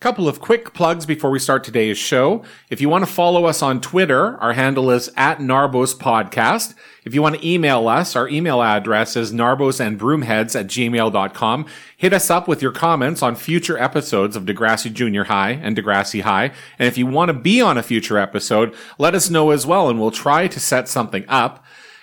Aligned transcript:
Couple 0.00 0.28
of 0.28 0.40
quick 0.40 0.72
plugs 0.72 1.04
before 1.04 1.30
we 1.30 1.38
start 1.38 1.62
today's 1.62 1.98
show. 1.98 2.42
If 2.70 2.80
you 2.80 2.88
want 2.88 3.04
to 3.04 3.12
follow 3.12 3.44
us 3.44 3.60
on 3.60 3.82
Twitter, 3.82 4.38
our 4.38 4.54
handle 4.54 4.90
is 4.90 5.10
at 5.14 5.40
Narbos 5.40 5.94
Podcast. 5.94 6.72
If 7.04 7.14
you 7.14 7.20
want 7.20 7.34
to 7.34 7.46
email 7.46 7.86
us, 7.86 8.16
our 8.16 8.26
email 8.26 8.62
address 8.62 9.14
is 9.14 9.30
narbosandbroomheads 9.30 10.58
at 10.58 10.68
gmail.com. 10.68 11.66
Hit 11.98 12.14
us 12.14 12.30
up 12.30 12.48
with 12.48 12.62
your 12.62 12.72
comments 12.72 13.22
on 13.22 13.36
future 13.36 13.76
episodes 13.76 14.36
of 14.36 14.46
Degrassi 14.46 14.90
Junior 14.90 15.24
High 15.24 15.50
and 15.50 15.76
Degrassi 15.76 16.22
High. 16.22 16.52
And 16.78 16.88
if 16.88 16.96
you 16.96 17.04
want 17.04 17.28
to 17.28 17.34
be 17.34 17.60
on 17.60 17.76
a 17.76 17.82
future 17.82 18.16
episode, 18.16 18.74
let 18.96 19.14
us 19.14 19.28
know 19.28 19.50
as 19.50 19.66
well 19.66 19.90
and 19.90 20.00
we'll 20.00 20.10
try 20.10 20.46
to 20.46 20.58
set 20.58 20.88
something 20.88 21.26
up. 21.28 21.62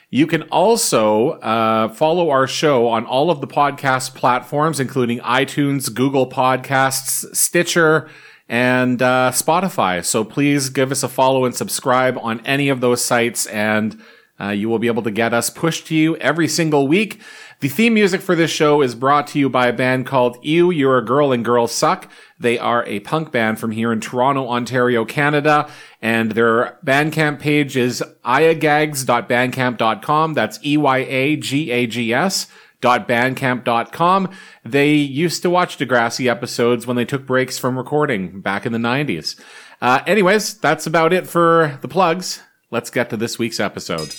You 0.10 0.26
can 0.26 0.44
also 0.44 1.32
uh, 1.32 1.90
follow 1.90 2.30
our 2.30 2.48
show 2.48 2.88
on 2.88 3.05
all 3.05 3.30
of 3.30 3.42
the 3.42 3.48
podcast 3.48 4.16
platforms, 4.16 4.80
including 4.80 5.20
iTunes, 5.20 5.94
Google 5.94 6.30
Podcasts, 6.30 7.36
Stitcher, 7.36 8.09
and 8.48 9.02
uh, 9.02 9.32
Spotify. 9.34 10.05
So 10.05 10.23
please 10.23 10.70
give 10.70 10.94
us 10.94 11.04
a 11.04 11.09
follow 11.09 11.44
and 11.44 11.54
subscribe 11.54 12.17
on 12.22 12.40
any 12.45 12.70
of 12.70 12.80
those 12.80 13.04
sites, 13.04 13.48
and 13.48 14.02
uh, 14.40 14.50
you 14.50 14.70
will 14.70 14.80
be 14.80 14.88
able 14.88 15.04
to 15.04 15.12
get 15.12 15.34
us 15.34 15.50
pushed 15.50 15.88
to 15.88 15.95
you 15.95 16.16
every 16.17 16.48
single 16.48 16.88
week. 16.88 17.20
The 17.59 17.70
theme 17.70 17.95
music 17.95 18.21
for 18.21 18.35
this 18.35 18.52
show 18.52 18.84
is 18.84 18.93
brought 18.93 19.25
to 19.27 19.39
you 19.39 19.49
by 19.49 19.66
a 19.66 19.73
band 19.73 20.05
called 20.05 20.38
Ew, 20.43 20.70
You're 20.70 20.99
a 20.99 21.05
Girl 21.05 21.31
and 21.31 21.43
Girls 21.43 21.71
Suck. 21.71 22.07
They 22.39 22.59
are 22.59 22.85
a 22.85 22.99
punk 22.99 23.31
band 23.31 23.59
from 23.59 23.71
here 23.71 23.91
in 23.91 23.99
Toronto, 23.99 24.47
Ontario, 24.47 25.05
Canada. 25.05 25.67
And 25.99 26.33
their 26.33 26.77
Bandcamp 26.85 27.39
page 27.39 27.75
is 27.75 28.03
iagags.bandcamp.com. 28.23 30.35
That's 30.35 30.59
E-Y-A-G-A-G-S 30.63 32.47
bandcamp.com. 32.80 34.30
They 34.63 34.94
used 34.94 35.41
to 35.41 35.49
watch 35.49 35.77
Degrassi 35.77 36.30
episodes 36.30 36.85
when 36.85 36.95
they 36.95 37.05
took 37.05 37.25
breaks 37.25 37.58
from 37.58 37.75
recording 37.75 38.39
back 38.41 38.67
in 38.67 38.71
the 38.71 38.77
90s. 38.77 39.39
Uh, 39.81 40.02
anyways, 40.05 40.59
that's 40.59 40.85
about 40.85 41.13
it 41.13 41.27
for 41.27 41.80
the 41.81 41.88
plugs. 41.88 42.42
Let's 42.69 42.89
get 42.89 43.09
to 43.09 43.17
this 43.17 43.39
week's 43.39 43.59
episode. 43.59 44.14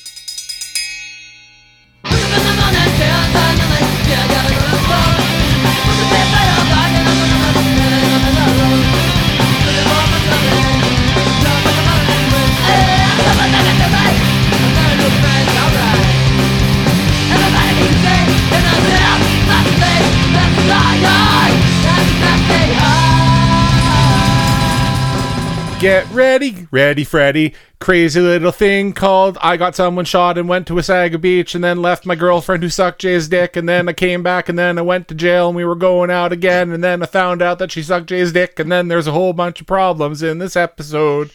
Get 25.81 26.11
ready, 26.11 26.67
ready, 26.73 27.05
Freddy. 27.05 27.55
Crazy 27.79 28.21
little 28.21 28.51
thing 28.51 28.93
called 28.93 29.39
I 29.41 29.57
got 29.57 29.77
someone 29.77 30.05
shot 30.05 30.37
and 30.37 30.49
went 30.49 30.67
to 30.67 30.73
Wasaga 30.73 31.21
Beach 31.21 31.55
and 31.55 31.63
then 31.63 31.81
left 31.81 32.05
my 32.05 32.17
girlfriend 32.17 32.65
who 32.65 32.69
sucked 32.69 33.01
Jay's 33.01 33.29
dick 33.29 33.55
and 33.55 33.69
then 33.69 33.89
I 33.89 33.93
came 33.93 34.25
back 34.25 34.49
and 34.49 34.59
then 34.59 34.77
I 34.77 34.83
went 34.83 35.07
to 35.07 35.15
jail 35.15 35.47
and 35.47 35.55
we 35.55 35.65
were 35.65 35.77
going 35.77 36.11
out 36.11 36.33
again 36.33 36.73
and 36.73 36.83
then 36.83 37.01
I 37.01 37.07
found 37.07 37.43
out 37.43 37.61
that 37.61 37.71
she 37.71 37.85
sucked 37.85 38.09
Jay's 38.09 38.33
dick 38.33 38.59
and 38.59 38.73
then 38.73 38.89
there's 38.89 39.07
a 39.07 39.13
whole 39.13 39.33
bunch 39.33 39.61
of 39.61 39.69
problems 39.69 40.21
in 40.21 40.39
this 40.39 40.57
episode. 40.57 41.31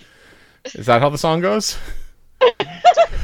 Is 0.75 0.87
that 0.87 1.01
how 1.01 1.07
the 1.09 1.17
song 1.17 1.39
goes? 1.39 1.77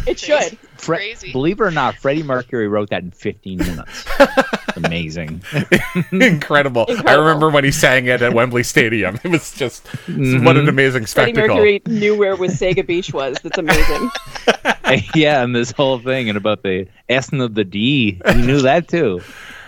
it 0.08 0.18
should. 0.20 0.58
Fre- 0.78 0.96
Crazy. 0.96 1.34
Believe 1.34 1.60
it 1.60 1.64
or 1.64 1.72
not, 1.72 1.96
Freddie 1.96 2.24
Mercury 2.24 2.70
wrote 2.70 2.92
that 2.92 3.04
in 3.04 3.12
15 3.12 3.58
minutes. 3.58 4.06
Amazing. 4.86 5.42
Incredible. 6.12 6.86
I 7.06 7.14
remember 7.14 7.50
when 7.50 7.64
he 7.64 7.72
sang 7.72 8.06
it 8.08 8.22
at 8.22 8.34
Wembley 8.34 8.64
Stadium. 8.64 9.20
It 9.24 9.30
was 9.30 9.54
just 9.54 9.86
what 9.88 9.98
Mm-hmm. 10.08 10.48
an 10.48 10.70
amazing 10.70 11.06
Freddie 11.06 11.34
spectacle. 11.34 11.56
Mercury 11.58 11.82
knew 11.88 12.18
where 12.18 12.36
Wasaga 12.36 12.86
Beach 12.86 13.14
was. 13.14 13.38
That's 13.44 13.58
amazing. 13.58 14.10
yeah, 15.16 15.44
and 15.44 15.56
this 15.56 15.72
whole 15.72 16.00
thing 16.00 16.30
and 16.30 16.38
about 16.38 16.64
the 16.64 16.88
S 17.10 17.30
and 17.30 17.42
the 17.42 17.64
D. 17.64 18.20
He 18.34 18.42
knew 18.42 18.62
that 18.62 18.88
too. 18.88 19.22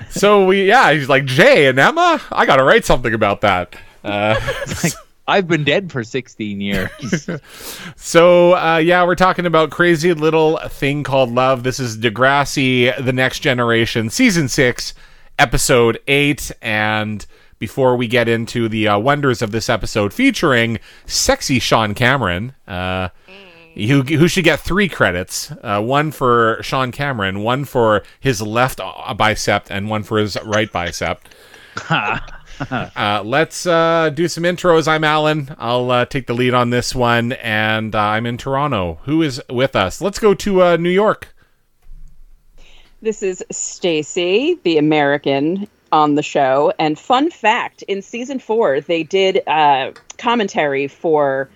So 0.09 0.45
we, 0.45 0.67
yeah, 0.67 0.91
he's 0.93 1.07
like 1.09 1.25
Jay 1.25 1.67
and 1.67 1.77
Emma. 1.79 2.21
I 2.31 2.45
got 2.45 2.55
to 2.57 2.63
write 2.63 2.85
something 2.85 3.13
about 3.13 3.41
that. 3.41 3.75
Uh, 4.03 4.35
Like, 4.83 4.93
I've 5.27 5.47
been 5.47 5.63
dead 5.63 5.91
for 5.91 6.03
16 6.03 6.59
years. 6.61 7.29
So, 7.95 8.55
uh, 8.55 8.77
yeah, 8.77 9.05
we're 9.05 9.15
talking 9.15 9.45
about 9.45 9.69
crazy 9.69 10.13
little 10.13 10.57
thing 10.67 11.03
called 11.03 11.31
love. 11.31 11.63
This 11.63 11.79
is 11.79 11.97
Degrassi, 11.97 12.93
The 13.03 13.13
Next 13.13 13.39
Generation, 13.39 14.09
season 14.09 14.47
six, 14.47 14.93
episode 15.37 15.99
eight. 16.07 16.51
And 16.61 17.25
before 17.59 17.95
we 17.95 18.07
get 18.07 18.27
into 18.27 18.67
the 18.67 18.87
uh, 18.87 18.97
wonders 18.97 19.41
of 19.41 19.51
this 19.51 19.69
episode, 19.69 20.13
featuring 20.13 20.79
sexy 21.05 21.59
Sean 21.59 21.93
Cameron, 21.93 22.53
uh, 22.67 23.09
who, 23.75 24.01
who 24.01 24.27
should 24.27 24.43
get 24.43 24.59
three 24.59 24.89
credits 24.89 25.51
uh, 25.61 25.81
one 25.81 26.11
for 26.11 26.57
Sean 26.61 26.91
Cameron, 26.91 27.43
one 27.43 27.63
for 27.65 28.03
his 28.19 28.41
left 28.41 28.79
uh, 28.83 29.13
bicep, 29.13 29.67
and 29.69 29.89
one 29.89 30.03
for 30.03 30.17
his 30.17 30.37
right 30.43 30.71
bicep. 30.71 31.21
Uh, 32.95 33.21
let's 33.23 33.65
uh, 33.65 34.09
do 34.13 34.27
some 34.27 34.43
intros. 34.43 34.87
I'm 34.87 35.03
Alan. 35.03 35.55
I'll 35.57 35.89
uh, 35.89 36.05
take 36.05 36.27
the 36.27 36.33
lead 36.33 36.53
on 36.53 36.69
this 36.69 36.93
one, 36.93 37.31
and 37.33 37.95
uh, 37.95 37.99
I'm 37.99 38.25
in 38.25 38.37
Toronto. 38.37 38.99
Who 39.05 39.21
is 39.21 39.41
with 39.49 39.75
us? 39.75 40.01
Let's 40.01 40.19
go 40.19 40.33
to 40.35 40.61
uh, 40.61 40.77
New 40.77 40.89
York. 40.89 41.33
This 43.01 43.23
is 43.23 43.43
Stacy, 43.51 44.59
the 44.63 44.77
American 44.77 45.67
on 45.91 46.15
the 46.15 46.23
show. 46.23 46.71
And 46.77 46.99
fun 46.99 47.31
fact 47.31 47.81
in 47.83 48.01
season 48.01 48.39
four, 48.39 48.79
they 48.81 49.03
did 49.03 49.41
uh, 49.47 49.91
commentary 50.17 50.87
for 50.87 51.49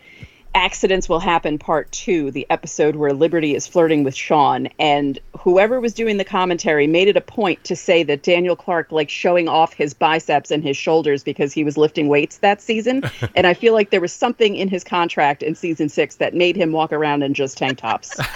Accidents 0.55 1.09
Will 1.09 1.19
Happen 1.19 1.59
Part 1.59 1.91
Two, 1.91 2.31
the 2.31 2.47
episode 2.49 2.95
where 2.95 3.13
Liberty 3.13 3.55
is 3.55 3.67
flirting 3.67 4.05
with 4.05 4.15
Sean. 4.15 4.69
And 4.79 5.19
whoever 5.37 5.81
was 5.81 5.93
doing 5.93 6.15
the 6.15 6.23
commentary 6.23 6.87
made 6.87 7.09
it 7.09 7.17
a 7.17 7.21
point 7.21 7.63
to 7.65 7.75
say 7.75 8.03
that 8.03 8.23
Daniel 8.23 8.55
Clark 8.55 8.91
liked 8.91 9.11
showing 9.11 9.49
off 9.49 9.73
his 9.73 9.93
biceps 9.93 10.51
and 10.51 10.63
his 10.63 10.77
shoulders 10.77 11.23
because 11.23 11.51
he 11.51 11.65
was 11.65 11.77
lifting 11.77 12.07
weights 12.07 12.37
that 12.37 12.61
season. 12.61 13.03
and 13.35 13.45
I 13.45 13.53
feel 13.53 13.73
like 13.73 13.89
there 13.89 14.01
was 14.01 14.13
something 14.13 14.55
in 14.55 14.69
his 14.69 14.83
contract 14.83 15.43
in 15.43 15.55
season 15.55 15.89
six 15.89 16.15
that 16.15 16.33
made 16.33 16.55
him 16.55 16.71
walk 16.71 16.93
around 16.93 17.21
in 17.21 17.33
just 17.33 17.57
tank 17.57 17.77
tops. 17.79 18.17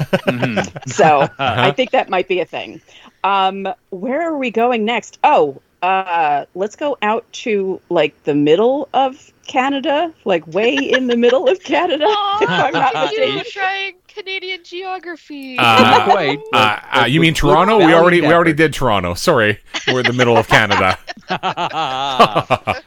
So 0.87 1.29
I 1.39 1.71
think 1.71 1.91
that 1.91 2.09
might 2.09 2.27
be 2.27 2.39
a 2.39 2.45
thing. 2.45 2.81
Um, 3.23 3.67
where 3.89 4.21
are 4.21 4.37
we 4.37 4.51
going 4.51 4.85
next? 4.85 5.19
Oh, 5.23 5.61
uh, 5.81 6.45
let's 6.55 6.75
go 6.75 6.97
out 7.01 7.25
to 7.31 7.81
like 7.89 8.23
the 8.23 8.35
middle 8.35 8.89
of 8.93 9.31
Canada, 9.47 10.13
like 10.25 10.45
way 10.47 10.75
in 10.75 11.07
the 11.07 11.17
middle 11.17 11.47
of 11.47 11.61
Canada. 11.63 12.05
if 12.41 12.49
I'm 12.49 12.73
not 12.73 12.95
Aw, 12.95 13.11
you 13.11 13.19
mistaken. 13.19 13.51
trying 13.51 13.93
Canadian 14.07 14.63
geography. 14.63 15.57
Uh, 15.57 16.05
Quite. 16.11 16.39
Uh, 16.53 16.79
uh, 16.91 17.05
you 17.05 17.21
mean 17.21 17.33
Toronto? 17.33 17.77
We 17.77 17.93
already 17.93 18.21
we 18.21 18.27
already 18.27 18.53
did 18.53 18.73
Toronto. 18.73 19.13
Sorry, 19.13 19.59
we're 19.87 20.01
in 20.01 20.05
the 20.05 20.13
middle 20.13 20.37
of 20.37 20.47
Canada. 20.47 20.97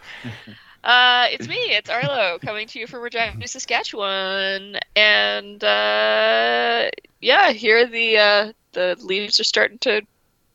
Uh, 0.85 1.29
it's 1.31 1.47
me. 1.47 1.55
It's 1.55 1.89
Arlo 1.89 2.41
coming 2.41 2.67
to 2.67 2.81
you 2.81 2.89
from 2.89 3.03
Regina, 3.03 3.47
Saskatchewan, 3.47 4.79
and 4.97 5.63
uh, 5.63 6.91
yeah, 7.21 7.53
here 7.53 7.87
the 7.87 8.19
uh, 8.19 8.53
the 8.73 8.97
leaves 9.01 9.39
are 9.39 9.45
starting 9.45 9.79
to 9.79 10.03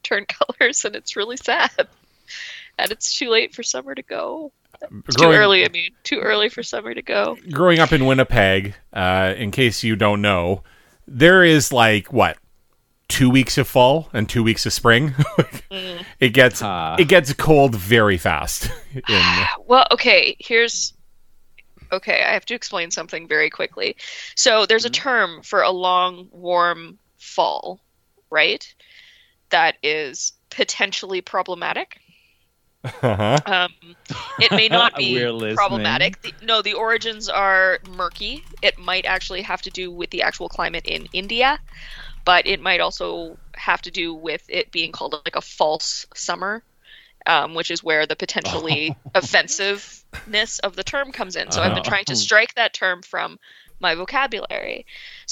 turn 0.03 0.25
colors, 0.25 0.83
and 0.83 0.97
it's 0.97 1.15
really 1.15 1.37
sad. 1.37 1.87
And 2.77 2.91
it's 2.91 3.17
too 3.17 3.29
late 3.29 3.55
for 3.55 3.63
summer 3.63 3.95
to 3.95 4.03
go. 4.03 4.51
It's 5.07 5.15
too 5.15 5.31
early. 5.31 5.65
I 5.65 5.69
mean, 5.69 5.91
too 6.03 6.19
early 6.19 6.49
for 6.49 6.61
summer 6.61 6.93
to 6.93 7.01
go. 7.01 7.37
growing 7.51 7.79
up 7.79 7.91
in 7.91 8.05
Winnipeg, 8.05 8.75
uh, 8.93 9.33
in 9.35 9.51
case 9.51 9.83
you 9.83 9.95
don't 9.95 10.21
know, 10.21 10.63
there 11.07 11.43
is 11.43 11.73
like 11.73 12.13
what 12.13 12.37
two 13.07 13.29
weeks 13.29 13.57
of 13.57 13.67
fall 13.67 14.09
and 14.13 14.29
two 14.29 14.43
weeks 14.43 14.65
of 14.65 14.73
spring. 14.73 15.15
it 16.19 16.33
gets 16.33 16.61
Ah. 16.61 16.95
it 16.99 17.07
gets 17.07 17.33
cold 17.33 17.75
very 17.75 18.17
fast. 18.17 18.69
in, 18.93 19.21
Well, 19.65 19.87
okay, 19.91 20.35
here's 20.39 20.93
okay, 21.91 22.23
I 22.23 22.33
have 22.33 22.45
to 22.45 22.53
explain 22.53 22.91
something 22.91 23.27
very 23.27 23.49
quickly. 23.49 23.95
So 24.35 24.65
there's 24.65 24.85
a 24.85 24.89
term 24.89 25.41
for 25.41 25.61
a 25.61 25.71
long, 25.71 26.27
warm 26.31 26.99
fall, 27.17 27.79
right? 28.29 28.73
That 29.49 29.77
is 29.81 30.33
potentially 30.49 31.21
problematic. 31.21 32.01
Uh-huh. 33.01 33.39
Um, 33.45 33.95
it 34.39 34.51
may 34.51 34.67
not 34.67 34.95
be 34.97 35.19
problematic. 35.55 36.21
The, 36.21 36.33
no, 36.43 36.61
the 36.61 36.73
origins 36.73 37.29
are 37.29 37.79
murky. 37.95 38.43
It 38.61 38.77
might 38.77 39.05
actually 39.05 39.41
have 39.41 39.61
to 39.63 39.69
do 39.69 39.91
with 39.91 40.09
the 40.09 40.21
actual 40.21 40.49
climate 40.49 40.85
in 40.85 41.07
India, 41.13 41.59
but 42.25 42.45
it 42.47 42.61
might 42.61 42.79
also 42.79 43.37
have 43.55 43.81
to 43.83 43.91
do 43.91 44.13
with 44.13 44.43
it 44.49 44.71
being 44.71 44.91
called 44.91 45.13
like 45.13 45.35
a 45.35 45.41
false 45.41 46.05
summer, 46.13 46.63
um, 47.25 47.53
which 47.55 47.71
is 47.71 47.83
where 47.83 48.05
the 48.05 48.15
potentially 48.15 48.95
offensiveness 49.15 50.59
of 50.59 50.75
the 50.75 50.83
term 50.83 51.11
comes 51.11 51.35
in. 51.35 51.51
So 51.51 51.61
I've 51.61 51.73
been 51.73 51.83
trying 51.83 52.05
to 52.05 52.15
strike 52.15 52.53
that 52.55 52.73
term 52.73 53.01
from 53.01 53.39
my 53.79 53.95
vocabulary. 53.95 54.85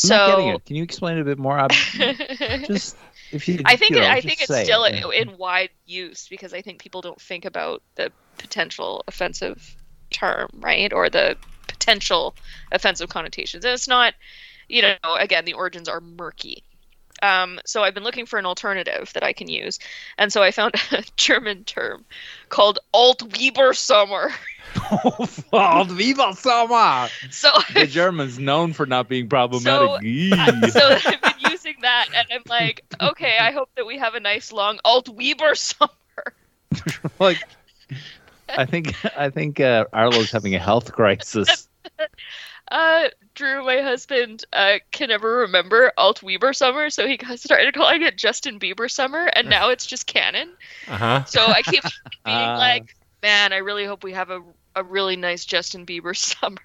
I'm 0.03 0.09
not 0.09 0.27
getting 0.27 0.51
So 0.51 0.55
it. 0.55 0.65
Can 0.65 0.75
you 0.75 0.83
explain 0.83 1.17
it 1.17 1.21
a 1.21 1.25
bit 1.25 1.39
more? 1.39 1.57
I'm 1.57 1.69
just 2.67 2.95
if 3.31 3.48
you. 3.48 3.62
I 3.66 3.75
think 3.75 3.92
you 3.92 3.98
it, 3.98 4.04
I 4.04 4.22
think 4.22 4.42
it's 4.42 4.63
still 4.63 4.83
it. 4.83 4.95
in, 4.95 5.30
in 5.30 5.38
wide 5.38 5.69
use 5.86 6.27
because 6.27 6.54
I 6.54 6.62
think 6.62 6.81
people 6.81 7.01
don't 7.01 7.19
think 7.19 7.45
about 7.45 7.81
the 7.95 8.12
potential 8.38 9.04
offensive 9.07 9.75
term, 10.12 10.50
right? 10.56 10.92
Or 10.94 11.10
the 11.10 11.38
potential 11.68 12.36
offensive 12.72 13.10
connotations. 13.10 13.66
And 13.66 13.74
it's 13.74 13.88
not, 13.88 14.13
you 14.68 14.81
know, 14.81 14.95
again, 15.18 15.45
the 15.45 15.54
origins 15.54 15.89
are 15.89 16.01
murky. 16.01 16.63
Um, 17.22 17.60
so 17.66 17.83
I've 17.83 17.94
been 17.94 18.04
looking 18.04 18.25
for 18.25 18.38
an 18.38 18.45
alternative 18.45 19.12
that 19.13 19.24
I 19.24 19.31
can 19.33 19.48
use, 19.48 19.80
and 20.18 20.31
so 20.33 20.44
I 20.44 20.51
found 20.51 20.75
a 20.92 21.04
German 21.16 21.63
term 21.63 22.06
called 22.50 22.80
Altweibersommer. 22.94 24.31
Alt 25.54 25.89
Viva 25.92 26.33
Sommer! 26.38 27.07
So 27.31 27.50
The 27.74 27.88
Germans 27.88 28.38
known 28.38 28.74
for 28.74 28.86
not 28.86 29.07
being 29.07 29.30
problematic. 29.30 30.01
So 30.72 30.98
using 30.98 31.13
that, 31.85 32.07
and 32.15 32.27
I'm 32.31 32.43
like, 32.47 32.83
okay, 33.01 33.37
I 33.39 33.51
hope 33.51 33.69
that 33.75 33.85
we 33.85 33.97
have 33.97 34.15
a 34.15 34.19
nice 34.19 34.51
long 34.51 34.79
Altweibersommer. 34.85 35.89
like, 37.19 37.37
I 38.49 38.65
think 38.65 38.93
I 39.17 39.29
think 39.29 39.59
uh, 39.59 39.85
Arlo's 39.93 40.31
having 40.31 40.55
a 40.55 40.59
health 40.59 40.91
crisis. 40.91 41.67
Uh, 42.71 43.09
Drew, 43.35 43.63
my 43.63 43.81
husband, 43.81 44.43
uh, 44.51 44.79
can 44.91 45.09
never 45.09 45.37
remember 45.37 45.91
Alt 45.97 46.23
Weber 46.23 46.51
Summer, 46.51 46.89
so 46.89 47.05
he 47.05 47.19
started 47.35 47.75
calling 47.75 48.01
it 48.01 48.17
Justin 48.17 48.59
Bieber 48.59 48.89
Summer, 48.89 49.25
and 49.35 49.47
now 49.47 49.69
it's 49.69 49.85
just 49.85 50.07
canon. 50.07 50.49
Uh 50.88 50.97
huh. 50.97 51.23
So 51.25 51.45
I 51.45 51.61
keep 51.61 51.83
being 51.83 51.91
Ah. 52.25 52.57
like, 52.57 52.95
man, 53.21 53.53
I 53.53 53.57
really 53.57 53.85
hope 53.85 54.03
we 54.03 54.13
have 54.13 54.31
a, 54.31 54.41
a 54.75 54.83
really 54.83 55.15
nice 55.15 55.45
Justin 55.45 55.85
Bieber 55.85 56.17
Summer. 56.17 56.57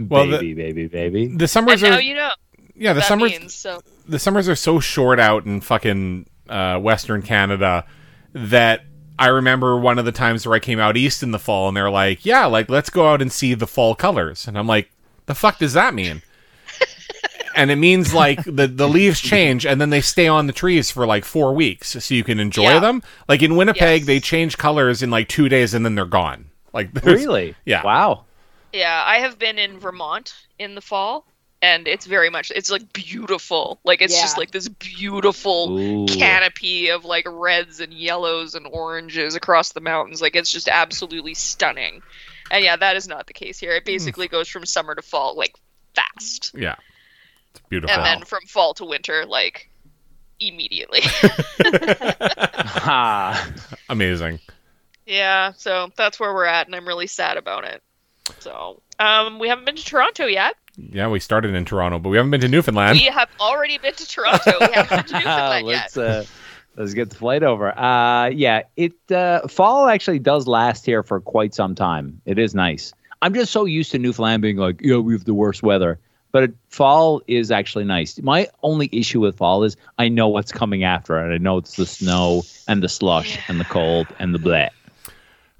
Well, 0.00 0.26
the- 0.26 0.38
baby, 0.38 0.54
baby, 0.54 0.86
baby. 0.88 1.26
The 1.28 1.44
And 1.44 1.50
summers 1.50 1.80
now 1.80 1.98
you 1.98 2.14
know 2.14 2.30
yeah. 2.78 2.92
The 2.92 3.02
summers 3.02 3.30
means. 3.32 3.54
So 3.54 3.80
the 4.08 4.18
summers 4.18 4.48
are 4.48 4.56
so 4.56 4.80
short 4.80 5.18
out 5.20 5.44
in 5.46 5.60
fucking 5.60 6.26
uh, 6.48 6.78
Western 6.78 7.22
Canada 7.22 7.84
that 8.32 8.82
I 9.18 9.26
remember 9.28 9.76
one 9.78 9.98
of 9.98 10.04
the 10.04 10.12
times 10.12 10.46
where 10.46 10.54
I 10.54 10.60
came 10.60 10.78
out 10.78 10.96
east 10.96 11.22
in 11.22 11.30
the 11.32 11.38
fall 11.38 11.68
and 11.68 11.76
they're 11.76 11.90
like, 11.90 12.24
yeah, 12.24 12.46
like 12.46 12.68
let's 12.70 12.90
go 12.90 13.08
out 13.08 13.20
and 13.20 13.32
see 13.32 13.54
the 13.54 13.66
fall 13.66 13.94
colors, 13.94 14.46
and 14.46 14.56
I'm 14.58 14.66
like, 14.66 14.90
the 15.26 15.34
fuck 15.34 15.58
does 15.58 15.72
that 15.74 15.92
mean? 15.94 16.22
and 17.56 17.70
it 17.70 17.76
means 17.76 18.14
like 18.14 18.42
the 18.44 18.66
the 18.68 18.88
leaves 18.88 19.20
change 19.20 19.66
and 19.66 19.80
then 19.80 19.90
they 19.90 20.00
stay 20.00 20.28
on 20.28 20.46
the 20.46 20.52
trees 20.52 20.90
for 20.90 21.06
like 21.06 21.24
four 21.24 21.52
weeks 21.54 21.96
so 22.04 22.14
you 22.14 22.22
can 22.24 22.38
enjoy 22.38 22.62
Yeah. 22.74 22.78
them. 22.78 23.02
Like 23.28 23.42
in 23.42 23.56
Winnipeg, 23.56 24.02
Yes. 24.02 24.06
they 24.06 24.20
change 24.20 24.56
colors 24.58 25.02
in 25.02 25.10
like 25.10 25.28
two 25.28 25.48
days 25.48 25.74
and 25.74 25.84
then 25.84 25.94
they're 25.94 26.04
gone. 26.04 26.50
Like 26.72 26.90
Really? 27.02 27.54
Yeah. 27.64 27.82
Wow. 27.82 28.24
yeah, 28.72 29.02
I 29.04 29.16
have 29.18 29.38
been 29.38 29.58
in 29.58 29.78
Vermont 29.80 30.34
in 30.58 30.74
the 30.76 30.80
fall, 30.80 31.26
and 31.60 31.88
it's 31.88 32.06
very 32.06 32.30
much 32.30 32.52
it's 32.54 32.70
like 32.70 32.92
beautiful. 32.92 33.80
Like 33.84 34.00
it's 34.00 34.20
just 34.20 34.38
like 34.38 34.52
this 34.52 34.68
beautiful 34.68 35.78
Ooh. 35.78 36.06
canopy 36.06 36.90
of 36.90 37.04
like 37.04 37.26
reds 37.28 37.80
and 37.80 37.92
yellows 37.92 38.54
and 38.54 38.66
oranges 38.66 39.34
across 39.34 39.72
the 39.72 39.80
mountains. 39.80 40.22
Like 40.22 40.36
it's 40.36 40.52
just 40.52 40.68
absolutely 40.68 41.34
stunning. 41.34 42.02
And 42.50 42.64
yeah, 42.64 42.76
that 42.76 42.96
is 42.96 43.08
not 43.08 43.26
the 43.26 43.32
case 43.32 43.58
here. 43.58 43.72
It 43.72 43.84
basically 43.84 44.28
goes 44.28 44.48
from 44.48 44.64
summer 44.64 44.94
to 44.94 45.02
fall 45.02 45.36
like 45.36 45.54
fast. 45.94 46.52
yeah, 46.56 46.76
it's 47.50 47.60
beautiful. 47.68 47.94
And 47.96 48.04
then 48.04 48.24
from 48.24 48.42
fall 48.46 48.74
to 48.74 48.84
winter 48.84 49.26
like 49.26 49.68
immediately. 50.40 51.00
Ha. 52.62 53.52
Amazing. 53.88 54.38
yeah, 55.06 55.52
so 55.56 55.90
that's 55.96 56.20
where 56.20 56.32
we're 56.32 56.44
at 56.44 56.66
and 56.66 56.76
I'm 56.76 56.86
really 56.86 57.08
sad 57.08 57.36
about 57.36 57.64
it. 57.64 57.82
So, 58.38 58.80
um 59.00 59.40
we 59.40 59.48
haven't 59.48 59.64
been 59.64 59.76
to 59.76 59.84
Toronto 59.84 60.26
yet. 60.26 60.54
Yeah, 60.78 61.08
we 61.08 61.18
started 61.18 61.54
in 61.54 61.64
Toronto, 61.64 61.98
but 61.98 62.10
we 62.10 62.16
haven't 62.16 62.30
been 62.30 62.40
to 62.42 62.48
Newfoundland. 62.48 62.98
We 62.98 63.06
have 63.06 63.28
already 63.40 63.78
been 63.78 63.94
to 63.94 64.06
Toronto. 64.06 64.52
We 64.60 64.72
haven't 64.72 64.88
been 64.88 65.04
to 65.06 65.12
Newfoundland 65.18 65.66
yet. 65.66 65.74
let's 65.74 65.96
uh, 65.96 66.24
let's 66.76 66.94
get 66.94 67.10
the 67.10 67.16
flight 67.16 67.42
over. 67.42 67.76
Uh, 67.76 68.28
yeah, 68.28 68.62
it 68.76 68.92
uh, 69.10 69.46
fall 69.48 69.88
actually 69.88 70.20
does 70.20 70.46
last 70.46 70.86
here 70.86 71.02
for 71.02 71.20
quite 71.20 71.52
some 71.52 71.74
time. 71.74 72.20
It 72.26 72.38
is 72.38 72.54
nice. 72.54 72.92
I'm 73.22 73.34
just 73.34 73.50
so 73.50 73.64
used 73.64 73.90
to 73.90 73.98
Newfoundland 73.98 74.40
being 74.40 74.56
like, 74.56 74.80
yeah, 74.80 74.98
we 74.98 75.14
have 75.14 75.24
the 75.24 75.34
worst 75.34 75.64
weather. 75.64 75.98
But 76.30 76.42
it, 76.44 76.54
fall 76.68 77.22
is 77.26 77.50
actually 77.50 77.84
nice. 77.84 78.20
My 78.20 78.46
only 78.62 78.88
issue 78.92 79.20
with 79.20 79.36
fall 79.36 79.64
is 79.64 79.76
I 79.98 80.08
know 80.08 80.28
what's 80.28 80.52
coming 80.52 80.84
after, 80.84 81.16
and 81.16 81.32
I 81.32 81.38
know 81.38 81.56
it's 81.56 81.74
the 81.74 81.86
snow 81.86 82.44
and 82.68 82.82
the 82.82 82.88
slush 82.88 83.38
and 83.48 83.58
the 83.58 83.64
cold 83.64 84.06
and 84.20 84.32
the 84.32 84.38
bleh. 84.38 84.68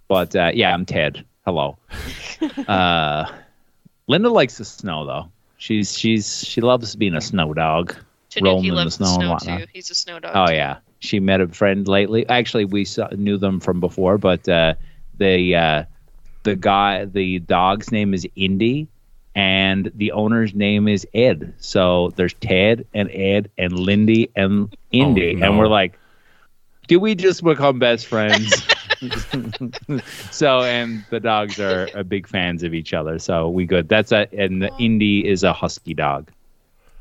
But 0.06 0.36
uh, 0.36 0.52
yeah, 0.54 0.72
I'm 0.72 0.86
Ted. 0.86 1.24
Hello. 1.44 1.78
Linda 4.08 4.30
likes 4.30 4.58
the 4.58 4.64
snow 4.64 5.06
though. 5.06 5.28
She's 5.58 5.96
she's 5.96 6.44
she 6.44 6.60
loves 6.60 6.96
being 6.96 7.14
a 7.14 7.20
snow 7.20 7.54
dog. 7.54 7.94
roam 8.40 8.62
Tanuki 8.62 8.68
in 8.68 8.74
the 8.74 8.80
loves 8.80 8.98
the 8.98 9.06
snow 9.06 9.20
and 9.20 9.30
whatnot. 9.30 9.60
too. 9.60 9.66
He's 9.72 9.90
a 9.90 9.94
snow 9.94 10.18
dog. 10.18 10.32
Oh 10.34 10.46
too. 10.46 10.54
yeah, 10.54 10.78
she 11.00 11.20
met 11.20 11.40
a 11.40 11.48
friend 11.48 11.86
lately. 11.86 12.26
Actually, 12.28 12.64
we 12.64 12.84
saw, 12.84 13.08
knew 13.12 13.36
them 13.38 13.60
from 13.60 13.80
before, 13.80 14.18
but 14.18 14.48
uh, 14.48 14.74
the 15.18 15.54
uh, 15.56 15.84
the 16.44 16.56
guy, 16.56 17.04
the 17.04 17.38
dog's 17.40 17.90
name 17.92 18.14
is 18.14 18.26
Indy, 18.36 18.86
and 19.34 19.90
the 19.94 20.12
owner's 20.12 20.54
name 20.54 20.88
is 20.88 21.06
Ed. 21.12 21.52
So 21.58 22.12
there's 22.16 22.34
Ted 22.34 22.86
and 22.94 23.10
Ed 23.12 23.50
and 23.58 23.72
Lindy 23.78 24.30
and 24.36 24.74
Indy, 24.92 25.34
Oh, 25.34 25.38
no. 25.38 25.46
and 25.46 25.58
we're 25.58 25.68
like, 25.68 25.98
do 26.86 26.98
we 27.00 27.14
just 27.14 27.42
become 27.44 27.78
best 27.78 28.06
friends? 28.06 28.62
so 30.30 30.62
and 30.62 31.04
the 31.10 31.20
dogs 31.20 31.58
are, 31.60 31.88
are 31.94 32.04
big 32.04 32.26
fans 32.26 32.62
of 32.62 32.74
each 32.74 32.92
other, 32.92 33.18
so 33.18 33.48
we 33.48 33.66
good. 33.66 33.88
That's 33.88 34.12
a 34.12 34.28
and 34.36 34.62
the 34.62 34.70
Indy 34.78 35.26
is 35.26 35.44
a 35.44 35.52
husky 35.52 35.94
dog. 35.94 36.30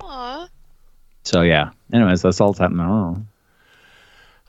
Aw. 0.01 0.47
So 1.23 1.41
yeah. 1.41 1.71
Anyways, 1.91 2.21
that's 2.21 2.39
all 2.41 2.53
time. 2.53 2.79
Oh, 2.79 3.21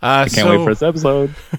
Uh, 0.03 0.27
I 0.27 0.29
can't 0.29 0.49
wait 0.49 0.65
for 0.65 0.71
this 0.71 0.83
episode. 0.83 1.35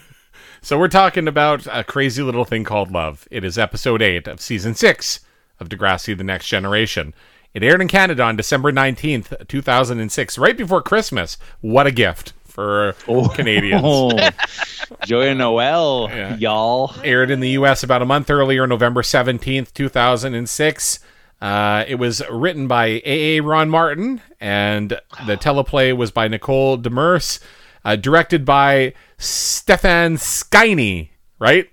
So 0.62 0.78
we're 0.78 0.90
talking 0.90 1.28
about 1.30 1.66
a 1.72 1.86
crazy 1.86 2.22
little 2.22 2.44
thing 2.44 2.66
called 2.66 2.92
love. 2.92 3.26
It 3.32 3.46
is 3.46 3.58
episode 3.58 4.02
eight 4.02 4.28
of 4.28 4.42
season 4.42 4.76
six 4.76 5.22
of 5.58 5.70
Degrassi: 5.70 6.18
The 6.18 6.24
Next 6.26 6.48
Generation. 6.48 7.14
It 7.54 7.64
aired 7.64 7.82
in 7.82 7.88
Canada 7.88 8.24
on 8.24 8.36
December 8.36 8.74
nineteenth, 8.74 9.34
two 9.48 9.62
thousand 9.62 10.02
and 10.02 10.12
six, 10.12 10.38
right 10.38 10.58
before 10.58 10.82
Christmas. 10.82 11.38
What 11.62 11.88
a 11.88 11.92
gift 11.92 12.34
for 12.60 13.30
Canadians! 13.30 13.82
Oh, 13.84 14.30
Joy 15.06 15.34
Noel, 15.34 16.10
Yeah. 16.10 16.36
y'all. 16.38 16.94
Aired 17.04 17.30
in 17.32 17.40
the 17.40 17.52
U.S. 17.52 17.84
about 17.84 18.02
a 18.02 18.06
month 18.06 18.30
earlier, 18.30 18.66
November 18.68 19.04
seventeenth, 19.04 19.74
two 19.74 19.88
thousand 19.90 20.34
and 20.36 20.50
six. 20.50 21.00
Uh, 21.42 21.86
it 21.88 21.96
was 21.96 22.22
written 22.30 22.68
by 22.68 23.02
A.A. 23.06 23.40
Ron 23.42 23.70
Martin, 23.70 24.22
and 24.42 24.90
the 25.26 25.38
teleplay 25.38 25.96
was 25.96 26.12
by 26.12 26.28
Nicole 26.28 26.78
Demers, 26.78 27.40
uh, 27.86 27.96
directed 27.96 28.44
by 28.46 28.94
Stefan 29.18 30.18
Skiny, 30.18 31.10
right? 31.40 31.70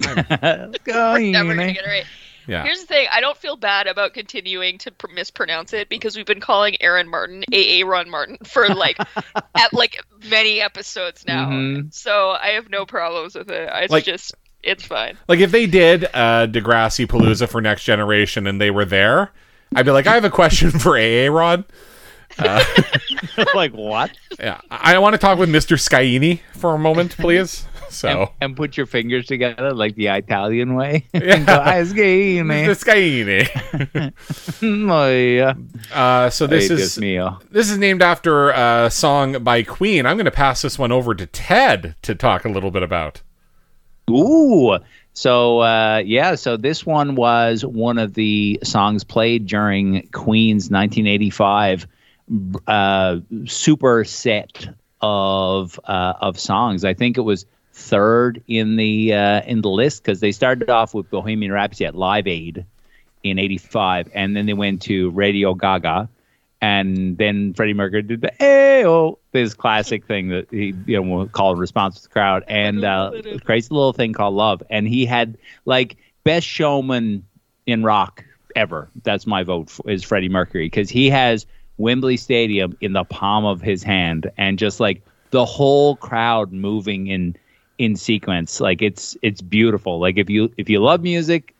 Never 0.00 0.22
gonna 0.84 1.72
get 1.72 1.84
it 1.84 1.86
right. 1.88 2.04
Yeah. 2.46 2.62
Here's 2.64 2.80
the 2.80 2.86
thing: 2.86 3.06
I 3.12 3.20
don't 3.20 3.36
feel 3.36 3.56
bad 3.56 3.86
about 3.86 4.14
continuing 4.14 4.78
to 4.78 4.90
pr- 4.92 5.08
mispronounce 5.14 5.72
it 5.72 5.88
because 5.88 6.16
we've 6.16 6.26
been 6.26 6.40
calling 6.40 6.76
Aaron 6.80 7.08
Martin 7.08 7.44
AA 7.52 7.86
Ron 7.86 8.08
Martin 8.10 8.38
for 8.44 8.68
like 8.68 8.98
at 9.54 9.72
like 9.72 10.02
many 10.28 10.60
episodes 10.60 11.24
now. 11.26 11.48
Mhm. 11.50 11.92
So 11.92 12.30
I 12.30 12.48
have 12.48 12.70
no 12.70 12.86
problems 12.86 13.34
with 13.34 13.50
it. 13.50 13.68
It's 13.72 13.90
Like- 13.92 14.04
just 14.04 14.34
it's 14.62 14.84
fine. 14.84 15.16
Like 15.28 15.38
if 15.40 15.50
they 15.52 15.66
did 15.66 16.04
uh, 16.14 16.46
Degrassi 16.48 17.06
Palooza 17.06 17.48
for 17.48 17.60
Next 17.60 17.84
Generation 17.84 18.46
and 18.48 18.60
they 18.60 18.70
were 18.72 18.84
there, 18.84 19.30
I'd 19.76 19.84
be 19.84 19.92
like, 19.92 20.06
I 20.08 20.14
have 20.14 20.24
a 20.24 20.30
question 20.30 20.70
for 20.72 20.96
AA 20.98 21.28
Rod. 21.30 21.64
like 23.54 23.72
what? 23.72 24.10
Yeah, 24.38 24.60
I 24.70 24.96
I 24.96 24.98
want 24.98 25.14
to 25.14 25.18
talk 25.18 25.38
with 25.38 25.48
Mr. 25.48 25.78
Scaini 25.78 26.40
for 26.52 26.74
a 26.74 26.78
moment, 26.78 27.16
please. 27.16 27.64
So, 27.88 28.08
And, 28.08 28.28
and 28.40 28.56
put 28.56 28.76
your 28.76 28.86
fingers 28.86 29.26
together 29.26 29.72
like 29.72 29.94
the 29.94 30.08
Italian 30.08 30.74
way. 30.74 31.06
Yeah. 31.12 31.20
and 31.34 31.46
go, 31.46 31.60
"Ah, 31.62 31.74
it's 31.76 31.92
gay, 31.92 32.36
Mr. 32.36 32.46
man." 32.46 32.70
Scaini. 32.70 34.12
Oh, 34.96 35.10
yeah. 35.10 35.54
Uh, 35.92 36.30
so 36.30 36.46
this 36.46 36.70
is 36.70 36.96
this 37.50 37.70
is 37.70 37.78
named 37.78 38.02
after 38.02 38.50
a 38.50 38.90
song 38.90 39.42
by 39.44 39.62
Queen. 39.62 40.06
I'm 40.06 40.16
going 40.16 40.24
to 40.26 40.30
pass 40.30 40.62
this 40.62 40.78
one 40.78 40.92
over 40.92 41.14
to 41.14 41.26
Ted 41.26 41.94
to 42.02 42.14
talk 42.14 42.44
a 42.44 42.48
little 42.48 42.70
bit 42.70 42.82
about. 42.82 43.22
Ooh. 44.10 44.78
So 45.12 45.60
uh, 45.60 46.02
yeah, 46.04 46.34
so 46.34 46.56
this 46.56 46.84
one 46.84 47.14
was 47.14 47.64
one 47.64 47.98
of 47.98 48.14
the 48.14 48.58
songs 48.62 49.04
played 49.04 49.46
during 49.46 50.06
Queen's 50.12 50.70
1985 50.70 51.86
uh, 52.66 53.16
super 53.46 54.04
set 54.04 54.68
of 55.00 55.78
uh, 55.84 56.14
of 56.20 56.38
songs. 56.38 56.84
I 56.84 56.94
think 56.94 57.16
it 57.16 57.22
was 57.22 57.46
third 57.76 58.42
in 58.48 58.76
the 58.76 59.12
uh, 59.12 59.42
in 59.42 59.60
the 59.60 59.68
list 59.68 60.02
because 60.02 60.20
they 60.20 60.32
started 60.32 60.70
off 60.70 60.94
with 60.94 61.10
Bohemian 61.10 61.52
Rhapsody 61.52 61.84
at 61.84 61.94
Live 61.94 62.26
Aid 62.26 62.64
in 63.22 63.38
'85, 63.38 64.10
and 64.14 64.34
then 64.34 64.46
they 64.46 64.54
went 64.54 64.82
to 64.82 65.10
Radio 65.10 65.54
Gaga, 65.54 66.08
and 66.60 67.18
then 67.18 67.52
Freddie 67.52 67.74
Mercury 67.74 68.02
did 68.02 68.22
the 68.22 68.32
"Ayo," 68.40 69.18
this 69.32 69.52
classic 69.54 70.06
thing 70.06 70.28
that 70.28 70.48
he 70.50 70.74
you 70.86 71.02
know 71.02 71.26
called 71.26 71.58
response 71.58 71.96
to 71.96 72.02
the 72.04 72.08
crowd, 72.08 72.44
and 72.48 72.82
uh, 72.82 73.12
crazy 73.44 73.68
little 73.70 73.92
thing 73.92 74.14
called 74.14 74.34
"Love," 74.34 74.62
and 74.70 74.88
he 74.88 75.04
had 75.04 75.36
like 75.66 75.96
best 76.24 76.46
showman 76.46 77.24
in 77.66 77.82
rock 77.82 78.24
ever. 78.56 78.88
That's 79.04 79.26
my 79.26 79.42
vote 79.42 79.68
for, 79.68 79.88
is 79.90 80.02
Freddie 80.02 80.30
Mercury 80.30 80.66
because 80.66 80.88
he 80.88 81.10
has 81.10 81.46
Wembley 81.76 82.16
Stadium 82.16 82.76
in 82.80 82.94
the 82.94 83.04
palm 83.04 83.44
of 83.44 83.60
his 83.60 83.82
hand, 83.82 84.30
and 84.38 84.58
just 84.58 84.80
like 84.80 85.02
the 85.30 85.44
whole 85.44 85.96
crowd 85.96 86.52
moving 86.52 87.08
in 87.08 87.36
in 87.78 87.96
sequence. 87.96 88.60
Like 88.60 88.82
it's 88.82 89.16
it's 89.22 89.40
beautiful. 89.40 89.98
Like 89.98 90.16
if 90.18 90.30
you 90.30 90.52
if 90.56 90.68
you 90.68 90.80
love 90.80 91.02
music, 91.02 91.54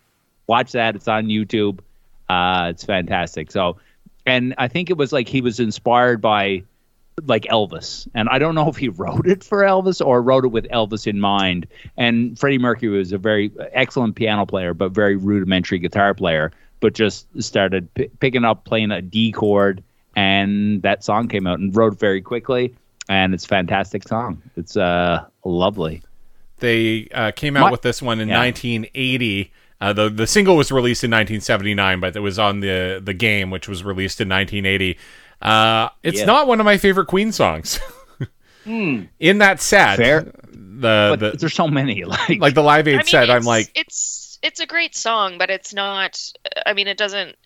watch 0.47 0.73
that. 0.73 0.97
It's 0.97 1.09
on 1.09 1.27
YouTube. 1.27 1.81
Uh, 2.29 2.69
it's 2.71 2.85
fantastic. 2.85 3.51
So, 3.51 3.77
and 4.25 4.55
I 4.59 4.69
think 4.69 4.91
it 4.91 4.97
was 4.97 5.13
like 5.13 5.29
he 5.29 5.41
was 5.41 5.61
inspired 5.61 6.21
by 6.21 6.65
like 7.25 7.45
Elvis, 7.45 8.09
and 8.15 8.29
I 8.29 8.39
don't 8.39 8.55
know 8.55 8.69
if 8.71 8.77
he 8.77 8.89
wrote 8.89 9.27
it 9.27 9.45
for 9.45 9.63
Elvis 9.63 10.05
or 10.05 10.23
wrote 10.23 10.45
it 10.45 10.49
with 10.49 10.67
Elvis 10.69 11.07
in 11.07 11.21
mind. 11.21 11.67
And 11.97 12.39
Freddie 12.39 12.59
Mercury 12.59 12.97
was 12.97 13.13
a 13.13 13.19
very 13.19 13.51
excellent 13.73 14.17
piano 14.17 14.47
player, 14.47 14.75
but 14.75 14.93
very 14.93 15.17
rudimentary 15.17 15.79
guitar 15.79 16.15
player. 16.15 16.53
But 16.81 16.93
just 16.93 17.27
started 17.43 17.93
p- 17.95 18.11
picking 18.21 18.45
up 18.45 18.65
playing 18.65 18.91
a 18.91 19.01
D 19.01 19.33
chord, 19.33 19.83
and 20.15 20.83
that 20.83 21.05
song 21.05 21.29
came 21.29 21.47
out 21.47 21.59
and 21.59 21.75
wrote 21.75 21.99
very 21.99 22.21
quickly. 22.21 22.75
And 23.09 23.33
it's 23.35 23.45
a 23.45 23.49
fantastic 23.49 24.07
song. 24.07 24.43
It's 24.57 24.77
uh 24.77 25.25
lovely. 25.45 26.03
They 26.59 27.09
uh, 27.13 27.33
came 27.33 27.57
out 27.57 27.65
What? 27.65 27.73
with 27.73 27.83
this 27.83 28.01
one 28.03 28.21
in 28.21 28.29
Yeah. 28.29 28.39
1980. 28.39 29.53
Uh, 29.81 29.93
the 29.93 30.09
the 30.09 30.27
single 30.27 30.57
was 30.57 30.73
released 30.73 31.05
in 31.05 31.11
1979, 31.11 32.01
but 32.01 32.17
it 32.17 32.21
was 32.21 32.39
on 32.39 32.61
the 32.61 33.01
the 33.05 33.13
game, 33.15 33.51
which 33.51 33.69
was 33.69 33.85
released 33.85 34.21
in 34.21 34.29
1980. 34.29 34.99
Uh, 35.43 35.91
it's 36.03 36.21
Yeah. 36.21 36.25
not 36.25 36.47
one 36.47 36.61
of 36.61 36.65
my 36.65 36.79
favorite 36.79 37.07
Queen 37.07 37.31
songs. 37.33 37.79
In 38.67 39.39
that 39.39 39.61
set, 39.61 39.97
Fair. 39.97 40.23
the, 40.23 41.17
But 41.17 41.21
the 41.21 41.31
there's 41.39 41.55
so 41.55 41.69
many. 41.69 42.03
Like, 42.07 42.41
like 42.41 42.55
the 42.55 42.63
Live 42.63 42.89
Aid 42.89 42.95
I 42.95 42.99
mean, 42.99 43.07
set, 43.07 43.31
I'm 43.31 43.45
like, 43.45 43.71
it's 43.77 44.39
it's 44.43 44.59
a 44.61 44.67
great 44.67 44.97
song, 44.97 45.39
but 45.39 45.51
it's 45.51 45.73
not. 45.73 46.21
I 46.65 46.73
mean, 46.73 46.89
it 46.89 46.97
doesn't. 46.99 47.37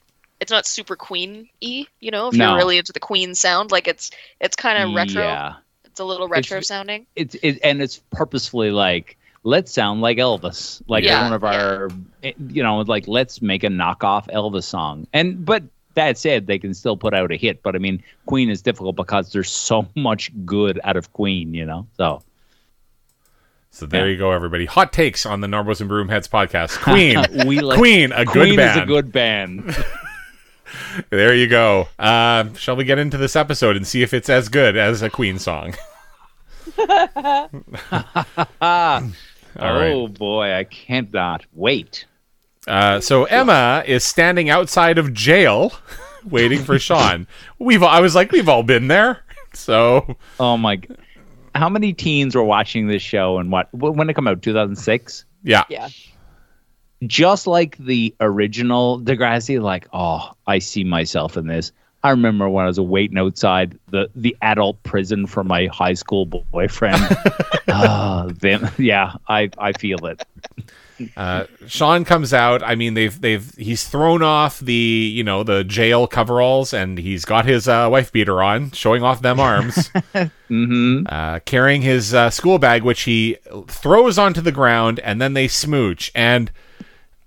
It's 0.40 0.50
not 0.50 0.64
super 0.67 0.97
Queen 0.97 1.49
y. 1.61 1.85
You 2.00 2.11
know, 2.11 2.29
if 2.29 2.35
No. 2.35 2.50
you're 2.50 2.57
really 2.57 2.79
into 2.79 2.93
the 2.93 3.00
Queen 3.00 3.35
sound, 3.35 3.71
like 3.71 3.87
it's 3.87 4.11
it's 4.40 4.57
kind 4.57 4.83
of 4.83 4.95
retro. 4.95 5.23
Yeah. 5.23 5.55
It's 6.00 6.04
a 6.04 6.07
little 6.07 6.28
retro 6.28 6.57
It's- 6.57 6.69
sounding. 6.69 7.04
it's 7.14 7.35
it, 7.42 7.59
and 7.62 7.83
it's 7.83 7.99
purposefully 8.11 8.71
like 8.71 9.19
let's 9.45 9.71
sound 9.71 10.00
like 10.00 10.16
Elvis, 10.16 10.80
like 10.88 11.04
Yeah, 11.04 11.23
one 11.25 11.35
of 11.35 11.45
our, 11.45 11.90
eh, 12.23 12.33
you 12.49 12.62
know, 12.62 12.78
like 12.80 13.07
let's 13.07 13.42
make 13.42 13.64
a 13.64 13.69
knockoff 13.69 14.26
Elvis 14.33 14.64
song. 14.64 15.07
And 15.12 15.45
but 15.45 15.62
that 15.97 16.16
said, 16.16 16.47
they 16.47 16.59
can 16.59 16.73
still 16.73 16.97
put 16.97 17.12
out 17.12 17.30
a 17.30 17.37
hit. 17.37 17.62
But 17.62 17.75
I 17.75 17.78
mean, 17.80 18.02
Queen 18.25 18.49
is 18.49 18.62
difficult 18.62 18.97
because 18.97 19.30
there's 19.30 19.50
so 19.50 19.87
much 19.95 20.30
good 20.47 20.80
out 20.85 20.97
of 20.97 21.12
Queen, 21.12 21.52
you 21.52 21.66
know. 21.66 21.87
So 21.99 22.23
so 23.71 23.85
there 23.85 24.07
yeah. 24.07 24.12
you 24.12 24.16
go, 24.19 24.33
everybody. 24.33 24.64
Hot 24.64 24.95
takes 24.95 25.26
on 25.26 25.42
the 25.42 25.49
Narbos 25.49 25.83
and 25.83 25.90
Broomheads 25.90 26.30
podcast. 26.30 26.78
Queen, 26.83 27.23
we 27.47 27.61
like 27.61 27.76
Queen, 27.76 28.11
a 28.12 28.25
good 28.25 28.33
Queen 28.33 28.57
band. 28.57 28.78
is 28.78 28.83
a 28.85 28.87
good 28.87 29.12
band. 29.12 29.76
There 31.11 31.35
you 31.35 31.47
go. 31.47 31.88
Uh, 31.99 32.52
shall 32.54 32.76
we 32.76 32.85
get 32.85 32.99
into 32.99 33.19
this 33.19 33.37
episode 33.37 33.76
and 33.76 33.87
see 33.87 34.02
if 34.02 34.14
it's 34.14 34.30
as 34.30 34.49
good 34.49 34.78
as 34.78 35.02
a 35.02 35.11
Queen 35.11 35.38
song? 35.38 35.75
All 36.79 37.50
right. 39.75 39.93
oh 39.93 40.09
boy, 40.09 40.52
I 40.52 40.64
can't 40.64 41.12
not 41.12 41.45
wait. 41.52 42.07
Uh, 42.67 43.00
so 43.00 43.25
Emma 43.25 43.83
is 43.87 44.05
standing 44.05 44.50
outside 44.50 44.99
of 44.99 45.12
jail, 45.12 45.73
waiting 46.25 46.62
for 46.62 46.79
Sean. 46.79 47.26
We've 47.59 47.83
I 47.83 48.00
was 48.00 48.14
like, 48.14 48.33
we've 48.33 48.49
all 48.49 48.62
been 48.62 48.88
there. 48.88 49.21
So 49.55 50.17
Oh 50.38 50.57
my. 50.57 50.76
g- 50.76 50.88
How 51.55 51.69
many 51.69 51.93
teens 51.93 52.37
were 52.37 52.45
watching 52.45 52.87
this 52.87 53.02
show 53.02 53.38
and 53.38 53.50
what 53.50 53.69
wh- 53.73 53.97
when 53.97 54.09
it 54.09 54.14
come 54.14 54.29
out? 54.29 54.40
2006. 54.43 55.25
yeah, 55.43 55.64
Yeah. 55.69 55.88
just 57.07 57.47
like 57.49 57.76
the 57.79 58.14
original 58.21 59.00
Degrassi, 59.00 59.61
like, 59.61 59.88
oh, 59.93 60.33
I 60.47 60.61
see 60.61 60.85
myself 60.85 61.37
in 61.37 61.47
this. 61.49 61.73
I 62.02 62.11
remember 62.11 62.49
when 62.49 62.64
I 62.64 62.69
was 62.69 62.80
waiting 62.80 63.19
outside 63.19 63.78
the, 63.88 64.09
the 64.14 64.35
adult 64.40 64.83
prison 64.85 65.26
for 65.26 65.45
my 65.45 65.66
high 65.66 65.95
school 65.95 66.25
boyfriend. 66.26 66.97
Them, 67.66 68.69
yeah, 68.78 69.12
I, 69.28 69.50
I 69.59 69.73
feel 69.73 70.07
it. 70.07 70.23
uh, 71.16 71.45
Sean 71.66 72.04
comes 72.04 72.33
out. 72.35 72.62
I 72.62 72.75
mean, 72.75 72.95
they've 72.95 73.19
they've 73.21 73.54
he's 73.57 73.87
thrown 73.88 74.23
off 74.23 74.61
the 74.61 74.73
you 74.75 75.23
know 75.25 75.42
the 75.42 75.64
jail 75.64 76.07
coveralls 76.07 76.73
and 76.73 76.99
he's 76.99 77.25
got 77.25 77.45
his 77.47 77.69
uh, 77.69 77.88
wife 77.90 78.12
beater 78.12 78.42
on, 78.42 78.71
showing 78.73 79.02
off 79.02 79.23
them 79.23 79.40
arms. 79.40 79.90
hmm 80.49 81.04
uh, 81.07 81.40
carrying 81.40 81.83
his 81.83 82.12
uh, 82.14 82.30
school 82.30 82.59
bag, 82.59 82.83
which 82.83 83.02
he 83.02 83.37
throws 83.69 84.19
onto 84.19 84.40
the 84.40 84.52
ground, 84.52 85.00
and 85.00 85.21
then 85.21 85.35
they 85.35 85.49
smooch. 85.49 86.11
And 86.14 86.50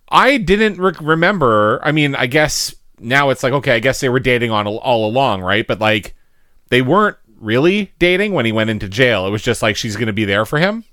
I 0.09 0.37
didn't 0.37 0.79
re- 0.79 0.93
remember. 1.01 1.79
I 1.83 1.91
mean, 1.91 2.15
I 2.15 2.27
guess 2.27 2.75
now 3.03 3.29
it's 3.29 3.43
like 3.43 3.53
okay, 3.53 3.73
I 3.75 3.79
guess 3.79 3.99
they 3.99 4.09
were 4.09 4.19
dating 4.19 4.51
on 4.51 4.65
all 4.67 5.05
along, 5.07 5.41
right? 5.41 5.65
But 5.67 5.79
like, 5.79 6.15
they 6.69 6.81
weren't 6.81 7.17
really 7.39 7.91
dating 7.99 8.33
when 8.33 8.45
he 8.45 8.51
went 8.51 8.69
into 8.69 8.87
jail. 8.87 9.27
It 9.27 9.31
was 9.31 9.41
just 9.41 9.61
like 9.61 9.75
she's 9.75 9.95
going 9.95 10.07
to 10.07 10.13
be 10.13 10.25
there 10.25 10.45
for 10.45 10.59
him. 10.59 10.83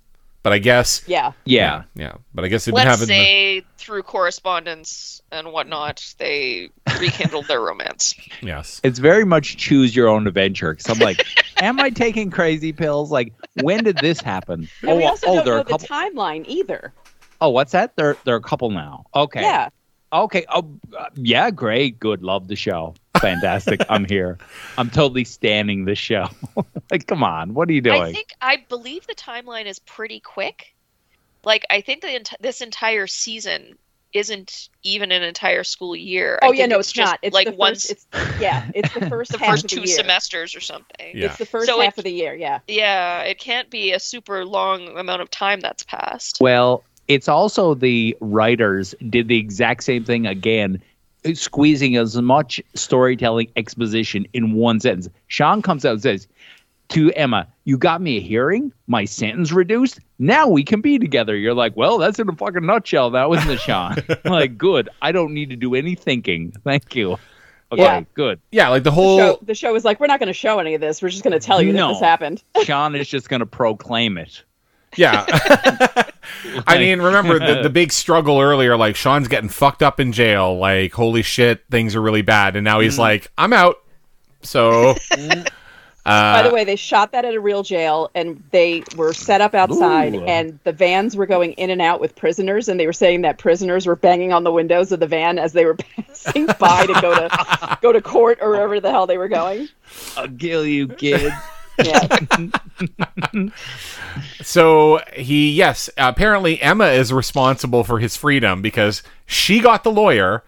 But 0.43 0.55
I 0.55 0.59
guess, 0.59 1.03
Yeah. 1.07 1.33
Yeah. 1.45 1.83
yeah. 1.95 2.15
But 2.35 2.47
I 2.47 2.49
guess 2.49 2.65
they've 2.65 2.75
been 2.75 2.87
Let's 2.87 3.01
having. 3.01 3.09
the- 3.09 3.25
say 3.25 3.63
through 3.77 4.03
correspondence 4.05 5.21
and 5.31 5.53
whatnot, 5.53 6.15
they 6.17 6.71
rekindled 6.99 7.47
their 7.47 7.61
romance. 7.61 8.15
yes. 8.41 8.81
It's 8.83 8.99
very 8.99 9.27
much 9.27 9.59
choose 9.59 9.95
your 9.95 10.09
own 10.09 10.27
adventure. 10.27 10.73
Because 10.73 10.89
I'm 10.89 10.99
like, 10.99 11.25
am 11.63 11.79
I 11.79 11.91
taking 11.91 12.31
crazy 12.31 12.73
pills? 12.73 13.11
Like, 13.11 13.35
when 13.61 13.85
did 13.85 13.99
this 13.99 14.21
happen? 14.23 14.67
And 14.83 14.97
we 14.97 15.05
oh, 15.05 15.09
also 15.09 15.27
oh, 15.27 15.35
don't 15.37 15.45
they're 15.45 15.55
know 15.57 15.61
a 15.61 15.65
couple. 15.65 15.79
the 15.87 15.87
timeline 15.87 16.47
either. 16.49 16.95
oh, 17.43 17.51
what's 17.51 17.73
that? 17.73 17.95
They're 17.97 18.17
they're 18.25 18.37
a 18.37 18.41
couple 18.41 18.71
now. 18.71 19.05
Okay. 19.15 19.43
Yeah. 19.43 19.69
Okay. 20.13 20.45
Oh, 20.49 20.69
uh, 20.97 21.07
yeah. 21.15 21.51
Great. 21.51 22.01
Good. 22.01 22.23
Love 22.23 22.49
the 22.49 22.57
show. 22.57 22.95
Fantastic. 23.21 23.83
I'm 23.89 24.05
here. 24.05 24.39
I'm 24.79 24.91
totally 24.91 25.25
standing 25.25 25.85
the 25.85 25.95
show. 25.95 26.29
like, 26.91 27.07
come 27.07 27.23
on. 27.23 27.55
What 27.55 27.69
are 27.69 27.73
you 27.73 27.81
doing? 27.81 28.03
I 28.03 28.13
think 28.13 28.33
I 28.41 28.65
believe 28.69 29.07
the 29.07 29.15
timeline 29.15 29.67
is 29.67 29.79
pretty 29.79 30.21
quick. 30.21 30.75
Like 31.45 31.65
I 31.71 31.81
think 31.81 32.03
the 32.03 32.11
ent- 32.11 32.35
this 32.41 32.61
entire 32.61 33.07
season 33.07 33.77
isn't 34.13 34.69
even 34.83 35.13
an 35.13 35.23
entire 35.23 35.63
school 35.63 35.95
year. 35.95 36.39
I 36.43 36.49
Oh 36.49 36.53
yeah, 36.53 36.67
no, 36.67 36.81
it's, 36.81 36.91
just 36.91 37.11
not. 37.13 37.19
It's 37.23 37.33
like 37.33 37.47
the 37.47 37.55
once 37.55 37.87
first. 37.89 38.07
It's 38.13 38.41
yeah, 38.41 38.69
it's 38.75 38.93
the 38.93 39.09
first 39.09 39.33
the 39.33 39.39
half 39.39 39.51
first 39.51 39.65
of 39.65 39.71
the 39.71 39.77
two 39.77 39.83
year. 39.83 39.97
semesters 39.97 40.55
or 40.57 40.61
something. 40.61 41.17
Yeah. 41.17 41.27
It's 41.27 41.39
the 41.39 41.47
first 41.47 41.67
So 41.67 41.81
half 41.81 41.95
it- 41.95 41.99
of 41.99 42.05
the 42.05 42.13
year. 42.13 42.35
Yeah. 42.35 42.59
Yeah, 42.67 43.21
it 43.23 43.39
can't 43.39 43.71
be 43.71 43.93
a 43.93 44.01
super 44.01 44.45
long 44.45 44.99
amount 44.99 45.23
of 45.23 45.31
time 45.31 45.61
that's 45.61 45.85
passed. 45.85 46.39
Well, 46.41 46.83
it's 47.11 47.29
also 47.29 47.75
the 47.75 48.17
writers 48.21 48.95
did 49.09 49.27
the 49.29 49.37
exact 49.37 49.83
same 49.83 50.05
thing 50.05 50.27
again, 50.27 50.81
squeezing 51.35 51.97
as 51.97 52.17
much 52.21 52.61
storytelling 52.75 53.49
exposition 53.57 54.27
in 54.33 54.53
one 54.55 54.79
sentence. 54.81 55.09
Sean 55.27 55.61
comes 55.61 55.85
out 55.85 55.93
and 55.95 56.03
says 56.03 56.29
to 56.91 57.11
Emma, 57.13 57.47
You 57.65 57.79
got 57.79 58.01
me 58.01 58.17
a 58.17 58.21
hearing? 58.21 58.73
My 58.87 59.05
sentence 59.05 59.51
reduced? 59.53 59.99
Now 60.21 60.47
we 60.49 60.63
can 60.63 60.81
be 60.81 60.99
together. 61.01 61.37
You're 61.37 61.53
like, 61.55 61.77
Well, 61.77 61.99
that's 61.99 62.19
in 62.21 62.29
a 62.29 62.33
fucking 62.35 62.65
nutshell, 62.65 63.11
That 63.11 63.29
was 63.29 63.45
the 63.45 63.55
it, 63.55 63.61
Sean? 63.61 63.97
like, 64.25 64.57
good. 64.57 64.89
I 65.03 65.11
don't 65.13 65.35
need 65.35 65.51
to 65.51 65.57
do 65.57 65.75
any 65.75 65.97
thinking. 65.97 66.53
Thank 66.65 66.95
you. 66.95 67.19
Okay, 67.73 67.83
Yeah. 67.83 68.03
good. 68.15 68.41
Yeah, 68.53 68.69
like 68.69 68.83
the 68.85 68.91
The 68.91 68.95
whole. 68.95 69.19
show, 69.19 69.39
the 69.43 69.55
show 69.55 69.75
is 69.75 69.85
like, 69.85 69.99
we're 70.01 70.07
not 70.07 70.19
going 70.21 70.27
to 70.29 70.33
show 70.33 70.59
any 70.61 70.75
of 70.75 70.81
this. 70.81 71.03
We're 71.03 71.09
just 71.11 71.23
going 71.25 71.39
to 71.39 71.45
tell 71.45 71.61
you 71.61 71.73
No. 71.73 71.89
that 71.89 71.93
this 71.95 72.03
happened. 72.03 72.43
Sean 72.65 72.95
is 72.97 73.09
just 73.09 73.29
going 73.29 73.41
to 73.41 73.47
proclaim 73.47 74.17
it. 74.19 74.43
Yeah. 74.97 75.25
I 76.67 76.79
mean, 76.79 77.01
remember 77.01 77.39
the, 77.39 77.63
the 77.63 77.71
big 77.71 77.93
struggle 77.93 78.41
earlier, 78.41 78.77
like 78.77 78.97
Sean's 78.97 79.29
getting 79.29 79.49
fucked 79.49 79.83
up 79.83 80.01
in 80.01 80.13
jail, 80.13 80.59
like, 80.59 80.93
holy 80.93 81.23
shit, 81.23 81.63
things 81.71 81.95
are 81.95 82.03
really 82.03 82.23
bad. 82.23 82.57
And 82.57 82.65
now 82.65 82.81
he's 82.81 82.95
Mm-hmm. 82.95 83.01
like, 83.01 83.31
I'm 83.39 83.53
out. 83.53 83.77
So, 84.43 84.95
By 86.05 86.11
uh, 86.13 86.49
the 86.49 86.55
way, 86.55 86.65
they 86.65 86.77
shot 86.77 87.13
that 87.13 87.27
at 87.27 87.35
a 87.35 87.41
real 87.41 87.63
jail, 87.63 88.11
and 88.15 88.43
they 88.53 88.83
were 88.97 89.13
set 89.13 89.43
up 89.43 89.55
outside, 89.55 90.15
Ooh. 90.15 90.25
and 90.25 90.59
the 90.65 90.73
vans 90.73 91.15
were 91.15 91.27
going 91.27 91.53
in 91.53 91.69
and 91.69 91.83
out 91.83 92.01
with 92.01 92.17
prisoners, 92.17 92.69
and 92.69 92.81
they 92.81 92.87
were 92.87 92.93
saying 92.95 93.21
that 93.21 93.37
prisoners 93.37 93.87
were 93.87 93.97
banging 93.97 94.33
on 94.33 94.43
the 94.43 94.51
windows 94.51 94.93
of 94.93 95.01
the 95.01 95.07
van 95.07 95.39
as 95.39 95.53
they 95.53 95.67
were 95.67 95.75
passing 95.97 96.47
by 96.59 96.87
to 96.87 96.95
go 97.03 97.15
to 97.15 97.79
go 97.83 97.93
to 97.93 98.01
court 98.01 98.39
or 98.41 98.51
wherever 98.51 98.81
the 98.81 98.91
hell 98.91 99.07
they 99.07 99.19
were 99.19 99.29
going. 99.29 99.69
I'll 100.17 100.27
kill 100.27 100.67
you, 100.67 100.89
kid. 100.89 101.33
Yeah, 101.85 102.19
so 104.43 105.01
he, 105.15 105.51
yes, 105.53 105.91
apparently 105.97 106.61
Emma 106.61 106.87
is 106.87 107.13
responsible 107.13 107.85
for 107.85 107.99
his 107.99 108.17
freedom 108.17 108.63
because 108.63 109.03
she 109.27 109.61
got 109.61 109.85
the 109.85 109.91
lawyer, 109.93 110.43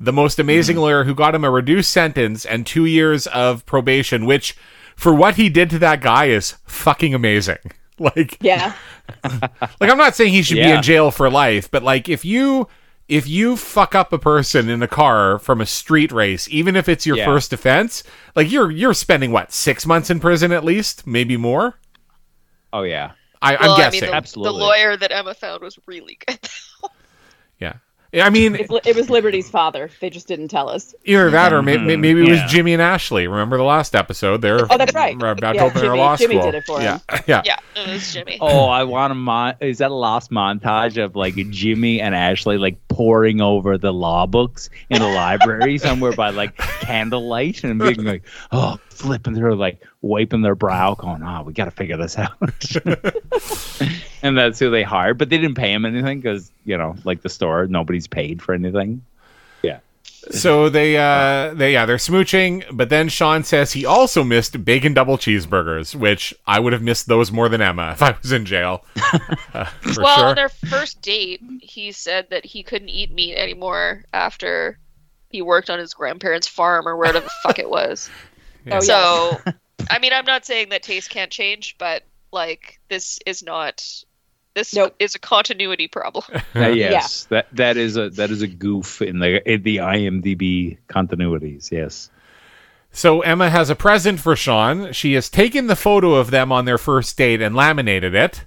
the 0.00 0.12
most 0.12 0.38
amazing 0.38 0.76
Mm-hmm. 0.76 0.82
lawyer 0.82 1.04
who 1.04 1.14
got 1.14 1.34
him 1.34 1.44
a 1.44 1.50
reduced 1.50 1.90
sentence 1.90 2.44
and 2.44 2.66
two 2.66 2.84
years 2.84 3.26
of 3.28 3.64
probation, 3.66 4.26
which 4.26 4.56
for 4.96 5.14
what 5.14 5.36
he 5.36 5.48
did 5.48 5.70
to 5.70 5.78
that 5.80 6.00
guy 6.00 6.26
is 6.26 6.54
fucking 6.66 7.14
amazing. 7.14 7.58
Like, 8.00 8.38
yeah, 8.40 8.74
like 9.24 9.90
I'm 9.90 9.98
not 9.98 10.14
saying 10.14 10.32
he 10.32 10.42
should 10.42 10.54
be 10.54 10.70
in 10.70 10.82
jail 10.82 11.10
for 11.10 11.28
life, 11.28 11.68
but 11.68 11.82
like 11.82 12.08
if 12.08 12.24
you 12.24 12.68
if 13.08 13.26
you 13.26 13.56
fuck 13.56 13.94
up 13.94 14.12
a 14.12 14.18
person 14.18 14.68
in 14.68 14.82
a 14.82 14.88
car 14.88 15.38
from 15.38 15.60
a 15.60 15.66
street 15.66 16.12
race, 16.12 16.46
even 16.50 16.76
if 16.76 16.88
it's 16.88 17.06
your 17.06 17.16
Yeah. 17.16 17.24
first 17.24 17.52
offense, 17.52 18.04
like 18.36 18.50
you're 18.50 18.70
you're 18.70 18.94
spending 18.94 19.32
what 19.32 19.50
six 19.52 19.86
months 19.86 20.10
in 20.10 20.20
prison 20.20 20.52
at 20.52 20.64
least, 20.64 21.06
maybe 21.06 21.36
more. 21.36 21.78
Oh, 22.72 22.82
yeah. 22.82 23.12
I, 23.40 23.52
well, 23.52 23.62
I'm 23.62 23.70
I 23.70 23.76
guessing. 23.78 24.00
mean, 24.02 24.10
the, 24.10 24.16
Absolutely. 24.16 24.58
the 24.58 24.64
lawyer 24.64 24.96
that 24.98 25.10
Emma 25.10 25.32
found 25.32 25.62
was 25.62 25.78
really 25.86 26.18
good. 26.26 26.38
yeah. 27.58 27.74
I 28.14 28.30
mean, 28.30 28.54
It's 28.54 28.72
it 28.86 28.96
was 28.96 29.10
Liberty's 29.10 29.50
father. 29.50 29.90
They 30.00 30.08
just 30.08 30.26
didn't 30.26 30.48
tell 30.48 30.70
us. 30.70 30.94
either 31.04 31.30
that 31.30 31.52
or 31.52 31.60
may- 31.62 31.76
may- 31.76 31.96
Mhm, 31.96 32.00
maybe 32.00 32.20
it 32.26 32.30
was 32.30 32.38
yeah. 32.38 32.46
Jimmy 32.46 32.72
and 32.72 32.80
Ashley. 32.80 33.26
Remember 33.26 33.58
the 33.58 33.64
last 33.64 33.94
episode? 33.94 34.40
They're 34.40 34.66
Oh, 34.72 34.78
that's 34.78 34.94
right. 34.94 35.14
about 35.14 35.38
to 35.52 35.54
Yeah, 35.56 35.64
open 35.64 35.74
their 35.82 35.90
Jimmy- 35.90 35.98
law 35.98 36.16
Jimmy 36.16 36.34
school. 36.36 36.50
did 36.50 36.54
it 36.54 36.64
for 36.66 36.80
yeah, 36.80 36.94
him. 36.94 37.00
yeah. 37.26 37.42
Yeah, 37.44 37.56
it 37.76 37.88
was 37.88 38.12
Jimmy. 38.14 38.38
Oh, 38.40 38.64
I 38.68 38.84
want 38.84 39.10
a 39.12 39.14
mon. 39.14 39.54
Is 39.60 39.76
that 39.78 39.90
a 39.90 39.94
lost 39.94 40.30
montage 40.30 41.02
of 41.02 41.16
like 41.16 41.34
Jimmy 41.50 42.00
and 42.00 42.14
Ashley 42.14 42.56
like 42.56 42.78
poring 42.88 43.42
over 43.42 43.76
the 43.76 43.92
law 43.92 44.24
books 44.26 44.70
in 44.88 45.00
the 45.02 45.08
library 45.08 45.76
somewhere 45.76 46.12
by 46.12 46.30
like 46.30 46.56
candlelight 46.56 47.62
and 47.62 47.78
being 47.78 48.04
like, 48.04 48.22
oh, 48.52 48.78
flipping 48.98 49.34
through, 49.34 49.56
like 49.56 49.82
wiping 50.02 50.42
their 50.42 50.54
brow, 50.54 50.94
going, 50.94 51.22
oh, 51.22 51.42
we 51.42 51.52
got 51.52 51.66
to 51.66 51.70
figure 51.70 51.96
this 51.96 52.18
out. 52.18 52.32
and 54.22 54.36
that's 54.36 54.58
who 54.58 54.70
they 54.70 54.82
hired, 54.82 55.18
but 55.18 55.30
they 55.30 55.38
didn't 55.38 55.56
pay 55.56 55.72
him 55.72 55.84
anything 55.84 56.20
because 56.20 56.50
you 56.64 56.76
know, 56.76 56.96
like 57.04 57.22
the 57.22 57.28
store, 57.28 57.66
nobody's 57.66 58.06
paid 58.06 58.42
for 58.42 58.54
anything. 58.54 59.02
Yeah. 59.62 59.80
So 60.30 60.68
they, 60.68 60.96
uh, 60.96 61.54
they, 61.54 61.72
yeah, 61.72 61.86
they're 61.86 61.96
smooching. 61.96 62.64
But 62.72 62.90
then 62.90 63.08
Sean 63.08 63.44
says 63.44 63.72
he 63.72 63.86
also 63.86 64.24
missed 64.24 64.64
bacon 64.64 64.92
double 64.92 65.16
cheeseburgers, 65.16 65.94
which 65.94 66.34
I 66.46 66.60
would 66.60 66.72
have 66.72 66.82
missed 66.82 67.06
those 67.06 67.32
more 67.32 67.48
than 67.48 67.62
Emma 67.62 67.92
if 67.92 68.02
I 68.02 68.16
was 68.20 68.32
in 68.32 68.44
jail. 68.44 68.84
Uh, 69.54 69.64
well, 69.96 70.18
sure. 70.18 70.26
on 70.26 70.34
their 70.36 70.50
first 70.50 71.00
date, 71.00 71.42
he 71.62 71.90
said 71.90 72.28
that 72.30 72.44
he 72.44 72.62
couldn't 72.62 72.90
eat 72.90 73.10
meat 73.10 73.34
anymore 73.34 74.04
after 74.12 74.78
he 75.30 75.42
worked 75.42 75.70
on 75.70 75.78
his 75.78 75.94
grandparents' 75.94 76.46
farm 76.46 76.86
or 76.86 76.96
wherever 76.96 77.20
the 77.20 77.30
fuck 77.42 77.58
it 77.58 77.68
was. 77.68 78.10
Oh, 78.72 78.80
So, 78.80 79.38
I 79.90 79.98
mean, 79.98 80.12
I'm 80.12 80.24
not 80.24 80.44
saying 80.46 80.68
that 80.70 80.82
taste 80.82 81.10
can't 81.10 81.30
change, 81.30 81.76
but 81.78 82.02
like 82.32 82.78
this 82.88 83.18
is 83.26 83.42
not. 83.42 83.84
This 84.54 84.74
Nope. 84.74 84.96
is 84.98 85.14
a 85.14 85.18
continuity 85.20 85.86
problem. 85.86 86.24
Uh, 86.56 86.68
yes, 86.68 87.24
that 87.26 87.46
that 87.52 87.76
is 87.76 87.96
a 87.96 88.10
that 88.10 88.30
is 88.30 88.42
a 88.42 88.48
goof 88.48 89.00
in 89.00 89.20
the 89.20 89.40
in 89.50 89.62
the 89.62 89.76
IMDb 89.76 90.78
continuities. 90.88 91.70
Yes. 91.70 92.10
So 92.90 93.20
Emma 93.20 93.50
has 93.50 93.70
a 93.70 93.76
present 93.76 94.18
for 94.18 94.34
Sean. 94.34 94.92
She 94.92 95.12
has 95.12 95.28
taken 95.28 95.66
the 95.68 95.76
photo 95.76 96.14
of 96.14 96.30
them 96.32 96.50
on 96.50 96.64
their 96.64 96.78
first 96.78 97.16
date 97.16 97.40
and 97.40 97.54
laminated 97.54 98.14
it 98.14 98.44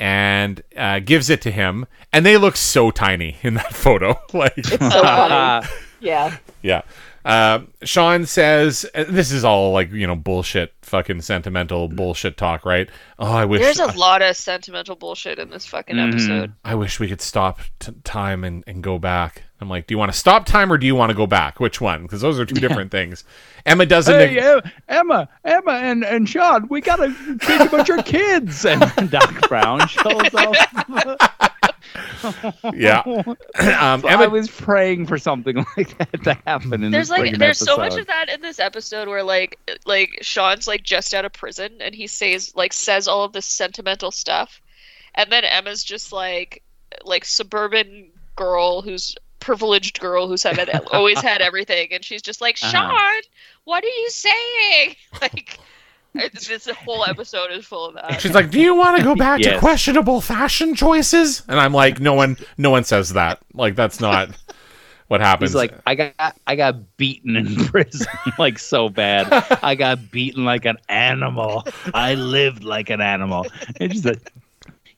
and 0.00 0.62
uh, 0.76 0.98
gives 1.00 1.28
it 1.30 1.42
to 1.42 1.50
him. 1.50 1.86
And 2.12 2.24
they 2.24 2.36
look 2.38 2.56
so 2.56 2.90
tiny 2.90 3.36
in 3.42 3.54
that 3.54 3.72
photo. 3.74 4.18
like, 4.32 4.56
It's 4.56 4.70
so 4.70 4.78
funny. 4.78 5.68
Yeah. 6.00 6.36
yeah. 6.62 6.82
Uh, 7.24 7.60
Sean 7.82 8.24
says, 8.26 8.86
uh, 8.94 9.04
this 9.08 9.30
is 9.30 9.44
all 9.44 9.72
like, 9.72 9.92
you 9.92 10.06
know, 10.06 10.16
bullshit, 10.16 10.72
fucking 10.82 11.20
sentimental 11.20 11.88
bullshit 11.88 12.36
talk, 12.36 12.64
right? 12.64 12.88
Oh, 13.18 13.30
I 13.32 13.44
wish. 13.44 13.60
There's 13.60 13.78
a 13.78 13.98
lot 13.98 14.22
of 14.22 14.36
sentimental 14.36 14.96
bullshit 14.96 15.38
in 15.38 15.50
this 15.50 15.66
fucking 15.66 15.96
Mhm. 15.96 16.08
episode. 16.12 16.52
I 16.64 16.74
wish 16.76 16.98
we 16.98 17.08
could 17.08 17.20
stop 17.20 17.60
t- 17.78 17.92
time 18.04 18.42
and, 18.44 18.64
and 18.66 18.82
go 18.82 18.98
back. 18.98 19.42
I'm 19.60 19.68
like, 19.68 19.86
do 19.86 19.92
you 19.92 19.98
want 19.98 20.10
to 20.10 20.16
stop 20.18 20.46
time 20.46 20.72
or 20.72 20.78
do 20.78 20.86
you 20.86 20.94
want 20.94 21.10
to 21.10 21.14
go 21.14 21.26
back? 21.26 21.60
Which 21.60 21.82
one? 21.82 22.02
Because 22.02 22.22
those 22.22 22.40
are 22.40 22.46
two 22.46 22.54
different 22.66 22.90
things. 22.90 23.24
Emma 23.66 23.84
doesn't. 23.84 24.14
Hey, 24.18 24.38
Em- 24.40 24.62
Emma, 24.88 25.28
Emma, 25.44 25.72
and, 25.72 26.02
and 26.02 26.26
Sean, 26.26 26.66
we 26.68 26.80
gotta 26.80 27.10
think 27.12 27.60
about 27.70 27.86
your 27.86 28.02
kids. 28.02 28.64
And 28.70 29.10
Doc 29.10 29.46
Brown 29.48 29.86
shows 29.88 30.34
up. 30.34 30.56
yeah. 32.74 33.00
um, 33.80 34.00
So 34.00 34.08
I 34.08 34.12
Emma, 34.12 34.28
was 34.28 34.48
praying 34.50 35.06
for 35.06 35.18
something 35.18 35.56
like 35.76 35.96
that 35.98 36.24
to 36.24 36.34
happen 36.46 36.84
in 36.84 36.90
There's 36.90 37.08
this 37.08 37.18
like 37.18 37.32
friggin' 37.32 37.38
there's 37.38 37.58
so 37.58 37.76
much 37.76 37.96
of 37.96 38.06
that 38.06 38.28
in 38.28 38.40
this 38.40 38.58
episode 38.58 39.08
where 39.08 39.22
like 39.22 39.58
like 39.86 40.18
Sean's 40.22 40.66
like 40.66 40.82
just 40.82 41.14
out 41.14 41.24
of 41.24 41.32
prison 41.32 41.72
and 41.80 41.94
he 41.94 42.06
says 42.06 42.54
like 42.54 42.72
says 42.72 43.08
all 43.08 43.24
of 43.24 43.32
this 43.32 43.46
sentimental 43.46 44.10
stuff, 44.10 44.60
and 45.14 45.30
then 45.30 45.44
Emma's 45.44 45.84
just 45.84 46.12
like 46.12 46.62
like 47.04 47.24
suburban 47.24 48.08
girl 48.36 48.82
who's 48.82 49.14
privileged 49.40 49.98
girl 50.00 50.28
who's 50.28 50.42
had 50.42 50.68
always 50.92 51.20
had 51.20 51.40
everything 51.40 51.88
and 51.92 52.04
she's 52.04 52.22
just 52.22 52.40
like 52.40 52.58
Uh-huh. 52.62 52.70
Sean, 52.70 53.22
what 53.64 53.82
are 53.82 53.86
you 53.86 54.10
saying? 54.10 54.96
Like 55.20 55.58
it's, 55.79 55.79
this 56.14 56.68
whole 56.68 57.04
episode 57.04 57.52
is 57.52 57.64
full 57.64 57.86
of 57.86 57.94
that. 57.94 58.20
She's 58.20 58.34
like, 58.34 58.50
"Do 58.50 58.60
you 58.60 58.74
want 58.74 58.98
to 58.98 59.04
go 59.04 59.14
back 59.14 59.40
to 59.42 59.58
questionable 59.58 60.20
fashion 60.20 60.74
choices?" 60.74 61.42
And 61.48 61.60
I'm 61.60 61.72
like, 61.72 62.00
"No 62.00 62.14
one, 62.14 62.36
no 62.58 62.70
one 62.70 62.84
says 62.84 63.12
that. 63.12 63.40
Like, 63.54 63.76
that's 63.76 64.00
not 64.00 64.30
what 65.08 65.20
happens." 65.20 65.50
He's 65.50 65.56
like, 65.56 65.74
I 65.86 65.94
got, 65.94 66.36
I 66.46 66.56
got 66.56 66.96
beaten 66.96 67.36
in 67.36 67.54
prison, 67.66 68.06
like 68.38 68.58
so 68.58 68.88
bad. 68.88 69.28
I 69.62 69.74
got 69.74 70.10
beaten 70.10 70.44
like 70.44 70.64
an 70.64 70.78
animal. 70.88 71.64
I 71.94 72.14
lived 72.14 72.64
like 72.64 72.90
an 72.90 73.00
animal. 73.00 73.46
And 73.80 73.92
she's 73.92 74.04
like, 74.04 74.32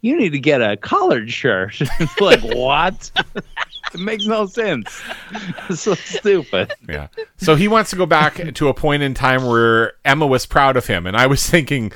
you 0.02 0.16
need 0.16 0.30
to 0.30 0.40
get 0.40 0.60
a 0.60 0.76
collared 0.76 1.30
shirt. 1.30 1.80
It's 2.00 2.20
like 2.20 2.40
what? 2.42 3.10
It 3.94 4.00
makes 4.00 4.26
no 4.26 4.46
sense. 4.46 5.00
It's 5.68 5.82
so 5.82 5.94
stupid. 5.94 6.72
yeah. 6.88 7.08
So 7.36 7.54
he 7.54 7.68
wants 7.68 7.90
to 7.90 7.96
go 7.96 8.06
back 8.06 8.34
to 8.54 8.68
a 8.68 8.74
point 8.74 9.02
in 9.02 9.14
time 9.14 9.44
where 9.44 9.94
Emma 10.04 10.26
was 10.26 10.46
proud 10.46 10.76
of 10.76 10.86
him, 10.86 11.06
and 11.06 11.16
I 11.16 11.26
was 11.26 11.48
thinking. 11.48 11.92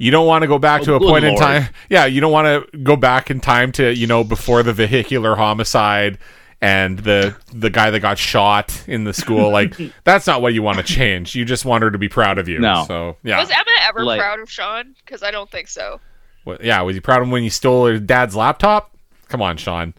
You 0.00 0.12
don't 0.12 0.28
want 0.28 0.42
to 0.42 0.46
go 0.46 0.60
back 0.60 0.82
oh, 0.82 0.84
to 0.84 0.92
Oh, 0.92 0.96
a 0.96 0.98
good 1.00 1.08
point 1.08 1.24
in 1.24 1.34
time. 1.34 1.70
Yeah, 1.90 2.04
you 2.06 2.20
don't 2.20 2.30
want 2.30 2.70
to 2.70 2.78
go 2.78 2.94
back 2.94 3.32
in 3.32 3.40
time 3.40 3.72
to 3.72 3.92
you 3.92 4.06
know 4.06 4.22
before 4.22 4.62
the 4.62 4.72
vehicular 4.72 5.34
homicide 5.34 6.18
and 6.60 7.00
the 7.00 7.36
the 7.52 7.68
guy 7.68 7.90
that 7.90 7.98
got 7.98 8.16
shot 8.16 8.84
in 8.86 9.02
the 9.02 9.12
school. 9.12 9.50
Like 9.58 9.74
that's 10.04 10.24
not 10.26 10.40
what 10.40 10.54
you 10.54 10.62
want 10.62 10.78
to 10.78 10.84
change. 10.84 11.34
You 11.34 11.44
just 11.44 11.64
want 11.64 11.82
her 11.82 11.90
to 11.90 11.98
be 11.98 12.08
proud 12.08 12.38
of 12.38 12.48
you. 12.48 12.60
No. 12.60 12.84
So 12.86 13.16
yeah. 13.24 13.40
Was 13.40 13.50
Emma 13.50 13.64
ever 13.88 14.04
Like- 14.04 14.20
proud 14.20 14.38
of 14.38 14.48
Sean? 14.48 14.94
Because 15.04 15.24
I 15.24 15.32
don't 15.32 15.50
think 15.50 15.66
so. 15.66 16.00
What- 16.44 16.62
yeah. 16.62 16.80
Was 16.82 16.94
he 16.94 17.00
proud 17.00 17.18
of 17.18 17.24
him 17.24 17.32
when 17.32 17.42
he 17.42 17.48
stole 17.48 17.86
his 17.86 18.00
dad's 18.00 18.36
laptop? 18.36 18.94
Come 19.28 19.42
on, 19.42 19.56
Sean. 19.56 19.94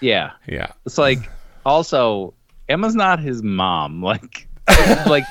Yeah. 0.00 0.32
Yeah. 0.46 0.72
It's 0.86 0.98
like 0.98 1.18
also 1.66 2.34
Emma's 2.68 2.94
not 2.94 3.20
his 3.20 3.42
mom. 3.42 4.02
Like 4.02 4.46
like 5.06 5.24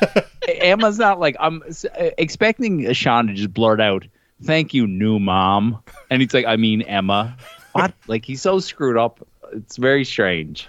Emma's 0.48 0.98
not 0.98 1.20
like 1.20 1.36
I'm 1.40 1.62
uh, 1.64 2.10
expecting 2.18 2.92
Sean 2.94 3.28
to 3.28 3.34
just 3.34 3.54
blurt 3.54 3.80
out, 3.80 4.04
"Thank 4.44 4.74
you, 4.74 4.88
new 4.88 5.20
mom," 5.20 5.84
and 6.10 6.22
he's 6.22 6.34
like, 6.34 6.46
"I 6.46 6.56
mean 6.56 6.82
Emma." 6.82 7.38
What? 7.74 7.94
Like 8.08 8.26
he's 8.26 8.42
so 8.42 8.60
screwed 8.60 8.98
up. 8.98 9.26
It's 9.54 9.78
very 9.78 10.04
strange. 10.04 10.68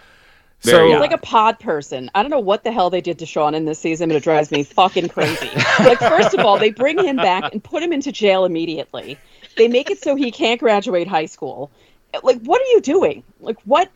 So- 0.61 0.89
He's 0.89 0.99
like 1.01 1.13
a 1.13 1.19
pod 1.19 1.59
person. 1.61 2.11
I 2.15 2.23
don't 2.23 2.31
know 2.31 2.41
what 2.41 2.63
the 2.65 2.71
hell 2.73 2.91
they 2.91 3.01
did 3.01 3.19
to 3.21 3.27
Sean 3.27 3.55
in 3.55 3.65
this 3.65 3.79
season, 3.79 4.09
but 4.11 4.17
it 4.17 4.23
drives 4.23 4.51
me 4.51 4.65
fucking 4.65 5.09
crazy. 5.09 5.49
like, 5.81 5.99
first 6.01 6.35
of 6.35 6.41
all, 6.45 6.59
they 6.59 6.71
bring 6.71 6.99
him 7.03 7.17
back 7.17 7.51
and 7.53 7.63
put 7.65 7.83
him 7.83 7.93
into 7.93 8.11
jail 8.13 8.45
immediately. 8.45 9.17
They 9.57 9.69
make 9.69 9.89
it 9.91 10.03
so 10.03 10.15
he 10.17 10.31
can't 10.31 10.61
graduate 10.61 11.07
high 11.09 11.27
school. 11.27 11.71
Like, 12.23 12.40
what 12.42 12.61
are 12.61 12.71
you 12.73 12.81
doing? 12.81 13.23
Like, 13.40 13.59
what? 13.64 13.90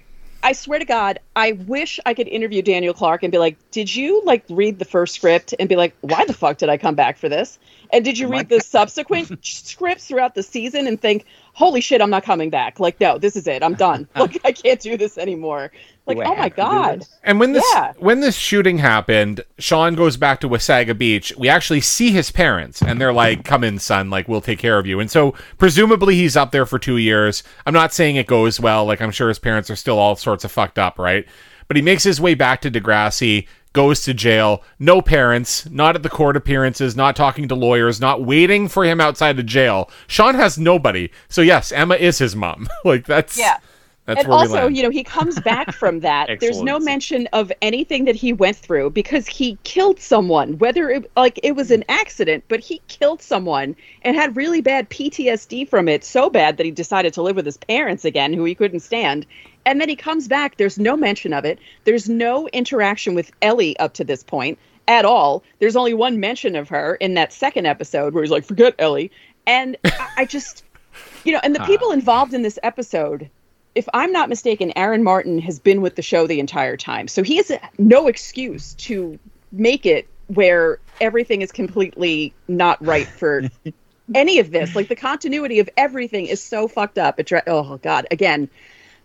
I 0.45 0.55
swear 0.55 0.81
to 0.81 0.85
God, 0.85 1.21
I 1.37 1.53
wish 1.53 2.01
I 2.05 2.15
could 2.15 2.27
interview 2.27 2.63
Daniel 2.63 2.93
Clark 2.95 3.23
and 3.23 3.31
be 3.31 3.39
like, 3.39 3.57
"Did 3.71 3.95
you 3.95 4.23
like 4.25 4.45
read 4.51 4.81
the 4.81 4.85
first 4.85 5.15
script 5.15 5.55
and 5.61 5.69
be 5.69 5.77
like, 5.77 5.95
why 6.01 6.25
the 6.25 6.33
fuck 6.33 6.59
did 6.59 6.69
I 6.69 6.79
come 6.79 6.97
back 6.97 7.17
for 7.17 7.29
this? 7.29 7.61
And 7.93 8.05
did 8.05 8.19
you 8.19 8.27
read 8.27 8.49
the 8.49 8.61
subsequent 8.61 9.31
scripts 9.45 10.07
throughout 10.07 10.35
the 10.35 10.43
season 10.43 10.89
and 10.89 11.01
think, 11.01 11.27
holy 11.53 11.81
shit, 11.81 12.01
I'm 12.01 12.11
not 12.11 12.25
coming 12.25 12.51
back? 12.51 12.81
Like, 12.81 13.01
no, 13.01 13.19
this 13.19 13.37
is 13.37 13.47
it. 13.47 13.63
I'm 13.63 13.75
done. 13.75 14.09
Like, 14.17 14.41
I 14.45 14.53
can't 14.53 14.81
do 14.81 14.97
this 14.97 15.19
anymore. 15.19 15.71
Like, 16.07 16.17
Do 16.17 16.23
I 16.23 16.27
oh 16.27 16.35
my 16.35 16.43
have 16.43 16.51
to 16.51 16.57
do 16.57 16.63
god. 16.63 17.07
And 17.23 17.39
when 17.39 17.53
this 17.53 17.65
Yeah. 17.75 17.93
when 17.99 18.21
this 18.21 18.35
shooting 18.37 18.79
happened, 18.79 19.43
Sean 19.59 19.95
goes 19.95 20.17
back 20.17 20.41
to 20.41 20.49
Wasaga 20.49 20.97
Beach. 20.97 21.33
We 21.39 21.49
actually 21.49 21.81
see 21.81 22.11
his 22.11 22.31
parents, 22.33 22.83
and 22.83 23.01
they're 23.01 23.13
like, 23.13 23.45
"Come 23.45 23.63
in, 23.63 23.79
son. 23.79 24.11
Like, 24.11 24.29
we'll 24.29 24.41
take 24.41 24.59
care 24.59 24.79
of 24.79 24.87
you." 24.87 24.99
And 24.99 25.11
so, 25.11 25.35
presumably, 25.59 26.17
he's 26.17 26.37
up 26.37 26.51
there 26.51 26.67
for 26.67 26.79
two 26.79 26.97
years. 26.97 27.43
I'm 27.67 27.75
not 27.75 27.93
saying 27.93 28.17
it 28.17 28.27
goes 28.27 28.59
well. 28.59 28.85
Like, 28.85 29.01
I'm 29.01 29.13
sure 29.13 29.29
his 29.29 29.39
parents 29.39 29.71
are 29.71 29.77
still 29.77 29.99
all 29.99 30.17
sorts 30.17 30.45
of 30.45 30.51
fucked 30.51 30.79
up, 30.79 30.99
right? 30.99 31.25
But 31.69 31.77
he 31.77 31.83
makes 31.83 32.03
his 32.03 32.21
way 32.21 32.35
back 32.35 32.61
to 32.63 32.71
Degrassi, 32.71 33.47
goes 33.73 34.03
to 34.05 34.15
jail. 34.15 34.63
No 34.79 35.03
parents, 35.03 35.69
not 35.71 35.97
at 35.97 36.03
the 36.03 36.09
court 36.09 36.37
appearances, 36.37 36.97
not 36.97 37.17
talking 37.17 37.49
to 37.49 37.55
lawyers, 37.55 38.01
not 38.01 38.25
waiting 38.25 38.69
for 38.69 38.85
him 38.85 39.01
outside 39.01 39.39
of 39.39 39.47
jail. 39.47 39.91
Sean 40.07 40.35
has 40.35 40.59
nobody. 40.59 41.11
So 41.29 41.43
yes, 41.43 41.73
Emma 41.73 41.95
is 41.95 42.19
his 42.19 42.37
mom. 42.37 42.69
like 42.85 43.07
that's 43.07 43.39
Yeah. 43.39 43.59
That's 44.05 44.25
and 44.25 44.33
also, 44.33 44.67
you 44.67 44.83
know, 44.83 44.91
he 44.91 45.05
comes 45.05 45.39
back 45.41 45.73
from 45.73 46.01
that. 46.01 46.41
There's 46.41 46.61
no 46.61 46.81
mention 46.81 47.29
of 47.33 47.53
anything 47.63 48.05
that 48.07 48.17
he 48.17 48.33
went 48.33 48.57
through 48.57 48.91
because 48.91 49.29
he 49.29 49.57
killed 49.63 50.01
someone, 50.01 50.59
whether 50.59 50.91
it 50.91 51.09
like 51.17 51.39
it 51.45 51.53
was 51.53 51.71
an 51.71 51.85
accident, 51.89 52.43
but 52.49 52.59
he 52.59 52.83
killed 52.89 53.23
someone 53.23 53.77
and 54.03 54.17
had 54.17 54.37
really 54.37 54.61
bad 54.61 54.91
PTSD 54.91 55.69
from 55.69 55.89
it, 55.89 56.03
so 56.03 56.29
bad 56.29 56.57
that 56.57 56.67
he 56.67 56.73
decided 56.73 57.15
to 57.15 57.23
live 57.23 57.37
with 57.37 57.47
his 57.47 57.57
parents 57.57 58.05
again, 58.05 58.33
who 58.33 58.45
he 58.45 58.57
couldn't 58.57 58.81
stand. 58.81 59.25
And 59.65 59.81
then 59.81 59.89
he 59.89 59.97
comes 59.97 60.29
back. 60.29 60.57
There's 60.57 60.79
no 60.79 60.97
mention 60.97 61.33
of 61.33 61.45
it. 61.45 61.59
There's 61.85 62.09
no 62.09 62.49
interaction 62.49 63.15
with 63.15 63.31
Ellie 63.43 63.79
up 63.79 63.95
to 63.95 64.05
this 64.05 64.23
point 64.23 64.59
at 64.89 65.05
all. 65.05 65.43
There's 65.61 65.77
only 65.77 65.95
one 65.95 66.21
mention 66.21 66.57
of 66.57 66.69
her 66.69 66.97
in 66.97 67.15
that 67.15 67.33
second 67.33 67.67
episode 67.67 68.15
where 68.15 68.23
he's 68.23 68.31
like, 68.31 68.45
"Forget 68.45 68.75
Ellie," 68.79 69.11
and 69.47 69.77
I, 69.85 70.09
I 70.19 70.25
just, 70.25 70.65
you 71.25 71.33
know, 71.33 71.41
and 71.43 71.55
the 71.55 71.61
Huh. 71.61 71.67
people 71.67 71.93
involved 71.93 72.35
in 72.35 72.43
this 72.43 72.59
episode 72.63 73.31
if 73.75 73.89
I'm 73.95 74.13
not 74.13 74.29
mistaken, 74.29 74.73
Aaron 74.77 75.03
Martin 75.03 75.39
has 75.39 75.59
been 75.59 75.81
with 75.81 75.97
the 75.97 76.03
show 76.03 76.27
the 76.27 76.41
entire 76.41 76.77
time. 76.77 77.09
So 77.09 77.23
he 77.23 77.37
has 77.37 77.51
no 77.79 78.07
excuse 78.07 78.75
to 78.75 79.19
make 79.51 79.87
it 79.87 80.07
where 80.29 80.79
everything 81.01 81.43
is 81.43 81.53
completely 81.53 82.35
not 82.49 82.85
right 82.85 83.07
for 83.07 83.43
any 84.15 84.39
of 84.39 84.51
this. 84.51 84.77
Like 84.77 84.89
the 84.89 84.97
continuity 84.97 85.59
of 85.59 85.69
everything 85.77 86.27
is 86.27 86.43
so 86.43 86.69
fucked 86.69 86.99
up. 86.99 87.19
It's, 87.19 87.33
oh 87.47 87.79
god, 87.79 88.07
again, 88.11 88.49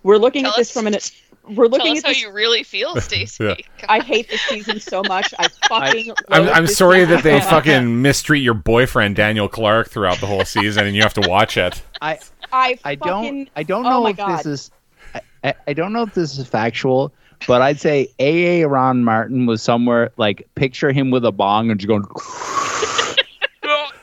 we're 0.07 0.17
looking 0.17 0.43
Tell 0.43 0.51
at 0.53 0.57
this 0.57 0.69
us, 0.69 0.73
from 0.73 0.87
an 0.87 0.93
we're 1.55 1.65
Tell 1.67 1.77
looking 1.77 1.91
us 1.93 1.99
at 1.99 2.03
how 2.05 2.09
this. 2.11 2.21
you 2.21 2.31
really 2.31 2.63
feel, 2.63 2.95
Stacey. 3.01 3.43
Yeah. 3.43 3.55
I 3.89 3.99
hate 3.99 4.29
this 4.29 4.41
season 4.41 4.79
so 4.79 5.03
much. 5.03 5.33
I 5.37 5.47
fucking. 5.67 6.13
I'm, 6.29 6.43
loathe 6.45 6.53
I'm 6.53 6.67
sorry 6.67 6.99
season 7.01 7.15
that 7.15 7.23
they 7.23 7.39
fucking 7.41 8.01
mistreat 8.01 8.41
your 8.41 8.53
boyfriend 8.53 9.15
Daniel 9.15 9.47
Clark 9.47 9.89
throughout 9.89 10.19
the 10.19 10.27
whole 10.27 10.45
season, 10.45 10.87
and 10.87 10.95
you 10.95 11.01
have 11.03 11.13
to 11.15 11.27
watch 11.29 11.57
it. 11.57 11.81
I 12.01 12.19
I 12.51 12.79
I 12.83 12.95
fucking, 12.95 13.45
don't 13.45 13.49
I 13.55 13.63
don't 13.63 13.85
oh 13.85 13.89
know 13.89 14.03
my 14.03 14.09
if 14.11 14.17
God. 14.17 14.37
this 14.39 14.45
is 14.45 14.71
I- 15.13 15.21
I, 15.43 15.53
I 15.67 15.73
don't 15.73 15.93
know 15.93 16.03
if 16.03 16.13
this 16.13 16.37
is 16.37 16.47
factual, 16.47 17.13
but 17.47 17.61
I'd 17.61 17.79
say 17.79 18.07
AA 18.19 18.67
Ron 18.67 19.03
Martin 19.03 19.45
was 19.45 19.61
somewhere 19.61 20.11
like 20.17 20.47
picture 20.55 20.91
him 20.91 21.11
with 21.11 21.23
a 21.25 21.31
bong 21.31 21.69
and 21.69 21.79
just 21.79 21.87
going 21.87 22.03
"Oh, 22.09 22.86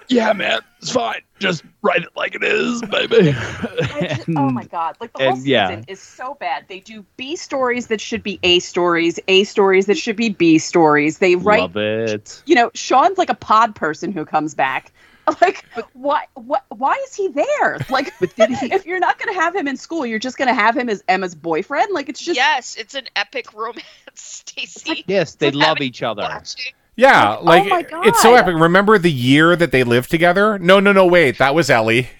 yeah, 0.08 0.32
man, 0.32 0.60
it's 0.80 0.90
fine. 0.92 1.20
Just 1.38 1.62
write 1.82 2.02
it 2.02 2.10
like 2.16 2.34
it 2.34 2.42
is, 2.44 2.80
baby. 2.82 3.30
I 3.36 4.14
just- 4.16 4.28
oh 4.36 4.50
my 4.50 4.64
god! 4.64 4.96
Like 5.00 5.12
the 5.12 5.18
whole 5.18 5.28
and, 5.28 5.38
season 5.38 5.50
yeah. 5.50 5.82
is 5.88 6.00
so 6.00 6.34
bad. 6.34 6.66
They 6.68 6.80
do 6.80 7.04
B 7.16 7.36
stories 7.36 7.88
that 7.88 8.00
should 8.00 8.22
be 8.22 8.38
A 8.42 8.58
stories, 8.60 9.18
A 9.28 9.44
stories 9.44 9.86
that 9.86 9.98
should 9.98 10.16
be 10.16 10.28
B 10.30 10.58
stories. 10.58 11.18
They 11.18 11.36
write, 11.36 11.60
Love 11.60 11.76
it. 11.76 12.42
you 12.46 12.54
know, 12.54 12.70
Sean's 12.74 13.18
like 13.18 13.30
a 13.30 13.34
pod 13.34 13.74
person 13.74 14.12
who 14.12 14.24
comes 14.24 14.54
back. 14.54 14.92
Like, 15.40 15.64
why? 15.94 16.26
What? 16.34 16.64
Why 16.68 17.02
is 17.06 17.14
he 17.14 17.28
there? 17.28 17.78
Like, 17.88 18.12
But 18.20 18.36
did 18.36 18.50
he- 18.50 18.66
if 18.74 18.84
you're 18.84 18.98
not 19.00 19.18
going 19.18 19.34
to 19.34 19.40
have 19.40 19.56
him 19.56 19.66
in 19.66 19.78
school, 19.78 20.04
you're 20.04 20.18
just 20.18 20.36
going 20.36 20.48
to 20.48 20.54
have 20.54 20.76
him 20.76 20.90
as 20.90 21.02
Emma's 21.08 21.34
boyfriend. 21.34 21.92
Like, 21.94 22.10
it's 22.10 22.20
just 22.20 22.36
yes, 22.36 22.76
it's 22.76 22.94
an 22.94 23.06
epic 23.16 23.54
romance, 23.54 23.86
Stacey. 24.12 25.02
Yes, 25.06 25.36
they 25.36 25.50
love 25.50 25.80
each 25.80 26.02
other. 26.02 26.20
watching- 26.20 26.74
Yeah, 26.96 27.34
Like, 27.36 27.68
like 27.70 27.92
oh 27.92 28.00
my 28.00 28.06
it's 28.06 28.22
so 28.22 28.34
epic. 28.34 28.54
Remember 28.56 28.98
the 28.98 29.10
year 29.10 29.56
that 29.56 29.72
they 29.72 29.82
lived 29.84 30.10
together? 30.10 30.58
No, 30.58 30.78
no, 30.80 30.92
no. 30.92 31.06
Wait, 31.06 31.38
that 31.38 31.54
was 31.54 31.70
Ellie. 31.70 32.08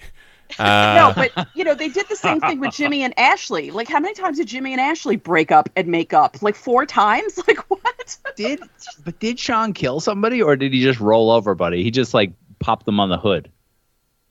Uh, 0.59 0.93
no, 0.95 1.11
but 1.15 1.47
you 1.55 1.63
know 1.63 1.73
they 1.73 1.89
did 1.89 2.07
the 2.07 2.15
same 2.15 2.39
thing 2.39 2.59
with 2.59 2.71
Jimmy 2.71 3.01
and 3.01 3.17
Ashley. 3.17 3.71
Like, 3.71 3.89
how 3.89 3.99
many 3.99 4.13
times 4.13 4.37
did 4.37 4.47
Jimmy 4.47 4.73
and 4.73 4.79
Ashley 4.79 5.15
break 5.15 5.51
up 5.51 5.69
and 5.75 5.87
make 5.87 6.13
up? 6.13 6.41
Like 6.43 6.55
four 6.55 6.85
times. 6.85 7.39
Like 7.47 7.57
what? 7.69 8.17
Did 8.35 8.61
but 9.03 9.19
did 9.19 9.39
Sean 9.39 9.73
kill 9.73 9.99
somebody 9.99 10.41
or 10.41 10.55
did 10.55 10.71
he 10.71 10.83
just 10.83 10.99
roll 10.99 11.31
over, 11.31 11.55
buddy? 11.55 11.81
He 11.83 11.89
just 11.89 12.13
like 12.13 12.31
popped 12.59 12.85
them 12.85 12.99
on 12.99 13.09
the 13.09 13.17
hood. 13.17 13.49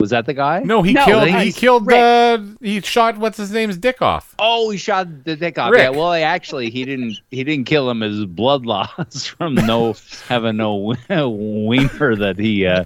Was 0.04 0.10
that 0.10 0.26
the 0.26 0.34
guy? 0.34 0.60
no, 0.60 0.82
he 0.82 0.92
No, 0.92 1.06
killed. 1.06 1.22
I 1.22 1.44
He 1.46 1.52
killed. 1.52 1.86
Rick. 1.86 1.96
Uh, 1.98 2.38
he 2.60 2.82
shot 2.82 3.16
what's 3.16 3.38
his 3.38 3.50
name's 3.52 3.78
dick 3.78 4.02
off. 4.02 4.34
Oh, 4.38 4.68
he 4.68 4.76
shot 4.76 5.24
the 5.24 5.34
dick 5.34 5.56
off. 5.58 5.70
Rick. 5.70 5.80
Yeah, 5.80 5.88
well, 5.88 6.12
actually, 6.12 6.68
he 6.68 6.84
didn't. 6.84 7.16
He 7.30 7.42
didn't 7.42 7.64
kill 7.64 7.88
him. 7.88 8.02
His 8.02 8.26
blood 8.26 8.66
loss 8.66 9.24
from 9.38 9.54
no 9.54 9.94
having 10.28 10.58
no 10.58 10.76
wiener 11.30 12.16
that 12.16 12.36
he 12.38 12.66
uh, 12.66 12.84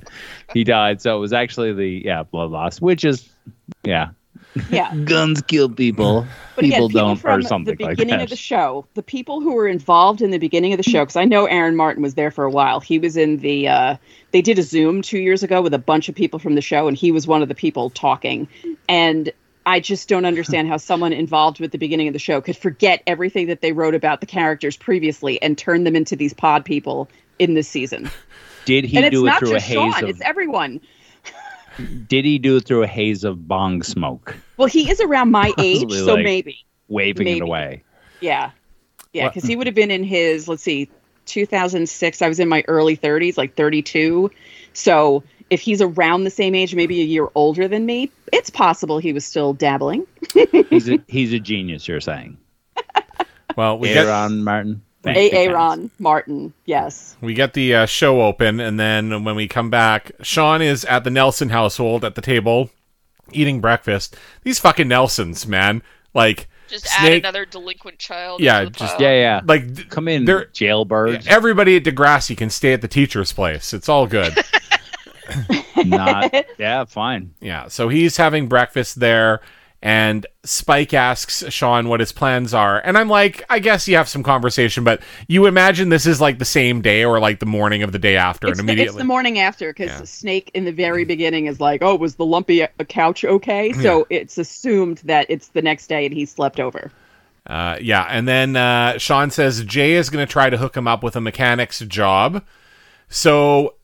he 0.55 0.63
died. 0.63 1.03
So 1.03 1.17
it 1.17 1.21
was 1.21 1.33
actually 1.33 1.73
the 1.73 2.03
yeah 2.05 2.23
blood 2.23 2.51
loss, 2.53 2.81
which 2.81 3.05
is 3.05 3.29
yeah, 3.83 4.11
Yeah. 4.71 4.95
guns 5.05 5.43
kill 5.43 5.69
people. 5.69 6.27
But 6.55 6.65
people 6.65 6.87
again, 6.87 6.89
people 6.89 7.07
don't 7.07 7.17
from 7.17 7.41
or 7.41 7.43
something 7.43 7.77
the 7.77 7.85
like 7.85 7.97
beginning 7.97 8.19
that. 8.19 8.25
of 8.25 8.31
the 8.31 8.37
show, 8.37 8.87
the 8.95 9.03
people 9.03 9.41
who 9.41 9.55
were 9.55 9.69
involved 9.69 10.23
in 10.23 10.31
the 10.31 10.39
beginning 10.39 10.73
of 10.73 10.77
the 10.77 10.89
show, 10.89 11.01
because 11.01 11.17
I 11.17 11.25
know 11.25 11.47
Aaron 11.47 11.77
Martin 11.77 12.03
was 12.03 12.15
there 12.15 12.31
for 12.31 12.45
a 12.45 12.51
while. 12.51 12.81
He 12.81 12.99
was 12.99 13.17
in 13.17 13.39
the. 13.39 13.69
Uh, 13.69 13.97
they 14.33 14.43
did 14.43 14.59
a 14.59 14.63
Zoom 14.63 15.03
two 15.03 15.19
years 15.19 15.43
ago 15.43 15.63
with 15.63 15.73
a 15.75 15.79
bunch 15.79 16.09
of 16.09 16.15
people 16.15 16.39
from 16.39 16.55
the 16.55 16.61
show, 16.61 16.89
and 16.89 16.97
he 16.97 17.13
was 17.13 17.27
one 17.27 17.43
of 17.43 17.49
the 17.49 17.55
people 17.55 17.91
talking. 17.91 18.49
And 18.89 19.33
I 19.65 19.81
just 19.81 20.09
don't 20.09 20.25
understand 20.25 20.69
how 20.69 20.79
someone 20.79 21.13
involved 21.13 21.61
with 21.61 21.73
the 21.73 21.79
beginning 21.79 22.09
of 22.09 22.15
the 22.15 22.19
show 22.19 22.41
could 22.41 22.57
forget 22.57 23.03
everything 23.07 23.49
that 23.49 23.61
they 23.61 23.73
wrote 23.73 23.95
about 23.95 24.21
the 24.21 24.27
characters 24.27 24.77
previously 24.77 25.41
and 25.43 25.59
turn 25.59 25.85
them 25.85 25.95
into 25.95 26.17
these 26.17 26.33
pod 26.33 26.65
people 26.65 27.09
in 27.39 27.55
this 27.55 27.69
season. 27.69 28.11
Did 28.65 28.85
he 28.85 28.97
and 28.97 29.11
do 29.11 29.27
it 29.27 29.31
not 29.31 29.39
through 29.41 29.51
a 29.51 29.55
just 29.55 29.71
Sean; 29.71 30.05
of? 30.05 30.11
it's 30.11 30.21
everyone. 30.23 30.81
Did 32.09 32.25
he 32.25 32.39
do 32.39 32.57
it 32.57 32.65
through 32.65 32.83
a 32.83 32.87
haze 32.87 33.25
of 33.25 33.47
bong 33.47 33.83
smoke, 33.83 34.37
Well, 34.57 34.69
he 34.69 34.91
is 34.91 35.01
around 35.01 35.31
my 35.31 35.53
age, 35.59 35.91
so 35.93 36.15
like- 36.15 36.25
maybe. 36.25 36.65
waving 36.89 37.27
it 37.29 37.41
away? 37.43 37.83
Yeah. 38.21 38.51
Yeah, 39.13 39.29
because 39.29 39.45
he 39.45 39.57
would 39.57 39.67
have 39.67 39.75
been 39.75 39.91
in 39.91 40.05
his, 40.05 40.49
let's 40.49 40.63
see, 40.63 40.91
2006. 41.27 42.21
I 42.23 42.29
was 42.29 42.39
in 42.41 42.49
my 42.49 42.63
early 42.69 42.97
30s, 42.97 43.39
like 43.39 43.55
32. 43.55 44.31
So 44.75 45.23
if 45.51 45.61
he's 45.61 45.81
around 45.81 46.25
the 46.25 46.31
same 46.31 46.55
age, 46.55 46.75
maybe 46.75 47.01
a 47.01 47.05
year 47.05 47.29
older 47.35 47.69
than 47.69 47.87
me, 47.87 48.11
it's 48.33 48.51
possible 48.51 48.99
he 48.99 49.13
was 49.13 49.25
still 49.25 49.55
dabbling. 49.55 50.07
He's 50.71 50.89
a 50.91 50.99
he's 51.09 51.33
a 51.33 51.39
genius. 51.39 51.89
You're 51.89 52.01
saying, 52.01 52.37
Well, 53.57 53.79
we 53.79 53.89
get 53.89 54.07
Aaron 54.07 54.45
Martin. 54.45 54.83
Thank 55.03 55.17
A. 55.33 55.45
you. 55.45 55.51
Aaron 55.55 55.91
Martin, 55.99 56.53
yes. 56.65 57.17
we 57.21 57.33
get 57.35 57.55
the 57.55 57.75
uh, 57.75 57.87
show 57.87 58.21
open, 58.23 58.59
and 58.61 58.79
then 58.81 59.23
when 59.25 59.37
we 59.37 59.47
come 59.47 59.71
back, 59.71 60.11
Sean 60.23 60.61
is 60.61 60.85
at 60.87 61.05
the 61.05 61.11
Nelson 61.11 61.51
household 61.51 62.05
at 62.05 62.15
the 62.17 62.21
table 62.23 62.71
eating 63.33 63.61
breakfast. 63.61 64.17
These 64.43 64.59
fucking 64.59 64.89
Nelsons, 64.89 65.47
man, 65.47 65.83
like 66.15 66.49
Just 66.69 66.87
add 66.99 67.13
another 67.13 67.45
delinquent 67.47 67.99
child. 67.99 68.41
Yeah, 68.41 68.65
just- 68.65 68.79
pile. 68.95 69.03
Yeah, 69.03 69.13
yeah. 69.15 69.41
like 69.45 69.75
th- 69.77 69.89
Come 69.89 70.09
in, 70.09 70.25
They're- 70.25 70.47
jailbirds. 70.53 71.27
everybody 71.29 71.77
at 71.77 71.85
Degrassi 71.85 72.37
can 72.37 72.51
stay 72.51 72.73
at 72.73 72.81
the 72.81 72.89
teacher's 72.89 73.33
place. 73.33 73.73
It's 73.73 73.89
all 73.89 74.07
good. 74.07 74.35
Not. 75.85 76.35
Yeah, 76.59 76.85
fine. 76.87 77.35
Yeah, 77.41 77.69
so 77.69 77.89
he's 77.89 78.17
having 78.17 78.49
breakfast 78.49 78.99
there, 79.01 79.41
and 79.81 80.27
Spike 80.45 80.93
asks 80.93 81.45
Sean 81.51 81.89
what 81.89 82.01
his 82.01 82.11
plans 82.11 82.53
are. 82.53 82.81
And 82.85 82.99
I'm 82.99 83.09
like, 83.09 83.45
I 83.49 83.61
guess 83.61 83.87
you 83.87 83.97
have 83.97 84.09
some 84.09 84.25
conversation, 84.25 84.83
but 84.83 85.01
you 85.29 85.47
imagine 85.47 85.89
this 85.89 86.07
is 86.07 86.21
like 86.21 86.39
the 86.39 86.45
same 86.45 86.81
day 86.81 87.05
or 87.05 87.21
like 87.21 87.39
the 87.39 87.47
morning 87.47 87.85
of 87.85 87.93
the 87.93 87.99
day 87.99 88.17
after, 88.17 88.49
It's 88.49 88.59
and 88.59 88.69
the, 88.69 88.81
it's 88.81 88.97
the 88.97 89.05
morning 89.05 89.39
after 89.39 89.73
because 89.73 89.91
Yeah. 89.91 90.05
Snake 90.05 90.51
in 90.53 90.65
the 90.65 90.73
very 90.73 91.05
beginning 91.05 91.47
is 91.47 91.61
like, 91.61 91.81
oh, 91.83 91.95
was 91.95 92.17
the 92.17 92.27
lumpy 92.27 92.65
uh, 92.65 92.69
couch 92.89 93.25
okay? 93.25 93.73
So 93.73 94.07
it's 94.11 94.37
assumed 94.37 94.99
that 95.05 95.27
it's 95.29 95.49
the 95.49 95.63
next 95.63 95.87
day 95.87 96.07
and 96.07 96.15
he 96.15 96.27
slept 96.27 96.59
over. 96.59 96.91
uh, 97.47 97.79
yeah, 97.81 98.05
and 98.11 98.27
then 98.27 98.57
uh, 98.57 98.99
Sean 98.99 99.31
says 99.31 99.63
Jay 99.65 99.93
is 99.93 100.11
going 100.11 100.27
to 100.27 100.31
try 100.31 100.51
to 100.51 100.57
hook 100.57 100.77
him 100.77 100.89
up 100.89 101.05
with 101.05 101.15
a 101.15 101.21
mechanic's 101.21 101.79
job. 101.81 102.45
So 103.09 103.75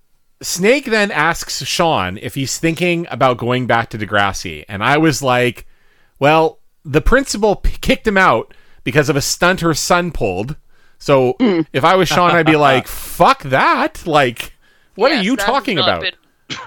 Snake 0.43 0.87
then 0.87 1.11
asks 1.13 1.65
Sean 1.65 2.19
if 2.19 2.35
he's 2.35 2.59
thinking 2.59 3.07
about 3.11 3.39
going 3.39 3.67
back 3.67 3.91
to 3.91 3.99
Degrassi. 3.99 4.65
And 4.69 4.83
I 4.83 4.99
was 4.99 5.23
like, 5.23 5.67
well, 6.19 6.59
the 6.85 7.01
principal 7.01 7.57
p- 7.57 7.77
kicked 7.81 8.07
him 8.07 8.17
out 8.17 8.55
because 8.85 9.09
of 9.09 9.17
a 9.17 9.21
stunt 9.21 9.61
her 9.61 9.75
son 9.75 10.13
pulled. 10.13 10.57
So 10.99 11.37
if 11.73 11.85
I 11.85 11.97
was 11.97 12.09
Sean, 12.09 12.31
I'd 12.31 12.47
be 12.47 12.57
like, 12.71 12.87
fuck 12.87 13.43
that. 13.45 14.07
Like, 14.07 14.55
what 14.95 15.13
are 15.13 15.23
you 15.23 15.37
talking 15.37 15.79
about? 15.79 16.03
been- 16.03 16.15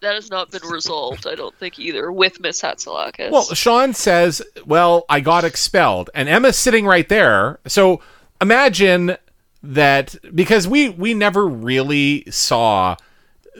that 0.00 0.14
has 0.14 0.30
not 0.30 0.50
been 0.50 0.66
resolved, 0.68 1.26
I 1.26 1.34
don't 1.34 1.54
think 1.58 1.78
either, 1.78 2.10
with 2.12 2.40
Miss 2.40 2.60
Hatzilakos. 2.60 3.30
Well, 3.30 3.44
Sean 3.54 3.94
says, 3.94 4.42
"Well, 4.66 5.04
I 5.08 5.20
got 5.20 5.44
expelled," 5.44 6.10
and 6.14 6.28
Emma's 6.28 6.58
sitting 6.58 6.86
right 6.86 7.08
there. 7.08 7.60
So 7.66 8.00
imagine 8.40 9.16
that 9.62 10.16
because 10.34 10.66
we 10.66 10.90
we 10.90 11.14
never 11.14 11.46
really 11.46 12.24
saw 12.30 12.96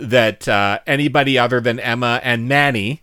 that 0.01 0.49
uh, 0.49 0.81
anybody 0.87 1.39
other 1.39 1.61
than 1.61 1.79
Emma 1.79 2.21
and 2.23 2.49
Manny 2.49 3.03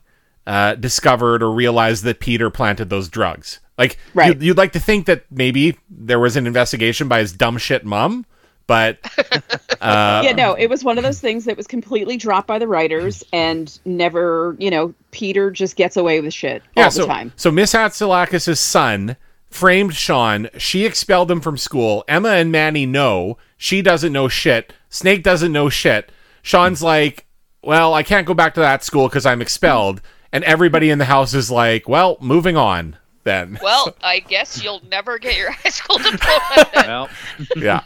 uh, 0.50 0.74
discovered 0.74 1.44
or 1.44 1.52
realized 1.52 2.04
that 2.04 2.20
Peter 2.20 2.50
planted 2.50 2.90
those 2.90 3.08
drugs. 3.08 3.60
Like 3.78 4.00
Right. 4.16 4.30
you'd, 4.30 4.42
you'd 4.42 4.58
like 4.58 4.72
to 4.74 4.80
think 4.80 5.06
that 5.06 5.24
maybe 5.30 5.78
there 5.92 6.20
was 6.20 6.36
an 6.36 6.48
investigation 6.48 7.08
by 7.08 7.20
his 7.20 7.32
dumb 7.32 7.60
shit 7.60 7.86
mom, 7.86 8.26
but 8.66 8.98
uh, 9.80 10.22
yeah, 10.26 10.32
no, 10.32 10.56
it 10.56 10.68
was 10.68 10.84
one 10.84 10.98
of 10.98 11.04
those 11.04 11.20
things 11.20 11.46
that 11.46 11.56
was 11.56 11.68
completely 11.68 12.18
dropped 12.18 12.48
by 12.48 12.58
the 12.58 12.68
writers 12.68 13.24
and 13.32 13.80
never, 13.86 14.56
you 14.58 14.72
know, 14.72 14.92
Peter 15.12 15.52
just 15.52 15.76
gets 15.76 15.96
away 15.96 16.20
with 16.20 16.34
shit 16.34 16.64
all 16.76 16.90
the 16.90 17.06
time. 17.06 17.32
So 17.36 17.52
Miss 17.52 17.74
Hatzilakos' 17.74 18.58
son 18.58 19.18
framed 19.52 19.94
Sean. 19.94 20.50
She 20.58 20.84
expelled 20.84 21.30
him 21.30 21.42
from 21.42 21.58
school. 21.58 22.04
Emma 22.08 22.30
and 22.30 22.52
Manny 22.52 22.88
know. 22.88 23.38
She 23.56 23.84
doesn't 23.84 24.12
know 24.12 24.28
shit. 24.28 24.74
Snake 24.90 25.22
doesn't 25.22 25.52
know 25.52 25.70
shit. 25.70 26.12
Sean's 26.42 26.82
like, 26.82 27.28
well, 27.62 27.94
I 27.94 28.02
can't 28.02 28.26
go 28.26 28.34
back 28.34 28.56
to 28.56 28.62
that 28.62 28.84
school 28.84 29.08
because 29.08 29.28
I'm 29.28 29.44
expelled. 29.44 30.02
And 30.32 30.44
everybody 30.44 30.90
in 30.90 31.00
the 31.00 31.06
house 31.06 31.34
is 31.34 31.50
like, 31.50 31.88
well, 31.90 32.18
moving 32.22 32.56
on 32.58 32.96
then. 33.24 33.58
Well, 33.64 33.96
I 34.02 34.20
guess 34.20 34.64
you'll 34.64 34.82
never 34.90 35.18
get 35.20 35.36
your 35.38 35.52
high 35.52 35.70
school 35.70 35.98
diploma. 35.98 36.70
then. 36.74 36.88
Well, 36.88 37.10
yeah. 37.58 37.82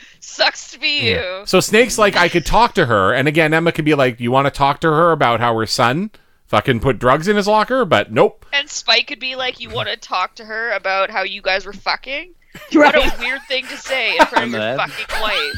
Sucks 0.20 0.70
to 0.72 0.78
be 0.78 1.10
you. 1.10 1.42
So 1.44 1.60
Snake's 1.60 1.98
like, 1.98 2.16
I 2.16 2.28
could 2.28 2.46
talk 2.46 2.74
to 2.74 2.86
her. 2.86 3.12
And 3.12 3.28
again, 3.28 3.52
Emma 3.52 3.72
could 3.72 3.84
be 3.84 3.94
like, 3.94 4.20
you 4.20 4.30
want 4.30 4.46
to 4.46 4.50
talk 4.50 4.80
to 4.82 4.88
her 4.88 5.10
about 5.12 5.40
how 5.40 5.58
her 5.58 5.66
son 5.66 6.10
fucking 6.46 6.80
put 6.80 6.98
drugs 6.98 7.28
in 7.28 7.36
his 7.36 7.46
locker? 7.48 7.84
But 7.84 8.12
nope. 8.12 8.46
And 8.52 8.68
Spike 8.70 9.08
could 9.08 9.20
be 9.20 9.34
like, 9.36 9.58
"You 9.60 9.70
want 9.70 9.88
to 9.88 9.96
talk 9.96 10.34
to 10.36 10.44
her 10.44 10.70
about 10.72 11.10
how 11.10 11.22
you 11.22 11.40
guys 11.42 11.64
were 11.66 11.72
fucking?" 11.72 12.34
Right. 12.74 12.94
What 12.94 13.16
a 13.16 13.18
weird 13.18 13.40
thing 13.48 13.66
to 13.68 13.76
say 13.78 14.14
in 14.18 14.26
front 14.26 14.44
of 14.44 14.50
your 14.50 14.60
that? 14.60 14.90
fucking 14.90 15.22
wife. 15.22 15.54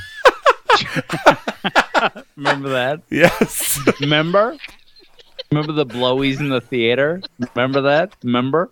remember 2.37 2.69
that? 2.71 3.01
Yes. 3.11 3.81
Remember? 4.01 4.57
Remember 5.51 5.73
the 5.73 5.87
blowies 5.87 6.41
in 6.41 6.49
the 6.49 6.61
theater? 6.61 7.23
Remember 7.55 7.81
that? 7.83 8.15
Remember? 8.23 8.71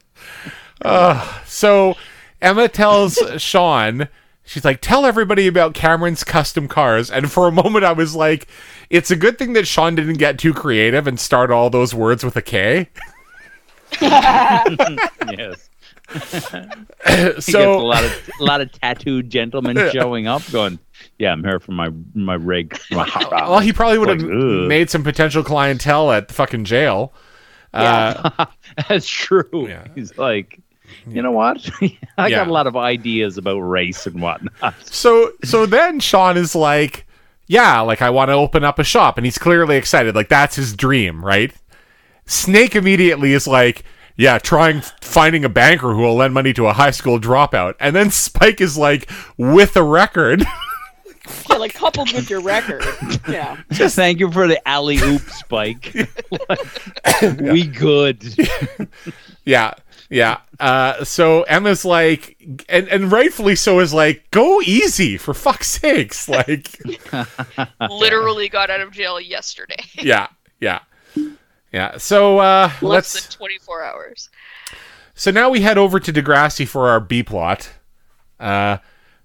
So 1.46 1.94
Emma 2.40 2.68
tells 2.68 3.18
Sean, 3.38 4.08
she's 4.44 4.64
like, 4.64 4.80
tell 4.80 5.06
everybody 5.06 5.46
about 5.46 5.74
Cameron's 5.74 6.24
custom 6.24 6.68
cars. 6.68 7.10
And 7.10 7.30
for 7.30 7.46
a 7.46 7.52
moment, 7.52 7.84
I 7.84 7.92
was 7.92 8.14
like, 8.14 8.48
it's 8.90 9.10
a 9.10 9.16
good 9.16 9.38
thing 9.38 9.52
that 9.54 9.66
Sean 9.66 9.94
didn't 9.94 10.18
get 10.18 10.38
too 10.38 10.52
creative 10.52 11.06
and 11.06 11.18
start 11.20 11.50
all 11.50 11.70
those 11.70 11.94
words 11.94 12.24
with 12.24 12.36
a 12.36 12.42
K. 12.42 12.88
Yes. 14.00 15.68
He 17.06 17.22
gets 17.22 17.48
a 17.54 17.68
lot 17.68 18.04
of 18.04 18.30
a 18.38 18.44
lot 18.44 18.60
of 18.60 18.70
tattooed 18.72 19.30
gentlemen 19.30 19.90
showing 19.92 20.26
up, 20.26 20.42
going, 20.50 20.78
"Yeah, 21.22 21.32
I'm 21.32 21.44
here 21.44 21.60
for 21.60 21.72
my 21.72 21.88
my 22.14 22.34
rig." 22.34 22.76
well, 22.90 23.60
he 23.60 23.72
probably 23.72 23.98
would 23.98 24.08
have 24.08 24.22
Like, 24.22 24.68
made 24.68 24.90
some 24.90 25.02
potential 25.04 25.44
clientele 25.44 26.10
at 26.10 26.26
the 26.28 26.34
fucking 26.34 26.64
jail. 26.64 27.12
Uh, 27.72 28.46
That's 28.88 29.06
true. 29.06 29.66
Yeah. 29.68 29.86
He's 29.94 30.18
like, 30.18 30.58
you 31.06 31.22
know 31.22 31.30
what? 31.32 31.68
I 32.18 32.28
Yeah. 32.28 32.38
got 32.38 32.48
a 32.48 32.52
lot 32.52 32.66
of 32.66 32.76
ideas 32.76 33.38
about 33.38 33.60
race 33.60 34.06
and 34.06 34.20
whatnot. 34.20 34.74
so 34.84 35.32
so 35.44 35.64
then 35.64 36.00
Sean 36.00 36.36
is 36.36 36.54
like, 36.54 37.06
yeah, 37.46 37.80
like 37.80 38.02
I 38.02 38.10
want 38.10 38.28
to 38.30 38.34
open 38.34 38.64
up 38.64 38.78
a 38.78 38.84
shop, 38.84 39.16
and 39.16 39.24
he's 39.24 39.38
clearly 39.38 39.76
excited. 39.76 40.14
Like 40.14 40.28
that's 40.28 40.56
his 40.56 40.74
dream, 40.74 41.24
right? 41.24 41.52
Snake 42.26 42.74
immediately 42.76 43.32
is 43.32 43.46
like, 43.46 43.84
yeah, 44.16 44.38
trying 44.38 44.82
finding 45.00 45.44
a 45.44 45.48
banker 45.48 45.92
who 45.94 46.02
will 46.02 46.14
lend 46.16 46.34
money 46.34 46.52
to 46.52 46.66
a 46.66 46.72
high 46.74 46.90
school 46.92 47.18
dropout, 47.18 47.74
and 47.80 47.96
then 47.96 48.10
Spike 48.10 48.60
is 48.60 48.76
like, 48.76 49.10
with 49.38 49.76
a 49.76 49.82
record. 49.82 50.44
Yeah, 51.48 51.56
like 51.56 51.74
coupled 51.74 52.12
with 52.12 52.28
your 52.30 52.40
record. 52.40 52.84
Yeah. 53.28 53.56
Just 53.70 53.94
thank 53.96 54.18
you 54.20 54.30
for 54.32 54.46
the 54.48 54.66
alley 54.68 54.98
oop 54.98 55.22
spike. 55.30 55.94
Like, 56.48 57.40
We 57.40 57.66
good. 57.66 58.24
Yeah, 59.44 59.74
yeah. 60.08 60.38
Uh, 60.60 61.02
so 61.04 61.42
Emma's 61.42 61.84
like, 61.84 62.36
and, 62.68 62.86
and 62.88 63.10
rightfully 63.10 63.56
so, 63.56 63.80
is 63.80 63.92
like, 63.92 64.30
go 64.30 64.60
easy 64.62 65.16
for 65.16 65.34
fuck's 65.34 65.66
sakes. 65.68 66.28
Like, 66.28 66.78
Literally 67.90 68.48
got 68.48 68.70
out 68.70 68.80
of 68.80 68.92
jail 68.92 69.20
yesterday. 69.20 69.82
yeah, 69.94 70.28
yeah, 70.60 70.80
yeah. 71.72 71.96
So 71.98 72.38
uh, 72.38 72.70
Less 72.80 73.14
let's. 73.14 73.26
than 73.26 73.36
24 73.36 73.82
hours. 73.84 74.28
So 75.14 75.30
now 75.30 75.50
we 75.50 75.60
head 75.60 75.76
over 75.78 75.98
to 76.00 76.12
Degrassi 76.12 76.66
for 76.68 76.88
our 76.88 77.00
B 77.00 77.22
plot, 77.22 77.70
uh, 78.40 78.78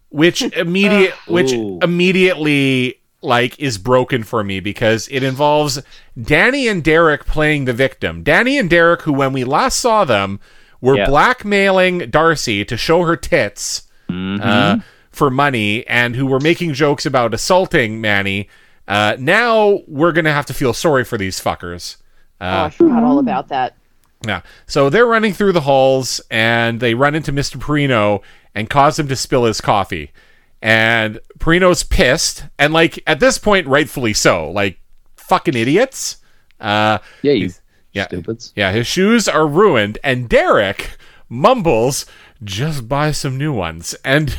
which 0.10 0.42
immediate, 0.56 1.14
which 1.28 1.54
Ooh. 1.54 1.80
immediately 1.82 3.02
like 3.22 3.60
is 3.60 3.78
broken 3.78 4.24
for 4.24 4.44
me 4.44 4.60
because 4.60 5.08
it 5.12 5.24
involves 5.24 5.82
Danny 6.22 6.68
and 6.68 6.84
Derek 6.84 7.26
playing 7.26 7.66
the 7.66 7.74
victim. 7.74 8.24
Danny 8.24 8.58
and 8.58 8.70
Derek, 8.70 9.02
who 9.02 9.14
when 9.14 9.34
we 9.34 9.44
last 9.44 9.80
saw 9.80 10.06
them, 10.06 10.40
were 10.82 10.98
Yeah. 10.98 11.08
blackmailing 11.08 12.10
Darcy 12.12 12.64
to 12.66 12.78
show 12.78 13.04
her 13.04 13.16
tits 13.16 13.84
uh, 14.10 14.78
for 15.12 15.30
money, 15.30 15.86
and 15.88 16.16
who 16.16 16.26
were 16.28 16.40
making 16.40 16.74
jokes 16.74 17.06
about 17.06 17.34
assaulting 17.34 18.00
Manny. 18.00 18.48
Uh, 18.88 19.16
now 19.20 19.80
we're 19.88 20.12
gonna 20.14 20.32
have 20.32 20.46
to 20.46 20.54
feel 20.54 20.72
sorry 20.74 21.04
for 21.04 21.18
these 21.18 21.42
fuckers. 21.42 21.98
oh, 22.40 22.64
I 22.66 22.70
forgot 22.70 23.04
all 23.04 23.20
about 23.20 23.48
that. 23.50 23.76
Yeah. 24.26 24.42
So 24.66 24.90
they're 24.90 25.06
running 25.06 25.34
through 25.34 25.52
the 25.54 25.62
halls 25.62 26.22
and 26.32 26.80
they 26.80 26.94
run 26.94 27.16
into 27.16 27.32
Mr. 27.32 27.58
Perino 27.58 28.22
and 28.56 28.70
cause 28.70 28.98
him 28.98 29.08
to 29.10 29.16
spill 29.16 29.46
his 29.46 29.62
coffee. 29.62 30.12
And 30.62 31.20
Perino's 31.40 31.84
pissed. 31.84 32.46
And, 32.58 32.74
like, 32.74 33.02
at 33.06 33.20
this 33.20 33.38
point, 33.38 33.68
rightfully 33.68 34.14
so. 34.14 34.50
Like, 34.50 34.80
fucking 35.16 35.56
idiots. 35.56 36.18
Uh, 36.60 36.98
Yeah, 37.22 37.34
you 37.34 37.52
yeah. 37.94 38.08
stupids. 38.08 38.54
yeah, 38.56 38.72
his 38.72 38.88
shoes 38.88 39.28
are 39.28 39.46
ruined. 39.48 40.00
And 40.04 40.28
Derek 40.28 40.98
mumbles, 41.30 42.06
just 42.44 42.88
buy 42.90 43.12
some 43.12 43.38
new 43.38 43.54
ones. 43.54 43.96
And. 44.04 44.38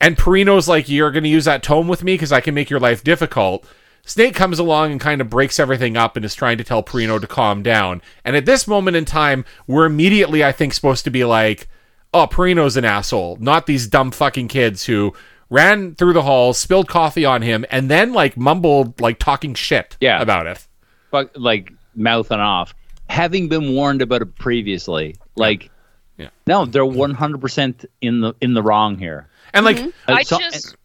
And 0.00 0.16
Perino's 0.18 0.68
like, 0.68 0.88
You're 0.88 1.12
going 1.12 1.22
to 1.22 1.30
use 1.30 1.44
that 1.46 1.62
tome 1.62 1.88
with 1.88 2.02
me 2.02 2.14
because 2.14 2.32
I 2.32 2.40
can 2.40 2.52
make 2.54 2.68
your 2.68 2.80
life 2.80 3.02
difficult. 3.04 3.64
Snake 4.06 4.34
comes 4.34 4.58
along 4.58 4.92
and 4.92 5.00
kind 5.00 5.20
of 5.20 5.30
breaks 5.30 5.58
everything 5.58 5.96
up 5.96 6.16
and 6.16 6.24
is 6.24 6.34
trying 6.34 6.58
to 6.58 6.64
tell 6.64 6.82
Perino 6.82 7.20
to 7.20 7.26
calm 7.26 7.62
down. 7.62 8.02
And 8.24 8.36
at 8.36 8.44
this 8.46 8.66
moment 8.68 8.96
in 8.96 9.04
time, 9.04 9.44
we're 9.66 9.86
immediately, 9.86 10.44
I 10.44 10.52
think, 10.52 10.74
supposed 10.74 11.04
to 11.04 11.10
be 11.10 11.24
like, 11.24 11.68
Oh, 12.12 12.28
Perino's 12.28 12.76
an 12.76 12.84
asshole, 12.84 13.38
not 13.40 13.66
these 13.66 13.88
dumb 13.88 14.12
fucking 14.12 14.46
kids 14.48 14.84
who 14.84 15.14
ran 15.50 15.94
through 15.96 16.12
the 16.12 16.22
halls, 16.22 16.58
spilled 16.58 16.86
coffee 16.88 17.24
on 17.24 17.42
him, 17.42 17.64
and 17.70 17.90
then 17.90 18.12
like 18.12 18.36
mumbled, 18.36 19.00
like 19.00 19.18
talking 19.18 19.54
shit 19.54 19.96
Yeah. 20.00 20.22
about 20.22 20.46
it. 20.46 20.64
Fuck, 21.10 21.30
like 21.34 21.72
mouthing 21.96 22.38
off, 22.38 22.72
having 23.08 23.48
been 23.48 23.74
warned 23.74 24.00
about 24.00 24.22
it 24.22 24.36
previously. 24.36 25.16
Like, 25.34 25.70
Yeah. 26.16 26.28
no, 26.46 26.66
they're 26.66 26.86
one 26.86 27.14
hundred 27.14 27.40
percent 27.40 27.84
in 28.00 28.20
the 28.20 28.34
in 28.40 28.54
the 28.54 28.62
wrong 28.62 28.96
here. 28.96 29.26
And 29.52 29.64
like, 29.64 29.78
Uh, 29.78 29.90
I 30.08 30.22
so- 30.22 30.38
just. 30.38 30.76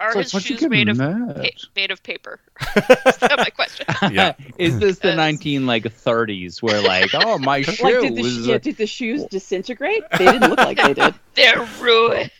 Are 0.00 0.12
so 0.12 0.18
his 0.18 0.34
what's 0.34 0.50
you 0.50 0.56
shoes 0.58 0.68
made 0.68 0.88
of 0.88 0.98
pa- 0.98 1.42
made 1.76 1.90
of 1.90 2.02
paper? 2.02 2.40
Is 2.76 3.18
my 3.20 3.50
question? 3.54 3.86
yeah. 4.12 4.34
is 4.58 4.78
this 4.78 4.98
the 4.98 5.08
Yes. 5.08 5.16
nineteen 5.16 5.66
like 5.66 5.90
thirties 5.92 6.62
where 6.62 6.80
like, 6.82 7.10
oh 7.14 7.38
my 7.38 7.62
shoes? 7.62 7.80
Like, 7.80 8.00
did 8.00 8.16
the, 8.16 8.22
was 8.22 8.46
yeah, 8.46 8.58
did 8.58 8.76
the 8.76 8.86
shoes 8.86 9.22
uh, 9.22 9.28
disintegrate? 9.30 10.02
They 10.18 10.24
didn't 10.24 10.50
look 10.50 10.58
like 10.58 10.78
they 10.78 10.94
did. 10.94 11.14
They're 11.34 11.64
ruined. 11.80 12.30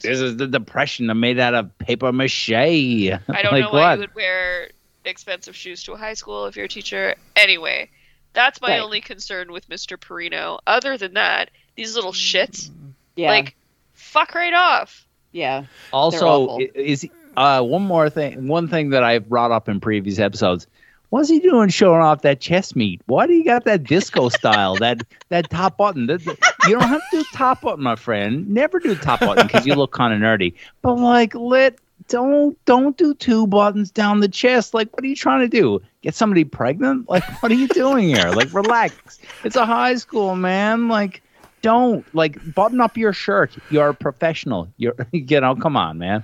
this 0.00 0.20
is 0.20 0.36
the 0.36 0.46
depression. 0.46 1.10
I'm 1.10 1.20
made 1.20 1.38
out 1.38 1.54
of 1.54 1.76
paper 1.78 2.10
mache. 2.12 2.50
I 2.52 3.18
don't 3.28 3.52
like 3.52 3.64
know 3.64 3.70
why 3.70 3.90
what? 3.90 3.92
you 3.94 3.98
would 4.00 4.14
wear 4.14 4.70
expensive 5.04 5.54
shoes 5.54 5.82
to 5.84 5.92
a 5.92 5.96
high 5.98 6.14
school 6.14 6.46
if 6.46 6.56
you're 6.56 6.64
a 6.64 6.68
teacher. 6.68 7.14
Anyway, 7.36 7.90
that's 8.32 8.60
my 8.62 8.68
Right. 8.70 8.80
only 8.80 9.00
concern 9.02 9.52
with 9.52 9.68
Mr. 9.68 9.98
Perino. 9.98 10.58
Other 10.66 10.96
than 10.96 11.14
that, 11.14 11.50
these 11.76 11.94
little 11.94 12.12
shits, 12.12 12.70
Yeah. 13.16 13.28
like, 13.28 13.54
fuck 13.92 14.34
right 14.34 14.54
off. 14.54 15.03
Yeah. 15.34 15.64
Also, 15.92 16.58
is 16.74 17.06
uh, 17.36 17.60
one 17.60 17.82
more 17.82 18.08
thing. 18.08 18.46
One 18.46 18.68
thing 18.68 18.90
that 18.90 19.02
I've 19.02 19.28
brought 19.28 19.50
up 19.50 19.68
in 19.68 19.80
previous 19.80 20.18
episodes. 20.18 20.68
What's 21.10 21.28
he 21.28 21.40
doing 21.40 21.68
showing 21.68 22.00
off 22.00 22.22
that 22.22 22.40
chest 22.40 22.74
meat? 22.74 23.00
Why 23.06 23.26
do 23.26 23.34
you 23.34 23.44
got 23.44 23.64
that 23.64 23.84
disco 23.84 24.28
style? 24.40 24.76
That 24.76 25.02
that 25.28 25.50
top 25.50 25.76
button? 25.76 26.06
That, 26.06 26.24
you 26.66 26.78
don't 26.78 26.88
have 26.88 27.02
to 27.10 27.18
do 27.18 27.24
top 27.32 27.62
button, 27.62 27.82
my 27.82 27.96
friend. 27.96 28.48
Never 28.48 28.78
do 28.78 28.94
top 28.94 29.20
button 29.20 29.46
because 29.46 29.66
you 29.66 29.74
look 29.74 29.92
kind 29.92 30.14
of 30.14 30.20
nerdy. 30.20 30.54
But 30.82 30.94
like, 30.94 31.34
let 31.34 31.78
don't 32.08 32.56
don't 32.64 32.96
do 32.96 33.12
two 33.14 33.48
buttons 33.48 33.90
down 33.90 34.20
the 34.20 34.28
chest. 34.28 34.72
Like, 34.72 34.92
what 34.92 35.02
are 35.04 35.08
you 35.08 35.16
trying 35.16 35.40
to 35.40 35.48
do? 35.48 35.82
Get 36.02 36.14
somebody 36.14 36.44
pregnant? 36.44 37.08
Like, 37.08 37.24
what 37.42 37.50
are 37.50 37.56
you 37.56 37.68
doing 37.68 38.08
here? 38.08 38.30
Like, 38.30 38.52
relax. 38.54 39.18
It's 39.42 39.56
a 39.56 39.66
high 39.66 39.96
school, 39.96 40.36
man. 40.36 40.88
Like, 40.88 41.22
don't 41.64 42.04
like 42.14 42.54
button 42.54 42.80
up 42.80 42.96
your 42.98 43.14
shirt. 43.14 43.56
You're 43.70 43.88
a 43.88 43.94
professional. 43.94 44.68
You're 44.76 44.94
you 45.12 45.40
know, 45.40 45.56
come 45.56 45.76
on, 45.76 45.98
man. 45.98 46.22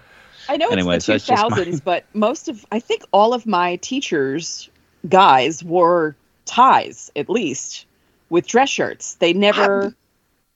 I 0.48 0.57
know 0.57 0.68
Anyways, 0.68 1.09
it's 1.09 1.26
the 1.26 1.35
just 1.35 1.50
my- 1.50 1.59
2000s, 1.59 1.83
but 1.83 2.05
most 2.12 2.48
of, 2.48 2.66
I 2.70 2.79
think 2.79 3.05
all 3.12 3.33
of 3.33 3.46
my 3.46 3.76
teachers, 3.76 4.68
guys, 5.09 5.64
wore 5.64 6.14
ties, 6.44 7.11
at 7.16 7.31
least, 7.31 7.87
with 8.29 8.46
dress 8.46 8.68
shirts. 8.68 9.14
They 9.14 9.33
never. 9.33 9.94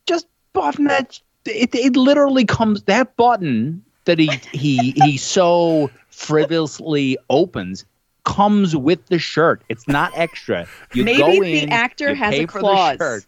just 0.07 0.27
button 0.53 0.85
that. 0.85 1.19
It, 1.47 1.75
it 1.75 1.97
literally 1.97 2.45
comes 2.45 2.83
that 2.85 3.17
button 3.17 3.85
that 4.05 4.19
he 4.19 4.31
he 4.53 4.91
he 4.93 5.17
so 5.17 5.91
frivolously 6.11 7.17
opens 7.31 7.85
comes 8.25 8.75
with 8.75 9.07
the 9.07 9.19
shirt. 9.19 9.63
It's 9.69 9.87
not 9.87 10.13
extra. 10.15 10.67
You 10.93 11.05
Maybe 11.05 11.41
the 11.41 11.63
in, 11.63 11.73
actor 11.73 12.15
has 12.15 12.35
a 12.35 12.47
clause. 12.47 13.27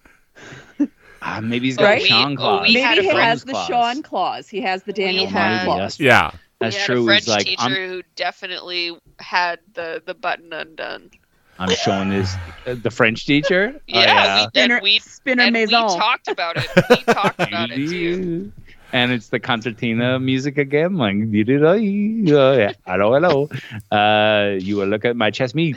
The 1.26 1.32
shirt. 1.32 1.44
Ah, 1.44 1.46
maybe 1.46 1.66
he's 1.66 1.76
got 1.76 1.84
Right? 1.84 2.02
a 2.02 2.06
Sean 2.06 2.30
We- 2.30 2.36
clause. 2.36 2.68
we 2.68 2.74
had 2.80 2.96
Maybe 2.98 3.08
he 3.08 3.14
has 3.14 3.44
the 3.44 3.52
clause. 3.52 3.66
Sean 3.66 4.02
clause. 4.02 4.48
He 4.48 4.60
has 4.62 4.82
the 4.84 4.92
Daniel 4.92 5.26
had- 5.26 5.56
Hahn 5.58 5.64
clause. 5.66 6.00
yeah. 6.00 6.30
That's 6.58 6.74
we 6.74 6.80
had 6.80 6.86
true. 6.86 7.02
a 7.02 7.06
French 7.06 7.20
He's 7.24 7.28
like, 7.28 7.44
teacher 7.46 7.62
I'm, 7.62 7.72
who 7.74 8.02
definitely 8.14 8.96
had 9.20 9.58
the, 9.74 10.02
the 10.06 10.14
button 10.14 10.52
undone. 10.52 11.10
I'm 11.58 11.70
showing 11.70 12.10
this. 12.10 12.34
uh, 12.66 12.76
the 12.82 12.90
French 12.90 13.26
teacher. 13.26 13.74
Oh, 13.76 13.80
Yeah, 13.86 14.42
we 14.44 14.48
Spinner, 14.48 14.74
and 14.76 14.82
we 14.82 14.98
Spinner 15.00 15.42
and 15.44 15.54
we 15.56 15.66
talked 15.66 16.28
about 16.28 16.56
it. 16.56 16.66
We 16.90 16.96
talked 17.12 17.40
about 17.40 17.70
it 17.72 17.76
too. 17.88 18.52
And 18.92 19.10
it's 19.12 19.28
the 19.28 19.40
concertina 19.40 20.18
music 20.20 20.56
again. 20.58 20.96
Like, 20.96 21.16
you 21.16 21.44
did, 21.44 21.64
uh, 21.64 21.72
yeah, 21.74 22.72
hello, 22.86 23.12
hello. 23.14 23.48
Uh, 23.90 24.56
you 24.58 24.76
will 24.76 24.86
look 24.86 25.04
at 25.04 25.16
my 25.16 25.30
chest 25.30 25.54
meat. 25.54 25.76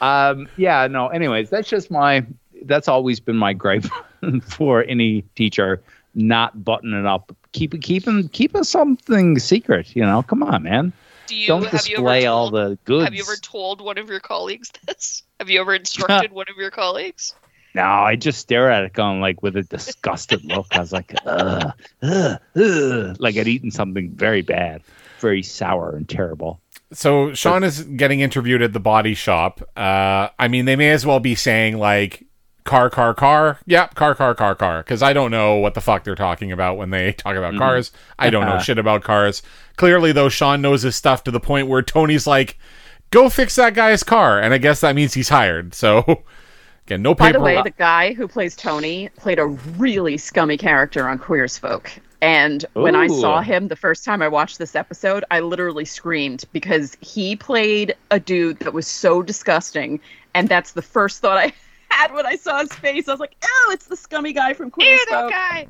Um, 0.00 0.46
yeah, 0.56 0.86
no. 0.86 1.08
Anyways, 1.08 1.48
that's 1.50 1.68
just 1.68 1.90
my. 1.90 2.24
That's 2.64 2.86
always 2.88 3.18
been 3.20 3.36
my 3.36 3.52
gripe 3.54 3.86
for 4.42 4.84
any 4.84 5.22
teacher 5.34 5.82
not 6.14 6.64
buttoning 6.64 7.06
up. 7.06 7.34
Keep 7.52 7.80
keeping 7.82 8.28
keeping 8.28 8.64
something 8.64 9.38
secret. 9.38 9.94
You 9.94 10.02
know, 10.02 10.22
come 10.22 10.42
on, 10.42 10.62
man. 10.62 10.92
Do 11.26 11.36
you 11.36 11.46
Don't 11.46 11.62
have 11.64 11.86
you 11.86 11.96
display 11.96 12.26
all 12.26 12.50
the 12.50 12.78
goods. 12.84 13.04
Have 13.04 13.14
you 13.14 13.22
ever 13.22 13.36
told 13.36 13.80
one 13.80 13.98
of 13.98 14.08
your 14.08 14.20
colleagues 14.20 14.72
this? 14.86 15.22
Have 15.38 15.48
you 15.48 15.60
ever 15.60 15.74
instructed 15.74 16.32
one 16.32 16.46
of 16.50 16.56
your 16.56 16.70
colleagues? 16.70 17.34
No, 17.72 17.84
I 17.84 18.16
just 18.16 18.40
stare 18.40 18.68
at 18.68 18.82
it, 18.82 18.94
going 18.94 19.20
like 19.20 19.42
with 19.42 19.56
a 19.56 19.62
disgusted 19.62 20.44
look. 20.44 20.66
I 20.72 20.80
was 20.80 20.92
like, 20.92 21.14
ugh, 21.24 21.72
ugh, 22.02 22.40
ugh. 22.56 23.16
like 23.20 23.36
I'd 23.36 23.46
eaten 23.46 23.70
something 23.70 24.10
very 24.10 24.42
bad, 24.42 24.82
very 25.20 25.44
sour 25.44 25.94
and 25.94 26.08
terrible. 26.08 26.60
So 26.92 27.32
Sean 27.34 27.62
is 27.62 27.84
getting 27.84 28.18
interviewed 28.18 28.62
at 28.62 28.72
the 28.72 28.80
body 28.80 29.14
shop. 29.14 29.60
Uh, 29.76 30.30
I 30.36 30.48
mean, 30.48 30.64
they 30.64 30.74
may 30.74 30.90
as 30.90 31.06
well 31.06 31.20
be 31.20 31.36
saying 31.36 31.78
like 31.78 32.26
car, 32.64 32.90
car, 32.90 33.14
car. 33.14 33.58
Yep, 33.66 33.94
car, 33.94 34.14
car, 34.14 34.34
car, 34.34 34.54
car. 34.54 34.82
Because 34.82 35.02
I 35.02 35.12
don't 35.12 35.30
know 35.30 35.56
what 35.56 35.74
the 35.74 35.80
fuck 35.80 36.04
they're 36.04 36.14
talking 36.14 36.52
about 36.52 36.76
when 36.76 36.90
they 36.90 37.12
talk 37.18 37.36
about 37.36 37.52
mm-hmm. 37.52 37.62
cars. 37.62 37.92
I 38.18 38.30
don't 38.30 38.46
know 38.46 38.58
shit 38.62 38.78
about 38.78 39.02
cars. 39.02 39.42
Clearly, 39.76 40.12
though, 40.12 40.28
Sean 40.28 40.60
knows 40.60 40.82
his 40.82 40.96
stuff 40.96 41.24
to 41.24 41.30
the 41.30 41.40
point 41.40 41.68
where 41.68 41.82
Tony's 41.82 42.26
like, 42.26 42.58
"Go 43.10 43.28
fix 43.28 43.56
that 43.56 43.74
guy's 43.74 44.02
car," 44.02 44.40
and 44.40 44.52
I 44.52 44.58
guess 44.58 44.80
that 44.80 44.94
means 44.94 45.14
he's 45.14 45.28
hired. 45.28 45.74
So, 45.74 46.24
Again, 46.90 47.02
no 47.02 47.14
By 47.14 47.30
the 47.30 47.38
way, 47.38 47.62
the 47.62 47.70
guy 47.70 48.14
who 48.14 48.26
plays 48.26 48.56
Tony 48.56 49.10
played 49.16 49.38
a 49.38 49.46
really 49.46 50.16
scummy 50.16 50.56
character 50.56 51.06
on 51.06 51.20
Queer 51.20 51.44
as 51.44 51.56
Folk. 51.56 51.88
And 52.20 52.64
when 52.72 52.96
I 52.96 53.06
saw 53.06 53.40
him 53.40 53.68
the 53.68 53.76
first 53.76 54.04
time 54.04 54.20
I 54.20 54.28
watched 54.28 54.58
this 54.58 54.74
episode, 54.74 55.24
I 55.30 55.38
literally 55.38 55.84
screamed 55.84 56.44
because 56.52 56.96
he 57.00 57.36
played 57.36 57.94
a 58.10 58.18
dude 58.18 58.58
that 58.58 58.74
was 58.74 58.88
so 58.88 59.22
disgusting. 59.22 60.00
And 60.34 60.48
that's 60.48 60.72
the 60.72 60.82
first 60.82 61.20
thought 61.20 61.38
I 61.38 61.52
had 61.90 62.12
when 62.14 62.26
I 62.26 62.36
saw 62.36 62.60
his 62.60 62.72
face. 62.72 63.08
I 63.08 63.12
was 63.12 63.20
like, 63.20 63.36
oh, 63.42 63.70
it's 63.72 63.86
the 63.86 63.96
scummy 63.96 64.32
guy 64.32 64.52
from 64.54 64.70
Queer 64.70 64.88
Ew, 64.88 64.98
as 65.00 65.06
that 65.08 65.30
guy. 65.30 65.66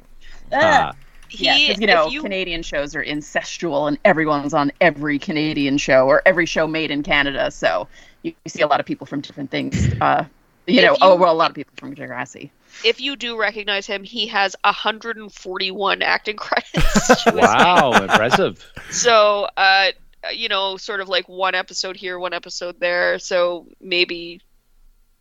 Ah. 0.53 0.59
Ah, 0.63 0.93
He, 1.29 1.45
Yeah, 1.47 1.57
because 1.69 1.81
you 1.81 1.87
know 1.87 2.07
you, 2.09 2.23
Canadian 2.23 2.63
shows 2.63 2.95
are 2.97 3.05
incestual, 3.05 3.89
and 3.89 3.99
everyone's 4.05 4.53
on 4.55 4.73
every 4.81 5.19
Canadian 5.19 5.79
show 5.79 6.07
or 6.07 6.23
every 6.27 6.47
show 6.47 6.67
made 6.67 6.91
in 6.91 7.03
Canada. 7.03 7.51
So 7.51 7.87
you, 8.23 8.33
you 8.45 8.49
see 8.49 8.63
a 8.63 8.67
lot 8.67 8.81
of 8.81 8.87
people 8.87 9.07
from 9.07 9.21
different 9.21 9.51
things. 9.51 9.89
Uh, 10.01 10.25
you 10.67 10.79
If 10.81 10.85
know, 10.85 10.93
you- 10.93 10.99
oh 11.03 11.15
well, 11.17 11.33
a 11.33 11.35
lot 11.35 11.51
of 11.51 11.57
people 11.57 11.73
from 11.77 11.95
Degrassi. 11.95 12.51
if 12.85 13.01
you 13.01 13.17
do 13.17 13.39
recognize 13.39 13.87
him, 13.87 14.03
he 14.05 14.27
has 14.29 14.55
141 14.65 16.03
acting 16.03 16.37
credits. 16.37 16.73
to 17.07 17.15
his 17.15 17.27
name. 17.27 17.37
wow, 17.37 17.93
impressive. 17.93 18.65
So, 18.91 19.49
uh, 19.57 19.89
you 20.33 20.49
know, 20.49 20.77
sort 20.77 21.01
of 21.01 21.09
like 21.09 21.29
one 21.29 21.55
episode 21.55 21.97
here, 21.97 22.19
one 22.19 22.33
episode 22.33 22.79
there. 22.81 23.19
So 23.19 23.67
maybe 23.81 24.41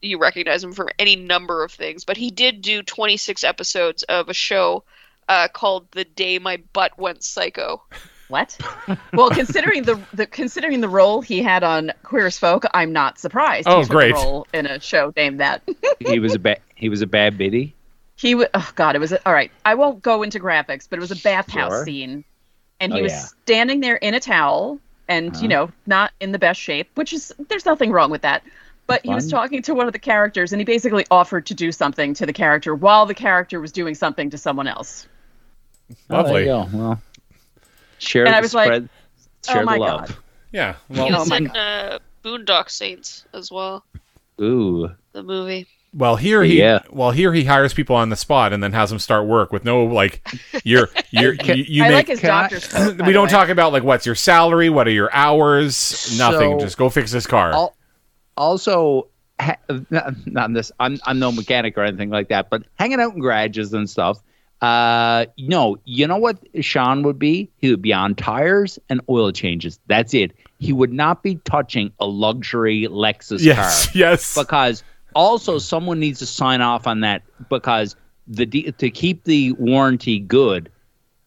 you 0.02 0.18
recognize 0.18 0.64
him 0.64 0.74
from 0.74 0.90
any 0.98 1.16
number 1.16 1.64
of 1.64 1.72
things. 1.72 2.06
But 2.06 2.18
he 2.18 2.30
did 2.32 2.62
do 2.62 2.82
26 2.84 3.44
episodes 3.44 4.04
of 4.04 4.30
a 4.30 4.34
show 4.34 4.84
uh, 5.28 5.48
called 5.50 5.88
"The 5.92 6.06
Day 6.06 6.40
My 6.40 6.58
Butt 6.74 6.98
Went 6.98 7.24
Psycho." 7.24 7.84
What? 8.30 8.60
well, 9.14 9.32
considering 9.32 9.84
the, 9.84 10.00
the 10.14 10.28
considering 10.28 10.82
the 10.82 10.90
role 10.90 11.22
he 11.22 11.42
had 11.42 11.64
on 11.64 11.92
Queer 12.04 12.28
as 12.28 12.38
Folk, 12.38 12.64
I'm 12.76 12.94
not 12.94 13.18
surprised. 13.18 13.68
Oh, 13.68 13.78
he 13.78 13.84
took 13.84 13.92
great. 13.92 14.12
A 14.12 14.14
role 14.16 14.46
in 14.54 14.66
a 14.68 14.80
show 14.80 15.12
named 15.18 15.40
that. 15.40 15.64
He 16.00 16.20
was 16.20 16.36
a 16.36 16.40
bad. 16.40 16.62
He 16.76 16.90
was 16.90 17.02
a 17.02 17.08
bad 17.08 17.38
biddy. 17.38 17.74
he 18.16 18.36
was. 18.36 18.48
Oh 18.54 18.72
God, 18.76 18.96
it 18.96 19.00
was 19.00 19.12
a, 19.12 19.28
all 19.28 19.34
right. 19.34 19.52
I 19.66 19.76
won't 19.76 20.02
go 20.02 20.24
into 20.24 20.40
graphics, 20.40 20.88
but 20.90 20.98
it 20.98 21.02
was 21.02 21.12
a 21.12 21.16
bathhouse 21.18 21.72
Sure. 21.72 21.86
scene, 21.86 22.24
and 22.80 22.94
he 22.94 23.00
Oh, 23.00 23.04
was 23.04 23.12
yeah. 23.12 23.26
standing 23.44 23.80
there 23.82 23.96
in 23.98 24.14
a 24.14 24.20
towel, 24.20 24.80
and 25.08 25.30
Uh-huh. 25.34 25.42
you 25.42 25.48
know, 25.50 25.72
not 25.88 26.12
in 26.22 26.32
the 26.32 26.40
best 26.40 26.60
shape, 26.62 26.90
which 26.96 27.12
is 27.14 27.34
there's 27.50 27.66
nothing 27.66 27.92
wrong 27.92 28.12
with 28.12 28.22
that. 28.22 28.44
But 28.90 29.06
he 29.06 29.14
was 29.14 29.30
talking 29.32 29.62
to 29.64 29.74
one 29.74 29.88
of 29.88 29.94
the 29.94 30.00
characters, 30.00 30.52
and 30.52 30.60
he 30.60 30.66
basically 30.66 31.06
offered 31.10 31.46
to 31.46 31.54
do 31.54 31.72
something 31.72 32.14
to 32.16 32.26
the 32.26 32.34
character 32.34 32.76
while 32.76 33.06
the 33.06 33.14
character 33.14 33.62
was 33.62 33.72
doing 33.72 33.96
something 33.96 34.30
to 34.32 34.38
someone 34.38 34.68
else. 34.68 35.08
Oh, 36.10 36.16
Lovely. 36.18 36.42
you 36.42 36.46
go. 36.48 36.68
Well, 36.74 37.02
share 38.00 38.26
And 38.26 38.34
the 38.34 38.38
I 38.38 38.42
was 38.42 38.54
like, 38.54 38.66
spread. 38.68 38.90
oh 39.50 39.64
my 39.64 39.76
the 39.76 39.80
love. 39.80 40.08
God. 40.08 40.16
yeah. 40.52 40.76
He 40.92 41.00
Well, 41.00 41.20
was 41.20 41.30
my 41.30 41.38
in 41.38 41.48
uh, 41.52 42.00
Boondock 42.24 42.70
Saints 42.70 43.26
as 43.34 43.52
well, 43.52 43.84
Ooh, 44.42 44.90
the 45.14 45.24
movie. 45.24 45.68
well, 45.94 46.16
here 46.16 46.44
he. 46.44 46.60
Yeah. 46.60 46.80
Well, 46.92 47.12
here 47.12 47.34
he 47.34 47.44
hires 47.46 47.74
people 47.74 47.96
on 47.96 48.10
the 48.10 48.16
spot 48.16 48.54
and 48.54 48.62
then 48.64 48.74
has 48.74 48.90
them 48.90 49.00
start 49.00 49.26
work 49.28 49.52
with 49.52 49.66
no 49.66 49.84
like. 49.86 50.22
You're 50.64 50.90
you're 51.12 51.34
you, 51.34 51.54
you 51.56 51.84
I 51.84 51.88
make. 51.90 51.96
like 51.96 52.08
his 52.08 52.20
can 52.22 52.30
I- 52.32 52.42
doctor's 52.42 52.68
coat. 52.72 53.02
we 53.06 53.14
don't 53.14 53.26
way. 53.26 53.32
talk 53.32 53.50
about 53.50 53.72
like 53.74 53.84
what's 53.84 54.06
your 54.06 54.16
salary, 54.16 54.70
what 54.70 54.88
are 54.88 54.92
your 54.92 55.14
hours, 55.14 56.16
nothing. 56.18 56.60
So- 56.60 56.66
Just 56.66 56.78
go 56.78 56.90
fix 56.90 57.12
this 57.12 57.28
car. 57.28 57.52
Al- 57.54 57.76
also 58.40 59.08
ha- 59.40 59.58
not, 59.92 60.14
not 60.26 60.54
this 60.54 60.72
I'm 60.80 61.00
I'm 61.06 61.20
no 61.20 61.32
mechanic 61.32 61.78
or 61.78 61.84
anything 61.84 62.10
like 62.10 62.30
that, 62.30 62.50
but 62.50 62.64
hanging 62.76 63.00
out 63.00 63.14
in 63.14 63.20
garages 63.20 63.74
and 63.74 63.88
stuff. 63.90 64.20
Uh, 64.62 65.26
no, 65.38 65.78
you 65.86 66.06
know 66.06 66.18
what 66.18 66.38
Sean 66.62 67.04
would 67.04 67.20
be? 67.20 67.50
He 67.60 67.70
would 67.70 67.82
be 67.82 67.94
on 67.94 68.16
tires 68.16 68.78
and 68.90 69.00
oil 69.08 69.32
changes. 69.32 69.80
That's 69.88 70.14
it. 70.14 70.34
He 70.60 70.74
would 70.74 70.92
not 70.92 71.24
be 71.24 71.36
touching 71.46 71.94
a 72.00 72.06
luxury 72.06 72.88
Lexus 72.90 73.40
yes, 73.42 73.86
car 73.86 73.92
yes. 73.96 74.36
because 74.36 74.84
also 75.16 75.60
someone 75.60 76.00
needs 76.00 76.20
to 76.20 76.26
sign 76.26 76.62
off 76.62 76.88
on 76.88 77.02
that 77.02 77.24
because 77.50 77.96
the 78.28 78.46
to 78.46 78.90
keep 78.90 79.24
the 79.24 79.54
warranty 79.54 80.20
good 80.20 80.70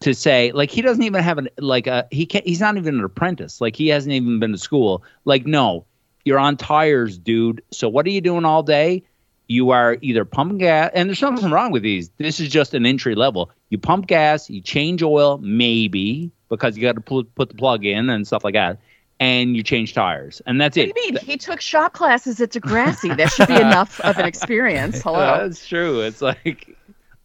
to 0.01 0.15
say 0.15 0.53
like 0.53 0.71
he 0.71 0.83
doesn't 0.83 1.03
even 1.03 1.23
have 1.23 1.39
an 1.39 1.49
like 1.59 1.87
a 1.87 2.07
he 2.11 2.27
can't 2.27 2.47
he's 2.47 2.61
not 2.61 2.77
even 2.77 2.99
an 2.99 3.05
apprentice 3.05 3.61
like 3.61 3.75
he 3.75 3.89
hasn't 3.89 4.13
even 4.13 4.39
been 4.39 4.53
to 4.53 4.59
school 4.59 5.03
like 5.25 5.47
no 5.47 5.85
you're 6.25 6.39
on 6.39 6.57
tires 6.57 7.19
dude 7.19 7.63
so 7.71 7.89
what 7.89 8.07
are 8.07 8.11
you 8.11 8.21
doing 8.21 8.45
all 8.45 8.63
day 8.63 9.03
you 9.49 9.71
are 9.71 9.99
either 10.01 10.25
pumping 10.25 10.59
gas 10.59 10.91
and 10.95 11.09
there's 11.09 11.23
nothing 11.23 11.51
wrong 11.51 11.73
with 11.73 11.83
these 11.83 12.11
this 12.19 12.41
is 12.41 12.49
just 12.49 12.75
an 12.75 12.87
entry 12.87 13.15
level 13.15 13.51
you 13.71 13.79
pump 13.79 14.07
gas 14.07 14.49
you 14.49 14.61
change 14.61 15.03
oil 15.03 15.39
maybe 15.39 16.31
because 16.49 16.77
you 16.77 16.83
got 16.83 16.95
to 16.95 17.01
put, 17.01 17.35
put 17.35 17.49
the 17.49 17.55
plug 17.55 17.85
in 17.85 18.11
and 18.11 18.27
stuff 18.27 18.45
like 18.45 18.55
that 18.55 18.79
and 19.21 19.57
you 19.57 19.63
change 19.63 19.95
tires 19.95 20.43
and 20.47 20.61
that's 20.61 20.77
What 20.77 20.89
it 20.89 20.95
do 20.95 21.01
you 21.01 21.13
mean? 21.13 21.25
He 21.25 21.37
took 21.37 21.61
shop 21.61 21.93
classes 21.93 22.41
at 22.41 22.51
Degrassi. 22.51 23.17
That 23.17 23.31
should 23.31 23.47
be 23.47 23.55
enough 23.55 24.01
of 24.01 24.19
an 24.19 24.27
experience. 24.27 25.01
Hello. 25.03 25.39
That's 25.39 25.67
true. 25.67 26.01
It's 26.01 26.21
like 26.21 26.77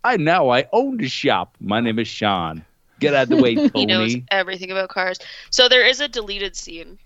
I 0.03 0.17
know 0.17 0.51
I 0.51 0.67
owned 0.71 1.01
a 1.01 1.10
shop. 1.10 1.55
My 1.60 1.81
name 1.81 1.97
is 1.97 2.07
Sean. 2.07 2.63
Get 2.99 3.13
out 3.13 3.23
of 3.23 3.29
the 3.29 3.41
way, 3.41 3.55
Tony. 3.55 3.71
He 3.75 3.86
knows 3.86 4.15
everything 4.29 4.71
about 4.71 4.89
cars. 4.89 5.19
So 5.49 5.67
there 5.67 5.86
is 5.86 5.99
a 5.99 6.07
deleted 6.07 6.55
scene. 6.55 6.97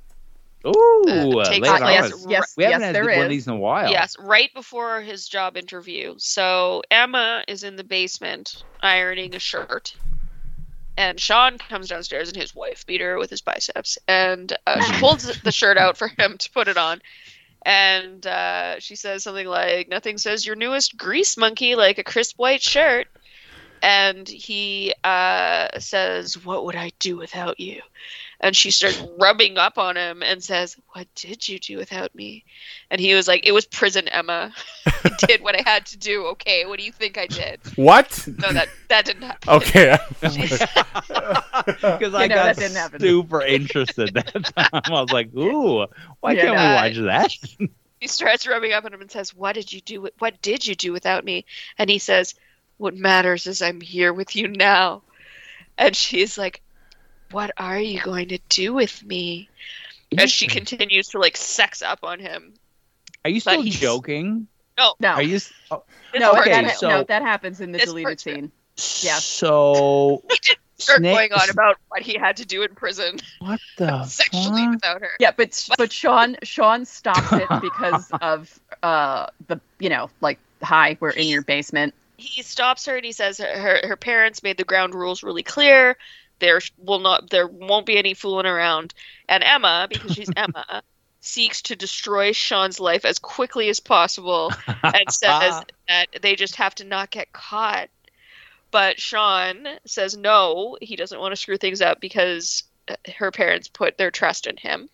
Ooh, 0.66 1.40
Uh, 1.40 1.50
takes 1.50 1.60
lay 1.62 1.70
Uh, 1.70 1.74
on 1.74 1.80
place 1.80 2.12
yes, 2.12 2.26
yes, 2.30 2.54
We 2.58 2.64
haven't 2.66 2.82
yes, 2.82 2.88
had 2.88 2.96
there 2.96 3.04
one 3.04 3.12
of 3.12 3.24
is. 3.24 3.30
these 3.30 3.48
in 3.48 3.54
a 3.54 3.58
while. 3.58 3.90
Yes, 3.90 4.16
right 4.20 4.54
before 4.54 5.02
his 5.02 5.28
job 5.28 5.58
interview. 5.58 6.16
So 6.18 6.84
Emma 6.92 7.44
is 7.48 7.64
in 7.64 7.76
the 7.76 7.84
basement 7.84 8.64
ironing 8.82 9.34
a 9.36 9.40
shirt. 9.40 9.96
And 10.98 11.20
Sean 11.20 11.58
comes 11.58 11.88
downstairs 11.88 12.28
and 12.28 12.38
his 12.38 12.54
wife 12.54 12.86
beat 12.86 13.02
her 13.02 13.18
with 13.18 13.30
his 13.30 13.42
biceps. 13.42 13.98
And 14.08 14.56
uh, 14.68 14.82
she 14.82 14.94
pulls 15.00 15.24
the 15.42 15.52
shirt 15.52 15.78
out 15.78 15.98
for 15.98 16.10
him 16.10 16.38
to 16.38 16.52
put 16.52 16.68
it 16.68 16.78
on. 16.78 17.02
And 17.66 18.26
uh, 18.28 18.80
she 18.80 18.96
says 18.96 19.24
something 19.24 19.48
like, 19.48 19.88
Nothing 19.90 20.18
says 20.18 20.46
your 20.46 20.56
newest 20.56 20.98
grease 20.98 21.38
monkey 21.38 21.76
like 21.76 21.98
a 21.98 22.04
crisp 22.04 22.38
white 22.38 22.62
shirt. 22.62 23.08
And 23.82 24.28
he 24.28 24.94
uh, 25.04 25.80
says, 25.80 26.44
What 26.46 26.66
would 26.66 26.76
I 26.76 26.92
do 27.00 27.18
without 27.18 27.60
you? 27.60 27.82
And 28.44 28.56
she 28.56 28.72
starts 28.72 29.02
rubbing 29.20 29.58
up 29.60 29.78
on 29.78 29.96
him 29.96 30.24
and 30.24 30.44
says, 30.44 30.76
What 30.94 31.08
did 31.16 31.48
you 31.48 31.60
do 31.60 31.78
without 31.78 32.14
me? 32.16 32.44
And 32.90 33.00
he 33.00 33.14
was 33.14 33.28
like, 33.28 33.46
It 33.46 33.52
was 33.52 33.66
prison, 33.66 34.08
Emma. 34.08 34.52
I 34.88 35.12
did 35.28 35.42
what 35.42 35.56
I 35.56 35.62
had 35.70 35.86
to 35.88 35.98
do. 35.98 36.26
Okay, 36.28 36.66
what 36.66 36.80
do 36.80 36.84
you 36.86 36.92
think 36.92 37.18
I 37.20 37.28
did? 37.28 37.60
what? 37.76 38.28
No, 38.40 38.52
that 38.52 38.68
that 38.90 39.06
didn't 39.06 39.24
happen. 39.24 39.50
Okay. 39.50 39.98
Because 41.82 42.14
I 42.16 42.24
You 42.24 42.30
know, 42.30 42.36
got 42.36 42.46
that 42.46 42.58
didn't 42.58 42.76
happen. 42.78 43.00
super 43.00 43.42
interested 43.42 44.14
that 44.14 44.34
time. 44.56 44.82
I 44.86 45.02
was 45.02 45.12
like, 45.12 45.34
"Ooh, 45.36 45.86
why 46.22 46.32
Yeah, 46.34 46.42
can't 46.42 46.56
no. 46.56 46.62
we 46.62 47.06
watch 47.06 47.30
that?" 47.60 47.70
He 48.00 48.08
starts 48.08 48.48
rubbing 48.48 48.74
up 48.74 48.84
on 48.86 48.94
him 48.94 49.02
and 49.02 49.12
says, 49.12 49.36
"What 49.36 49.54
did 49.54 49.72
you 49.72 49.82
do? 49.82 50.08
What 50.20 50.42
did 50.42 50.66
you 50.66 50.74
do 50.76 50.92
without 50.92 51.24
me?" 51.24 51.46
And 51.78 51.90
he 51.90 52.00
says, 52.00 52.34
"What 52.78 52.96
matters 52.96 53.46
is 53.46 53.62
I'm 53.62 53.80
here 53.82 54.12
with 54.14 54.36
you 54.36 54.48
now." 54.48 55.04
And 55.78 55.96
she's 55.96 56.38
like, 56.38 56.62
"What 57.32 57.52
are 57.58 57.80
you 57.80 58.02
going 58.02 58.30
to 58.30 58.40
do 58.50 58.74
with 58.74 59.04
me?" 59.04 59.50
As 60.18 60.32
she 60.32 60.48
continues 60.48 61.08
to 61.10 61.20
like 61.20 61.38
sex 61.38 61.82
up 61.82 62.00
on 62.04 62.20
him. 62.20 62.54
Are 63.24 63.30
you 63.32 63.40
still 63.40 63.62
he's- 63.62 63.80
joking? 63.80 64.48
No, 64.78 64.96
Are 65.10 65.22
you? 65.22 65.36
s- 65.36 65.54
oh, 65.70 65.84
no, 66.16 66.32
okay, 66.34 66.50
that, 66.50 66.62
two. 66.80 66.88
ha- 66.88 66.92
no, 66.92 66.98
so- 67.02 67.04
that 67.04 67.22
happens 67.22 67.62
in 67.62 67.72
the 67.72 67.78
It's 67.78 67.86
deleted 67.86 68.06
part 68.08 68.20
scene. 68.20 68.52
Yeah. 69.06 69.20
So 69.20 70.24
Start 70.80 70.98
Snake- 71.00 71.14
going 71.16 71.34
on 71.34 71.50
about 71.52 71.78
what 71.90 72.02
he 72.02 72.16
had 72.18 72.38
to 72.38 72.46
do 72.46 72.64
in 72.64 72.74
prison 72.74 73.20
what 73.40 73.60
the 73.78 74.04
sexually 74.06 74.64
fuck? 74.64 74.72
without 74.74 75.02
her. 75.02 75.12
Yeah, 75.20 75.32
but 75.38 75.70
but 75.78 75.92
Sean 75.92 76.38
Sean 76.42 76.86
stops 76.86 77.32
it 77.32 77.48
because 77.62 78.10
of 78.22 78.60
uh 78.82 79.28
the 79.48 79.62
you 79.80 79.90
know 79.90 80.10
like 80.22 80.40
hi 80.64 80.98
we're 81.00 81.12
in 81.12 81.28
your 81.28 81.44
basement. 81.44 81.94
he 82.18 82.42
stops 82.42 82.88
her 82.88 82.96
and 82.96 83.06
he 83.06 83.12
says 83.12 83.38
her 83.38 83.82
her 83.88 83.96
parents 83.96 84.42
made 84.42 84.58
the 84.58 84.64
ground 84.64 84.96
rules 84.96 85.22
really 85.22 85.44
clear. 85.44 85.96
There 86.42 86.60
will 86.78 87.00
not 87.00 87.30
there 87.30 87.48
won't 87.48 87.86
be 87.86 87.98
any 87.98 88.14
fooling 88.14 88.46
around. 88.46 88.94
And 89.30 89.44
Emma, 89.44 89.88
because 89.90 90.12
she's 90.12 90.30
Emma, 90.36 90.84
seeks 91.22 91.62
to 91.62 91.76
destroy 91.76 92.34
Sean's 92.34 92.80
life 92.80 93.06
as 93.06 93.20
quickly 93.20 93.70
as 93.70 93.80
possible 93.80 94.52
and 94.84 95.10
says 95.12 95.64
that 95.88 96.08
they 96.22 96.36
just 96.36 96.58
have 96.58 96.76
to 96.76 96.84
not 96.84 97.12
get 97.12 97.32
caught. 97.32 97.90
But 98.72 99.00
Sean 99.00 99.68
says 99.86 100.18
no, 100.18 100.78
he 100.82 100.96
doesn't 100.96 101.20
want 101.20 101.32
to 101.32 101.36
screw 101.36 101.58
things 101.58 101.82
up 101.82 102.02
because 102.02 102.64
her 103.16 103.32
parents 103.32 103.68
put 103.68 103.98
their 103.98 104.12
trust 104.12 104.48
in 104.48 104.58
him. 104.58 104.90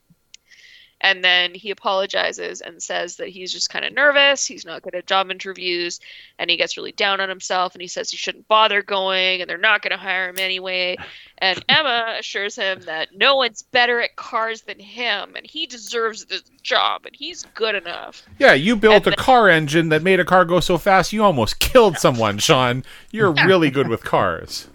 And 1.01 1.23
then 1.23 1.53
he 1.53 1.69
apologizes 1.69 2.61
and 2.61 2.81
says 2.81 3.17
that 3.17 3.29
he's 3.29 3.51
just 3.51 3.69
kind 3.69 3.85
of 3.85 3.93
nervous. 3.93 4.45
He's 4.45 4.65
not 4.65 4.81
good 4.81 4.95
at 4.95 5.05
job 5.05 5.29
interviews. 5.29 5.99
And 6.39 6.49
he 6.49 6.57
gets 6.57 6.75
really 6.75 6.91
down 6.91 7.19
on 7.19 7.29
himself. 7.29 7.75
And 7.75 7.81
he 7.81 7.87
says 7.87 8.09
he 8.09 8.17
shouldn't 8.17 8.47
bother 8.47 8.81
going. 8.81 9.41
And 9.41 9.49
they're 9.49 9.57
not 9.59 9.83
going 9.83 9.91
to 9.91 9.97
hire 9.97 10.29
him 10.29 10.39
anyway. 10.39 10.97
And 11.37 11.63
Emma 11.69 12.15
assures 12.19 12.55
him 12.55 12.81
that 12.81 13.15
no 13.15 13.35
one's 13.35 13.61
better 13.61 14.01
at 14.01 14.15
cars 14.15 14.61
than 14.61 14.79
him. 14.79 15.35
And 15.35 15.45
he 15.45 15.67
deserves 15.67 16.25
this 16.25 16.43
job. 16.63 17.05
And 17.05 17.15
he's 17.15 17.43
good 17.53 17.75
enough. 17.75 18.23
Yeah, 18.39 18.53
you 18.53 18.75
built 18.75 19.05
a 19.05 19.11
then- 19.11 19.17
car 19.17 19.49
engine 19.49 19.89
that 19.89 20.01
made 20.01 20.19
a 20.19 20.25
car 20.25 20.45
go 20.45 20.59
so 20.59 20.79
fast 20.79 21.13
you 21.13 21.23
almost 21.23 21.59
killed 21.59 21.97
someone, 21.97 22.39
Sean. 22.39 22.83
You're 23.11 23.31
really 23.31 23.69
good 23.69 23.87
with 23.87 24.03
cars. 24.03 24.67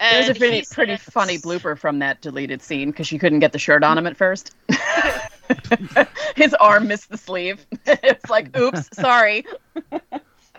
There's 0.00 0.30
a 0.30 0.34
pretty 0.34 0.60
he 0.60 0.66
pretty 0.70 0.96
funny 0.96 1.36
blooper 1.36 1.78
from 1.78 1.98
that 1.98 2.22
deleted 2.22 2.62
scene 2.62 2.90
because 2.90 3.06
she 3.06 3.18
couldn't 3.18 3.40
get 3.40 3.52
the 3.52 3.58
shirt 3.58 3.84
on 3.84 3.98
him 3.98 4.06
at 4.06 4.16
first. 4.16 4.54
His 6.36 6.54
arm 6.54 6.88
missed 6.88 7.10
the 7.10 7.16
sleeve. 7.16 7.66
it's 7.86 8.30
like, 8.30 8.56
oops, 8.58 8.88
sorry. 8.92 9.44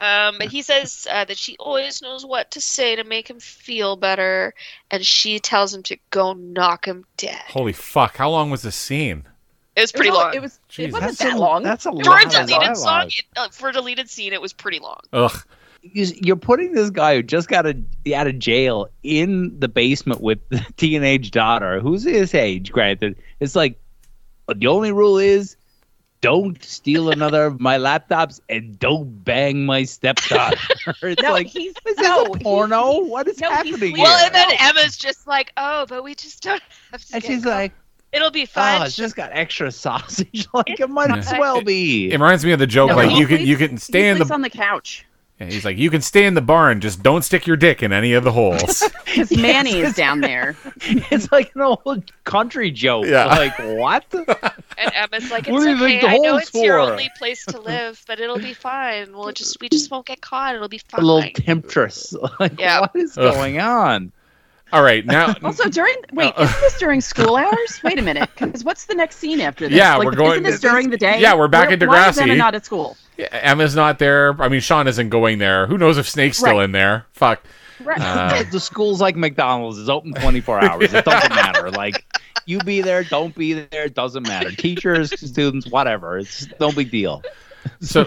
Um, 0.02 0.38
but 0.40 0.48
he 0.48 0.64
says 0.64 1.08
uh, 1.12 1.26
that 1.26 1.38
she 1.38 1.56
always 1.58 2.02
knows 2.02 2.26
what 2.26 2.50
to 2.52 2.62
say 2.62 2.96
to 2.96 3.04
make 3.04 3.30
him 3.30 3.40
feel 3.40 3.96
better, 3.96 4.54
and 4.90 5.06
she 5.06 5.40
tells 5.40 5.74
him 5.74 5.84
to 5.84 5.98
go 6.10 6.34
knock 6.34 6.86
him 6.86 7.06
dead. 7.18 7.42
Holy 7.48 7.74
fuck! 7.74 8.18
How 8.18 8.32
long 8.32 8.50
was 8.50 8.64
this 8.64 8.76
scene? 8.76 9.26
It 9.76 9.82
was 9.82 9.92
pretty 9.92 10.10
it 10.10 10.12
was, 10.12 10.18
long. 10.20 10.34
It 10.34 10.42
was. 10.42 10.60
Jesus. 10.68 10.90
It 10.90 10.92
wasn't 10.94 11.02
That's 11.04 11.18
that 11.20 11.34
a, 11.34 11.40
long. 11.40 11.64
That's 11.64 11.86
a 11.86 11.92
for 11.92 12.02
a 12.02 12.04
lot 12.04 12.26
of 12.26 12.48
deleted 12.48 12.78
song, 12.78 13.08
it, 13.08 13.24
uh, 13.38 13.50
for 13.50 13.70
a 13.70 13.74
deleted 13.74 14.10
scene, 14.10 14.34
it 14.34 14.42
was 14.42 14.54
pretty 14.54 14.80
long. 14.80 15.00
Ugh. 15.14 15.44
You- 15.84 16.16
You're 16.22 16.36
putting 16.36 16.74
this 16.74 16.90
guy 16.90 17.16
who 17.16 17.24
just 17.24 17.48
got 17.48 17.66
a, 17.66 17.78
out 18.16 18.28
of 18.28 18.38
jail 18.40 18.90
in 19.04 19.58
the 19.60 19.68
basement 19.68 20.22
with 20.22 20.40
the 20.50 20.66
teenage 20.78 21.32
daughter, 21.32 21.80
who's 21.80 22.04
his 22.04 22.34
age, 22.34 22.72
granted. 22.72 23.18
It's 23.40 23.56
like 23.56 23.80
the 24.60 24.68
only 24.68 24.92
rule 24.92 25.18
is 25.18 25.56
don't 26.22 26.64
steal 26.64 27.10
another 27.10 27.46
of 27.46 27.60
my 27.60 27.78
laptops 27.80 28.40
and 28.48 28.78
don't 28.78 29.24
bang 29.24 29.66
my 29.66 29.84
stepdaughter. 29.84 30.56
it's 31.02 31.22
no, 31.22 31.32
like 31.32 31.48
he's 31.48 31.74
is 31.88 31.96
this 31.96 31.98
no, 32.00 32.24
a 32.24 32.28
he's- 32.28 32.44
porno? 32.44 33.00
what 33.06 33.28
is 33.28 33.40
no, 33.40 33.50
happening 33.50 33.74
sleeping. 33.78 33.96
here? 33.96 34.04
Well, 34.06 34.26
and 34.26 34.36
then 34.36 34.50
Emma's 34.60 34.98
just 34.98 35.26
like, 35.26 35.52
"Oh, 35.58 35.86
but 35.90 36.04
we 36.04 36.14
just 36.14 36.44
don't 36.44 36.62
have 36.92 37.04
to." 37.06 37.16
and 37.16 37.24
she's 37.24 37.44
caught. 37.44 37.50
like, 37.50 37.74
"It'll 38.12 38.30
be 38.30 38.46
fun. 38.46 38.82
"Oh, 38.82 38.84
ah, 38.84 38.86
it's 38.86 38.96
just 38.96 39.16
got 39.16 39.32
extra 39.34 39.72
sausage. 39.72 40.48
like 40.54 40.80
it 40.80 40.90
might 40.90 41.10
Yeah. 41.10 41.18
as 41.18 41.32
well 41.32 41.62
be." 41.64 42.10
It 42.12 42.14
reminds 42.14 42.46
me 42.46 42.52
of 42.52 42.60
the 42.60 42.68
joke 42.68 42.90
No, 42.90 42.98
like 42.98 43.18
you 43.18 43.26
can 43.26 43.42
you 43.42 43.58
can 43.58 43.78
stay 43.80 44.10
in 44.10 44.20
the. 44.20 44.32
on 44.32 44.42
the 44.42 44.50
couch 44.52 45.06
Yeah, 45.42 45.48
he's 45.50 45.66
like 45.66 45.78
you 45.80 45.90
can 45.90 46.02
stay 46.02 46.26
in 46.26 46.36
the 46.36 46.42
barn, 46.42 46.82
just 46.82 47.02
don't 47.02 47.24
stick 47.24 47.48
your 47.48 47.58
dick 47.58 47.82
in 47.82 47.92
any 47.92 48.14
of 48.14 48.24
the 48.24 48.32
holes. 48.32 48.84
because 49.06 49.36
Manny 49.36 49.80
is 49.80 49.96
down 49.96 50.22
there. 50.22 50.56
it's 50.82 51.32
like 51.32 51.52
an 51.56 51.62
old 51.62 52.12
country 52.26 52.70
joke. 52.70 53.08
Yeah. 53.08 53.26
Like 53.26 53.58
what? 53.58 54.06
And 54.78 54.92
Emma's 54.96 55.30
like, 55.30 55.46
What 55.48 55.58
"It's 55.58 55.64
do 55.66 55.70
you 55.70 55.76
okay. 55.76 55.86
think 55.86 56.02
the 56.02 56.08
I 56.08 56.18
know 56.18 56.32
hole's 56.32 56.42
it's 56.44 56.54
your 56.56 56.78
for?" 56.78 56.92
only 56.92 57.10
place 57.18 57.46
to 57.46 57.60
live, 57.60 58.04
but 58.08 58.20
it'll 58.20 58.40
be 58.40 58.54
fine. 58.54 59.14
We'll 59.16 59.32
just 59.32 59.60
we 59.62 59.70
just 59.70 59.92
won't 59.92 60.08
get 60.08 60.22
caught. 60.22 60.56
It'll 60.56 60.68
be 60.70 60.78
a 60.78 60.90
fine." 60.98 61.04
little 61.06 61.30
temptress. 61.36 62.16
Like 62.40 62.60
Yeah. 62.60 62.80
what 62.82 62.96
is 62.96 63.18
Ugh. 63.18 63.34
going 63.34 63.60
on? 63.60 64.12
All 64.74 64.84
right, 64.84 65.06
now 65.06 65.34
Also, 65.44 65.70
during 65.70 65.96
wait, 66.14 66.34
Oh. 66.38 66.44
isn't 66.44 66.60
this 66.62 66.78
during 66.80 67.02
school 67.12 67.36
hours? 67.36 67.82
Wait 67.84 68.00
a 68.00 68.02
minute, 68.02 68.30
because 68.38 68.64
what's 68.64 68.86
the 68.86 68.96
next 68.96 69.18
scene 69.18 69.42
after 69.42 69.68
this? 69.68 69.78
Yeah, 69.78 69.96
Like, 69.96 70.06
we're 70.06 70.16
going- 70.16 70.32
Isn't 70.32 70.44
this 70.44 70.60
during 70.60 70.90
the 70.90 70.98
day? 70.98 71.20
Yeah, 71.20 71.36
we're 71.36 71.48
back 71.48 71.70
Where- 71.70 71.78
in 71.82 71.88
Why 71.90 72.10
is 72.10 72.18
Emma 72.18 72.36
not 72.36 72.56
at 72.56 72.66
school? 72.66 72.98
Yeah, 73.18 73.28
Emma's 73.32 73.76
not 73.76 74.00
there. 74.00 74.42
I 74.42 74.48
mean, 74.48 74.62
Sean 74.62 74.88
isn't 74.88 75.10
going 75.10 75.38
there. 75.40 75.68
Who 75.68 75.78
knows 75.78 75.98
if 75.98 76.08
Snake's 76.10 76.38
still 76.38 76.60
in 76.62 76.72
there? 76.72 77.06
Fuck. 77.14 77.44
Right. 77.84 78.00
Uh, 78.00 78.44
the 78.52 78.60
school's 78.60 79.02
like 79.02 79.16
McDonald's. 79.16 79.78
It's 79.80 79.90
open 79.90 80.14
24 80.14 80.64
hours. 80.64 80.94
It 80.94 81.04
doesn't 81.06 81.30
matter. 81.36 81.70
Like 81.72 82.06
you 82.46 82.60
be 82.60 82.82
there, 82.82 83.04
don't 83.04 83.36
be 83.36 83.54
there, 83.54 83.86
it 83.86 83.94
doesn't 83.96 84.28
matter. 84.28 84.52
Teachers, 84.52 85.12
students, 85.20 85.70
whatever. 85.70 86.18
It's 86.20 86.48
no 86.60 86.72
big 86.72 86.90
deal. 86.92 87.22
So, 87.80 88.06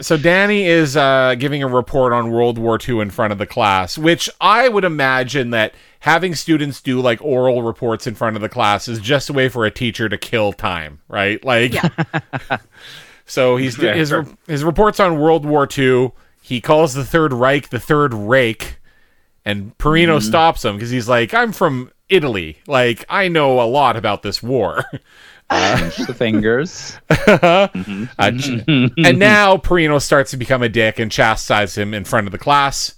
so 0.00 0.16
Danny 0.16 0.64
is 0.66 0.96
uh, 0.96 1.36
giving 1.38 1.62
a 1.62 1.68
report 1.68 2.12
on 2.12 2.30
World 2.30 2.58
War 2.58 2.76
II 2.88 3.00
in 3.00 3.10
front 3.10 3.32
of 3.32 3.38
the 3.38 3.46
class, 3.46 3.96
which 3.96 4.28
I 4.40 4.68
would 4.68 4.84
imagine 4.84 5.50
that 5.50 5.74
having 6.00 6.34
students 6.34 6.80
do 6.80 7.00
like 7.00 7.22
oral 7.22 7.62
reports 7.62 8.06
in 8.06 8.14
front 8.14 8.36
of 8.36 8.42
the 8.42 8.48
class 8.48 8.88
is 8.88 9.00
just 9.00 9.30
a 9.30 9.32
way 9.32 9.48
for 9.48 9.64
a 9.64 9.70
teacher 9.70 10.08
to 10.08 10.18
kill 10.18 10.52
time, 10.52 11.00
right? 11.08 11.42
Like, 11.44 11.74
Yeah. 11.74 11.88
so 13.26 13.56
he's 13.56 13.76
Fair. 13.76 13.94
his 13.94 14.14
his 14.46 14.64
reports 14.64 15.00
on 15.00 15.18
World 15.18 15.44
War 15.44 15.68
II. 15.76 16.12
He 16.40 16.60
calls 16.60 16.94
the 16.94 17.04
Third 17.04 17.32
Reich 17.32 17.70
the 17.70 17.80
Third 17.80 18.14
Rake, 18.14 18.78
and 19.44 19.76
Perino 19.78 20.18
mm-hmm. 20.18 20.28
stops 20.28 20.64
him 20.64 20.76
because 20.76 20.90
he's 20.90 21.08
like, 21.08 21.34
"I'm 21.34 21.52
from 21.52 21.90
Italy. 22.08 22.58
Like, 22.66 23.04
I 23.08 23.28
know 23.28 23.60
a 23.60 23.66
lot 23.66 23.96
about 23.96 24.22
this 24.22 24.42
war." 24.42 24.84
Uh, 25.48 25.76
Pinch 25.78 25.96
the 26.08 26.14
fingers. 26.14 26.98
Uh, 27.28 27.68
and 28.18 29.18
now 29.18 29.56
Perino 29.56 30.00
starts 30.00 30.30
to 30.32 30.36
become 30.36 30.62
a 30.62 30.68
dick 30.68 30.98
and 30.98 31.10
chastises 31.10 31.76
him 31.78 31.94
in 31.94 32.04
front 32.04 32.26
of 32.26 32.32
the 32.32 32.38
class. 32.38 32.94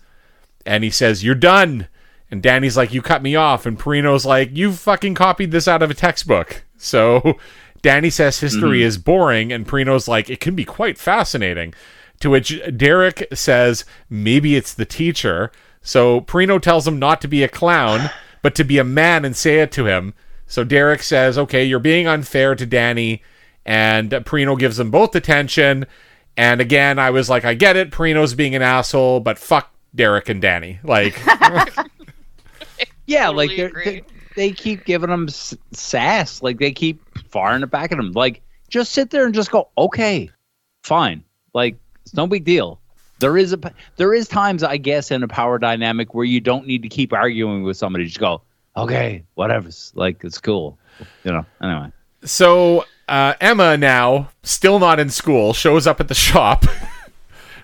And 0.64 0.84
he 0.84 0.90
says, 0.90 1.24
You're 1.24 1.34
done. 1.34 1.88
And 2.30 2.42
Danny's 2.42 2.76
like, 2.76 2.92
You 2.92 3.02
cut 3.02 3.22
me 3.22 3.36
off. 3.36 3.66
And 3.66 3.78
Perino's 3.78 4.26
like, 4.26 4.50
You 4.52 4.72
fucking 4.72 5.14
copied 5.14 5.50
this 5.50 5.68
out 5.68 5.82
of 5.82 5.90
a 5.90 5.94
textbook. 5.94 6.64
So 6.80 7.36
Danny 7.82 8.08
says 8.08 8.38
history 8.38 8.78
mm-hmm. 8.78 8.86
is 8.86 8.98
boring. 8.98 9.52
And 9.52 9.66
Perino's 9.66 10.06
like, 10.06 10.30
It 10.30 10.38
can 10.38 10.54
be 10.54 10.64
quite 10.64 10.96
fascinating. 10.96 11.74
To 12.20 12.30
which 12.30 12.60
Derek 12.76 13.26
says, 13.34 13.84
Maybe 14.08 14.54
it's 14.54 14.74
the 14.74 14.84
teacher. 14.84 15.50
So 15.82 16.20
Perino 16.20 16.62
tells 16.62 16.86
him 16.86 17.00
not 17.00 17.20
to 17.22 17.26
be 17.28 17.42
a 17.42 17.48
clown, 17.48 18.10
but 18.42 18.54
to 18.54 18.62
be 18.62 18.78
a 18.78 18.84
man 18.84 19.24
and 19.24 19.34
say 19.34 19.58
it 19.58 19.72
to 19.72 19.86
him. 19.86 20.14
So 20.46 20.62
Derek 20.62 21.02
says, 21.02 21.36
Okay, 21.36 21.64
you're 21.64 21.80
being 21.80 22.06
unfair 22.06 22.54
to 22.54 22.64
Danny 22.64 23.22
and 23.68 24.10
Perino 24.10 24.58
gives 24.58 24.78
them 24.78 24.90
both 24.90 25.14
attention. 25.14 25.86
And 26.38 26.60
again, 26.60 26.98
I 26.98 27.10
was 27.10 27.28
like, 27.28 27.44
I 27.44 27.52
get 27.52 27.76
it, 27.76 27.90
Perino's 27.90 28.32
being 28.32 28.54
an 28.54 28.62
asshole, 28.62 29.20
but 29.20 29.38
fuck 29.38 29.70
Derek 29.94 30.30
and 30.30 30.40
Danny. 30.40 30.80
Like, 30.82 31.20
Yeah, 33.08 33.26
Totally 33.26 33.48
like 33.48 33.56
they're, 33.56 33.66
agree. 33.68 33.84
they 33.84 34.02
they 34.36 34.52
keep 34.52 34.84
giving 34.84 35.08
them 35.10 35.26
s- 35.28 35.56
sass. 35.72 36.42
Like 36.42 36.58
they 36.58 36.70
keep 36.70 37.00
firing 37.30 37.62
it 37.62 37.70
back 37.70 37.90
at 37.90 37.96
them. 37.96 38.12
Like 38.12 38.42
just 38.68 38.92
sit 38.92 39.10
there 39.10 39.24
and 39.24 39.34
just 39.34 39.50
go, 39.50 39.68
okay, 39.78 40.30
fine. 40.82 41.24
Like 41.54 41.76
it's 42.02 42.14
no 42.14 42.26
big 42.26 42.44
deal. 42.44 42.80
There 43.18 43.36
is 43.38 43.52
a 43.54 43.58
there 43.96 44.12
is 44.12 44.28
times 44.28 44.62
I 44.62 44.76
guess 44.76 45.10
in 45.10 45.22
a 45.22 45.28
power 45.28 45.58
dynamic 45.58 46.12
where 46.14 46.26
you 46.26 46.40
don't 46.40 46.66
need 46.66 46.82
to 46.82 46.88
keep 46.88 47.12
arguing 47.14 47.62
with 47.62 47.76
somebody. 47.78 48.04
Just 48.04 48.20
go, 48.20 48.42
okay, 48.76 49.24
whatever. 49.34 49.70
Like 49.94 50.22
it's 50.22 50.38
cool. 50.38 50.78
You 51.24 51.32
know. 51.32 51.46
Anyway. 51.62 51.90
so 52.24 52.84
uh, 53.08 53.32
Emma 53.40 53.76
now, 53.78 54.28
still 54.42 54.78
not 54.78 55.00
in 55.00 55.08
school, 55.08 55.54
shows 55.54 55.86
up 55.86 55.98
at 55.98 56.08
the 56.08 56.14
shop. 56.14 56.66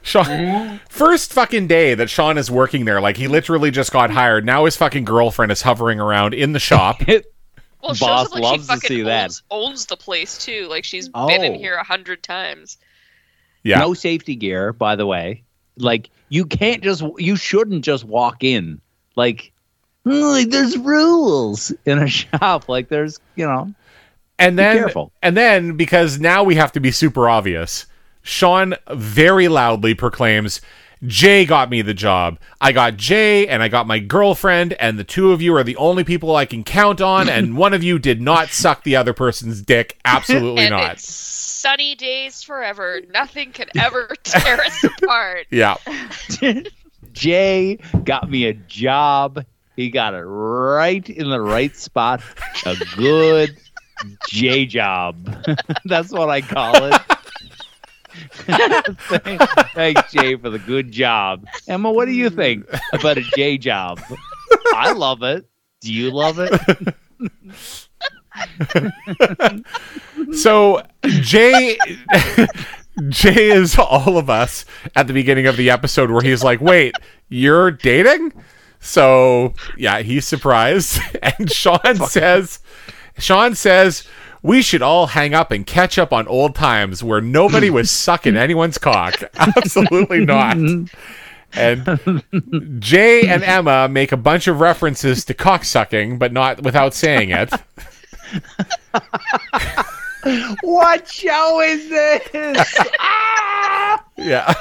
Sean, 0.05 0.81
first 0.89 1.33
fucking 1.33 1.67
day 1.67 1.95
that 1.95 2.09
Sean 2.11 2.39
is 2.39 2.51
working 2.51 2.85
there, 2.85 3.01
like 3.01 3.17
he 3.17 3.27
literally 3.27 3.71
just 3.71 3.91
got 3.91 4.11
hired. 4.11 4.45
Now 4.45 4.67
his 4.67 4.77
fucking 4.77 5.05
girlfriend 5.05 5.51
is 5.51 5.63
hovering 5.63 5.99
around 5.99 6.35
in 6.35 6.53
the 6.53 6.61
shop. 6.61 7.03
Well, 7.83 7.93
it 7.93 7.97
shows 7.99 8.07
Boss 8.09 8.33
like 8.33 8.43
loves 8.43 8.63
she 8.63 8.67
to 8.69 8.75
fucking 8.75 8.89
see 8.89 9.03
that. 9.03 9.25
owns, 9.25 9.43
owns 9.51 9.85
the 9.87 9.97
place 9.99 10.39
too. 10.43 10.67
Like 10.71 10.85
she's 10.85 11.07
been 11.11 11.45
in 11.45 11.53
Oh. 11.53 11.59
here 11.59 11.75
a 11.75 11.85
hundred 11.85 12.23
times. 12.23 12.79
Yeah. 13.63 13.79
No 13.81 13.93
safety 13.93 14.37
gear, 14.37 14.73
by 14.73 14.97
the 14.97 15.05
way. 15.05 15.43
Like 15.77 16.09
you 16.31 16.47
can't 16.47 16.83
just 16.83 17.03
you 17.19 17.37
shouldn't 17.37 17.85
just 17.85 18.05
walk 18.05 18.43
in. 18.43 18.81
Like 19.17 19.53
like 20.05 20.49
there's 20.49 20.79
rules 20.79 21.73
in 21.85 21.99
a 21.99 22.07
shop. 22.09 22.71
Like 22.71 22.89
there's 22.89 23.21
you 23.37 23.45
know 23.45 23.75
and 24.39 24.59
then 24.59 24.79
careful. 24.79 25.13
and 25.23 25.37
then 25.37 25.77
because 25.77 26.19
now 26.19 26.43
we 26.43 26.55
have 26.55 26.73
to 26.73 26.81
be 26.81 26.91
super 26.91 27.29
obvious 27.29 27.85
sean 28.25 28.75
very 28.93 29.47
loudly 29.47 29.95
proclaims 29.95 30.61
jay 31.07 31.45
got 31.45 31.71
me 31.71 31.81
the 31.83 31.95
job 31.95 32.39
i 32.61 32.73
got 32.73 32.97
jay 32.97 33.47
and 33.47 33.63
i 33.63 33.69
got 33.69 33.87
my 33.87 34.01
girlfriend 34.01 34.73
and 34.75 34.99
the 34.99 35.05
two 35.05 35.31
of 35.31 35.41
you 35.41 35.55
are 35.55 35.63
the 35.63 35.77
only 35.77 36.03
people 36.03 36.35
i 36.35 36.45
can 36.45 36.65
count 36.65 37.01
on 37.01 37.29
and 37.29 37.57
one 37.57 37.73
of 37.73 37.85
you 37.85 37.99
did 37.99 38.21
not 38.21 38.49
suck 38.49 38.83
the 38.83 38.97
other 38.97 39.13
person's 39.13 39.63
dick 39.63 39.99
absolutely 40.05 40.65
and 40.65 40.71
not 40.71 40.93
it's 40.95 41.35
sunny 41.65 41.95
days 41.95 42.43
forever. 42.43 43.01
Nothing 43.11 43.51
can 43.51 43.69
ever 43.79 44.11
tear 44.23 44.61
us 44.61 44.85
apart. 44.85 45.47
yeah 45.51 45.77
Jay 47.13 47.79
got 48.05 48.29
me 48.31 48.45
a 48.45 48.53
job. 48.53 49.47
He 49.75 49.89
got 49.89 50.13
it 50.13 50.25
right 50.25 51.09
in 51.09 51.31
the 51.31 51.41
right 51.41 51.75
spot. 51.75 52.21
A 52.67 52.77
good 52.97 53.57
J 54.29 54.67
job. 54.67 55.17
That's 55.87 56.13
what 56.13 56.29
I 56.29 56.43
call 56.43 56.85
it. 56.85 57.01
Thanks, 59.75 60.13
Jay, 60.13 60.37
for 60.37 60.51
the 60.51 60.59
good 60.59 60.91
job. 60.93 61.47
Emma, 61.69 61.91
what 61.91 62.07
do 62.07 62.13
you 62.13 62.31
think 62.31 62.67
about 62.93 63.19
a 63.19 63.23
J 63.37 63.59
job? 63.59 64.01
I 64.75 64.93
love 64.93 65.23
it. 65.23 65.47
Do 65.81 65.93
you 65.93 66.11
love 66.11 66.39
it? 66.39 66.95
so 70.33 70.83
jay 71.03 71.79
jay 73.09 73.51
is 73.51 73.79
all 73.79 74.19
of 74.19 74.29
us 74.29 74.65
at 74.97 75.07
the 75.07 75.13
beginning 75.13 75.47
of 75.47 75.57
the 75.57 75.71
episode 75.71 76.11
where 76.11 76.23
he's 76.23 76.43
like 76.43 76.61
wait 76.61 76.97
you're 77.29 77.71
dating 77.71 78.33
so 78.81 79.53
yeah 79.77 80.01
he's 80.01 80.27
surprised 80.27 80.99
and 81.23 81.51
sean 81.51 81.97
says 82.09 82.59
sean 83.19 83.55
says 83.55 84.07
we 84.45 84.61
should 84.61 84.83
all 84.83 85.09
hang 85.09 85.35
up 85.35 85.51
and 85.51 85.67
catch 85.67 85.99
up 85.99 86.13
on 86.13 86.29
old 86.29 86.55
times 86.55 87.03
where 87.03 87.23
nobody 87.23 87.71
was 87.71 87.91
sucking 87.91 88.37
anyone's 88.37 88.77
cock. 88.77 89.15
Absolutely 89.35 90.25
not. 90.25 90.59
And 91.55 92.23
jay 92.79 93.27
and 93.27 93.43
emma 93.43 93.89
make 93.89 94.13
a 94.13 94.17
bunch 94.17 94.47
of 94.47 94.61
references 94.61 95.25
to 95.25 95.35
cock 95.35 95.65
sucking 95.65 96.19
but 96.19 96.33
not 96.33 96.63
without 96.63 96.95
saying 96.95 97.31
it 97.31 97.53
what 100.63 101.09
show 101.09 101.61
is 101.61 101.89
this? 101.89 102.79
Yeah, 104.17 104.55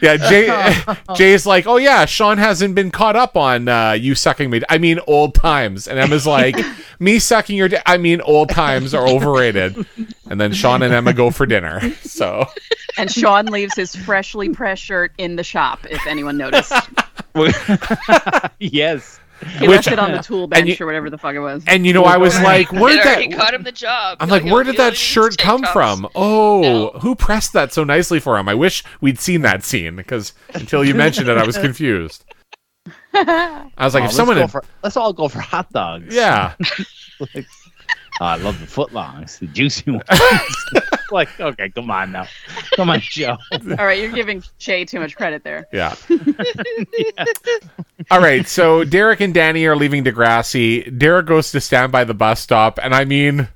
yeah. 0.00 0.16
Jay, 0.16 0.94
Jay's 1.16 1.44
like, 1.46 1.66
oh 1.66 1.78
yeah, 1.78 2.04
Sean 2.04 2.38
hasn't 2.38 2.76
been 2.76 2.92
caught 2.92 3.16
up 3.16 3.36
on 3.36 3.66
uh, 3.66 3.92
you 3.92 4.14
sucking 4.14 4.50
me. 4.50 4.62
I 4.68 4.78
mean, 4.78 5.00
old 5.08 5.34
times. 5.34 5.88
And 5.88 5.98
Emma's 5.98 6.26
like, 6.28 6.56
me 7.00 7.18
sucking 7.18 7.56
your. 7.56 7.68
Di- 7.68 7.82
I 7.86 7.96
mean, 7.96 8.20
old 8.20 8.50
times 8.50 8.94
are 8.94 9.06
overrated. 9.06 9.84
and 10.30 10.40
then 10.40 10.52
Sean 10.52 10.82
and 10.82 10.94
Emma 10.94 11.12
go 11.12 11.32
for 11.32 11.44
dinner. 11.44 11.80
So 12.02 12.46
And 12.96 13.10
Sean 13.10 13.46
leaves 13.46 13.74
his 13.74 13.96
freshly 13.96 14.50
pressed 14.50 14.84
shirt 14.84 15.12
in 15.18 15.34
the 15.34 15.44
shop, 15.44 15.84
if 15.90 16.06
anyone 16.06 16.36
noticed. 16.36 16.72
yes. 18.60 19.18
He 19.44 19.68
Which- 19.68 19.76
left 19.76 19.88
it 19.88 19.98
on 19.98 20.12
the 20.12 20.18
tool 20.18 20.46
bench 20.46 20.68
you- 20.68 20.76
or 20.80 20.86
whatever 20.86 21.10
the 21.10 21.18
fuck 21.18 21.34
it 21.34 21.40
was. 21.40 21.62
and 21.66 21.86
you 21.86 21.92
know 21.92 22.04
I 22.04 22.16
was 22.16 22.38
like, 22.40 22.72
where 22.72 22.92
did 22.96 23.04
already 23.04 23.28
that? 23.28 23.36
got 23.38 23.54
him 23.54 23.62
the 23.62 23.72
job. 23.72 24.18
I'm 24.20 24.28
Now 24.28 24.34
like, 24.36 24.44
where 24.44 24.64
did 24.64 24.76
that 24.76 24.84
on 24.86 24.90
his 24.90 24.98
shirt 24.98 25.38
come 25.38 25.62
TikToks. 25.62 25.72
from? 25.72 26.08
Oh, 26.14 26.60
No. 26.62 26.98
who 27.00 27.14
pressed 27.14 27.52
that 27.52 27.72
so 27.72 27.84
nicely 27.84 28.20
for 28.20 28.36
him? 28.38 28.48
I 28.48 28.54
wish 28.54 28.82
we'd 29.00 29.18
seen 29.18 29.42
that 29.42 29.62
scene 29.64 29.96
because 29.96 30.32
until 30.54 30.84
you 30.84 30.94
mentioned 30.94 31.28
it, 31.28 31.36
I 31.38 31.44
was 31.46 31.56
confused. 31.58 32.24
I 33.14 33.66
was 33.78 33.94
like, 33.94 34.02
Oh, 34.02 34.06
if 34.06 34.08
let's 34.10 34.16
someone 34.16 34.36
had, 34.36 34.50
for, 34.50 34.64
let's 34.82 34.96
all 34.96 35.12
go 35.12 35.28
for 35.28 35.40
hot 35.40 35.70
dogs. 35.72 36.14
yeah, 36.14 36.54
Like, 37.20 37.46
oh, 38.20 38.24
I 38.24 38.36
love 38.36 38.58
the 38.60 38.66
footlongs, 38.66 39.38
the 39.38 39.46
juicy 39.46 39.90
ones. 39.92 40.02
Like, 41.14 41.40
okay, 41.40 41.70
come 41.70 41.90
on 41.90 42.12
now. 42.12 42.26
Come 42.76 42.90
on, 42.90 43.00
Joe. 43.00 43.38
All 43.52 43.86
right, 43.86 44.00
you're 44.00 44.12
giving 44.12 44.42
Shay 44.58 44.84
too 44.84 45.00
much 45.00 45.16
credit 45.16 45.42
there. 45.44 45.66
yeah. 45.72 45.94
All 48.10 48.20
right, 48.20 48.46
so 48.46 48.84
Derek 48.84 49.20
and 49.20 49.32
Danny 49.32 49.64
are 49.64 49.76
leaving 49.76 50.04
Degrassi. 50.04 50.96
Derek 50.98 51.26
goes 51.26 51.50
to 51.52 51.60
stand 51.60 51.90
by 51.90 52.04
the 52.04 52.14
bus 52.14 52.40
stop, 52.40 52.78
and 52.82 52.94
I 52.94 53.04
mean, 53.06 53.48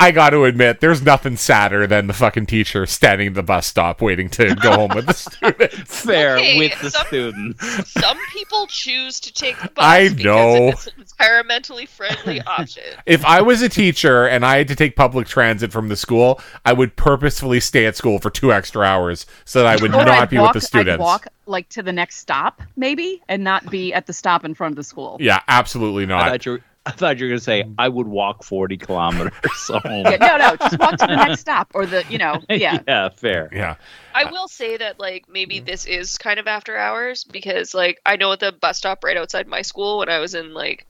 I 0.00 0.12
got 0.12 0.30
to 0.30 0.44
admit, 0.44 0.80
there's 0.80 1.02
nothing 1.02 1.36
sadder 1.36 1.86
than 1.86 2.06
the 2.06 2.12
fucking 2.12 2.46
teacher 2.46 2.86
standing 2.86 3.26
at 3.28 3.34
the 3.34 3.42
bus 3.42 3.66
stop 3.66 4.00
waiting 4.00 4.28
to 4.30 4.54
go 4.54 4.72
home 4.72 4.90
with 4.94 5.06
the 5.06 5.12
students. 5.14 6.04
Fair 6.04 6.36
Okay, 6.38 6.56
with 6.58 6.80
the 6.80 6.90
some- 6.90 7.06
students. 7.08 7.90
Some 7.90 8.16
people 8.32 8.66
choose 8.68 9.18
to 9.20 9.32
take 9.32 9.60
the 9.60 9.68
bus 9.70 9.84
I 9.84 10.08
because 10.10 10.24
know. 10.24 10.68
it's 10.68 10.86
an 10.86 10.92
environmentally 11.04 11.88
friendly 11.88 12.40
option. 12.46 12.84
If 13.06 13.24
I 13.24 13.42
was 13.42 13.60
a 13.62 13.68
teacher 13.68 14.26
and 14.26 14.46
I 14.46 14.58
had 14.58 14.68
to 14.68 14.76
take 14.76 14.94
public 14.94 15.26
transit 15.26 15.72
from 15.72 15.88
the 15.88 15.96
school, 15.96 16.40
I 16.64 16.72
would 16.74 16.94
purposefully 16.94 17.58
stay 17.58 17.86
at 17.86 17.96
school 17.96 18.20
for 18.20 18.30
two 18.30 18.52
extra 18.52 18.82
hours 18.84 19.26
so 19.44 19.62
that 19.62 19.66
I 19.66 19.82
would 19.82 19.90
Or 19.92 20.04
not 20.04 20.08
I'd 20.08 20.30
be 20.30 20.38
walk, 20.38 20.54
with 20.54 20.62
the 20.62 20.66
students. 20.66 21.00
I'd 21.00 21.04
walk 21.04 21.26
like 21.46 21.68
to 21.70 21.82
the 21.82 21.92
next 21.92 22.18
stop, 22.18 22.62
maybe, 22.76 23.20
and 23.28 23.42
not 23.42 23.68
be 23.68 23.92
at 23.92 24.06
the 24.06 24.12
stop 24.12 24.44
in 24.44 24.54
front 24.54 24.72
of 24.72 24.76
the 24.76 24.84
school. 24.84 25.16
Yeah, 25.18 25.40
absolutely 25.48 26.04
I 26.04 26.06
not. 26.06 26.28
thought 26.30 26.46
you 26.46 26.52
were, 26.52 26.60
I 26.88 26.92
thought 26.92 27.18
you 27.18 27.26
were 27.26 27.30
gonna 27.32 27.40
say 27.40 27.64
mm. 27.64 27.74
I 27.76 27.88
would 27.88 28.08
walk 28.08 28.42
forty 28.42 28.78
kilometers 28.78 29.32
home. 29.68 29.82
Yeah, 29.84 30.16
no, 30.16 30.36
no, 30.38 30.56
just 30.56 30.78
walk 30.78 30.96
to 30.96 31.06
the 31.06 31.16
next 31.16 31.40
stop 31.40 31.70
or 31.74 31.84
the, 31.84 32.02
you 32.08 32.16
know, 32.16 32.40
yeah. 32.48 32.80
yeah, 32.88 33.10
fair. 33.10 33.50
Yeah. 33.52 33.76
I 34.14 34.30
will 34.30 34.48
say 34.48 34.78
that 34.78 34.98
like 34.98 35.28
maybe 35.28 35.60
mm. 35.60 35.66
this 35.66 35.84
is 35.84 36.16
kind 36.16 36.40
of 36.40 36.46
after 36.46 36.78
hours 36.78 37.24
because 37.24 37.74
like 37.74 38.00
I 38.06 38.16
know 38.16 38.32
at 38.32 38.40
the 38.40 38.52
bus 38.52 38.78
stop 38.78 39.04
right 39.04 39.18
outside 39.18 39.46
my 39.46 39.60
school 39.60 39.98
when 39.98 40.08
I 40.08 40.18
was 40.18 40.34
in 40.34 40.54
like 40.54 40.86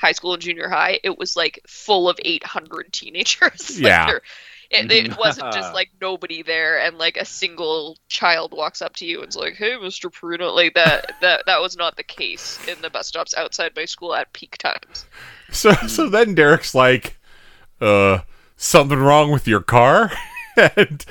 high 0.00 0.12
school 0.12 0.34
and 0.34 0.42
junior 0.42 0.68
high, 0.68 1.00
it 1.02 1.18
was 1.18 1.34
like 1.34 1.60
full 1.66 2.08
of 2.08 2.18
800 2.24 2.92
teenagers. 2.92 3.70
Like, 3.80 3.90
Yeah. 3.90 4.18
There- 4.70 4.82
It, 4.82 5.06
it 5.12 5.18
wasn't 5.18 5.52
just 5.52 5.74
like 5.80 5.90
nobody 6.00 6.42
there 6.42 6.78
and 6.80 6.96
like 6.98 7.16
a 7.16 7.24
single 7.24 7.96
child 8.08 8.52
walks 8.52 8.80
up 8.82 8.94
to 8.96 9.06
you 9.06 9.22
and's 9.22 9.36
like, 9.36 9.54
"Hey, 9.54 9.72
Mr. 9.72 10.10
Perino," 10.12 10.54
like 10.54 10.74
that. 10.74 11.12
That 11.20 11.42
that 11.46 11.60
was 11.60 11.76
not 11.76 11.96
the 11.96 12.02
case 12.04 12.58
in 12.68 12.80
the 12.80 12.88
bus 12.90 13.06
stops 13.08 13.34
outside 13.34 13.72
my 13.76 13.84
school 13.84 14.14
at 14.14 14.32
peak 14.32 14.56
times. 14.58 15.04
So 15.50 15.72
so 15.88 16.08
then 16.08 16.34
Derek's 16.34 16.74
like, 16.74 17.18
uh, 17.80 18.20
something 18.56 18.98
wrong 18.98 19.30
with 19.32 19.46
your 19.48 19.60
car? 19.60 20.12
and 20.56 21.04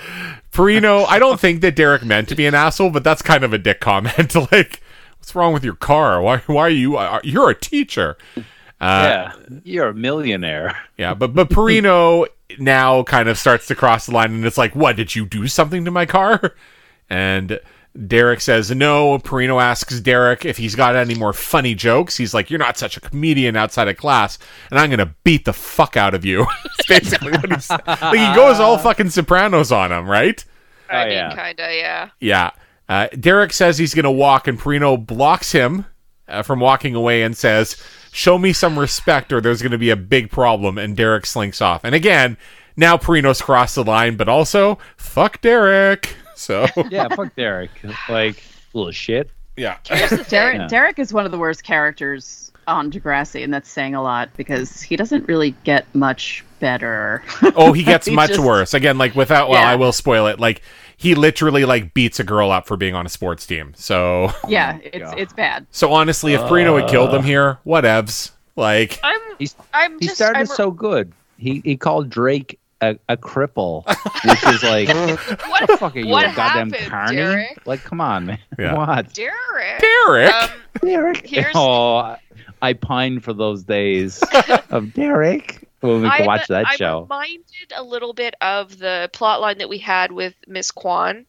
Perino, 0.51 1.05
I 1.07 1.20
don't 1.20 1.39
think 1.39 1.62
that 1.62 1.76
Derek 1.76 2.03
meant 2.05 2.30
to 2.30 2.36
be 2.36 2.45
an 2.45 2.55
asshole, 2.55 2.89
but 2.91 3.03
that's 3.03 3.22
kind 3.22 3.43
of 3.43 3.53
a 3.53 3.57
dick 3.57 3.80
comment. 3.82 4.34
like, 4.51 4.82
what's 5.18 5.36
wrong 5.36 5.53
with 5.53 5.64
your 5.64 5.76
car? 5.76 6.22
Why 6.22 6.38
why 6.47 6.62
are 6.62 6.70
you 6.70 6.97
uh, 6.97 7.20
you're 7.24 7.49
a 7.49 7.55
teacher? 7.55 8.18
Uh, 8.38 8.41
yeah, 8.82 9.34
you're 9.64 9.88
a 9.89 9.93
millionaire. 9.93 10.78
Yeah, 10.97 11.14
but 11.14 11.34
but 11.36 11.49
Perino 11.49 12.26
now 12.57 13.03
kind 13.03 13.29
of 13.29 13.37
starts 13.37 13.67
to 13.67 13.75
cross 13.75 14.05
the 14.07 14.13
line, 14.13 14.33
and 14.33 14.45
it's 14.45 14.57
like, 14.57 14.75
"What 14.75 14.95
did 14.95 15.15
you 15.15 15.25
do 15.25 15.47
something 15.47 15.85
to 15.85 15.91
my 15.91 16.05
car?" 16.05 16.55
And 17.11 17.59
Derek 18.05 18.39
says 18.39 18.69
no. 18.69 19.17
Perino 19.17 19.59
asks 19.59 19.99
Derek 19.99 20.45
if 20.45 20.57
he's 20.57 20.75
got 20.75 20.95
any 20.95 21.15
more 21.15 21.33
funny 21.33 21.73
jokes. 21.73 22.15
He's 22.15 22.35
like, 22.35 22.51
"You're 22.51 22.59
not 22.59 22.77
such 22.77 22.97
a 22.97 23.01
comedian 23.01 23.55
outside 23.55 23.87
of 23.87 23.97
class, 23.97 24.37
and 24.69 24.79
I'm 24.79 24.91
gonna 24.91 25.15
beat 25.23 25.45
the 25.45 25.53
fuck 25.53 25.97
out 25.97 26.13
of 26.13 26.23
you." 26.23 26.45
It's 26.79 26.87
basically 26.87 27.31
what 27.31 27.51
he's 27.51 27.67
like. 27.69 27.85
He 28.15 28.35
goes 28.35 28.59
all 28.59 28.77
fucking 28.77 29.09
Sopranos 29.09 29.71
on 29.71 29.91
him, 29.91 30.07
right? 30.07 30.43
I 30.89 31.01
Oh, 31.01 31.05
mean, 31.05 31.13
yeah. 31.13 31.35
kinda, 31.47 31.75
yeah. 31.75 32.09
Yeah. 32.19 32.51
Uh, 32.87 33.07
Derek 33.19 33.53
says 33.53 33.77
he's 33.79 33.93
going 33.95 34.03
to 34.05 34.11
walk, 34.11 34.47
and 34.47 34.59
Perino 34.59 35.03
blocks 35.03 35.51
him 35.51 35.85
uh, 36.27 36.41
from 36.43 36.59
walking 36.59 36.93
away 36.95 37.21
and 37.23 37.35
says, 37.37 37.75
Show 38.12 38.38
me 38.38 38.53
some 38.53 38.78
respect, 38.80 39.32
or 39.32 39.41
there's 39.41 39.62
going 39.62 39.72
to 39.72 39.78
be 39.78 39.89
a 39.89 39.95
big 39.95 40.30
problem. 40.32 40.78
And 40.78 40.95
Derek 40.97 41.26
slinks 41.26 41.62
off. 41.62 41.84
And 41.84 41.93
again, 41.95 42.38
now 42.76 42.97
Perino's 42.97 43.41
crossed 43.41 43.76
the 43.76 43.84
line, 43.84 44.16
but 44.18 44.28
also, 44.30 44.80
fuck 44.97 45.41
Derek. 45.41 46.16
So, 46.39 46.68
Yeah, 46.89 47.10
fuck 47.10 47.36
Derek. 47.36 47.70
Like 48.07 48.41
little 48.74 48.93
shit. 48.93 49.30
yeah. 49.57 49.76
Derek, 50.30 50.30
Yeah. 50.57 50.68
Derek 50.70 50.97
is 50.97 51.12
one 51.12 51.26
of 51.26 51.32
the 51.32 51.38
worst 51.38 51.66
characters 51.66 52.49
on 52.66 52.89
Degrassi, 52.89 53.43
and 53.43 53.53
that's 53.53 53.70
saying 53.70 53.93
a 53.93 54.01
lot 54.01 54.30
because 54.38 54.82
he 54.82 54.95
doesn't 54.95 55.28
really 55.28 55.51
get 55.66 55.86
much 55.93 56.45
better. 56.62 57.22
Oh, 57.57 57.74
he 57.74 57.84
gets 57.84 58.07
He 58.07 58.16
much 58.16 58.30
just- 58.30 58.39
worse. 58.39 58.74
Again, 58.74 58.97
like 58.97 59.16
without, 59.16 59.49
well, 59.49 59.62
Yeah. 59.62 59.70
I 59.70 59.76
will 59.76 59.91
spoil 59.91 60.28
it. 60.28 60.39
Like, 60.39 60.62
he 60.99 61.15
literally 61.15 61.63
like 61.63 61.93
beats 61.93 62.19
a 62.19 62.25
girl 62.25 62.51
up 62.51 62.67
for 62.67 62.75
being 62.75 62.93
on 62.93 63.05
a 63.05 63.09
sports 63.09 63.45
team. 63.45 63.73
So, 63.73 64.31
yeah, 64.49 64.79
it's 64.83 64.97
God. 64.99 65.17
it's 65.17 65.31
bad. 65.33 65.65
so 65.71 65.93
honestly, 65.93 66.33
if 66.33 66.41
Perino 66.41 66.79
had 66.79 66.89
killed 66.89 67.13
him 67.13 67.23
here, 67.23 67.57
whatevs. 67.65 68.31
Like, 68.57 68.99
I'm 69.01 69.19
He's- 69.37 69.55
I'm 69.73 69.97
He 69.99 70.07
just 70.07 70.17
started 70.17 70.39
I'm, 70.39 70.45
so 70.45 70.69
good. 70.71 71.13
He 71.37 71.61
he 71.63 71.77
called 71.77 72.09
Drake 72.09 72.59
a, 72.81 72.97
a 73.07 73.15
cripple, 73.15 73.85
which 74.25 74.43
is 74.53 74.61
like, 74.63 74.89
what 75.49 75.67
the 75.67 75.77
fuck 75.77 75.95
are 75.95 75.99
you, 75.99 76.13
a 76.13 76.23
goddamn 76.35 76.71
happened, 76.71 76.89
carny? 76.91 77.15
Derek? 77.15 77.61
Like, 77.65 77.81
come 77.83 78.01
on, 78.01 78.25
man. 78.25 78.39
Yeah. 78.59 78.73
What? 78.75 79.13
Derek. 79.13 79.79
Derek. 79.79 80.33
Um, 80.33 80.49
Derek. 80.81 81.25
Here's- 81.25 81.53
Oh, 81.55 82.17
I 82.61 82.73
pine 82.73 83.21
for 83.21 83.31
those 83.31 83.63
days 83.63 84.21
of 84.69 84.93
Derek 84.93 85.68
when 85.82 86.01
we 86.01 86.09
can 86.09 86.21
I'm, 86.21 86.25
watch 86.25 86.47
that 86.47 86.67
I'm 86.67 86.77
show. 86.77 87.01
reminded 87.01 87.73
a 87.75 87.84
little 87.84 88.13
bit 88.13 88.36
of 88.41 88.77
the 88.77 89.09
plot 89.13 89.41
line 89.41 89.59
that 89.59 89.69
we 89.69 89.77
had 89.77 90.11
with 90.11 90.36
Miss 90.47 90.71
Kwan 90.71 91.25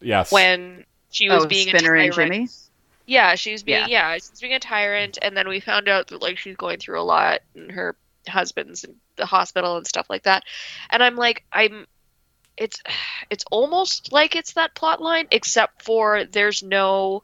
yes. 0.00 0.30
when 0.30 0.84
she 1.10 1.28
was 1.28 1.44
Oh, 1.44 1.48
being 1.48 1.68
Spinner 1.68 1.94
a 1.94 2.04
and 2.04 2.12
tyrant. 2.12 2.32
Jimmy. 2.32 2.48
Yeah, 3.06 3.36
she 3.36 3.52
was 3.52 3.62
being 3.62 3.88
yeah. 3.88 4.14
she's 4.14 4.40
being 4.40 4.52
a 4.54 4.58
tyrant, 4.58 5.18
and 5.22 5.36
then 5.36 5.48
we 5.48 5.60
found 5.60 5.88
out 5.88 6.08
that 6.08 6.20
like 6.20 6.38
she's 6.38 6.56
going 6.56 6.78
through 6.78 7.00
a 7.00 7.04
lot, 7.04 7.40
and 7.54 7.70
her 7.70 7.96
husband's 8.28 8.84
in 8.84 8.96
the 9.16 9.26
hospital 9.26 9.76
and 9.76 9.86
stuff 9.86 10.10
like 10.10 10.24
that. 10.24 10.44
And 10.90 11.02
I'm 11.02 11.16
like, 11.16 11.44
I'm, 11.52 11.86
it's, 12.56 12.82
it's 13.30 13.44
almost 13.50 14.12
like 14.12 14.36
it's 14.36 14.54
that 14.54 14.74
plot 14.74 15.00
line, 15.00 15.26
except 15.30 15.82
for 15.82 16.24
there's 16.24 16.62
no 16.62 17.22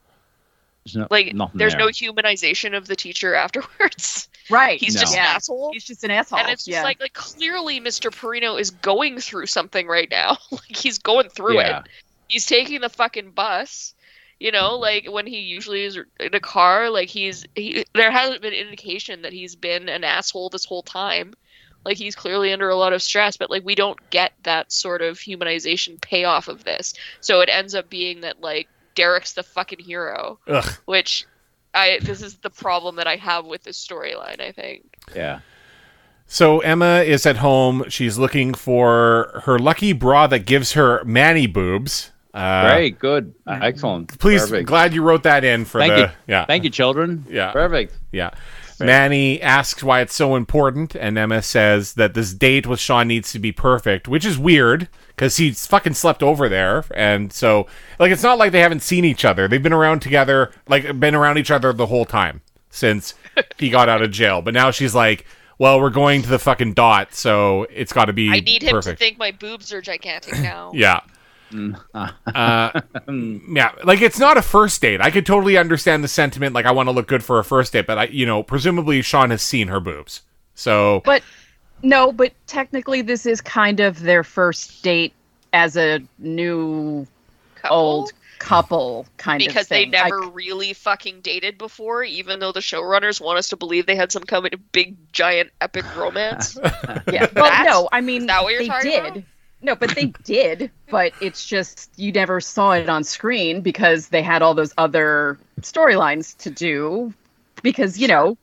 There's 0.84 0.96
no, 0.96 1.06
like 1.10 1.32
nothing 1.34 1.58
there's 1.58 1.74
there. 1.74 1.80
no 1.80 1.86
humanization 1.88 2.76
of 2.76 2.86
the 2.86 2.96
teacher 2.96 3.34
afterwards. 3.36 4.28
Right. 4.50 4.80
He's 4.80 4.94
No. 4.94 5.00
just 5.02 5.14
yeah. 5.14 5.30
an 5.30 5.36
asshole. 5.36 5.70
He's 5.72 5.84
just 5.84 6.02
an 6.04 6.10
asshole. 6.10 6.40
and 6.40 6.48
it's 6.48 6.64
just 6.64 6.74
yeah. 6.76 6.82
like 6.82 7.00
like 7.00 7.12
clearly 7.14 7.80
Mr. 7.80 8.10
Perino 8.10 8.60
is 8.60 8.70
going 8.70 9.20
through 9.20 9.46
something 9.46 9.86
right 9.86 10.10
now. 10.10 10.38
like 10.50 10.76
he's 10.76 10.98
going 10.98 11.28
through 11.28 11.56
Yeah. 11.60 11.80
it. 11.80 11.86
He's 12.28 12.46
taking 12.46 12.80
the 12.80 12.88
fucking 12.88 13.30
bus. 13.32 13.94
You 14.40 14.50
know, 14.50 14.76
like 14.76 15.06
when 15.08 15.26
he 15.28 15.38
usually 15.38 15.84
is 15.84 15.96
in 16.18 16.34
a 16.34 16.40
car, 16.40 16.90
like 16.90 17.08
he's 17.08 17.46
he 17.54 17.84
there 17.94 18.10
hasn't 18.10 18.42
been 18.42 18.52
indication 18.52 19.22
that 19.22 19.32
he's 19.32 19.54
been 19.54 19.88
an 19.88 20.02
asshole 20.02 20.48
this 20.48 20.64
whole 20.64 20.82
time. 20.82 21.34
Like 21.84 21.96
he's 21.96 22.16
clearly 22.16 22.52
under 22.52 22.68
a 22.68 22.74
lot 22.76 22.92
of 22.92 23.02
stress, 23.02 23.36
but 23.36 23.50
like 23.50 23.64
we 23.64 23.76
don't 23.76 23.98
get 24.10 24.32
that 24.42 24.72
sort 24.72 25.00
of 25.00 25.18
humanization 25.18 26.00
payoff 26.00 26.48
of 26.48 26.64
this. 26.64 26.94
So 27.20 27.40
it 27.40 27.48
ends 27.52 27.76
up 27.76 27.88
being 27.88 28.22
that 28.22 28.40
like 28.40 28.68
Derek's 28.94 29.32
the 29.34 29.42
fucking 29.42 29.78
hero, 29.78 30.38
Ugh. 30.48 30.70
which 30.86 31.26
I 31.74 31.98
this 32.02 32.22
is 32.22 32.36
the 32.36 32.50
problem 32.50 32.96
that 32.96 33.06
I 33.06 33.16
have 33.16 33.46
with 33.46 33.62
this 33.64 33.84
storyline, 33.84 34.40
I 34.40 34.52
think. 34.52 34.84
Yeah. 35.14 35.40
So 36.26 36.60
Emma 36.60 37.02
is 37.02 37.26
at 37.26 37.36
home. 37.36 37.84
She's 37.88 38.16
looking 38.18 38.54
for 38.54 39.42
her 39.44 39.58
lucky 39.58 39.92
bra 39.92 40.26
that 40.28 40.46
gives 40.46 40.72
her 40.72 41.04
manny 41.04 41.46
boobs. 41.46 42.10
Uh, 42.32 42.70
Great. 42.70 42.98
Good. 42.98 43.34
Excellent. 43.46 44.18
Please, 44.18 44.42
Perfect. 44.42 44.66
glad 44.66 44.94
you 44.94 45.02
wrote 45.02 45.24
that 45.24 45.44
in 45.44 45.66
for 45.66 45.80
Thank 45.80 45.92
the 45.92 46.00
you. 46.00 46.08
yeah 46.26 46.46
Thank 46.46 46.64
you, 46.64 46.70
children. 46.70 47.26
Yeah. 47.28 47.52
Perfect. 47.52 47.94
yeah. 48.12 48.30
Manny 48.80 49.40
asks 49.40 49.84
why 49.84 50.00
it's 50.00 50.14
so 50.14 50.34
important, 50.34 50.96
and 50.96 51.16
Emma 51.16 51.40
says 51.42 51.94
that 51.94 52.14
this 52.14 52.32
date 52.34 52.66
with 52.66 52.80
Sean 52.80 53.06
needs 53.06 53.30
to 53.32 53.38
be 53.38 53.52
perfect, 53.52 54.08
which 54.08 54.24
is 54.24 54.38
weird 54.38 54.88
because 55.14 55.36
he's 55.36 55.66
fucking 55.66 55.94
slept 55.94 56.22
over 56.22 56.48
there, 56.48 56.84
and 56.94 57.32
so 57.32 57.66
like 57.98 58.10
it's 58.10 58.22
not 58.22 58.38
like 58.38 58.52
they 58.52 58.60
haven't 58.60 58.82
seen 58.82 59.04
each 59.04 59.24
other. 59.24 59.48
They've 59.48 59.62
been 59.62 59.72
around 59.72 60.00
together, 60.00 60.52
like 60.68 60.98
been 60.98 61.14
around 61.14 61.38
each 61.38 61.50
other 61.50 61.72
the 61.72 61.86
whole 61.86 62.04
time 62.04 62.40
since 62.70 63.14
he 63.58 63.70
got 63.70 63.88
out 63.88 64.02
of 64.02 64.10
jail. 64.10 64.42
But 64.42 64.54
now 64.54 64.70
she's 64.70 64.94
like, 64.94 65.26
well, 65.58 65.80
we're 65.80 65.90
going 65.90 66.22
to 66.22 66.28
the 66.28 66.38
fucking 66.38 66.74
dot, 66.74 67.14
so 67.14 67.66
it's 67.70 67.92
got 67.92 68.06
to 68.06 68.12
be 68.12 68.30
I 68.30 68.40
need 68.40 68.62
him 68.62 68.70
perfect. 68.70 68.98
to 68.98 69.04
think 69.04 69.18
my 69.18 69.30
boobs 69.30 69.72
are 69.72 69.80
gigantic 69.80 70.34
now. 70.40 70.72
Yeah. 70.74 71.00
Uh, 71.94 72.80
yeah, 73.08 73.72
like 73.84 74.00
it's 74.00 74.18
not 74.18 74.38
a 74.38 74.42
first 74.42 74.80
date. 74.80 75.02
I 75.02 75.10
could 75.10 75.26
totally 75.26 75.58
understand 75.58 76.02
the 76.02 76.08
sentiment. 76.08 76.54
Like 76.54 76.64
I 76.64 76.72
want 76.72 76.88
to 76.88 76.92
look 76.92 77.06
good 77.06 77.22
for 77.22 77.38
a 77.38 77.44
first 77.44 77.74
date, 77.74 77.86
but 77.86 77.98
I, 77.98 78.04
you 78.04 78.24
know, 78.24 78.42
presumably 78.42 79.02
Sean 79.02 79.28
has 79.30 79.42
seen 79.42 79.68
her 79.68 79.78
boobs. 79.78 80.22
So 80.54 81.02
But 81.04 81.22
No, 81.82 82.12
but 82.12 82.32
technically, 82.46 83.02
this 83.02 83.26
is 83.26 83.40
kind 83.40 83.80
of 83.80 84.00
their 84.00 84.22
first 84.24 84.82
date 84.82 85.12
as 85.52 85.76
a 85.76 86.00
new 86.18 87.06
Couple? 87.56 87.76
old 87.76 88.12
couple 88.38 89.06
kind 89.18 89.38
because 89.38 89.66
of 89.66 89.68
they 89.68 89.84
thing. 89.84 89.94
I- 89.94 90.08
never 90.08 90.22
really 90.22 90.72
fucking 90.72 91.20
dated 91.20 91.58
before, 91.58 92.02
even 92.02 92.40
though 92.40 92.50
the 92.52 92.60
showrunners 92.60 93.20
want 93.20 93.38
us 93.38 93.48
to 93.50 93.56
believe 93.56 93.86
they 93.86 93.94
had 93.94 94.10
some 94.10 94.24
kind 94.24 94.52
of 94.52 94.72
big, 94.72 94.96
giant, 95.12 95.50
epic 95.60 95.84
romance. 95.96 96.58
yeah. 97.12 97.28
Well, 97.34 97.64
no, 97.64 97.88
I 97.92 98.00
mean 98.00 98.26
that 98.26 98.42
what 98.42 98.52
you're 98.52 98.62
they 98.62 98.80
did. 98.90 98.98
about? 99.16 99.22
No, 99.60 99.76
but 99.76 99.94
they 99.94 100.06
did. 100.24 100.70
But 100.90 101.12
it's 101.20 101.46
just 101.46 101.90
you 101.96 102.10
never 102.10 102.40
saw 102.40 102.72
it 102.72 102.88
on 102.88 103.04
screen 103.04 103.60
because 103.60 104.08
they 104.08 104.22
had 104.22 104.42
all 104.42 104.54
those 104.54 104.74
other 104.76 105.38
storylines 105.60 106.36
to 106.38 106.50
do. 106.50 107.14
Because 107.62 107.96
you 107.96 108.08
know, 108.08 108.36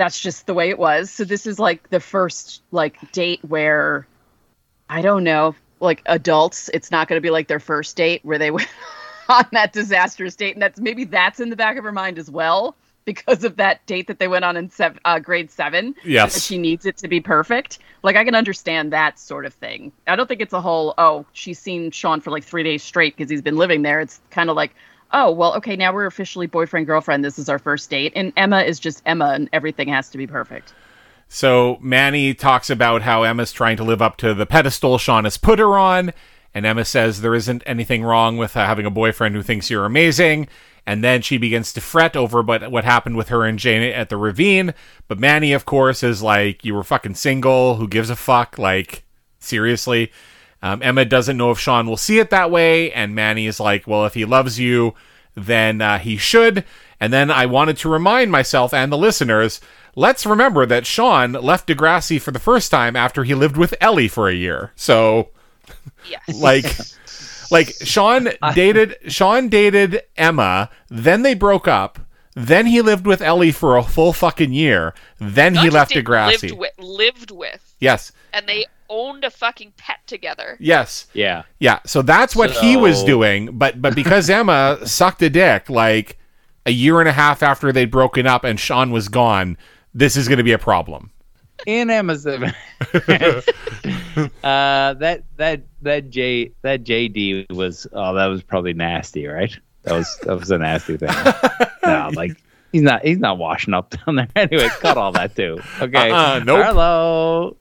that's 0.00 0.18
just 0.18 0.46
the 0.46 0.54
way 0.54 0.70
it 0.70 0.78
was. 0.78 1.10
So 1.10 1.24
this 1.24 1.46
is 1.46 1.58
like 1.58 1.90
the 1.90 2.00
first 2.00 2.62
like 2.70 3.12
date 3.12 3.40
where 3.46 4.06
I 4.88 5.02
don't 5.02 5.24
know, 5.24 5.54
like 5.78 6.00
adults. 6.06 6.70
It's 6.72 6.90
not 6.90 7.06
going 7.06 7.18
to 7.18 7.20
be 7.20 7.28
like 7.28 7.48
their 7.48 7.60
first 7.60 7.96
date 7.98 8.24
where 8.24 8.38
they 8.38 8.50
went 8.58 8.68
on 9.28 9.44
that 9.52 9.74
disastrous 9.74 10.36
date, 10.36 10.54
and 10.54 10.62
that's 10.62 10.80
maybe 10.80 11.04
that's 11.04 11.38
in 11.38 11.50
the 11.50 11.56
back 11.56 11.76
of 11.76 11.84
her 11.84 11.92
mind 11.92 12.18
as 12.18 12.30
well 12.30 12.74
because 13.04 13.44
of 13.44 13.56
that 13.56 13.84
date 13.86 14.06
that 14.06 14.18
they 14.18 14.28
went 14.28 14.44
on 14.44 14.56
in 14.56 14.70
sev- 14.70 14.98
uh, 15.04 15.18
grade 15.18 15.50
seven 15.50 15.94
Yes. 16.04 16.42
she 16.42 16.56
needs 16.56 16.86
it 16.86 16.96
to 16.98 17.08
be 17.08 17.20
perfect. 17.20 17.78
Like 18.02 18.16
I 18.16 18.24
can 18.24 18.34
understand 18.34 18.94
that 18.94 19.18
sort 19.18 19.44
of 19.44 19.52
thing. 19.52 19.92
I 20.06 20.16
don't 20.16 20.26
think 20.26 20.40
it's 20.40 20.54
a 20.54 20.60
whole 20.62 20.94
oh 20.96 21.26
she's 21.34 21.58
seen 21.58 21.90
Sean 21.90 22.22
for 22.22 22.30
like 22.30 22.44
three 22.44 22.62
days 22.62 22.82
straight 22.82 23.14
because 23.16 23.30
he's 23.30 23.42
been 23.42 23.56
living 23.56 23.82
there. 23.82 24.00
It's 24.00 24.18
kind 24.30 24.48
of 24.48 24.56
like 24.56 24.74
oh 25.12 25.30
well 25.30 25.54
okay 25.54 25.76
now 25.76 25.92
we're 25.92 26.06
officially 26.06 26.46
boyfriend 26.46 26.86
girlfriend. 26.86 27.24
This 27.24 27.38
is 27.38 27.48
our 27.48 27.58
first 27.58 27.90
date, 27.90 28.12
and 28.16 28.32
Emma 28.36 28.62
is 28.62 28.78
just 28.78 29.02
Emma, 29.06 29.32
and 29.34 29.48
everything 29.52 29.88
has 29.88 30.08
to 30.10 30.18
be 30.18 30.26
perfect. 30.26 30.74
So 31.28 31.78
Manny 31.80 32.34
talks 32.34 32.70
about 32.70 33.02
how 33.02 33.22
Emma's 33.22 33.52
trying 33.52 33.76
to 33.76 33.84
live 33.84 34.02
up 34.02 34.16
to 34.18 34.34
the 34.34 34.46
pedestal 34.46 34.98
Sean 34.98 35.24
has 35.24 35.36
put 35.36 35.58
her 35.58 35.78
on, 35.78 36.12
and 36.52 36.66
Emma 36.66 36.84
says 36.84 37.20
there 37.20 37.34
isn't 37.34 37.62
anything 37.66 38.02
wrong 38.02 38.36
with 38.36 38.56
uh, 38.56 38.66
having 38.66 38.84
a 38.86 38.90
boyfriend 38.90 39.36
who 39.36 39.42
thinks 39.42 39.70
you're 39.70 39.84
amazing. 39.86 40.48
And 40.86 41.04
then 41.04 41.22
she 41.22 41.36
begins 41.36 41.72
to 41.74 41.80
fret 41.80 42.16
over 42.16 42.42
but 42.42 42.70
what 42.70 42.84
happened 42.84 43.16
with 43.16 43.28
her 43.28 43.44
and 43.44 43.58
Jay 43.58 43.92
at 43.92 44.08
the 44.08 44.16
ravine. 44.16 44.74
But 45.06 45.20
Manny, 45.20 45.52
of 45.52 45.64
course, 45.64 46.02
is 46.02 46.22
like, 46.22 46.64
"You 46.64 46.74
were 46.74 46.82
fucking 46.82 47.14
single. 47.14 47.76
Who 47.76 47.86
gives 47.86 48.10
a 48.10 48.16
fuck?" 48.16 48.58
Like, 48.58 49.04
seriously. 49.38 50.10
Um, 50.62 50.82
Emma 50.82 51.04
doesn't 51.04 51.36
know 51.36 51.50
if 51.50 51.58
Sean 51.58 51.86
will 51.86 51.96
see 51.96 52.18
it 52.18 52.30
that 52.30 52.50
way, 52.50 52.92
and 52.92 53.14
Manny 53.14 53.46
is 53.46 53.60
like, 53.60 53.86
"Well, 53.86 54.04
if 54.06 54.14
he 54.14 54.24
loves 54.24 54.58
you, 54.58 54.94
then 55.34 55.80
uh, 55.80 55.98
he 55.98 56.16
should." 56.16 56.64
And 57.00 57.12
then 57.12 57.30
I 57.30 57.46
wanted 57.46 57.78
to 57.78 57.88
remind 57.88 58.30
myself 58.30 58.74
and 58.74 58.92
the 58.92 58.98
listeners 58.98 59.60
let's 59.96 60.24
remember 60.26 60.66
that 60.66 60.86
Sean 60.86 61.32
left 61.32 61.66
Degrassi 61.66 62.20
for 62.20 62.30
the 62.30 62.38
first 62.38 62.70
time 62.70 62.94
after 62.94 63.24
he 63.24 63.34
lived 63.34 63.56
with 63.56 63.74
Ellie 63.80 64.06
for 64.06 64.28
a 64.28 64.34
year. 64.34 64.72
So, 64.76 65.30
Yes. 66.08 66.20
like, 66.40 66.66
like 67.50 67.74
Sean 67.84 68.28
dated 68.54 68.96
Sean 69.08 69.48
dated 69.48 70.02
Emma, 70.16 70.70
then 70.88 71.22
they 71.22 71.34
broke 71.34 71.66
up. 71.66 71.98
Then 72.34 72.66
he 72.66 72.80
lived 72.82 73.06
with 73.06 73.20
Ellie 73.22 73.50
for 73.50 73.76
a 73.76 73.82
full 73.82 74.12
fucking 74.12 74.52
year. 74.52 74.94
Then 75.18 75.54
Not 75.54 75.64
he 75.64 75.70
left 75.70 75.92
did- 75.92 76.04
Degrassi. 76.04 76.42
Lived 76.50 76.58
with, 76.58 76.78
lived 76.78 77.30
with, 77.32 77.74
yes, 77.80 78.12
and 78.32 78.46
they 78.46 78.66
owned 78.90 79.24
a 79.24 79.30
fucking 79.30 79.72
pet 79.78 80.00
together. 80.06 80.56
yes. 80.60 81.06
Yeah. 81.14 81.44
Yeah, 81.58 81.78
so 81.86 82.02
that's 82.02 82.36
what 82.36 82.50
he 82.50 82.76
was 82.76 83.02
doing, 83.04 83.56
but 83.56 83.80
but 83.80 83.94
because 83.94 84.28
Emma 84.28 84.78
sucked 84.84 85.22
a 85.22 85.30
dick 85.30 85.70
like 85.70 86.18
a 86.66 86.70
year 86.72 87.00
and 87.00 87.08
a 87.08 87.12
half 87.12 87.42
after 87.42 87.72
they'd 87.72 87.90
broken 87.90 88.26
up 88.26 88.44
and 88.44 88.60
Sean 88.60 88.90
was 88.90 89.08
gone, 89.08 89.56
this 89.94 90.16
is 90.16 90.28
going 90.28 90.36
to 90.38 90.44
be 90.44 90.52
a 90.52 90.58
problem. 90.58 91.10
in 91.66 91.88
Amazon. 91.90 92.44
uh, 94.42 94.94
that 94.94 95.22
that 95.36 95.62
that 95.82 96.10
J 96.10 96.52
that 96.62 96.84
JD 96.84 97.52
was 97.52 97.86
oh 97.92 98.14
that 98.14 98.26
was 98.26 98.42
probably 98.42 98.72
nasty, 98.74 99.26
right? 99.26 99.56
That 99.82 99.94
was 99.94 100.18
that 100.22 100.38
was 100.38 100.50
a 100.50 100.58
nasty 100.58 100.96
thing. 100.96 101.08
no, 101.84 102.10
like 102.14 102.32
he's 102.72 102.82
not 102.82 103.04
he's 103.04 103.18
not 103.18 103.38
washing 103.38 103.74
up 103.74 103.90
down 103.90 104.16
there. 104.16 104.28
Anyway, 104.36 104.68
cut 104.80 104.96
all 104.96 105.12
that 105.12 105.34
too. 105.36 105.58
Okay. 105.80 106.10
Uh-uh, 106.10 106.40
nope. 106.44 106.64
Hello. 106.66 107.56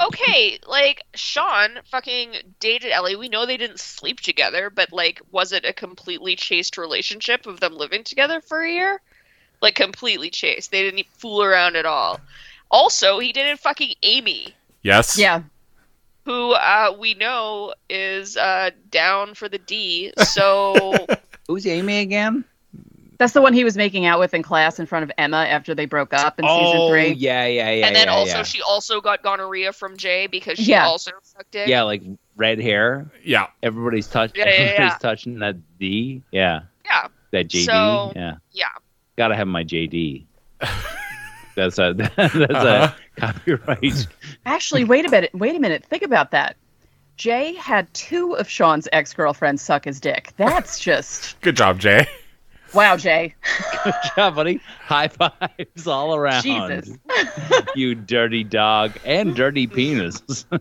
Okay, 0.00 0.58
like 0.66 1.02
Sean 1.14 1.78
fucking 1.90 2.34
dated 2.58 2.90
Ellie. 2.90 3.16
We 3.16 3.28
know 3.28 3.46
they 3.46 3.56
didn't 3.56 3.80
sleep 3.80 4.20
together, 4.20 4.70
but 4.70 4.92
like, 4.92 5.20
was 5.30 5.52
it 5.52 5.64
a 5.64 5.72
completely 5.72 6.34
chaste 6.34 6.76
relationship 6.76 7.46
of 7.46 7.60
them 7.60 7.76
living 7.76 8.02
together 8.02 8.40
for 8.40 8.60
a 8.62 8.70
year? 8.70 9.00
Like 9.62 9.76
completely 9.76 10.30
chaste. 10.30 10.70
They 10.70 10.82
didn't 10.82 11.06
fool 11.18 11.42
around 11.42 11.76
at 11.76 11.86
all. 11.86 12.20
Also, 12.70 13.20
he 13.20 13.32
dated 13.32 13.60
fucking 13.60 13.94
Amy, 14.02 14.54
Yes. 14.84 15.16
Yeah, 15.16 15.42
who 16.24 16.52
uh, 16.52 16.94
we 16.98 17.14
know 17.14 17.74
is 17.88 18.36
uh, 18.36 18.70
down 18.90 19.34
for 19.34 19.48
the 19.48 19.58
D. 19.58 20.12
So 20.18 21.06
Who's 21.48 21.66
Amy 21.66 21.98
again? 21.98 22.44
That's 23.18 23.32
the 23.32 23.40
one 23.42 23.52
he 23.52 23.64
was 23.64 23.76
making 23.76 24.06
out 24.06 24.18
with 24.18 24.34
in 24.34 24.42
class 24.42 24.78
in 24.78 24.86
front 24.86 25.02
of 25.04 25.12
Emma 25.18 25.38
after 25.38 25.74
they 25.74 25.86
broke 25.86 26.12
up 26.12 26.38
in 26.38 26.44
season 26.44 26.76
oh 26.76 26.88
three. 26.90 27.12
yeah 27.12 27.46
yeah 27.46 27.70
yeah. 27.70 27.86
and 27.86 27.94
then 27.96 28.06
yeah, 28.08 28.14
also 28.14 28.36
yeah. 28.38 28.42
she 28.42 28.60
also 28.62 29.00
got 29.00 29.22
gonorrhea 29.22 29.72
from 29.72 29.96
Jay 29.96 30.26
because 30.26 30.58
she 30.58 30.70
Yeah. 30.70 30.86
also 30.86 31.12
sucked 31.22 31.54
it. 31.54 31.68
yeah 31.68 31.82
like 31.82 32.02
red 32.36 32.58
hair. 32.60 33.10
Yeah. 33.22 33.46
Everybody's 33.62 34.06
touching 34.08 34.36
Yeah, 34.40 34.46
yeah, 34.46 34.50
everybody's 34.54 34.92
yeah. 34.92 34.98
touching 34.98 35.38
that 35.38 35.56
D. 35.78 36.22
Yeah. 36.32 36.62
Yeah. 36.84 37.06
That 37.30 37.48
JD. 37.48 37.64
So- 37.66 38.12
yeah. 38.16 38.34
Yeah. 38.52 38.66
Gotta 39.16 39.36
have 39.36 39.46
my 39.48 39.62
JD. 39.64 40.24
That's 41.56 41.78
a 41.78 41.92
that's 42.16 42.34
Uh-huh. 42.36 42.92
a 43.16 43.20
copyright. 43.20 44.08
Actually, 44.44 44.82
wait 44.82 45.06
a 45.06 45.08
minute. 45.08 45.30
Wait 45.34 45.54
a 45.54 45.60
minute. 45.60 45.84
Think 45.84 46.02
about 46.02 46.32
that. 46.32 46.56
Jay 47.16 47.54
had 47.54 47.92
two 47.94 48.32
of 48.36 48.48
Sean's 48.48 48.88
ex 48.92 49.14
girlfriends 49.14 49.62
suck 49.62 49.84
his 49.84 50.00
dick. 50.00 50.32
That's 50.36 50.80
just 50.80 51.40
Good 51.42 51.56
job, 51.56 51.78
Jay. 51.78 52.08
Wow, 52.74 52.96
Jay. 52.96 53.34
Good 53.84 53.94
job, 54.16 54.34
buddy. 54.34 54.60
High 54.80 55.08
fives 55.08 55.86
all 55.86 56.14
around. 56.14 56.42
Jesus. 56.42 56.96
you 57.74 57.94
dirty 57.94 58.44
dog 58.44 58.92
and 59.04 59.34
dirty 59.34 59.66
penis. 59.66 60.46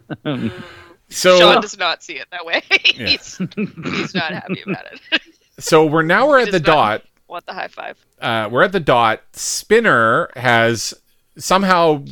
So 1.10 1.38
Sean 1.38 1.62
does 1.62 1.78
not 1.78 2.02
see 2.02 2.14
it 2.14 2.28
that 2.32 2.44
way. 2.44 2.64
he's, 2.82 3.38
he's 3.38 4.16
not 4.16 4.32
happy 4.32 4.64
about 4.66 4.86
it. 4.92 5.22
so 5.60 5.86
we're 5.86 6.02
now 6.02 6.28
we're 6.28 6.40
at 6.40 6.52
the 6.52 6.60
dot. 6.60 7.04
Want 7.28 7.46
the 7.46 7.54
high 7.54 7.68
five? 7.68 8.04
Uh, 8.20 8.50
we're 8.52 8.64
at 8.64 8.72
the 8.72 8.80
dot. 8.80 9.22
Spinner 9.34 10.30
has 10.36 10.94
somehow 11.38 12.04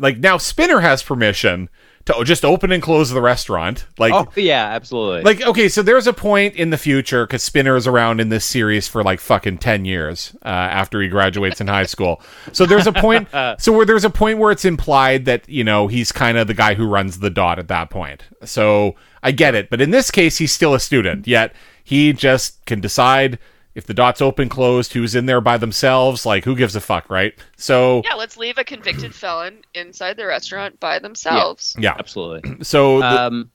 like 0.00 0.18
now 0.18 0.38
Spinner 0.38 0.80
has 0.80 1.04
permission 1.04 1.68
to 2.08 2.24
just 2.24 2.44
open 2.44 2.72
and 2.72 2.82
close 2.82 3.10
the 3.10 3.20
restaurant. 3.20 3.86
Like 3.98 4.12
oh 4.12 4.28
yeah, 4.36 4.66
absolutely. 4.66 5.22
Like, 5.22 5.46
okay, 5.46 5.68
so 5.68 5.82
there's 5.82 6.06
a 6.06 6.12
point 6.12 6.56
in 6.56 6.70
the 6.70 6.78
future 6.78 7.26
because 7.26 7.42
Spinner 7.42 7.76
is 7.76 7.86
around 7.86 8.20
in 8.20 8.28
this 8.28 8.44
series 8.44 8.88
for 8.88 9.02
like 9.02 9.20
fucking 9.20 9.58
10 9.58 9.84
years 9.84 10.34
uh, 10.44 10.48
after 10.48 11.00
he 11.00 11.08
graduates 11.08 11.60
in 11.60 11.68
high 11.68 11.84
school. 11.84 12.20
So 12.52 12.66
there's 12.66 12.86
a 12.86 12.92
point, 12.92 13.28
so 13.58 13.72
where 13.72 13.86
there's 13.86 14.04
a 14.04 14.10
point 14.10 14.38
where 14.38 14.50
it's 14.50 14.64
implied 14.64 15.26
that, 15.26 15.48
you 15.48 15.64
know, 15.64 15.86
he's 15.86 16.12
kind 16.12 16.38
of 16.38 16.46
the 16.46 16.54
guy 16.54 16.74
who 16.74 16.86
runs 16.86 17.18
the 17.18 17.30
dot 17.30 17.58
at 17.58 17.68
that 17.68 17.90
point. 17.90 18.24
So 18.44 18.96
I 19.22 19.32
get 19.32 19.54
it. 19.54 19.70
But 19.70 19.80
in 19.80 19.90
this 19.90 20.10
case, 20.10 20.38
he's 20.38 20.52
still 20.52 20.74
a 20.74 20.80
student, 20.80 21.26
yet 21.26 21.54
he 21.84 22.12
just 22.12 22.64
can 22.66 22.80
decide 22.80 23.38
if 23.78 23.86
the 23.86 23.94
dot's 23.94 24.20
open, 24.20 24.48
closed, 24.48 24.92
who's 24.92 25.14
in 25.14 25.24
there 25.26 25.40
by 25.40 25.56
themselves. 25.56 26.26
Like, 26.26 26.44
who 26.44 26.54
gives 26.56 26.76
a 26.76 26.80
fuck, 26.80 27.08
right? 27.08 27.32
So, 27.56 28.02
Yeah, 28.04 28.14
let's 28.14 28.36
leave 28.36 28.58
a 28.58 28.64
convicted 28.64 29.14
felon 29.14 29.62
inside 29.72 30.16
the 30.16 30.26
restaurant 30.26 30.78
by 30.80 30.98
themselves. 30.98 31.76
yeah. 31.78 31.94
absolutely. 31.98 32.64
So 32.64 32.98
the, 32.98 33.06
Um, 33.06 33.50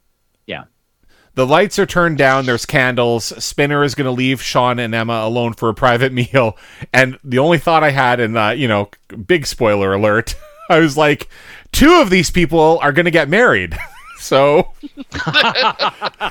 The 1.36 1.48
lights 1.48 1.80
are 1.80 1.88
turned 1.88 2.20
down. 2.20 2.46
There's 2.46 2.64
candles. 2.66 3.26
Spinner 3.44 3.84
is 3.84 3.96
going 3.96 4.06
to 4.06 4.12
leave 4.12 4.40
Sean 4.40 4.78
and 4.78 4.94
Emma 4.94 5.22
alone 5.24 5.54
for 5.54 5.68
a 5.68 5.74
private 5.74 6.14
meal. 6.22 6.56
And 6.94 7.18
the 7.24 7.40
only 7.40 7.58
thought 7.58 7.84
I 7.84 7.90
had, 7.90 8.20
and 8.20 8.38
uh, 8.38 8.50
you 8.56 8.68
know, 8.68 8.90
big 9.26 9.48
spoiler 9.48 9.94
alert, 9.94 10.36
I 10.70 10.78
was 10.78 10.96
like, 10.96 11.28
two 11.72 12.00
of 12.02 12.12
these 12.12 12.30
people 12.30 12.78
are 12.84 12.92
going 12.92 13.06
to 13.06 13.12
get 13.12 13.30
married. 13.30 13.76
so, 14.24 14.72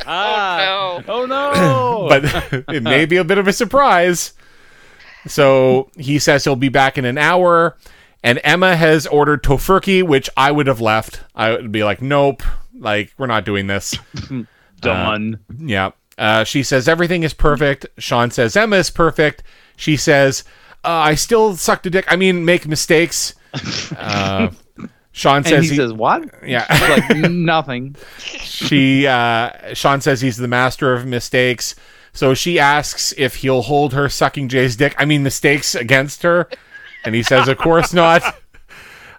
Oh 0.08 1.04
no. 1.04 1.04
oh 1.06 1.26
no! 1.28 2.06
but 2.08 2.24
it 2.74 2.82
may 2.82 3.04
be 3.06 3.16
a 3.16 3.24
bit 3.24 3.38
of 3.38 3.46
a 3.46 3.52
surprise. 3.52 4.32
So 5.26 5.90
he 5.96 6.18
says 6.18 6.44
he'll 6.44 6.56
be 6.56 6.68
back 6.68 6.98
in 6.98 7.04
an 7.04 7.18
hour. 7.18 7.76
And 8.24 8.40
Emma 8.44 8.76
has 8.76 9.06
ordered 9.08 9.42
tofurkey, 9.42 10.04
which 10.04 10.30
I 10.36 10.52
would 10.52 10.68
have 10.68 10.80
left. 10.80 11.22
I 11.34 11.50
would 11.50 11.72
be 11.72 11.82
like, 11.82 12.00
nope, 12.00 12.42
like 12.78 13.12
we're 13.18 13.26
not 13.26 13.44
doing 13.44 13.66
this. 13.66 13.96
done. 14.80 15.40
Yeah. 15.58 15.90
Uh, 16.16 16.44
she 16.44 16.62
says 16.62 16.88
everything 16.88 17.24
is 17.24 17.34
perfect. 17.34 17.86
Sean 17.98 18.30
says 18.30 18.56
Emma 18.56 18.76
is 18.76 18.90
perfect. 18.90 19.42
She 19.76 19.96
says, 19.96 20.44
uh, 20.84 20.88
I 20.88 21.14
still 21.16 21.56
suck 21.56 21.84
a 21.86 21.90
dick. 21.90 22.04
I 22.08 22.14
mean, 22.16 22.44
make 22.44 22.66
mistakes. 22.66 23.34
Sean 25.12 25.36
and 25.38 25.46
says 25.46 25.64
he, 25.64 25.70
he, 25.70 25.76
says 25.76 25.92
what? 25.92 26.24
yeah. 26.44 26.66
It's 26.70 27.10
like 27.10 27.30
nothing. 27.30 27.96
she 28.18 29.06
uh, 29.06 29.74
Sean 29.74 30.00
says 30.00 30.20
he's 30.20 30.38
the 30.38 30.48
master 30.48 30.92
of 30.92 31.06
mistakes. 31.06 31.74
So 32.14 32.34
she 32.34 32.58
asks 32.58 33.14
if 33.16 33.36
he'll 33.36 33.62
hold 33.62 33.94
her 33.94 34.08
sucking 34.08 34.48
Jay's 34.48 34.76
dick. 34.76 34.94
I 34.98 35.04
mean, 35.04 35.22
mistakes 35.22 35.74
against 35.74 36.22
her, 36.22 36.48
and 37.04 37.14
he 37.14 37.22
says, 37.22 37.48
of 37.48 37.58
course 37.58 37.92
not. 37.92 38.22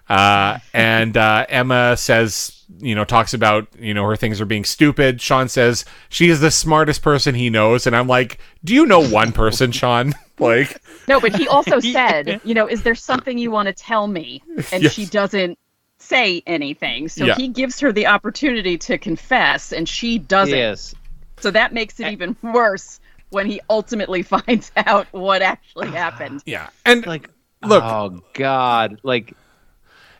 Uh, 0.06 0.58
and 0.74 1.16
uh, 1.16 1.46
Emma 1.48 1.96
says, 1.96 2.64
you 2.78 2.94
know, 2.94 3.04
talks 3.04 3.32
about, 3.32 3.66
you 3.78 3.94
know, 3.94 4.04
her 4.04 4.16
things 4.16 4.38
are 4.38 4.44
being 4.44 4.64
stupid. 4.64 5.20
Sean 5.20 5.48
says 5.48 5.84
she 6.10 6.28
is 6.28 6.40
the 6.40 6.50
smartest 6.50 7.00
person 7.00 7.34
he 7.34 7.48
knows. 7.48 7.86
And 7.86 7.96
I'm 7.96 8.06
like, 8.06 8.38
do 8.62 8.74
you 8.74 8.84
know 8.84 9.00
one 9.02 9.32
person, 9.32 9.72
Sean? 9.72 10.12
like, 10.38 10.78
No, 11.08 11.20
but 11.20 11.34
he 11.34 11.48
also 11.48 11.80
said, 11.80 12.38
you 12.44 12.52
know, 12.52 12.66
is 12.66 12.82
there 12.82 12.94
something 12.94 13.38
you 13.38 13.50
want 13.50 13.68
to 13.68 13.72
tell 13.72 14.06
me? 14.06 14.42
And 14.72 14.82
Yes. 14.82 14.92
she 14.92 15.06
doesn't 15.06 15.58
say 16.04 16.42
anything. 16.46 17.08
So 17.08 17.24
Yeah. 17.24 17.34
he 17.36 17.48
gives 17.48 17.80
her 17.80 17.92
the 17.92 18.06
opportunity 18.06 18.76
to 18.78 18.98
confess, 18.98 19.72
and 19.72 19.88
she 19.88 20.18
doesn't. 20.18 20.56
Yes. 20.56 20.94
So 21.40 21.50
that 21.50 21.72
makes 21.72 21.98
it 22.00 22.12
even 22.12 22.36
worse 22.42 23.00
when 23.30 23.46
he 23.46 23.60
ultimately 23.70 24.22
finds 24.34 24.70
out 24.76 25.06
what 25.12 25.42
actually 25.42 25.88
uh, 25.88 25.92
happened. 25.92 26.42
yeah. 26.46 26.68
And 26.84 27.06
Like, 27.06 27.28
Look. 27.62 27.82
Oh 27.82 28.20
God. 28.34 29.00
Like, 29.02 29.32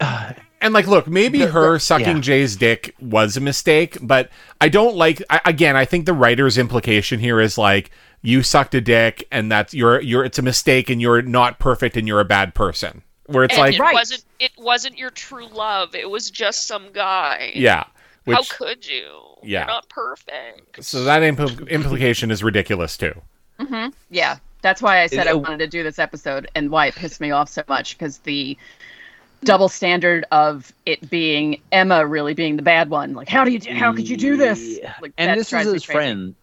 And 0.61 0.72
like, 0.72 0.87
look, 0.87 1.07
maybe 1.07 1.41
The- 1.41 1.51
her 1.51 1.78
sucking 1.78 2.16
yeah. 2.16 2.20
Jay's 2.22 2.57
dick 2.57 2.95
was 2.99 3.37
a 3.37 3.41
mistake, 3.41 3.99
but 4.01 4.30
I 4.62 4.70
don't 4.70 4.97
like. 4.97 5.22
I, 5.28 5.41
again, 5.45 5.76
I 5.76 5.85
think 5.85 6.07
the 6.07 6.14
writer's 6.14 6.57
implication 6.57 7.20
here 7.20 7.39
is 7.39 7.59
like 7.59 7.91
you 8.22 8.43
sucked 8.43 8.74
a 8.74 8.80
dick, 8.80 9.28
and 9.30 9.53
that's 9.53 9.74
you're 9.74 10.01
you're 10.01 10.24
it's 10.24 10.39
a 10.39 10.43
mistake, 10.43 10.89
and 10.89 11.03
you're 11.03 11.20
not 11.20 11.59
perfect, 11.59 11.99
and 11.99 12.09
you're 12.09 12.20
a 12.20 12.24
bad 12.24 12.55
person. 12.55 13.03
Where 13.27 13.45
it's 13.45 13.55
and 13.55 13.61
like, 13.61 13.75
it 13.75 13.81
Right. 13.81 13.95
wasn't 13.95 14.25
it 14.39 14.53
wasn't 14.59 14.99
your 14.99 15.11
true 15.11 15.47
love. 15.49 15.95
It 15.95 16.11
was 16.11 16.31
just 16.31 16.66
some 16.66 16.93
guy. 16.93 17.53
yeah, 17.55 17.85
which 18.25 18.37
How 18.37 18.43
could 18.51 18.87
you? 18.87 19.11
Yeah. 19.43 19.61
You're 19.61 19.66
not 19.66 19.89
perfect. 19.89 20.85
so 20.85 21.05
that 21.05 21.22
impl- 21.22 21.68
implication 21.68 22.31
is 22.31 22.43
ridiculous 22.43 22.97
too. 22.97 23.14
Mm-hmm. 23.61 23.91
Yeah, 24.11 24.39
that's 24.62 24.83
why 24.83 25.01
I 25.01 25.07
said 25.07 25.27
I 25.27 25.35
wanted 25.35 25.59
to 25.59 25.66
do 25.66 25.83
this 25.83 25.99
episode 25.99 26.49
and 26.55 26.70
why 26.70 26.87
it 26.87 26.95
pissed 26.95 27.20
me 27.20 27.31
off 27.31 27.49
so 27.49 27.62
much 27.68 27.97
because 27.97 28.18
the 28.18 28.57
double 29.45 29.68
standard 29.68 30.25
of 30.33 30.72
it 30.87 31.09
being 31.11 31.61
Emma 31.70 32.07
really 32.07 32.33
being 32.35 32.57
the 32.57 32.62
bad 32.62 32.89
one. 32.91 33.12
Like, 33.12 33.29
how 33.29 33.45
do 33.45 33.53
you 33.53 33.59
do, 33.59 33.72
how 33.75 33.93
could 33.93 34.09
you 34.09 34.16
do 34.16 34.37
this? 34.37 34.81
Like, 35.01 35.12
and 35.18 35.39
this 35.39 35.47
is 35.47 35.51
drives 35.51 35.70
his 35.72 35.85
crazy. 35.85 35.93
friend. 35.93 36.35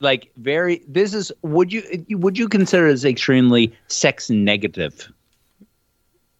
Like, 0.00 0.30
very. 0.36 0.82
This 0.86 1.14
is. 1.14 1.32
Would 1.42 1.72
you 1.72 1.82
would 2.10 2.38
you 2.38 2.48
consider 2.48 2.90
this 2.92 3.04
extremely 3.04 3.72
sex 3.88 4.28
negative? 4.30 5.10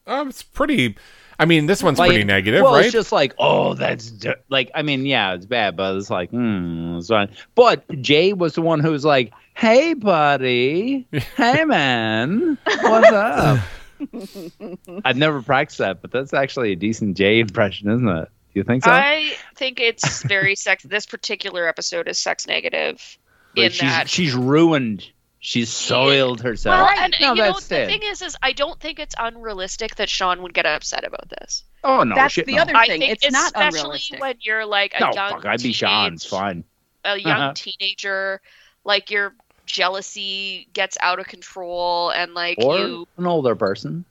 Um, 0.07 0.29
it's 0.29 0.43
pretty. 0.43 0.97
I 1.39 1.45
mean, 1.45 1.67
this 1.67 1.83
one's 1.83 1.99
Like, 1.99 2.09
pretty 2.11 2.25
negative, 2.25 2.63
well, 2.63 2.73
right? 2.75 2.85
it's 2.85 2.93
just 2.95 3.13
like, 3.13 3.35
oh, 3.39 3.75
that's 3.75 4.11
di- 4.11 4.35
like, 4.49 4.71
I 4.75 4.81
mean, 4.81 5.05
yeah, 5.05 5.35
it's 5.35 5.45
bad, 5.45 5.77
but 5.77 5.95
it's 5.97 6.09
like, 6.09 6.31
hmm, 6.31 6.97
it's 6.97 7.09
fine. 7.09 7.29
But 7.55 7.85
Jay 8.01 8.33
was 8.33 8.55
the 8.55 8.63
one 8.63 8.81
who 8.81 8.91
was 8.91 9.05
like, 9.05 9.33
hey, 9.55 9.93
buddy, 9.93 11.07
hey, 11.37 11.65
man, 11.67 12.57
what's 12.65 13.13
up? 13.13 13.59
I've 15.05 15.17
never 15.17 15.43
practiced 15.43 15.79
that, 15.79 16.01
but 16.01 16.11
that's 16.11 16.33
actually 16.33 16.73
a 16.73 16.77
decent 16.77 17.17
Jay 17.19 17.41
impression, 17.41 17.91
isn't 17.91 18.09
it? 18.09 18.29
Do 18.55 18.61
you 18.61 18.65
think 18.65 18.85
so? 18.85 18.91
I 18.91 19.33
think 19.57 19.79
it's 19.81 20.23
very 20.23 20.55
sex. 20.55 20.85
This 20.85 21.05
particular 21.05 21.69
episode 21.69 22.09
is 22.09 22.19
sex 22.19 22.47
negative 22.47 23.19
Like, 23.57 23.67
in 23.67 23.73
she's, 23.73 23.81
that. 23.81 24.09
she's 24.09 24.35
ruined. 24.35 25.11
She's 25.49 25.73
soiled 25.73 26.41
herself. 26.41 26.89
well, 26.91 26.99
and 27.05 27.15
No, 27.21 27.29
you 27.35 27.35
know 27.41 27.53
the 27.53 27.83
it. 27.83 27.87
thing 27.87 28.03
is, 28.03 28.21
is 28.21 28.37
I 28.43 28.53
don't 28.53 28.81
think 28.81 28.99
it's 28.99 29.15
unrealistic 29.17 29.95
that 29.95 30.11
Sean 30.11 30.43
would 30.43 30.53
get 30.53 30.67
upset 30.67 31.05
about 31.05 31.29
this. 31.29 31.63
oh 31.85 32.03
no, 32.03 32.17
That's 32.17 32.35
shit, 32.35 32.47
the 32.47 32.57
no. 32.57 32.63
other 32.63 32.75
I 32.75 32.89
thing. 32.89 32.99
think 33.01 33.13
It's 33.23 33.31
not 33.31 33.47
especially 33.55 33.79
unrealistic. 33.79 34.21
when 34.21 34.35
you're 34.41 34.67
like 34.67 34.95
a 34.97 35.01
No, 35.05 35.13
young 35.13 35.31
fuck, 35.35 35.47
I'd 35.47 35.63
be 35.63 35.73
Sean. 35.73 36.15
It's 36.15 36.27
fine. 36.27 36.65
a 37.05 37.17
young 37.17 37.31
Uh-huh. 37.41 37.53
teenager, 37.55 38.41
like 38.83 39.13
your 39.13 39.37
jealousy 39.67 40.67
gets 40.73 40.99
out 41.01 41.21
of 41.21 41.27
control, 41.29 42.11
and 42.11 42.35
like 42.35 42.59
Or 42.61 42.79
you 42.79 43.09
an 43.17 43.27
older 43.27 43.55
person. 43.55 44.05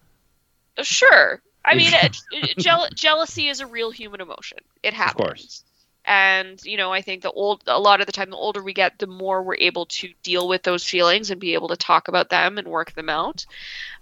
Sure. 0.83 1.41
I 1.65 1.75
mean, 1.75 1.91
it, 2.01 2.17
it- 2.31 2.95
jealousy 2.95 3.49
is 3.49 3.59
a 3.59 3.67
real 3.67 3.91
human 3.91 4.21
emotion. 4.21 4.59
It 4.83 4.93
happens. 4.93 5.17
course. 5.27 5.63
And 6.07 6.63
you 6.63 6.77
know, 6.77 6.91
I 6.93 7.01
think 7.01 7.23
the 7.23 7.31
old 7.31 7.63
a 7.67 7.79
lot 7.79 7.99
of 7.99 8.05
the 8.05 8.11
time, 8.11 8.29
the 8.29 8.37
older 8.37 8.61
we 8.63 8.73
get, 8.73 8.99
the 8.99 9.07
more 9.07 9.41
we're 9.43 9.55
able 9.57 9.87
to 9.87 10.09
deal 10.23 10.47
with 10.47 10.63
those 10.63 10.83
feelings 10.83 11.31
and 11.31 11.41
be 11.41 11.53
able 11.55 11.69
to 11.69 11.77
talk 11.77 12.07
about 12.07 12.29
them 12.29 12.57
and 12.57 12.67
work 12.67 12.93
them 12.93 13.09
out. 13.09 13.45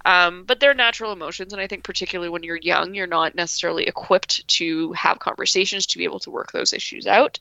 Um, 0.06 0.44
but 0.44 0.60
they're 0.60 0.74
natural 0.74 1.14
emotions, 1.14 1.54
and 1.54 1.62
I 1.62 1.68
think 1.68 1.84
particularly 1.84 2.30
when 2.30 2.44
you're 2.44 2.58
young, 2.58 2.94
you're 2.94 3.08
not 3.08 3.36
necessarily 3.36 3.86
equipped 3.86 4.46
to 4.50 4.92
have 4.94 5.20
conversations 5.20 5.86
to 5.88 5.98
be 5.98 6.04
able 6.04 6.20
to 6.20 6.30
work 6.32 6.52
those 6.52 6.74
issues 6.74 7.08
out. 7.08 7.40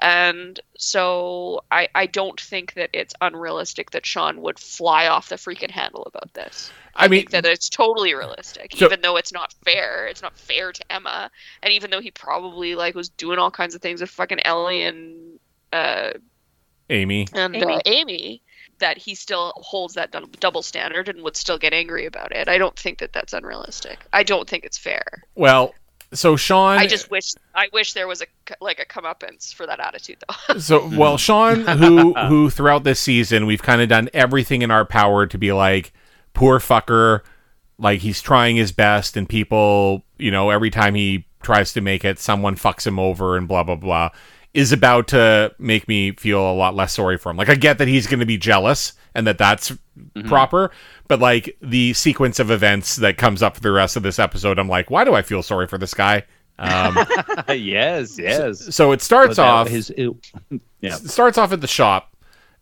And 0.00 0.58
so, 0.76 1.62
I 1.70 1.88
I 1.94 2.06
don't 2.06 2.40
think 2.40 2.74
that 2.74 2.90
it's 2.92 3.14
unrealistic 3.20 3.92
that 3.92 4.04
Sean 4.04 4.42
would 4.42 4.58
fly 4.58 5.06
off 5.06 5.28
the 5.28 5.36
freaking 5.36 5.70
handle 5.70 6.02
about 6.04 6.34
this. 6.34 6.72
I 6.96 7.08
mean, 7.08 7.20
think 7.20 7.30
that 7.30 7.46
it's 7.46 7.68
totally 7.70 8.14
realistic, 8.14 8.74
So- 8.76 8.86
even 8.86 9.00
though 9.00 9.16
it's 9.16 9.32
not 9.32 9.54
fair. 9.64 10.06
It's 10.08 10.22
not 10.22 10.36
fair 10.36 10.72
to 10.72 10.92
Emma, 10.92 11.30
and 11.62 11.72
even 11.72 11.90
though 11.90 12.00
he 12.00 12.10
probably 12.10 12.74
like 12.74 12.94
was 12.94 13.08
doing 13.10 13.38
all 13.38 13.50
kinds 13.50 13.74
of 13.74 13.80
things 13.80 14.00
with 14.00 14.10
fucking 14.10 14.40
Ellie 14.44 14.82
and 14.82 15.38
uh, 15.72 16.10
Amy. 16.90 17.26
and 17.32 17.56
Amy. 17.56 17.74
Uh, 17.74 17.80
Amy, 17.86 18.42
that 18.82 18.98
he 18.98 19.14
still 19.14 19.52
holds 19.56 19.94
that 19.94 20.14
double 20.40 20.62
standard 20.62 21.08
and 21.08 21.22
would 21.22 21.36
still 21.36 21.56
get 21.56 21.72
angry 21.72 22.04
about 22.04 22.32
it. 22.32 22.48
I 22.48 22.58
don't 22.58 22.76
think 22.76 22.98
that 22.98 23.12
that's 23.12 23.32
unrealistic. 23.32 24.00
I 24.12 24.24
don't 24.24 24.48
think 24.48 24.64
it's 24.64 24.76
fair. 24.76 25.24
Well, 25.36 25.72
so 26.12 26.36
Sean. 26.36 26.78
I 26.78 26.86
just 26.86 27.10
wish 27.10 27.32
I 27.54 27.68
wish 27.72 27.94
there 27.94 28.08
was 28.08 28.22
a 28.22 28.26
like 28.60 28.80
a 28.80 28.84
comeuppance 28.84 29.54
for 29.54 29.66
that 29.66 29.80
attitude 29.80 30.18
though. 30.28 30.58
So 30.58 30.80
hmm. 30.80 30.96
well, 30.96 31.16
Sean, 31.16 31.60
who 31.78 32.12
who 32.14 32.50
throughout 32.50 32.84
this 32.84 33.00
season 33.00 33.46
we've 33.46 33.62
kind 33.62 33.80
of 33.80 33.88
done 33.88 34.10
everything 34.12 34.62
in 34.62 34.70
our 34.70 34.84
power 34.84 35.26
to 35.26 35.38
be 35.38 35.52
like 35.52 35.92
poor 36.34 36.58
fucker, 36.58 37.20
like 37.78 38.00
he's 38.00 38.20
trying 38.20 38.56
his 38.56 38.72
best, 38.72 39.16
and 39.16 39.28
people, 39.28 40.04
you 40.18 40.30
know, 40.30 40.50
every 40.50 40.70
time 40.70 40.94
he 40.96 41.24
tries 41.42 41.72
to 41.72 41.80
make 41.80 42.04
it, 42.04 42.18
someone 42.18 42.56
fucks 42.56 42.86
him 42.86 42.98
over, 42.98 43.36
and 43.36 43.46
blah 43.46 43.62
blah 43.62 43.76
blah, 43.76 44.10
is 44.54 44.72
about 44.72 45.08
to 45.08 45.54
make 45.58 45.88
me 45.88 46.12
feel 46.12 46.40
a 46.40 46.52
lot 46.52 46.74
less 46.74 46.92
sorry 46.92 47.16
for 47.16 47.30
him. 47.30 47.36
Like 47.36 47.48
I 47.48 47.54
get 47.54 47.78
that 47.78 47.88
he's 47.88 48.06
going 48.06 48.20
to 48.20 48.26
be 48.26 48.36
jealous 48.36 48.92
and 49.14 49.26
that 49.26 49.38
that's 49.38 49.72
proper, 50.26 50.70
but 51.08 51.20
like 51.20 51.56
the 51.60 51.92
sequence 51.94 52.38
of 52.38 52.50
events 52.50 52.96
that 52.96 53.16
comes 53.16 53.42
up 53.42 53.56
for 53.56 53.60
the 53.62 53.72
rest 53.72 53.96
of 53.96 54.02
this 54.02 54.18
episode, 54.18 54.58
I'm 54.58 54.68
like, 54.68 54.90
why 54.90 55.04
do 55.04 55.14
I 55.14 55.22
feel 55.22 55.42
sorry 55.42 55.66
for 55.66 55.78
this 55.78 55.94
guy? 55.94 56.24
Um, 56.58 56.98
yes, 57.48 58.18
yes. 58.18 58.74
so 58.74 58.92
it 58.92 59.00
starts 59.02 59.38
off 59.38 59.68
his, 59.68 59.92
yeah. 60.80 60.94
starts 60.94 61.38
off 61.38 61.52
at 61.52 61.60
the 61.60 61.66
shop. 61.66 62.14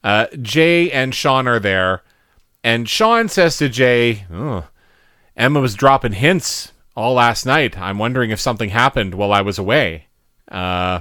Uh, 0.03 0.27
Jay 0.41 0.91
and 0.91 1.15
Sean 1.15 1.47
are 1.47 1.59
there, 1.59 2.03
and 2.65 2.89
Sean 2.89 3.29
says 3.29 3.59
to 3.59 3.69
Jay, 3.69 4.25
"Oh, 4.33 4.67
"Emma 5.37 5.61
was 5.61 5.75
dropping 5.75 6.13
hints 6.13 6.73
all 6.97 7.15
last 7.15 7.45
night. 7.45 7.79
I'm 7.79 7.99
wondering 7.99 8.31
if 8.31 8.41
something 8.41 8.71
happened 8.71 9.15
while 9.15 9.33
I 9.33 9.43
was 9.43 9.59
away. 9.59 10.07
Uh, 10.51 11.01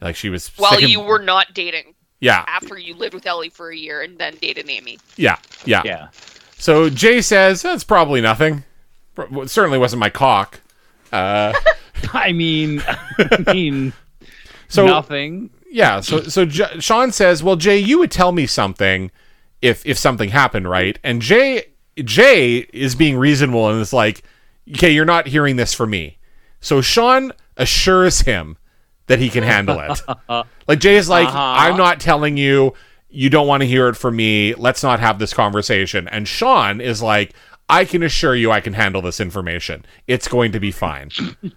like 0.00 0.16
she 0.16 0.28
was 0.30 0.48
While 0.56 0.72
sticking- 0.72 0.88
you 0.90 1.00
were 1.00 1.18
not 1.20 1.54
dating 1.54 1.94
yeah, 2.20 2.44
after 2.48 2.76
you 2.76 2.94
lived 2.94 3.14
with 3.14 3.26
Ellie 3.26 3.48
for 3.50 3.70
a 3.70 3.76
year 3.76 4.02
and 4.02 4.18
then 4.18 4.36
dated 4.40 4.68
Amy. 4.68 4.98
yeah, 5.16 5.36
yeah, 5.64 5.82
Yeah. 5.84 6.08
So 6.58 6.90
Jay 6.90 7.20
says 7.22 7.62
that's 7.62 7.84
probably 7.84 8.20
nothing. 8.20 8.64
Pro- 9.14 9.42
It 9.42 9.50
certainly 9.50 9.78
wasn't 9.78 10.00
my 10.00 10.10
cock. 10.10 10.60
Uh, 11.12 11.52
I 12.12 12.32
mean, 12.32 12.82
I 13.18 13.52
mean, 13.52 13.92
so 14.68 14.84
nothing. 14.86 15.50
yeah 15.70 16.00
so 16.00 16.22
so 16.22 16.44
J- 16.44 16.78
sean 16.80 17.10
says 17.12 17.42
well 17.42 17.56
jay 17.56 17.78
you 17.78 17.98
would 18.00 18.10
tell 18.10 18.32
me 18.32 18.46
something 18.46 19.10
if 19.62 19.84
if 19.86 19.96
something 19.98 20.28
happened 20.30 20.68
right 20.68 20.98
and 21.02 21.22
jay 21.22 21.64
jay 22.04 22.58
is 22.72 22.94
being 22.94 23.16
reasonable 23.16 23.68
and 23.70 23.80
is 23.80 23.92
like 23.94 24.22
okay 24.74 24.90
you're 24.90 25.04
not 25.06 25.26
hearing 25.26 25.56
this 25.56 25.72
from 25.74 25.90
me 25.90 26.18
so 26.60 26.80
sean 26.82 27.32
assures 27.56 28.20
him 28.22 28.56
that 29.08 29.18
he 29.18 29.28
can 29.28 29.42
handle 29.44 29.78
it. 29.80 30.00
Like 30.68 30.78
jay 30.80 30.96
is 30.96 31.08
like 31.08 31.28
Uh-huh. 31.28 31.38
i'm 31.38 31.76
not 31.76 31.98
telling 32.00 32.36
you 32.36 32.74
you 33.10 33.30
don't 33.30 33.46
want 33.46 33.62
to 33.62 33.66
hear 33.66 33.88
it 33.88 33.94
from 33.96 34.16
me. 34.16 34.54
Let's 34.54 34.82
not 34.82 35.00
have 35.00 35.18
this 35.18 35.32
conversation. 35.34 36.06
And 36.08 36.28
sean 36.28 36.80
is 36.80 37.02
like 37.02 37.32
i 37.70 37.84
can 37.84 38.02
assure 38.02 38.34
you 38.34 38.50
i 38.52 38.60
can 38.60 38.74
handle 38.74 39.00
this 39.02 39.18
information. 39.20 39.84
It's 40.06 40.28
going 40.28 40.52
to 40.52 40.60
be 40.60 40.70
fine. 40.70 41.10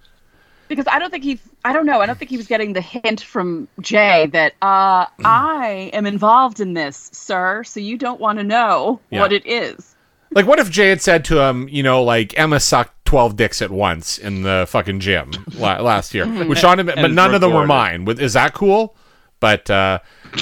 Because 0.68 0.86
I 0.90 0.98
don't 0.98 1.10
think 1.10 1.22
he 1.24 1.38
I 1.66 1.74
don't 1.74 1.84
know, 1.84 2.00
I 2.00 2.06
don't 2.06 2.18
think 2.18 2.30
he 2.30 2.38
was 2.38 2.46
getting 2.46 2.72
the 2.72 2.80
hint 2.80 3.20
from 3.20 3.68
Jay 3.82 4.26
that 4.32 4.54
uh 4.62 5.04
I 5.22 5.90
am 5.92 6.06
involved 6.06 6.60
in 6.60 6.72
this, 6.72 7.10
sir, 7.12 7.62
so 7.64 7.78
you 7.78 7.98
don't 7.98 8.18
want 8.20 8.38
to 8.38 8.44
know 8.44 8.98
Yeah. 9.10 9.20
what 9.20 9.32
it 9.34 9.44
is. 9.44 9.94
Like, 10.30 10.46
what 10.46 10.58
if 10.58 10.70
Jay 10.70 10.88
had 10.88 11.02
said 11.02 11.26
to 11.26 11.40
him, 11.40 11.68
you 11.68 11.82
know, 11.82 12.02
like 12.02 12.38
Emma 12.38 12.58
sucked 12.58 13.01
twelve 13.12 13.36
dicks 13.36 13.60
at 13.60 13.70
once 13.70 14.16
in 14.16 14.42
the 14.42 14.64
fucking 14.70 14.98
gym 15.00 15.30
la- 15.58 15.80
last 15.82 16.14
year, 16.14 16.26
which 16.46 16.60
Sean, 16.60 16.78
but 16.86 17.10
none 17.10 17.34
of 17.34 17.42
them 17.42 17.52
were 17.52 17.66
mine. 17.66 18.06
With- 18.06 18.18
Is 18.18 18.32
that 18.32 18.54
cool? 18.54 18.96
But 19.38 19.68
uh, 19.68 19.98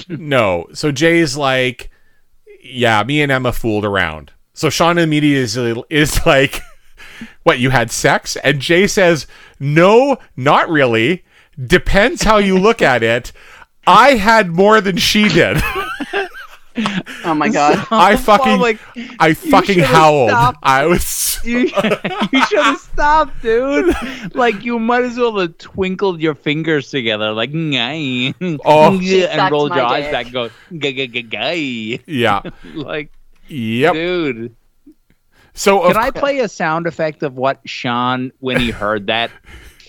no. 0.09 0.69
So 0.73 0.93
Jay's 0.93 1.37
like, 1.37 1.91
yeah, 2.63 3.03
me 3.03 3.23
and 3.23 3.33
Emma 3.33 3.53
fooled 3.53 3.85
around. 3.85 4.31
So 4.55 4.71
Sean 4.71 4.99
immediately 4.99 5.83
is 5.91 6.25
like, 6.25 6.61
what? 7.43 7.59
You 7.59 7.71
had 7.71 7.91
sex? 7.91 8.37
And 8.37 8.61
Jay 8.61 8.87
says, 8.87 9.27
no, 9.59 10.19
not 10.37 10.69
really. 10.71 11.25
Depends 11.61 12.23
how 12.23 12.39
you 12.39 12.57
look 12.57 12.81
at 12.81 13.03
it. 13.03 13.33
I 13.85 14.11
had 14.15 14.51
more 14.53 14.81
than 14.81 14.97
she 14.97 15.29
did. 15.29 15.57
Oh 17.25 17.35
my 17.35 17.49
god. 17.49 17.87
I 17.91 18.17
fucking, 18.17 18.59
like, 18.59 18.79
I 19.19 19.35
fucking 19.35 19.81
howled. 19.81 20.31
stopped. 20.31 20.59
I 20.63 20.87
was. 20.87 21.39
you, 21.45 21.59
you 22.33 22.45
should 22.47 22.59
have 22.63 22.79
stopped, 22.79 23.43
dude. 23.43 23.95
Like 24.35 24.65
you 24.65 24.79
might 24.79 25.03
as 25.05 25.19
well 25.19 25.39
have 25.39 25.59
twinkled 25.59 26.21
your 26.21 26.35
fingers 26.35 26.91
together, 26.91 27.33
like 27.33 27.51
"Ngai." 27.53 28.35
Oh. 28.65 28.97
And 28.99 29.05
sucked 29.05 29.53
rolled 29.53 29.71
my 29.71 29.77
your 29.77 29.87
eyes 29.87 30.11
back, 30.11 30.27
and 30.27 30.33
go 30.33 30.49
"Gay, 30.79 30.93
gay, 30.93 31.07
gay, 31.09 31.23
gay." 31.23 32.01
Yeah. 32.07 32.43
Like, 32.75 33.13
Yep. 33.49 33.93
dude. 33.95 34.57
So 35.55 35.87
Can 35.89 35.97
I 35.97 36.11
play 36.11 36.39
a 36.39 36.49
sound 36.49 36.87
effect 36.87 37.23
of 37.23 37.37
what 37.37 37.61
Sean 37.67 38.33
when 38.39 38.59
he 38.61 38.71
heard 38.71 39.09
that? 39.09 39.31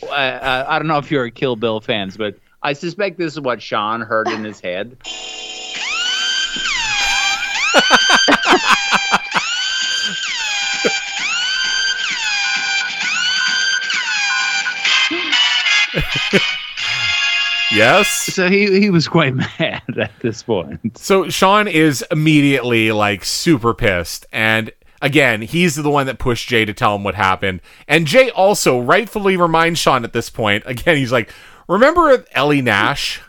Uh, 0.03 0.07
uh, 0.09 0.65
I 0.67 0.79
don't 0.79 0.87
know 0.87 0.97
if 0.97 1.11
you're 1.11 1.25
a 1.25 1.31
Kill 1.31 1.55
Bill 1.55 1.79
fans, 1.79 2.17
but 2.17 2.35
I 2.63 2.73
suspect 2.73 3.17
this 3.17 3.33
is 3.33 3.39
what 3.39 3.61
Sean 3.61 4.01
heard 4.01 4.27
in 4.27 4.43
his 4.43 4.59
head. 4.59 4.97
yes. 17.71 18.09
So 18.33 18.49
he 18.49 18.79
he 18.79 18.89
was 18.89 19.07
quite 19.07 19.33
mad 19.59 19.81
at 19.99 20.11
this 20.19 20.43
point. 20.43 20.97
So 20.97 21.29
Sean 21.29 21.67
is 21.67 22.03
immediately 22.11 22.91
like 22.91 23.23
super 23.23 23.73
pissed. 23.73 24.25
And 24.31 24.71
again, 25.01 25.41
he's 25.41 25.75
the 25.75 25.89
one 25.89 26.05
that 26.07 26.19
pushed 26.19 26.47
Jay 26.49 26.65
to 26.65 26.73
tell 26.73 26.95
him 26.95 27.03
what 27.03 27.15
happened. 27.15 27.61
And 27.87 28.05
Jay 28.07 28.29
also 28.29 28.79
rightfully 28.79 29.37
reminds 29.37 29.79
Sean 29.79 30.03
at 30.03 30.13
this 30.13 30.29
point. 30.29 30.63
Again, 30.65 30.97
he's 30.97 31.11
like, 31.11 31.31
Remember 31.67 32.25
Ellie 32.33 32.61
Nash? 32.61 33.21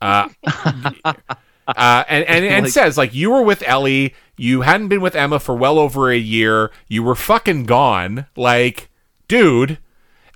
Uh, 0.00 0.28
uh, 1.04 2.04
and 2.08 2.24
and, 2.24 2.44
and 2.44 2.64
Like- 2.64 2.72
says 2.72 2.98
like 2.98 3.14
you 3.14 3.30
were 3.30 3.42
with 3.42 3.62
Ellie, 3.62 4.14
you 4.36 4.60
hadn't 4.62 4.88
been 4.88 5.00
with 5.00 5.14
Emma 5.14 5.38
for 5.40 5.54
well 5.54 5.78
over 5.78 6.10
a 6.10 6.16
year, 6.18 6.70
you 6.88 7.02
were 7.02 7.14
fucking 7.14 7.64
gone, 7.64 8.26
like, 8.36 8.90
dude, 9.28 9.78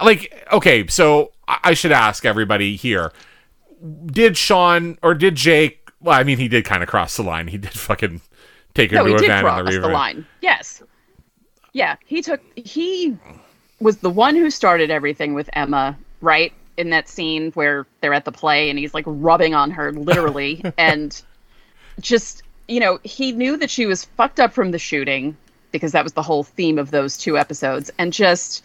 like, 0.00 0.46
okay, 0.52 0.86
so 0.86 1.32
I 1.46 1.74
should 1.74 1.92
ask 1.92 2.24
everybody 2.24 2.76
here, 2.76 3.12
did 4.06 4.36
Sean 4.36 4.98
or 5.02 5.14
did 5.14 5.34
Jay? 5.34 5.78
Well, 6.00 6.18
I 6.18 6.22
mean, 6.24 6.38
he 6.38 6.48
did 6.48 6.64
kind 6.64 6.82
of 6.82 6.88
cross 6.88 7.16
the 7.16 7.22
line. 7.22 7.48
He 7.48 7.58
did 7.58 7.72
fucking 7.72 8.20
take 8.74 8.90
her 8.90 8.96
No, 8.96 9.04
to 9.04 9.10
he 9.10 9.14
a 9.16 9.28
van 9.28 9.46
on 9.46 9.64
the 9.64 9.78
the, 9.78 9.88
line. 9.88 10.26
Yes. 10.40 10.82
Yeah, 11.72 11.96
he 12.06 12.22
took 12.22 12.40
he 12.56 13.16
was 13.80 13.98
the 13.98 14.10
one 14.10 14.34
who 14.34 14.50
started 14.50 14.90
everything 14.90 15.34
with 15.34 15.48
Emma, 15.52 15.96
right? 16.20 16.52
In 16.76 16.90
that 16.90 17.08
scene 17.08 17.50
where 17.52 17.86
they're 18.00 18.14
at 18.14 18.24
the 18.24 18.32
play 18.32 18.70
and 18.70 18.78
he's 18.78 18.94
like 18.94 19.04
rubbing 19.06 19.54
on 19.54 19.70
her 19.70 19.92
literally 19.92 20.62
and 20.78 21.20
just, 22.00 22.42
you 22.68 22.80
know, 22.80 22.98
he 23.04 23.32
knew 23.32 23.56
that 23.56 23.70
she 23.70 23.86
was 23.86 24.04
fucked 24.04 24.40
up 24.40 24.52
from 24.52 24.70
the 24.70 24.78
shooting 24.78 25.36
because 25.72 25.92
that 25.92 26.04
was 26.04 26.12
the 26.14 26.22
whole 26.22 26.44
theme 26.44 26.78
of 26.78 26.90
those 26.90 27.16
two 27.18 27.36
episodes 27.36 27.90
and 27.98 28.12
just 28.12 28.64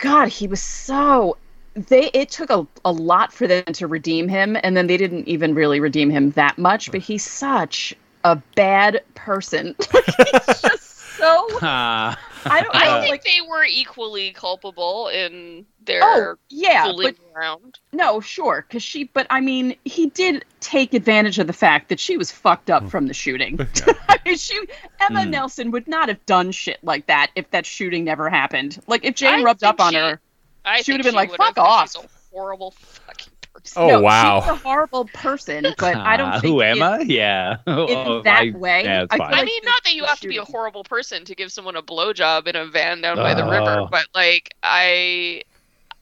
god, 0.00 0.28
he 0.28 0.46
was 0.46 0.62
so 0.62 1.36
they 1.74 2.10
it 2.12 2.28
took 2.30 2.50
a, 2.50 2.66
a 2.84 2.92
lot 2.92 3.32
for 3.32 3.46
them 3.46 3.64
to 3.64 3.86
redeem 3.86 4.28
him 4.28 4.56
and 4.62 4.76
then 4.76 4.86
they 4.88 4.96
didn't 4.96 5.28
even 5.28 5.54
really 5.54 5.78
redeem 5.78 6.10
him 6.10 6.30
that 6.32 6.58
much 6.58 6.90
but 6.90 7.00
he's 7.00 7.24
such 7.24 7.94
a 8.24 8.36
bad 8.56 9.00
person. 9.14 9.76
He's 9.92 10.60
just 10.62 10.98
so 11.16 11.46
Uh, 11.58 12.14
i 12.44 12.60
don't 12.62 12.74
know 12.74 12.80
I 12.80 13.00
think 13.00 13.10
like 13.10 13.24
they 13.24 13.40
were 13.48 13.64
equally 13.64 14.32
culpable 14.32 15.08
in 15.08 15.66
oh 15.90 16.34
yeah 16.50 16.84
fooling 16.84 17.14
but 17.34 17.38
around. 17.40 17.78
no 17.92 18.20
sure 18.20 18.64
because 18.66 18.82
she 18.82 19.04
but 19.04 19.26
i 19.30 19.40
mean 19.40 19.74
he 19.84 20.08
did 20.10 20.44
take 20.60 20.92
advantage 20.94 21.38
of 21.38 21.46
the 21.46 21.52
fact 21.52 21.88
that 21.88 21.98
she 22.00 22.16
was 22.16 22.30
fucked 22.30 22.70
up 22.70 22.88
from 22.88 23.06
the 23.06 23.14
shooting 23.14 23.58
i 24.08 24.18
mean 24.24 24.36
she 24.36 24.58
emma 25.00 25.22
Hmm. 25.24 25.30
nelson 25.30 25.70
would 25.70 25.88
not 25.88 26.08
have 26.08 26.24
done 26.26 26.50
shit 26.52 26.78
like 26.82 27.06
that 27.06 27.30
if 27.36 27.50
that 27.50 27.64
shooting 27.66 28.04
never 28.04 28.28
happened 28.28 28.80
like 28.86 29.04
if 29.04 29.14
jay 29.14 29.28
I 29.28 29.42
rubbed 29.42 29.60
think 29.60 29.70
up 29.74 29.80
on 29.80 29.94
her 29.94 30.20
I 30.64 30.82
She 30.82 30.92
would've 30.92 31.04
been 31.04 31.14
like, 31.14 31.30
would've, 31.30 31.46
"Fuck 31.46 31.54
'cause 31.56 31.96
off." 31.96 32.02
She's 32.02 32.04
a 32.04 32.34
horrible 32.36 32.72
fucking 32.72 33.32
person. 33.54 33.82
Oh 33.82 33.88
no, 33.88 34.00
wow! 34.02 34.40
she's 34.42 34.50
a 34.50 34.54
horrible 34.56 35.06
person 35.06 35.62
but 35.78 35.96
i 35.96 36.16
don't 36.18 36.28
uh, 36.28 36.40
think 36.40 36.52
who 36.52 36.60
it- 36.60 36.66
Emma? 36.66 36.98
Yeah. 37.06 37.52
in 37.66 37.72
Oh, 37.74 38.20
that 38.22 38.42
I- 38.42 38.50
way, 38.50 38.84
Yeah, 38.84 39.06
I 39.08 39.16
feel 39.16 39.24
fine. 39.26 39.34
I 39.34 39.44
mean, 39.44 39.60
not 39.64 39.82
that 39.84 39.94
you 39.94 40.02
the 40.02 40.08
have 40.08 40.20
to 40.20 40.28
be 40.28 40.36
a 40.36 40.44
horrible 40.44 40.84
person 40.84 41.24
to 41.24 41.34
give 41.34 41.50
someone 41.52 41.74
a 41.76 41.82
blowjob 41.82 42.48
in 42.48 42.56
a 42.56 42.66
van 42.66 43.00
down 43.00 43.16
by 43.16 43.32
the 43.34 43.44
river, 43.44 43.80
Oh. 43.82 43.88
but 43.90 44.06
like 44.14 44.50
I, 44.62 45.42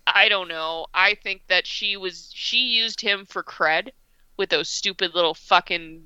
I 0.06 0.28
don't 0.28 0.48
know. 0.48 0.86
I 0.94 1.14
think 1.14 1.42
that 1.48 1.66
she 1.66 1.96
was 1.96 2.30
she 2.32 2.58
used 2.58 3.00
him 3.00 3.26
for 3.26 3.42
cred 3.42 3.90
with 4.36 4.50
those 4.50 4.68
stupid 4.68 5.14
little 5.14 5.34
fucking 5.34 6.02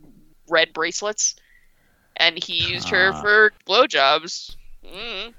red 0.48 0.72
bracelets, 0.72 1.36
and 2.16 2.42
he 2.42 2.70
used 2.72 2.88
her 2.88 3.12
Ah. 3.14 3.20
for 3.20 3.53
blowjobs. 3.66 4.57
Mm. 4.84 5.34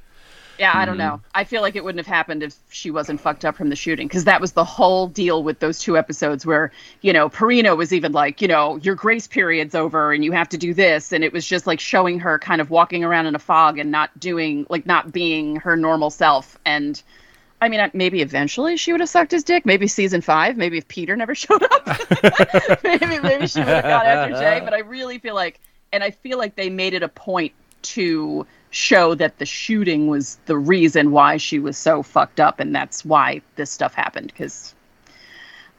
Yeah, 0.60 0.74
I 0.78 0.86
don't 0.86 0.96
Mhm. 0.96 1.00
know. 1.00 1.22
I 1.34 1.44
feel 1.44 1.62
like 1.64 1.76
it 1.76 1.84
wouldn't 1.84 2.06
have 2.06 2.14
happened 2.14 2.44
if 2.44 2.56
she 2.70 2.92
wasn't 2.92 3.20
fucked 3.20 3.46
up 3.46 3.56
from 3.56 3.70
the 3.70 3.76
shooting 3.76 4.08
because 4.08 4.26
that 4.26 4.40
was 4.40 4.52
the 4.52 4.64
whole 4.64 5.08
deal 5.08 5.42
with 5.42 5.60
those 5.60 5.80
two 5.80 5.98
episodes 5.98 6.46
where, 6.46 6.72
you 7.02 7.14
know, 7.14 7.30
Perino 7.30 7.76
was 7.76 7.92
even 7.92 8.12
like, 8.12 8.42
you 8.44 8.48
know, 8.48 8.76
your 8.78 8.94
grace 8.94 9.26
period's 9.26 9.74
over 9.74 10.12
and 10.14 10.24
you 10.24 10.32
have 10.34 10.50
to 10.50 10.58
do 10.58 10.74
this. 10.76 11.12
And 11.14 11.24
it 11.24 11.34
was 11.34 11.48
just 11.48 11.66
like 11.66 11.80
showing 11.80 12.20
her 12.20 12.38
kind 12.38 12.62
of 12.62 12.70
walking 12.70 13.04
around 13.04 13.26
in 13.26 13.34
a 13.34 13.40
fog 13.40 13.80
and 13.80 13.90
not 13.90 14.20
doing, 14.20 14.68
like, 14.70 14.86
not 14.86 15.12
being 15.12 15.56
her 15.56 15.76
normal 15.76 16.12
self. 16.12 16.60
And 16.64 17.02
I 17.62 17.70
mean, 17.70 17.92
maybe 17.94 18.22
eventually 18.22 18.76
she 18.76 18.92
would 18.92 19.02
have 19.02 19.10
sucked 19.10 19.32
his 19.32 19.44
dick. 19.44 19.66
Maybe 19.66 19.88
season 19.88 20.22
five. 20.22 20.58
Maybe 20.58 20.80
if 20.80 20.88
Peter 20.88 21.16
never 21.16 21.36
showed 21.44 21.62
up. 21.62 21.88
maybe, 22.84 23.20
maybe 23.20 23.48
she 23.48 23.60
would 23.60 23.68
have 23.68 23.84
gone 23.84 24.06
after 24.06 24.34
Jay. 24.36 24.62
But 24.64 24.74
I 24.74 24.80
really 24.80 25.20
feel 25.20 25.36
like, 25.36 25.60
and 25.94 26.04
I 26.04 26.10
feel 26.10 26.40
like 26.40 26.56
they 26.56 26.70
made 26.70 26.96
it 26.96 27.04
a 27.04 27.08
point 27.08 27.54
to 27.84 28.48
show 28.72 29.16
that 29.16 29.38
the 29.38 29.46
shooting 29.46 30.08
was 30.08 30.38
the 30.46 30.58
reason 30.58 31.12
why 31.12 31.38
she 31.38 31.60
was 31.60 31.78
so 31.78 32.02
fucked 32.02 32.40
up 32.40 32.60
and 32.60 32.74
that's 32.74 33.04
why 33.04 33.42
this 33.56 33.70
stuff 33.70 33.94
happened 33.94 34.28
because 34.28 34.74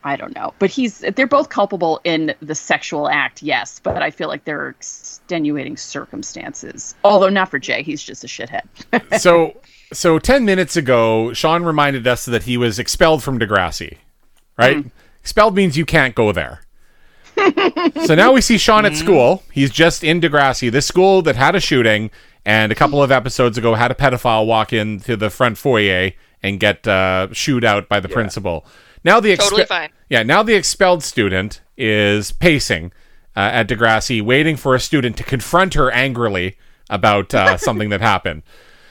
I 0.05 0.17
don't 0.17 0.35
know. 0.35 0.53
But 0.59 0.71
he's 0.71 0.99
they're 1.15 1.27
both 1.27 1.49
culpable 1.49 2.01
in 2.05 2.35
the 2.41 2.55
sexual 2.55 3.09
act, 3.09 3.43
yes, 3.43 3.81
but 3.83 4.03
I 4.03 4.11
feel 4.11 4.29
like 4.29 4.45
there 4.45 4.61
are 4.61 4.69
extenuating 4.71 5.77
circumstances. 5.77 6.95
Although 7.05 7.29
not 7.29 7.51
for 7.51 7.59
Jay, 7.59 7.83
he's 7.83 8.03
just 8.03 8.25
a 8.25 8.27
shithead. 8.27 8.63
so 9.21 9.57
so 9.93 10.19
10 10.19 10.47
minutes 10.47 10.75
ago 10.75 11.35
sean 11.35 11.65
reminded 11.65 12.07
us 12.07 12.25
that 12.25 12.45
he 12.45 12.57
was 12.57 12.79
expelled 12.79 13.23
from 13.23 13.39
degrassi 13.39 13.99
right? 14.57 14.85
Expelled 15.21 15.55
means 15.55 15.77
you 15.77 15.87
can't 15.87 16.15
go 16.15 16.33
there. 16.33 16.63
So 18.07 18.15
now 18.15 18.33
we 18.33 18.41
see 18.41 18.59
sean 18.59 18.85
at 18.85 18.97
school. 18.97 19.43
He's 19.53 19.71
just 19.71 20.05
in 20.05 20.21
degrassi 20.21 20.71
this 20.71 20.87
school 20.87 21.23
that 21.23 21.37
had 21.37 21.55
a 21.55 21.61
shooting 21.61 22.11
and 22.45 22.71
a 22.71 22.75
couple 22.75 23.03
of 23.03 23.11
episodes 23.11 23.57
ago 23.57 23.75
had 23.75 23.91
a 23.91 23.95
pedophile 23.95 24.47
walk 24.47 24.73
into 24.73 25.17
the 25.17 25.31
front 25.31 25.57
foyer 25.59 26.13
and 26.43 26.61
get 26.61 26.87
uh, 26.87 27.29
shooed 27.33 27.65
out 27.65 27.89
by 27.89 28.01
the 28.01 28.09
principal 28.09 28.67
now 29.05 29.21
the 29.21 29.31
expe- 29.33 29.39
Totally 29.41 29.65
fine. 29.67 29.91
yeah, 30.09 30.23
now 30.23 30.43
the 30.43 30.55
expelled 30.55 31.03
student 31.03 31.61
is 31.77 32.33
pacing 32.33 32.93
uh, 33.37 33.41
at 33.41 33.69
Degrassi, 33.69 34.23
waiting 34.23 34.57
for 34.57 34.75
a 34.75 34.81
student 34.81 35.17
to 35.17 35.25
confront 35.25 35.75
her 35.75 35.91
angrily 35.91 36.57
about 36.91 37.35
uh, 37.35 37.57
something 37.59 37.89
that 37.91 38.01
happened. 38.01 38.43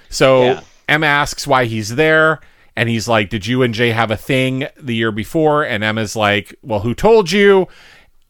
So 0.10 0.44
Yeah. 0.44 0.62
Emma 0.90 1.08
asks 1.08 1.48
why 1.48 1.66
he's 1.66 1.96
there, 1.96 2.40
and 2.76 2.90
he's 2.90 3.08
like, 3.08 3.30
Did 3.30 3.46
you 3.48 3.62
and 3.64 3.74
Jay 3.74 3.92
have 3.92 4.12
a 4.12 4.18
thing 4.18 4.68
the 4.80 4.96
year 4.96 5.12
before? 5.12 5.64
And 5.64 5.84
Emma's 5.84 6.16
like, 6.16 6.56
Well, 6.62 6.82
who 6.82 6.94
told 6.94 7.32
you? 7.32 7.68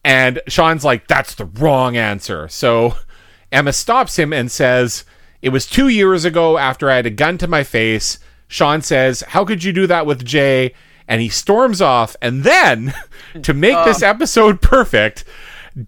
And 0.04 0.40
Sean's 0.48 0.84
like, 0.84 1.08
That's 1.08 1.34
the 1.34 1.46
wrong 1.46 1.96
answer. 1.96 2.48
So 2.48 2.94
Emma 3.52 3.72
stops 3.72 4.18
him 4.18 4.32
and 4.32 4.50
says, 4.50 5.04
It 5.40 5.48
was 5.48 5.66
two 5.66 5.88
years 5.88 6.24
ago 6.24 6.58
after 6.58 6.90
I 6.90 6.96
had 6.96 7.06
a 7.06 7.10
gun 7.10 7.38
to 7.38 7.48
my 7.48 7.64
face. 7.64 8.18
Sean 8.48 8.82
says, 8.82 9.22
How 9.28 9.44
could 9.44 9.64
you 9.64 9.72
do 9.72 9.86
that 9.88 10.06
with 10.06 10.24
Jay? 10.24 10.74
And 11.12 11.20
he 11.20 11.28
storms 11.28 11.82
off. 11.82 12.16
And 12.22 12.42
then, 12.42 12.94
to 13.42 13.52
make 13.52 13.76
this 13.84 14.02
episode 14.02 14.62
perfect, 14.62 15.24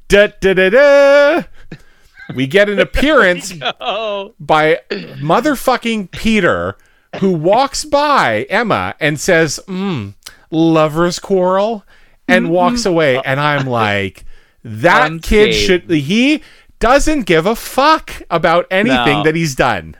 da 0.08 0.28
da 0.40 0.52
da 0.52 0.68
da, 0.68 1.42
we 2.34 2.46
get 2.46 2.68
an 2.68 2.78
appearance 2.88 3.54
Oh, 3.80 4.34
by 4.38 4.80
motherfucking 4.90 6.10
Peter, 6.10 6.76
who 7.20 7.32
walks 7.32 7.84
by 7.86 8.46
Emma 8.50 8.94
and 9.00 9.18
says, 9.18 9.60
mm, 9.66 10.12
lovers 10.50 11.18
quarrel, 11.18 11.84
and 12.28 12.50
walks 12.50 12.84
away. 12.84 13.20
And 13.24 13.40
I'm 13.40 13.66
like, 13.66 14.24
that 14.62 15.22
kid 15.22 15.48
Unscathed. 15.48 15.54
should, 15.54 15.90
he 15.90 16.42
doesn't 16.80 17.22
give 17.22 17.46
a 17.46 17.56
fuck 17.56 18.22
about 18.30 18.66
anything 18.70 19.18
No. 19.18 19.22
that 19.24 19.34
he's 19.34 19.54
done. 19.54 19.96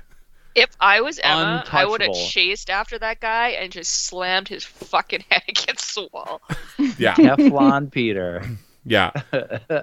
If 0.55 0.71
I 0.81 1.01
was 1.01 1.19
Emma, 1.23 1.65
I 1.71 1.85
would 1.85 2.01
have 2.01 2.15
chased 2.15 2.71
after 2.71 2.99
that 2.99 3.21
guy 3.21 3.49
and 3.51 3.73
just 3.73 4.05
slammed 4.07 4.49
his 4.49 4.65
fucking 4.65 5.25
head 5.31 5.43
against 5.49 5.95
the 5.95 6.09
wall. 6.13 6.41
Yeah. 6.99 7.15
Teflon 7.17 7.91
Peter. 7.91 8.43
Yeah. 8.85 9.11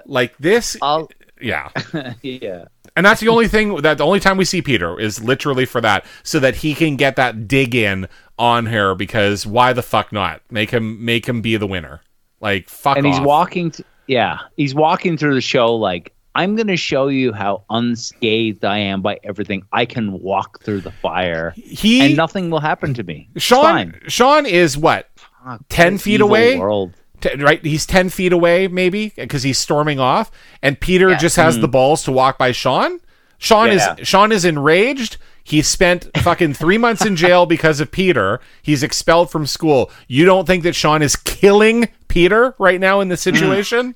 Like 0.06 0.36
this. 0.38 0.76
I'll, 0.80 1.10
Yeah. 1.40 1.68
yeah. 2.22 2.66
And 2.96 3.06
that's 3.06 3.20
the 3.20 3.28
only 3.28 3.48
thing 3.48 3.76
that 3.82 3.98
the 3.98 4.04
only 4.04 4.20
time 4.20 4.36
we 4.36 4.44
see 4.44 4.60
Peter 4.62 4.98
is 5.00 5.22
literally 5.22 5.64
for 5.64 5.80
that, 5.80 6.04
so 6.22 6.38
that 6.40 6.56
he 6.56 6.74
can 6.74 6.96
get 6.96 7.16
that 7.16 7.48
dig 7.48 7.74
in 7.74 8.06
on 8.38 8.66
her. 8.66 8.94
Because 8.94 9.46
why 9.46 9.72
the 9.72 9.82
fuck 9.82 10.12
not? 10.12 10.42
Make 10.50 10.70
him 10.70 11.02
make 11.02 11.26
him 11.26 11.40
be 11.40 11.56
the 11.56 11.66
winner. 11.66 12.02
Like 12.40 12.68
fuck 12.68 12.98
and 12.98 13.06
he's 13.06 13.20
walking. 13.20 13.70
T- 13.70 13.84
yeah, 14.06 14.40
he's 14.56 14.74
walking 14.74 15.16
through 15.16 15.34
the 15.34 15.40
show 15.40 15.74
like 15.74 16.12
I'm 16.34 16.56
going 16.56 16.68
to 16.68 16.76
show 16.76 17.08
you 17.08 17.32
how 17.32 17.64
unscathed 17.70 18.64
I 18.64 18.78
am 18.78 19.02
by 19.02 19.18
everything. 19.24 19.64
I 19.72 19.84
can 19.84 20.12
walk 20.20 20.62
through 20.62 20.80
the 20.80 20.90
fire, 20.90 21.52
He 21.56 22.00
and 22.00 22.16
nothing 22.16 22.50
will 22.50 22.60
happen 22.60 22.94
to 22.94 23.02
me. 23.02 23.28
It's 23.34 23.44
Sean 23.44 23.62
fine. 23.62 24.00
Sean 24.08 24.46
is 24.46 24.76
what 24.78 25.10
Fuck, 25.44 25.62
10 25.68 25.98
feet 25.98 26.20
away? 26.20 26.58
World. 26.58 26.94
T- 27.20 27.34
right 27.36 27.64
he's 27.64 27.86
10 27.86 28.08
feet 28.08 28.32
away 28.32 28.66
maybe 28.66 29.12
because 29.14 29.44
he's 29.44 29.56
storming 29.56 30.00
off 30.00 30.32
and 30.60 30.80
peter 30.80 31.10
Yeah. 31.10 31.18
just 31.18 31.36
has 31.36 31.60
the 31.60 31.68
mm. 31.68 31.72
balls 31.72 32.02
to 32.02 32.10
walk 32.10 32.36
by 32.36 32.50
sean 32.50 32.98
sean 33.38 33.68
Yeah. 33.68 33.94
is 33.96 34.08
sean 34.08 34.32
is 34.32 34.44
enraged 34.44 35.18
he 35.44 35.62
spent 35.62 36.10
fucking 36.18 36.54
three 36.54 36.78
months 36.78 37.04
in 37.06 37.14
jail 37.14 37.46
because 37.46 37.78
of 37.78 37.92
peter 37.92 38.40
he's 38.60 38.82
expelled 38.82 39.30
from 39.30 39.46
school 39.46 39.88
you 40.08 40.24
don't 40.24 40.46
think 40.46 40.64
that 40.64 40.74
sean 40.74 41.00
is 41.00 41.14
killing 41.14 41.88
peter 42.08 42.56
right 42.58 42.80
now 42.80 42.98
in 42.98 43.06
the 43.08 43.14
mm. 43.14 43.18
situation 43.18 43.94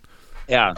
Yeah, 0.48 0.74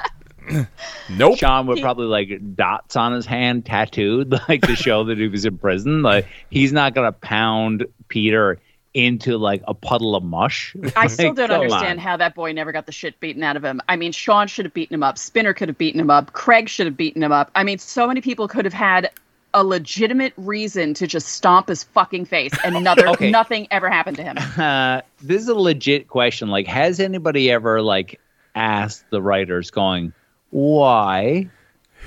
nope 1.11 1.39
Sean 1.39 1.67
would 1.67 1.81
probably 1.81 2.07
like 2.07 2.57
dots 2.57 2.97
on 2.97 3.13
his 3.13 3.27
hand 3.27 3.65
tattooed, 3.67 4.33
like 4.49 4.63
to 4.63 4.77
show 4.77 5.05
that 5.05 5.19
he 5.19 5.29
was 5.29 5.45
in 5.45 5.59
prison. 5.59 6.03
Like 6.03 6.27
he's 6.51 6.73
not 6.73 6.95
gonna 6.95 7.13
pound 7.13 7.87
Peter 8.09 8.59
into 8.95 9.37
like 9.37 9.63
a 9.69 9.75
puddle 9.75 10.17
of 10.17 10.25
mush. 10.25 10.75
I 10.97 11.07
still 11.07 11.33
don't 11.35 11.49
come 11.51 11.61
understand 11.61 11.99
on. 12.01 12.05
how 12.05 12.17
that 12.17 12.35
boy 12.35 12.53
never 12.53 12.73
got 12.73 12.87
the 12.87 12.93
shit 12.93 13.21
beaten 13.21 13.43
out 13.43 13.57
of 13.57 13.65
him. 13.65 13.81
I 13.89 13.97
mean, 13.97 14.13
Sean 14.13 14.49
should 14.49 14.65
have 14.65 14.75
beaten 14.75 14.95
him 14.95 15.03
up. 15.03 15.19
Spinner 15.19 15.53
could 15.53 15.69
have 15.69 15.79
beaten 15.79 16.01
him 16.01 16.11
up. 16.11 16.33
Craig 16.33 16.69
should 16.69 16.87
have 16.87 16.97
beaten 16.97 17.23
him 17.23 17.31
up. 17.31 17.51
I 17.55 17.63
mean, 17.65 17.79
so 17.79 18.07
many 18.09 18.21
people 18.21 18.49
could 18.49 18.65
have 18.65 18.75
had 18.75 19.11
a 19.55 19.63
legitimate 19.65 20.33
reason 20.37 20.95
to 20.95 21.07
just 21.07 21.29
stomp 21.29 21.69
his 21.69 21.83
fucking 21.85 22.25
face, 22.25 22.53
and 22.65 22.77
another 22.83 23.09
Okay. 23.09 23.31
nothing 23.31 23.67
ever 23.71 23.89
happened 23.89 24.17
to 24.17 24.23
him. 24.25 24.37
Uh, 24.59 25.03
this 25.23 25.43
is 25.43 25.49
a 25.49 25.55
legit 25.55 26.09
question. 26.09 26.49
Like, 26.49 26.67
has 26.67 26.99
anybody 26.99 27.51
ever 27.51 27.81
like 27.81 28.21
asked 28.55 29.05
the 29.11 29.23
writers, 29.23 29.71
going, 29.71 30.13
"Why? 30.51 31.49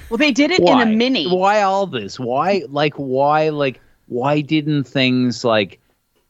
Well, 0.10 0.18
they 0.18 0.32
did 0.32 0.52
it 0.52 0.62
Why? 0.62 0.82
in 0.82 0.88
a 0.88 0.92
mini. 0.92 1.28
Why 1.28 1.62
all 1.62 1.88
this? 1.88 2.20
Why 2.20 2.64
like 2.68 2.94
why 2.96 3.50
like 3.50 3.80
why 4.08 4.42
didn't 4.42 4.84
things 4.84 5.44
like 5.46 5.80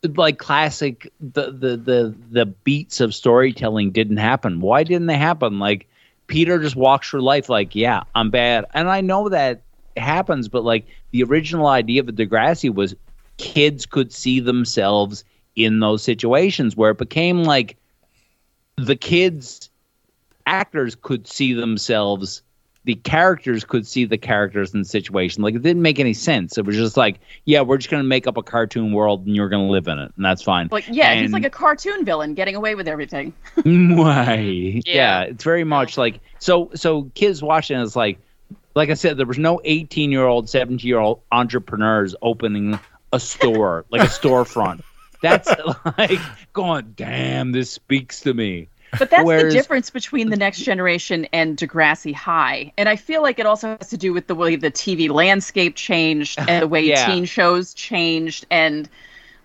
like 0.04 0.38
classic 0.38 1.12
the 1.20 1.52
the 1.52 1.78
the 1.78 2.16
the 2.32 2.46
beats 2.46 3.02
of 3.02 3.16
storytelling 3.16 3.92
didn't 3.92 4.18
happen? 4.18 4.62
Why 4.62 4.84
didn't 4.84 5.08
they 5.08 5.18
happen? 5.18 5.60
Like 5.60 5.88
Peter 6.28 6.60
just 6.60 6.76
walks 6.76 7.10
through 7.10 7.22
life 7.22 7.50
like, 7.50 7.76
yeah, 7.76 8.04
I'm 8.16 8.30
bad, 8.30 8.66
and 8.74 8.90
I 8.90 9.02
know 9.02 9.30
that 9.30 9.62
happens, 9.98 10.48
but 10.48 10.64
like 10.64 10.86
the 11.12 11.24
original 11.24 11.68
idea 11.68 12.02
of 12.02 12.08
the 12.08 12.14
Degrassi 12.14 12.74
was 12.74 12.96
kids 13.38 13.86
could 13.86 14.14
see 14.14 14.40
themselves 14.40 15.24
in 15.56 15.80
those 15.80 16.04
situations 16.04 16.78
where 16.78 16.92
it 16.92 16.98
became 16.98 17.44
like 17.44 17.78
the 18.78 18.96
kids 18.96 19.71
actors 20.52 20.96
could 20.96 21.26
see 21.28 21.54
themselves 21.54 22.42
the 22.84 22.96
characters 22.96 23.64
could 23.64 23.86
see 23.86 24.06
the 24.06 24.18
characters 24.18 24.74
in 24.74 24.80
the 24.80 24.86
situation 24.86 25.44
like 25.44 25.54
it 25.54 25.62
didn't 25.62 25.84
make 25.84 26.00
any 26.00 26.14
sense 26.14 26.58
it 26.58 26.66
was 26.66 26.76
just 26.76 26.98
like 26.98 27.20
yeah 27.46 27.62
we're 27.62 27.78
just 27.78 27.92
going 27.92 28.02
to 28.04 28.08
make 28.08 28.26
up 28.26 28.38
a 28.38 28.42
cartoon 28.44 28.92
world 28.92 29.24
and 29.28 29.36
you're 29.36 29.50
going 29.50 29.66
to 29.66 29.72
live 29.72 29.88
in 29.88 30.00
it 30.00 30.12
and 30.16 30.26
that's 30.26 30.42
fine 30.42 30.68
Like, 30.72 30.86
yeah, 30.90 31.14
he's 31.14 31.32
like 31.32 31.46
a 31.46 31.50
cartoon 31.50 32.04
villain 32.04 32.34
getting 32.34 32.56
away 32.56 32.74
with 32.76 32.88
everything. 32.88 33.34
Why? 33.64 34.36
Yeah. 34.36 34.82
Yeah. 34.86 35.22
it's 35.22 35.44
very 35.44 35.64
much 35.64 35.98
like 35.98 36.20
so. 36.40 36.72
So 36.74 37.04
kids 37.14 37.44
watching 37.44 37.80
it's 37.80 37.96
like, 37.96 38.18
like 38.74 38.90
I 38.90 38.96
said, 38.96 39.18
there 39.18 39.28
was 39.28 39.38
no 39.38 39.62
eighteen-year-old, 39.64 40.50
seventeen-year-old 40.50 41.22
entrepreneurs 41.32 42.16
opening 42.24 42.80
a 43.14 43.20
store, 43.20 43.86
like 43.92 44.02
a 44.02 44.06
storefront. 44.20 44.82
That's 45.22 45.50
like 46.00 46.20
going, 46.54 46.94
damn, 46.96 47.52
this 47.52 47.70
speaks 47.72 48.22
to 48.22 48.34
me. 48.34 48.70
But 49.00 49.10
that's 49.10 49.24
Whereas- 49.24 49.46
the 49.46 49.52
difference 49.52 49.90
between 49.90 50.30
the 50.30 50.38
next 50.38 50.60
generation 50.60 51.28
and 51.32 51.58
Degrassi 51.58 52.14
High. 52.14 52.74
And 52.78 52.90
I 52.90 52.96
feel 52.96 53.22
like 53.22 53.40
it 53.40 53.46
also 53.46 53.78
has 53.80 53.90
to 53.90 53.98
do 53.98 54.14
with 54.14 54.28
the 54.28 54.36
way 54.36 54.56
the 54.56 54.72
TV 54.72 55.10
landscape 55.10 55.76
changed 55.76 56.40
and 56.40 56.62
the 56.64 56.68
way 56.68 56.82
Yeah. 56.86 57.06
teen 57.06 57.26
shows 57.26 57.74
changed. 57.74 58.46
And 58.52 58.90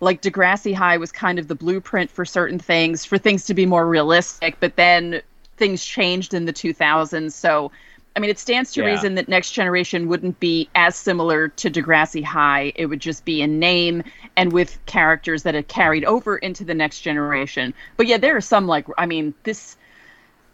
like 0.00 0.20
Degrassi 0.20 0.74
High 0.74 0.96
was 0.96 1.12
kind 1.12 1.38
of 1.38 1.48
the 1.48 1.54
blueprint 1.54 2.10
for 2.10 2.24
certain 2.24 2.58
things, 2.58 3.04
for 3.04 3.18
things 3.18 3.44
to 3.46 3.54
be 3.54 3.66
more 3.66 3.86
realistic. 3.86 4.56
But 4.60 4.76
then 4.76 5.22
things 5.56 5.84
changed 5.84 6.34
in 6.34 6.44
the 6.44 6.52
2000s. 6.52 7.32
So, 7.32 7.70
I 8.16 8.18
mean, 8.18 8.30
it 8.30 8.38
stands 8.38 8.72
to 8.72 8.80
Yeah. 8.80 8.86
reason 8.86 9.14
that 9.16 9.28
Next 9.28 9.52
Generation 9.52 10.08
wouldn't 10.08 10.40
be 10.40 10.68
as 10.74 10.96
similar 10.96 11.48
to 11.48 11.70
Degrassi 11.70 12.24
High. 12.24 12.72
It 12.74 12.86
would 12.86 13.00
just 13.00 13.24
be 13.26 13.42
in 13.42 13.58
name 13.58 14.02
and 14.36 14.52
with 14.52 14.78
characters 14.86 15.42
that 15.42 15.54
had 15.54 15.68
carried 15.68 16.04
over 16.04 16.38
into 16.38 16.64
the 16.64 16.74
Next 16.74 17.02
Generation. 17.02 17.74
But 17.98 18.06
yeah, 18.06 18.16
there 18.16 18.34
are 18.36 18.40
some 18.40 18.66
like, 18.66 18.86
I 18.98 19.06
mean, 19.06 19.34
this. 19.44 19.76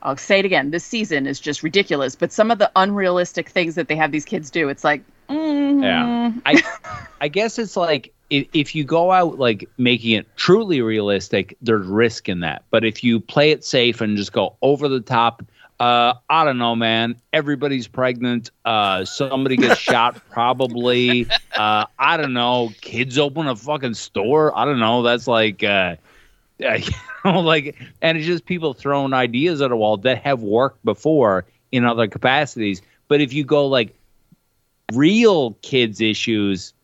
I'll 0.05 0.17
say 0.17 0.41
it 0.41 0.45
again. 0.45 0.73
This 0.73 0.83
season 0.83 1.29
is 1.29 1.39
just 1.39 1.63
ridiculous. 1.63 2.17
But 2.17 2.33
some 2.33 2.51
of 2.51 2.59
the 2.59 2.69
unrealistic 2.75 3.49
things 3.49 3.77
that 3.77 3.87
they 3.87 3.95
have 3.95 4.11
these 4.11 4.25
kids 4.25 4.51
do, 4.51 4.69
it's 4.69 4.83
like, 4.83 5.05
mm, 5.31 5.81
Yeah. 5.81 6.33
I 6.45 6.61
I 7.21 7.29
guess 7.29 7.57
it's 7.57 7.77
like 7.77 8.13
if, 8.29 8.49
if 8.53 8.75
you 8.75 8.83
go 8.83 9.13
out 9.13 9.39
like 9.39 9.69
making 9.79 10.13
it 10.13 10.27
truly 10.37 10.83
realistic, 10.83 11.57
there's 11.63 11.87
risk 11.87 12.29
in 12.29 12.41
that. 12.41 12.65
But 12.71 12.85
if 12.85 13.05
you 13.05 13.21
play 13.21 13.53
it 13.53 13.63
safe 13.65 14.01
and 14.01 14.17
just 14.17 14.33
go 14.33 14.57
over 14.61 14.89
the 14.89 15.01
top, 15.01 15.45
uh, 15.83 16.15
I 16.31 16.45
don't 16.45 16.59
know, 16.59 16.77
man. 16.77 17.21
Everybody's 17.33 17.89
pregnant. 17.89 18.53
Uh, 18.65 19.05
somebody 19.05 19.57
gets 19.57 19.81
shot, 19.81 20.23
probably. 20.31 21.27
Uh, 21.57 21.87
I 21.99 22.17
don't 22.17 22.35
know. 22.35 22.71
Kids 22.83 23.19
open 23.19 23.49
a 23.49 23.57
fucking 23.57 23.95
store. 23.95 24.57
I 24.57 24.65
don't 24.65 24.79
know. 24.79 25.03
That's 25.03 25.27
like, 25.27 25.65
uh, 25.65 25.97
you 26.59 26.85
know, 27.25 27.41
like, 27.41 27.77
and 28.01 28.17
it's 28.17 28.29
just 28.29 28.45
people 28.45 28.75
throwing 28.75 29.13
ideas 29.13 29.61
at 29.61 29.73
a 29.73 29.77
wall 29.77 29.97
that 29.97 30.23
have 30.23 30.41
worked 30.41 30.85
before 30.85 31.47
in 31.73 31.85
other 31.85 32.07
capacities. 32.07 32.81
But 33.09 33.21
if 33.21 33.33
you 33.33 33.43
go 33.43 33.67
like 33.67 33.93
real 34.93 35.55
kids 35.63 36.01
issues 36.01 36.75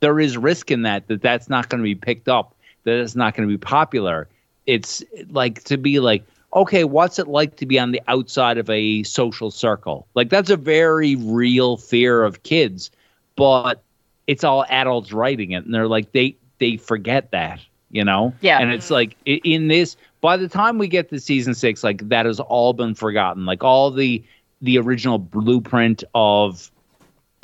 there 0.00 0.20
is 0.20 0.36
risk 0.36 0.70
in 0.70 0.82
that 0.82 1.08
that 1.08 1.22
that's 1.22 1.48
not 1.48 1.68
going 1.68 1.78
to 1.78 1.84
be 1.84 1.94
picked 1.94 2.28
up 2.28 2.54
that 2.84 3.00
it's 3.00 3.16
not 3.16 3.34
going 3.34 3.48
to 3.48 3.52
be 3.52 3.56
popular 3.56 4.28
it's 4.66 5.02
like 5.30 5.64
to 5.64 5.78
be 5.78 5.98
like 5.98 6.22
okay 6.54 6.84
what's 6.84 7.18
it 7.18 7.28
like 7.28 7.56
to 7.56 7.66
be 7.66 7.78
on 7.78 7.92
the 7.92 8.00
outside 8.08 8.58
of 8.58 8.68
a 8.70 9.02
social 9.02 9.50
circle 9.50 10.06
like 10.14 10.28
that's 10.30 10.50
a 10.50 10.56
very 10.56 11.16
real 11.16 11.76
fear 11.76 12.22
of 12.22 12.42
kids 12.42 12.90
but 13.36 13.82
it's 14.26 14.44
all 14.44 14.64
adults 14.68 15.12
writing 15.12 15.52
it 15.52 15.64
and 15.64 15.74
they're 15.74 15.88
like 15.88 16.12
they 16.12 16.36
they 16.58 16.76
forget 16.76 17.30
that 17.30 17.60
you 17.90 18.04
know 18.04 18.32
Yeah. 18.40 18.58
and 18.58 18.72
it's 18.72 18.90
like 18.90 19.16
in 19.24 19.68
this 19.68 19.96
by 20.20 20.36
the 20.36 20.48
time 20.48 20.78
we 20.78 20.88
get 20.88 21.08
to 21.10 21.20
season 21.20 21.54
six 21.54 21.84
like 21.84 22.08
that 22.08 22.26
has 22.26 22.40
all 22.40 22.72
been 22.72 22.94
forgotten 22.94 23.44
like 23.46 23.62
all 23.62 23.90
the 23.90 24.22
the 24.62 24.78
original 24.78 25.18
blueprint 25.18 26.02
of 26.14 26.70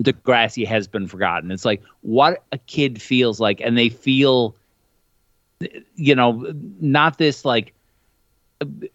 Degrassi 0.02 0.66
has 0.66 0.88
been 0.88 1.06
forgotten. 1.06 1.50
It's 1.50 1.64
like 1.64 1.82
what 2.00 2.42
a 2.50 2.58
kid 2.58 3.00
feels 3.00 3.38
like, 3.38 3.60
and 3.60 3.76
they 3.76 3.88
feel, 3.88 4.56
you 5.94 6.14
know, 6.14 6.52
not 6.80 7.18
this 7.18 7.44
like. 7.44 7.74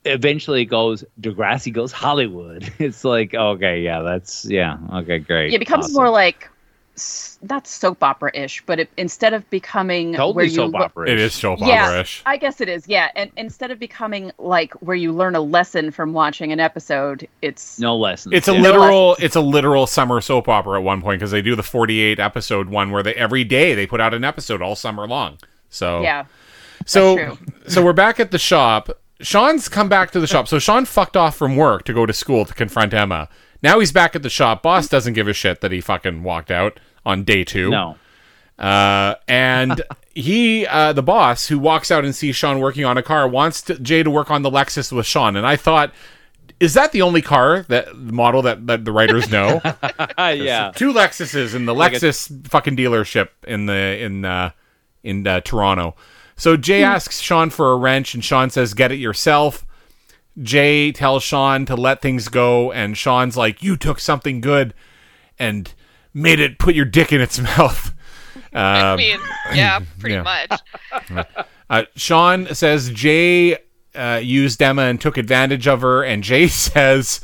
Eventually, 0.05 0.61
it 0.61 0.65
goes 0.65 1.03
Degrassi 1.21 1.71
goes 1.73 1.91
Hollywood. 1.91 2.71
It's 2.79 3.03
like 3.03 3.33
okay, 3.33 3.81
yeah, 3.81 4.01
that's 4.01 4.45
yeah, 4.45 4.77
okay, 4.93 5.19
great. 5.19 5.53
it 5.53 5.59
becomes 5.59 5.85
awesome. 5.85 5.95
more 5.95 6.09
like 6.09 6.49
s- 6.95 7.37
not 7.41 7.67
soap 7.67 8.03
opera 8.03 8.31
ish, 8.35 8.63
but 8.65 8.79
it, 8.79 8.89
instead 8.97 9.33
of 9.33 9.47
becoming 9.49 10.13
totally 10.13 10.45
you 10.45 10.51
soap 10.51 10.73
lo- 10.73 10.81
opera. 10.81 11.09
it 11.09 11.19
is 11.19 11.33
soap 11.33 11.59
Yeah. 11.59 11.85
opera-ish 11.85 12.23
I 12.25 12.37
guess 12.37 12.59
it 12.61 12.67
is, 12.69 12.87
yeah. 12.87 13.09
And 13.15 13.31
instead 13.37 13.69
of 13.71 13.77
becoming 13.79 14.31
like 14.39 14.73
where 14.75 14.95
you 14.95 15.11
learn 15.11 15.35
a 15.35 15.41
lesson 15.41 15.91
from 15.91 16.13
watching 16.13 16.51
an 16.51 16.59
episode, 16.59 17.27
it's 17.41 17.79
no 17.79 17.95
lesson. 17.95 18.33
It's 18.33 18.47
a 18.47 18.53
yeah. 18.53 18.61
literal 18.61 19.15
it's 19.19 19.35
a 19.35 19.41
literal 19.41 19.85
summer 19.87 20.21
soap 20.21 20.47
opera 20.47 20.79
at 20.79 20.83
one 20.83 21.01
point 21.01 21.19
because 21.19 21.31
they 21.31 21.41
do 21.41 21.55
the 21.55 21.63
48 21.63 22.19
episode 22.19 22.69
one 22.69 22.91
where 22.91 23.03
they 23.03 23.13
every 23.13 23.43
day 23.43 23.75
they 23.75 23.85
put 23.87 24.01
out 24.01 24.13
an 24.13 24.23
episode 24.23 24.61
all 24.61 24.75
summer 24.75 25.07
long. 25.07 25.37
So 25.69 26.01
yeah. 26.01 26.25
so 26.85 27.37
so 27.67 27.83
we're 27.83 27.93
back 27.93 28.19
at 28.19 28.31
the 28.31 28.39
shop. 28.39 28.89
Sean's 29.21 29.67
come 29.69 29.89
back 29.89 30.11
to 30.11 30.19
the 30.19 30.27
shop. 30.27 30.47
So 30.47 30.59
Sean 30.59 30.85
fucked 30.85 31.17
off 31.17 31.35
from 31.35 31.55
work 31.55 31.83
to 31.85 31.93
go 31.93 32.05
to 32.05 32.13
school 32.13 32.45
to 32.45 32.53
confront 32.53 32.93
Emma. 32.93 33.29
Now 33.63 33.79
he's 33.79 33.91
back 33.91 34.15
at 34.15 34.23
the 34.23 34.29
shop. 34.29 34.61
Boss 34.63 34.87
doesn't 34.87 35.13
give 35.13 35.27
a 35.27 35.33
shit 35.33 35.61
that 35.61 35.71
he 35.71 35.81
fucking 35.81 36.23
walked 36.23 36.51
out 36.51 36.79
on 37.05 37.23
day 37.23 37.43
2. 37.43 37.69
no. 37.69 37.95
Uh, 38.59 39.13
and 39.27 39.83
he, 40.15 40.65
uh, 40.65 40.91
the 40.91 41.03
boss 41.03 41.47
who 41.47 41.59
walks 41.59 41.91
out 41.91 42.03
and 42.03 42.15
sees 42.15 42.35
Sean 42.35 42.59
working 42.59 42.85
on 42.85 42.97
a 42.97 43.03
car, 43.03 43.27
wants 43.27 43.61
to, 43.63 43.77
Jay 43.77 44.01
to 44.01 44.09
work 44.09 44.31
on 44.31 44.41
the 44.41 44.49
Lexus 44.49 44.91
with 44.91 45.05
Sean. 45.05 45.35
And 45.35 45.45
I 45.45 45.55
thought, 45.55 45.93
is 46.59 46.73
that 46.73 46.91
the 46.91 47.03
only 47.03 47.21
car 47.21 47.63
that 47.69 47.95
model 47.95 48.41
that, 48.41 48.65
that 48.65 48.83
the 48.83 48.91
writers 48.91 49.29
know? 49.29 49.61
yeah. 50.17 50.71
Two 50.75 50.91
Lexuses 50.91 51.53
in 51.53 51.65
the 51.65 51.75
Like 51.75 51.93
a- 51.93 51.95
Lexus 51.97 52.47
fucking 52.47 52.75
dealership 52.75 53.29
in 53.45 53.67
the 53.67 53.99
in 54.03 54.25
uh, 54.25 54.49
in 55.03 55.27
uh, 55.27 55.41
Toronto. 55.41 55.95
So 56.37 56.55
Jay 56.55 56.83
asks 56.83 57.19
Sean 57.19 57.49
for 57.49 57.71
a 57.71 57.75
wrench, 57.75 58.13
and 58.13 58.23
Sean 58.23 58.49
says, 58.49 58.73
"Get 58.73 58.91
it 58.91 58.97
yourself." 58.99 59.65
Jay 60.41 60.91
tells 60.91 61.23
Sean 61.23 61.65
to 61.65 61.75
let 61.75 62.01
things 62.01 62.27
go, 62.29 62.71
and 62.71 62.95
Sean's 62.97 63.35
like, 63.35 63.63
"You 63.63 63.75
took 63.75 63.99
something 63.99 64.39
good 64.39 64.73
and 65.39 65.73
made 66.13 66.39
it 66.39 66.59
put 66.59 66.75
your 66.75 66.85
dick 66.85 67.11
in 67.11 67.19
its 67.21 67.39
mouth." 67.57 67.93
I 68.53 68.91
Um, 68.91 68.97
mean, 68.97 69.19
yeah, 69.53 69.79
pretty 69.99 70.15
yeah. 70.15 70.21
much. 71.09 71.27
Uh, 71.69 71.83
Sean 71.95 72.47
says 72.53 72.91
Jay 72.91 73.57
uh, 73.95 74.21
used 74.23 74.61
Emma 74.61 74.83
and 74.83 75.01
took 75.01 75.17
advantage 75.17 75.67
of 75.67 75.81
her, 75.81 76.03
and 76.03 76.23
Jay 76.23 76.47
says 76.47 77.19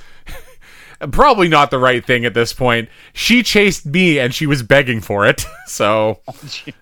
probably 1.12 1.48
not 1.48 1.72
the 1.72 1.80
right 1.80 2.06
thing 2.06 2.26
at 2.26 2.34
this 2.34 2.54
point. 2.54 2.90
She 3.14 3.44
chased 3.44 3.86
me 3.86 4.20
and 4.20 4.34
she 4.34 4.46
was 4.46 4.64
begging 4.64 5.02
for 5.02 5.26
it. 5.26 5.46
So 5.68 6.20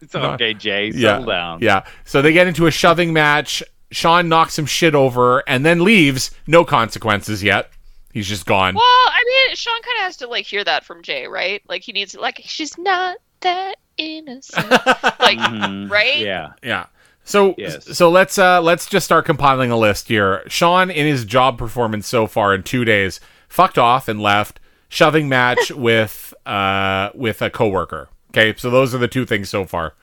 it's 0.01 0.13
okay, 0.15 0.53
Jay. 0.55 0.91
yeah, 0.93 1.11
Settle 1.19 1.25
down. 1.27 1.59
yeah. 1.61 1.85
So 2.03 2.21
they 2.21 2.33
get 2.33 2.47
into 2.47 2.65
a 2.67 2.71
shoving 2.71 3.13
match. 3.13 3.63
Sean 3.91 4.27
knocks 4.27 4.55
some 4.55 4.65
shit 4.65 4.95
over 4.95 5.47
and 5.47 5.65
then 5.65 5.83
leaves. 5.83 6.31
No 6.47 6.65
consequences 6.65 7.41
yet. 7.43 7.69
He's 8.11 8.27
just 8.27 8.45
gone. 8.45 8.75
Well, 8.75 8.83
I 8.83 9.23
mean, 9.25 9.55
Sean 9.55 9.81
kind 9.81 9.97
of 9.99 10.03
has 10.03 10.17
to 10.17 10.27
like 10.27 10.45
hear 10.45 10.63
that 10.65 10.83
from 10.83 11.03
Jay, 11.03 11.27
right? 11.27 11.61
Like 11.69 11.83
he 11.83 11.93
needs 11.93 12.15
like 12.15 12.41
she's 12.43 12.77
not 12.77 13.17
that 13.41 13.75
innocent, 13.97 14.69
like 15.19 15.37
Mhm. 15.37 15.89
right? 15.89 16.17
Yeah. 16.17 16.53
Yeah. 16.61 16.87
So 17.23 17.55
Yes. 17.57 17.95
so 17.97 18.09
let's 18.09 18.37
uh 18.37 18.61
let's 18.61 18.87
just 18.87 19.05
start 19.05 19.25
compiling 19.25 19.71
a 19.71 19.77
list 19.77 20.07
here. 20.09 20.43
Sean 20.47 20.89
in 20.91 21.05
his 21.07 21.23
job 21.23 21.57
performance 21.57 22.07
so 22.07 22.27
far 22.27 22.53
in 22.53 22.63
2 22.63 22.83
days 22.83 23.19
fucked 23.51 23.77
off 23.77 24.07
and 24.07 24.21
left 24.21 24.59
shoving 24.89 25.29
match 25.29 25.71
with 25.75 26.33
uh 26.45 27.09
with 27.13 27.41
a 27.41 27.49
coworker. 27.49 28.09
Okay? 28.29 28.57
So 28.57 28.69
those 28.69 28.95
are 28.95 28.97
the 28.97 29.07
two 29.07 29.25
things 29.25 29.49
so 29.49 29.65
far. 29.65 29.93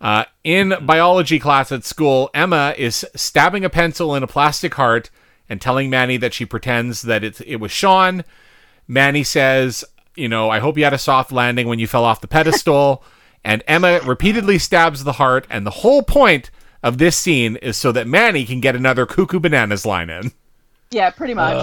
Uh, 0.00 0.24
in 0.42 0.74
biology 0.82 1.38
class 1.38 1.70
at 1.70 1.84
school, 1.84 2.28
Emma 2.34 2.74
is 2.76 3.06
stabbing 3.14 3.64
a 3.64 3.70
pencil 3.70 4.16
in 4.16 4.24
a 4.24 4.26
plastic 4.26 4.74
heart 4.74 5.10
and 5.48 5.60
telling 5.60 5.88
Manny 5.88 6.16
that 6.16 6.34
she 6.34 6.44
pretends 6.44 7.02
that 7.02 7.22
it, 7.22 7.40
it 7.42 7.56
was 7.56 7.70
Sean. 7.70 8.24
Manny 8.88 9.22
says, 9.22 9.84
You 10.16 10.28
know, 10.28 10.50
I 10.50 10.58
hope 10.58 10.76
you 10.76 10.82
had 10.82 10.92
a 10.92 10.98
soft 10.98 11.30
landing 11.30 11.68
when 11.68 11.78
you 11.78 11.86
fell 11.86 12.04
off 12.04 12.20
the 12.20 12.26
pedestal. 12.26 13.04
and 13.44 13.62
Emma 13.68 14.00
repeatedly 14.04 14.58
stabs 14.58 15.04
the 15.04 15.12
heart. 15.12 15.46
And 15.48 15.64
the 15.64 15.70
whole 15.70 16.02
point 16.02 16.50
of 16.82 16.98
this 16.98 17.16
scene 17.16 17.54
is 17.56 17.76
so 17.76 17.92
that 17.92 18.08
Manny 18.08 18.44
can 18.44 18.60
get 18.60 18.74
another 18.74 19.06
Cuckoo 19.06 19.38
Bananas 19.38 19.86
line 19.86 20.10
in. 20.10 20.32
Yeah, 20.90 21.10
pretty 21.10 21.34
much. 21.34 21.54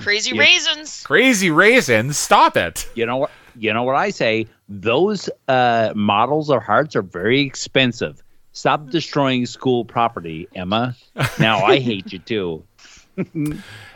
Crazy 0.00 0.34
Yeah. 0.34 0.40
raisins. 0.42 1.02
Crazy 1.04 1.50
raisins, 1.50 2.16
stop 2.18 2.56
it. 2.56 2.88
You 2.94 3.06
know 3.06 3.16
what? 3.18 3.30
You 3.56 3.72
know 3.74 3.82
what 3.82 3.96
I 3.96 4.10
say? 4.10 4.46
Those 4.68 5.28
uh, 5.48 5.92
models 5.94 6.48
of 6.50 6.62
hearts 6.62 6.96
are 6.96 7.02
very 7.02 7.40
expensive. 7.42 8.22
Stop 8.52 8.88
destroying 8.90 9.44
school 9.46 9.84
property, 9.84 10.48
Emma. 10.54 10.94
Now 11.38 11.58
I 11.64 11.78
hate 11.80 12.12
you 12.12 12.18
too. 12.18 12.64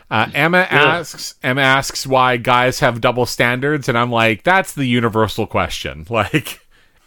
Uh, 0.09 0.29
Emma 0.33 0.59
asks 0.69 1.35
Emma 1.43 1.61
asks 1.61 2.05
why 2.07 2.37
guys 2.37 2.79
have 2.79 3.01
double 3.01 3.25
standards, 3.25 3.89
and 3.89 3.97
I'm 3.97 4.11
like, 4.11 4.43
that's 4.43 4.73
the 4.73 4.85
universal 4.85 5.47
question. 5.47 6.05
Like, 6.11 6.59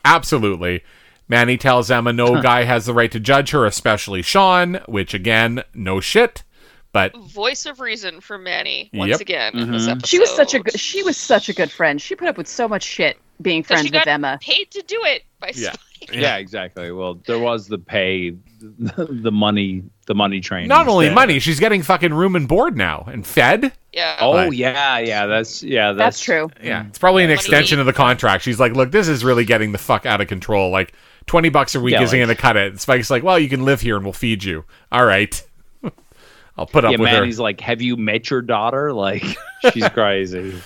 absolutely. 0.05 0.83
Manny 1.29 1.57
tells 1.57 1.91
Emma 1.91 2.13
no 2.13 2.43
guy 2.43 2.65
has 2.65 2.87
the 2.87 2.95
right 2.95 3.11
to 3.13 3.21
judge 3.21 3.51
her, 3.53 3.65
especially 3.65 4.23
Sean, 4.23 4.81
which 4.87 5.15
again, 5.15 5.63
no 5.73 6.01
shit. 6.01 6.43
But 6.93 7.17
Voice 7.17 7.67
of 7.67 7.79
reason 7.81 8.21
for 8.21 8.37
Manny 8.39 8.91
once 8.93 9.11
Yep. 9.11 9.21
again 9.21 9.59
in 9.59 9.71
this 9.71 9.87
Mhm. 9.87 9.91
episode. 9.93 10.07
She 10.09 10.19
was 10.19 10.31
such 10.35 10.55
a 10.55 10.59
good. 10.61 10.79
She 10.81 11.03
was 11.05 11.17
such 11.17 11.49
a 11.49 11.53
good 11.53 11.71
friend. 11.71 12.01
She 12.03 12.17
put 12.17 12.27
up 12.29 12.37
with 12.37 12.49
so 12.49 12.67
much 12.69 12.83
shit 12.83 13.17
being 13.41 13.63
friends 13.63 13.83
she 13.83 13.87
with 13.87 13.93
got 13.93 14.07
Emma. 14.09 14.39
paid 14.43 14.71
to 14.73 14.83
do 14.83 15.01
it 15.05 15.23
by 15.41 15.53
Yeah. 15.55 15.73
Spike. 15.73 15.81
Yeah, 16.13 16.39
exactly. 16.39 16.91
Well, 16.93 17.21
there 17.27 17.39
was 17.39 17.69
the 17.69 17.77
pay, 17.79 18.31
the 18.61 19.31
money, 19.31 19.83
the 20.07 20.15
money 20.15 20.41
train. 20.41 20.67
not 20.67 20.89
only 20.89 21.07
instead. 21.07 21.15
money, 21.15 21.39
she's 21.39 21.61
getting 21.61 21.83
fucking 21.83 22.13
room 22.15 22.35
and 22.37 22.49
board 22.49 22.77
now 22.77 23.05
and 23.13 23.25
fed. 23.27 23.71
Yeah. 23.93 24.17
Oh 24.19 24.31
Like- 24.31 24.53
yeah, 24.59 24.99
yeah. 24.99 25.27
That's 25.27 25.63
yeah. 25.63 25.93
That's 25.93 26.17
That's, 26.17 26.21
true. 26.23 26.51
Yeah, 26.63 26.87
it's 26.87 26.99
probably 26.99 27.23
an 27.25 27.29
Money. 27.29 27.35
extension 27.35 27.79
of 27.81 27.87
the 27.87 27.93
contract. 27.93 28.43
She's 28.45 28.59
like, 28.59 28.73
look, 28.73 28.91
this 28.93 29.09
is 29.09 29.23
really 29.25 29.45
getting 29.45 29.73
the 29.73 29.79
fuck 29.79 30.07
out 30.07 30.21
of 30.23 30.27
control. 30.29 30.71
Like, 30.71 30.93
20 31.27 31.51
bucks 31.51 31.75
a 31.75 31.81
week 31.81 31.93
Yeah, 31.93 32.03
isn't 32.03 32.19
like- 32.19 32.27
going 32.27 32.37
to 32.37 32.41
cut 32.43 32.57
it. 32.57 32.81
Spike's 32.81 33.11
like, 33.11 33.23
well, 33.23 33.39
you 33.39 33.49
can 33.51 33.65
live 33.65 33.83
here 33.83 33.97
and 33.97 34.05
we'll 34.05 34.13
feed 34.15 34.43
you. 34.43 34.65
All 34.91 35.05
right. 35.05 35.41
I'll 36.61 36.67
put 36.67 36.85
up 36.85 36.93
Yeah, 36.93 36.99
with 36.99 37.09
her. 37.09 37.21
Manny's 37.21 37.41
like, 37.41 37.61
have 37.63 37.81
you 37.81 37.97
met 37.97 38.29
your 38.31 38.43
daughter? 38.43 38.93
Like, 39.01 39.25
she's 39.73 39.89
crazy. 39.89 40.61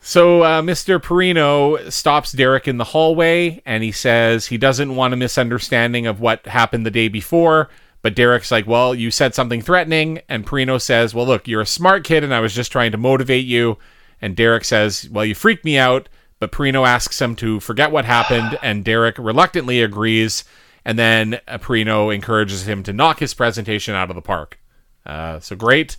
So 0.00 0.42
uh, 0.42 0.62
Mr. 0.62 0.98
Perino 0.98 1.92
stops 1.92 2.32
Derek 2.32 2.66
in 2.66 2.78
the 2.78 2.84
hallway 2.84 3.60
and 3.66 3.82
he 3.82 3.92
says 3.92 4.46
he 4.46 4.56
doesn't 4.56 4.96
want 4.96 5.12
a 5.12 5.16
misunderstanding 5.18 6.06
of 6.06 6.18
what 6.18 6.46
happened 6.46 6.86
the 6.86 6.90
day 6.90 7.08
before. 7.08 7.68
But 8.00 8.16
Derek's 8.16 8.50
like, 8.50 8.66
well, 8.66 8.94
you 8.94 9.10
said 9.10 9.34
something 9.34 9.60
threatening. 9.60 10.22
And 10.30 10.46
Perino 10.46 10.80
says, 10.80 11.14
well, 11.14 11.26
look, 11.26 11.46
you're 11.46 11.60
a 11.60 11.66
smart 11.66 12.04
kid 12.04 12.24
and 12.24 12.32
I 12.34 12.40
was 12.40 12.54
just 12.54 12.72
trying 12.72 12.92
to 12.92 12.98
motivate 12.98 13.44
you. 13.44 13.76
And 14.22 14.34
Derek 14.34 14.64
says, 14.64 15.08
well, 15.10 15.26
you 15.26 15.34
freaked 15.34 15.64
me 15.64 15.76
out. 15.76 16.08
But 16.40 16.50
Perino 16.52 16.86
asks 16.86 17.20
him 17.20 17.36
to 17.36 17.60
forget 17.60 17.92
what 17.92 18.06
happened. 18.06 18.58
And 18.62 18.84
Derek 18.84 19.18
reluctantly 19.18 19.82
agrees. 19.82 20.42
And 20.84 20.98
then 20.98 21.38
uh, 21.46 21.58
Perino 21.58 22.12
encourages 22.12 22.66
him 22.66 22.82
to 22.84 22.92
knock 22.92 23.20
his 23.20 23.34
presentation 23.34 23.94
out 23.94 24.10
of 24.10 24.16
the 24.16 24.22
park. 24.22 24.58
Uh, 25.04 25.40
so 25.40 25.56
great. 25.56 25.96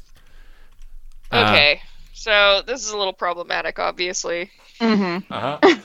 Uh, 1.32 1.46
Okay. 1.50 1.82
So 2.14 2.62
this 2.66 2.86
is 2.86 2.92
a 2.92 2.98
little 2.98 3.14
problematic, 3.14 3.80
obviously. 3.80 4.50
hmm 4.80 5.18
Uh-huh. 5.30 5.60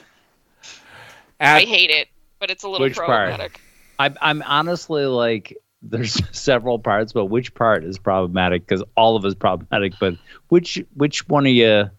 I 1.41 1.61
hate 1.61 1.89
it, 1.89 2.07
but 2.39 2.49
it's 2.49 2.63
a 2.63 2.69
little 2.69 2.87
Which 2.87 2.95
part? 2.95 3.07
problematic. 3.07 3.59
I'm, 3.97 4.17
I'm 4.21 4.41
honestly 4.43 5.05
like, 5.05 5.57
there's 5.81 6.21
several 6.37 6.79
parts, 6.79 7.13
but 7.13 7.25
which 7.25 7.53
part 7.53 7.83
is 7.83 7.97
problematic? 7.97 8.65
Because 8.65 8.83
all 8.95 9.15
of 9.15 9.25
it's 9.25 9.35
problematic. 9.35 9.93
But 9.99 10.15
which 10.49 10.81
which 10.95 11.27
one 11.27 11.45
are 11.45 11.49
you 11.49 11.89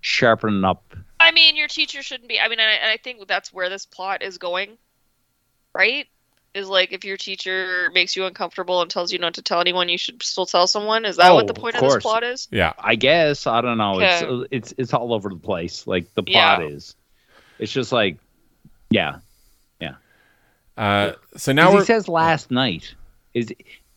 sharpening 0.00 0.64
up? 0.64 0.94
I 1.20 1.30
mean, 1.32 1.56
your 1.56 1.68
teacher 1.68 2.02
shouldn't 2.02 2.28
be. 2.28 2.38
I 2.40 2.48
mean, 2.48 2.60
I, 2.60 2.72
and 2.72 2.90
I 2.90 2.96
think 2.98 3.26
that's 3.26 3.52
where 3.52 3.68
this 3.68 3.86
plot 3.86 4.22
is 4.22 4.38
going, 4.38 4.76
right? 5.74 6.06
Is 6.56 6.68
like 6.68 6.92
if 6.92 7.04
your 7.04 7.18
teacher 7.18 7.90
makes 7.92 8.16
you 8.16 8.24
uncomfortable 8.24 8.80
and 8.80 8.90
tells 8.90 9.12
you 9.12 9.18
not 9.18 9.34
to 9.34 9.42
tell 9.42 9.60
anyone, 9.60 9.90
you 9.90 9.98
should 9.98 10.22
still 10.22 10.46
tell 10.46 10.66
someone. 10.66 11.04
Is 11.04 11.16
that 11.16 11.30
Oh, 11.30 11.34
what 11.34 11.46
the 11.46 11.52
point 11.52 11.76
of 11.76 11.82
of, 11.82 11.92
this 11.92 12.02
plot 12.02 12.24
is? 12.24 12.48
yeah. 12.50 12.72
I 12.78 12.94
guess 12.94 13.46
I 13.46 13.60
don't 13.60 13.76
know. 13.76 14.00
It's 14.00 14.22
Okay. 14.22 14.48
it's 14.50 14.74
it's 14.78 14.94
all 14.94 15.12
over 15.12 15.28
the 15.28 15.36
place. 15.36 15.86
Like 15.86 16.12
the 16.14 16.22
plot 16.22 16.60
Yeah. 16.60 16.66
is. 16.68 16.96
It's 17.58 17.70
just 17.70 17.92
like, 17.92 18.16
yeah. 18.90 19.16
Yeah. 19.80 19.96
Uh, 20.78 21.12
so 21.36 21.52
'Cause 21.52 21.54
now 21.54 21.70
he 21.70 21.76
we're 21.76 21.84
says 21.84 22.08
last 22.08 22.50
night. 22.50 22.94
Is 23.34 23.52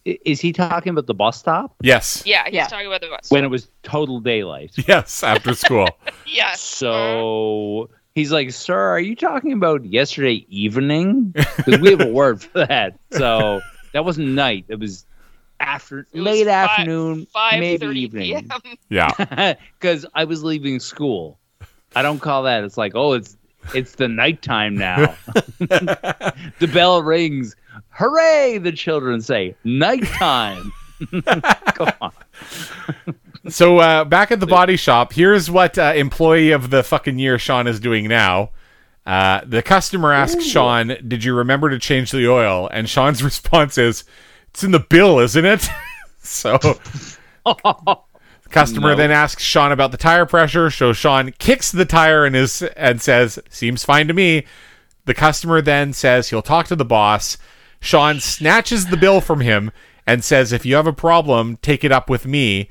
is 0.06 0.42
he 0.42 0.52
talking 0.52 0.90
about 0.92 1.06
the 1.08 1.14
bus 1.14 1.38
stop 1.38 1.76
yes, 1.82 2.24
Yeah, 2.26 2.44
he's 2.46 2.56
Yeah. 2.56 2.68
talking 2.68 2.88
about 2.88 3.00
the 3.02 3.08
bus. 3.08 3.30
when 3.32 3.44
it 3.46 3.48
was 3.50 3.70
total 3.84 4.20
daylight? 4.20 4.72
yes, 4.88 5.24
after 5.24 5.54
school. 5.54 5.88
yes. 6.26 6.60
So 6.60 7.90
he's 8.20 8.32
like, 8.32 8.52
"Sir, 8.52 8.78
are 8.78 9.00
you 9.00 9.16
talking 9.16 9.54
about 9.54 9.84
yesterday 9.86 10.46
evening? 10.50 11.34
Because 11.58 11.80
we 11.80 11.90
have 11.92 12.02
a 12.02 12.08
word 12.12 12.42
for 12.42 12.66
that. 12.68 13.00
So 13.12 13.62
that 13.94 14.06
wasn't 14.06 14.28
night. 14.30 14.66
It 14.68 14.80
was 14.80 15.06
after 15.60 16.00
It 16.14 16.20
was 16.20 16.24
late 16.24 16.46
fi- 16.46 16.52
afternoon, 16.52 17.26
five 17.34 17.60
maybe 17.60 17.86
evening. 18.00 18.48
p.m. 18.48 18.50
Yeah, 18.90 19.56
Because 19.80 20.06
I 20.14 20.24
was 20.26 20.44
leaving 20.44 20.80
school. 20.80 21.38
I 21.96 22.02
don't 22.04 22.20
call 22.20 22.44
that. 22.44 22.64
It's 22.64 22.78
like, 22.78 22.94
oh, 22.96 23.14
it's 23.14 23.36
it's 23.74 23.96
the 23.96 24.08
nighttime 24.08 24.76
now. 24.78 25.16
the 25.60 26.70
bell 26.72 27.02
rings. 27.04 27.56
Hooray! 27.90 28.58
The 28.60 28.72
children 28.72 29.22
say, 29.22 29.56
nighttime. 29.64 30.72
Come 31.26 31.92
on. 32.02 32.12
So 33.50 33.78
uh, 33.80 34.06
back 34.06 34.32
at 34.32 34.40
the 34.40 34.48
body 34.48 34.76
shop, 34.78 35.14
here's 35.14 35.50
what 35.50 35.78
uh, 35.78 35.94
employee 35.96 36.52
of 36.52 36.70
the 36.70 36.84
fucking 36.84 37.20
year 37.20 37.38
Sean 37.40 37.68
is 37.68 37.80
doing 37.80 38.08
now. 38.08 38.52
Uh, 39.06 39.42
the 39.46 39.62
customer 39.62 40.12
asks 40.14 40.46
Sean, 40.46 40.96
"Did 41.08 41.24
you 41.24 41.34
remember 41.34 41.70
to 41.70 41.80
change 41.80 42.12
the 42.12 42.28
oil?" 42.30 42.70
And 42.72 42.90
Sean's 42.90 43.24
response 43.32 43.78
is, 43.78 44.04
"It's 44.50 44.64
in 44.64 44.72
the 44.72 44.80
bill, 44.80 45.20
isn't 45.20 45.46
it?" 45.46 45.68
so 46.20 46.58
the 47.44 47.98
customer 48.50 48.92
No. 48.92 48.96
then 48.96 49.12
asks 49.12 49.44
Sean 49.44 49.72
about 49.72 49.92
the 49.92 49.98
tire 49.98 50.26
pressure. 50.26 50.70
So 50.70 50.94
Sean 50.94 51.32
kicks 51.40 51.72
the 51.72 51.86
tire 51.86 52.26
and 52.26 52.36
is 52.36 52.62
and 52.76 53.02
says, 53.02 53.40
"Seems 53.50 53.84
fine 53.84 54.08
to 54.08 54.14
me." 54.14 54.46
The 55.06 55.14
customer 55.14 55.62
then 55.62 55.94
says 55.94 56.30
he'll 56.30 56.42
talk 56.44 56.68
to 56.68 56.76
the 56.76 56.86
boss. 56.86 57.38
Sean 57.82 58.20
snatches 58.20 58.88
the 58.88 58.98
bill 58.98 59.22
from 59.22 59.40
him 59.42 59.72
and 60.06 60.24
says, 60.24 60.52
"If 60.52 60.66
you 60.66 60.76
have 60.76 60.88
a 60.88 60.94
problem, 60.94 61.58
take 61.62 61.84
it 61.84 61.92
up 61.92 62.10
with 62.10 62.28
me." 62.28 62.70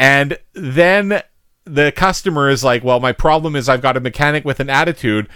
And 0.00 0.38
then 0.54 1.22
the 1.64 1.92
customer 1.94 2.48
is 2.48 2.64
like, 2.64 2.82
Well, 2.82 3.00
my 3.00 3.12
problem 3.12 3.54
is 3.54 3.68
I've 3.68 3.82
got 3.82 3.96
a 3.96 4.00
mechanic 4.00 4.44
with 4.44 4.58
an 4.58 4.70
attitude. 4.70 5.28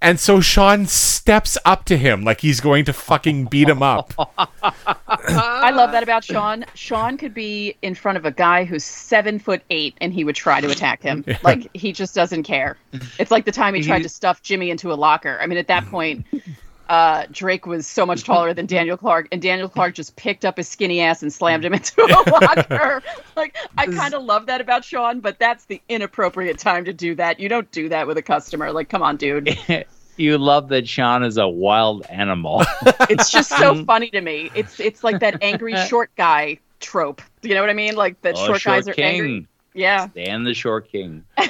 And 0.00 0.20
so 0.20 0.40
Sean 0.40 0.84
steps 0.84 1.56
up 1.64 1.86
to 1.86 1.96
him 1.96 2.24
like 2.24 2.42
he's 2.42 2.60
going 2.60 2.84
to 2.84 2.92
fucking 2.92 3.46
beat 3.46 3.68
him 3.68 3.82
up. 3.82 4.12
I 5.08 5.70
love 5.70 5.92
that 5.92 6.02
about 6.02 6.22
Sean. 6.22 6.66
Sean 6.74 7.16
could 7.16 7.32
be 7.32 7.74
in 7.80 7.94
front 7.94 8.18
of 8.18 8.26
a 8.26 8.30
guy 8.30 8.64
who's 8.64 8.84
seven 8.84 9.38
foot 9.38 9.62
eight, 9.70 9.96
and 10.02 10.12
he 10.12 10.22
would 10.22 10.36
try 10.36 10.60
to 10.60 10.70
attack 10.70 11.02
him. 11.02 11.24
Like 11.42 11.74
he 11.74 11.90
just 11.92 12.14
doesn't 12.14 12.42
care. 12.42 12.76
It's 13.18 13.30
like 13.30 13.46
the 13.46 13.52
time 13.52 13.74
he 13.74 13.82
tried 13.82 14.02
to 14.02 14.08
stuff 14.10 14.42
Jimmy 14.42 14.68
into 14.68 14.92
a 14.92 14.94
locker. 14.94 15.38
I 15.40 15.46
mean, 15.46 15.56
at 15.58 15.68
that 15.68 15.86
point, 15.86 16.26
uh, 16.88 17.24
Drake 17.30 17.66
was 17.66 17.86
so 17.86 18.04
much 18.04 18.24
taller 18.24 18.52
than 18.54 18.66
Daniel 18.66 18.96
Clark, 18.96 19.28
and 19.32 19.40
Daniel 19.40 19.68
Clark 19.68 19.94
just 19.94 20.16
picked 20.16 20.44
up 20.44 20.56
his 20.56 20.68
skinny 20.68 21.00
ass 21.00 21.22
and 21.22 21.32
slammed 21.32 21.64
him 21.64 21.72
into 21.74 22.02
a 22.02 22.06
locker. 22.30 23.02
like 23.36 23.56
I 23.78 23.86
kind 23.86 24.14
of 24.14 24.22
love 24.22 24.46
that 24.46 24.60
about 24.60 24.84
Sean, 24.84 25.20
but 25.20 25.38
that's 25.38 25.64
the 25.66 25.80
inappropriate 25.88 26.58
time 26.58 26.84
to 26.84 26.92
do 26.92 27.14
that. 27.16 27.40
You 27.40 27.48
don't 27.48 27.70
do 27.70 27.88
that 27.88 28.06
with 28.06 28.18
a 28.18 28.22
customer. 28.22 28.70
Like, 28.72 28.88
come 28.88 29.02
on, 29.02 29.16
dude. 29.16 29.56
you 30.16 30.38
love 30.38 30.68
that 30.68 30.86
Sean 30.88 31.22
is 31.24 31.36
a 31.38 31.48
wild 31.48 32.04
animal. 32.08 32.62
It's 33.10 33.30
just 33.30 33.50
so 33.50 33.84
funny 33.84 34.10
to 34.10 34.20
me. 34.20 34.50
It's 34.54 34.80
it's 34.80 35.04
like 35.04 35.20
that 35.20 35.42
angry 35.42 35.76
short 35.86 36.10
guy 36.16 36.58
trope. 36.80 37.20
You 37.42 37.54
know 37.54 37.60
what 37.60 37.70
I 37.70 37.74
mean? 37.74 37.94
Like 37.96 38.20
that 38.22 38.34
Oh, 38.36 38.46
short, 38.46 38.62
guys 38.62 38.88
are 38.88 38.94
king. 38.94 39.04
angry. 39.04 39.48
Yeah. 39.74 40.08
Dan 40.14 40.44
the 40.44 40.54
Short 40.54 40.90
King. 40.90 41.24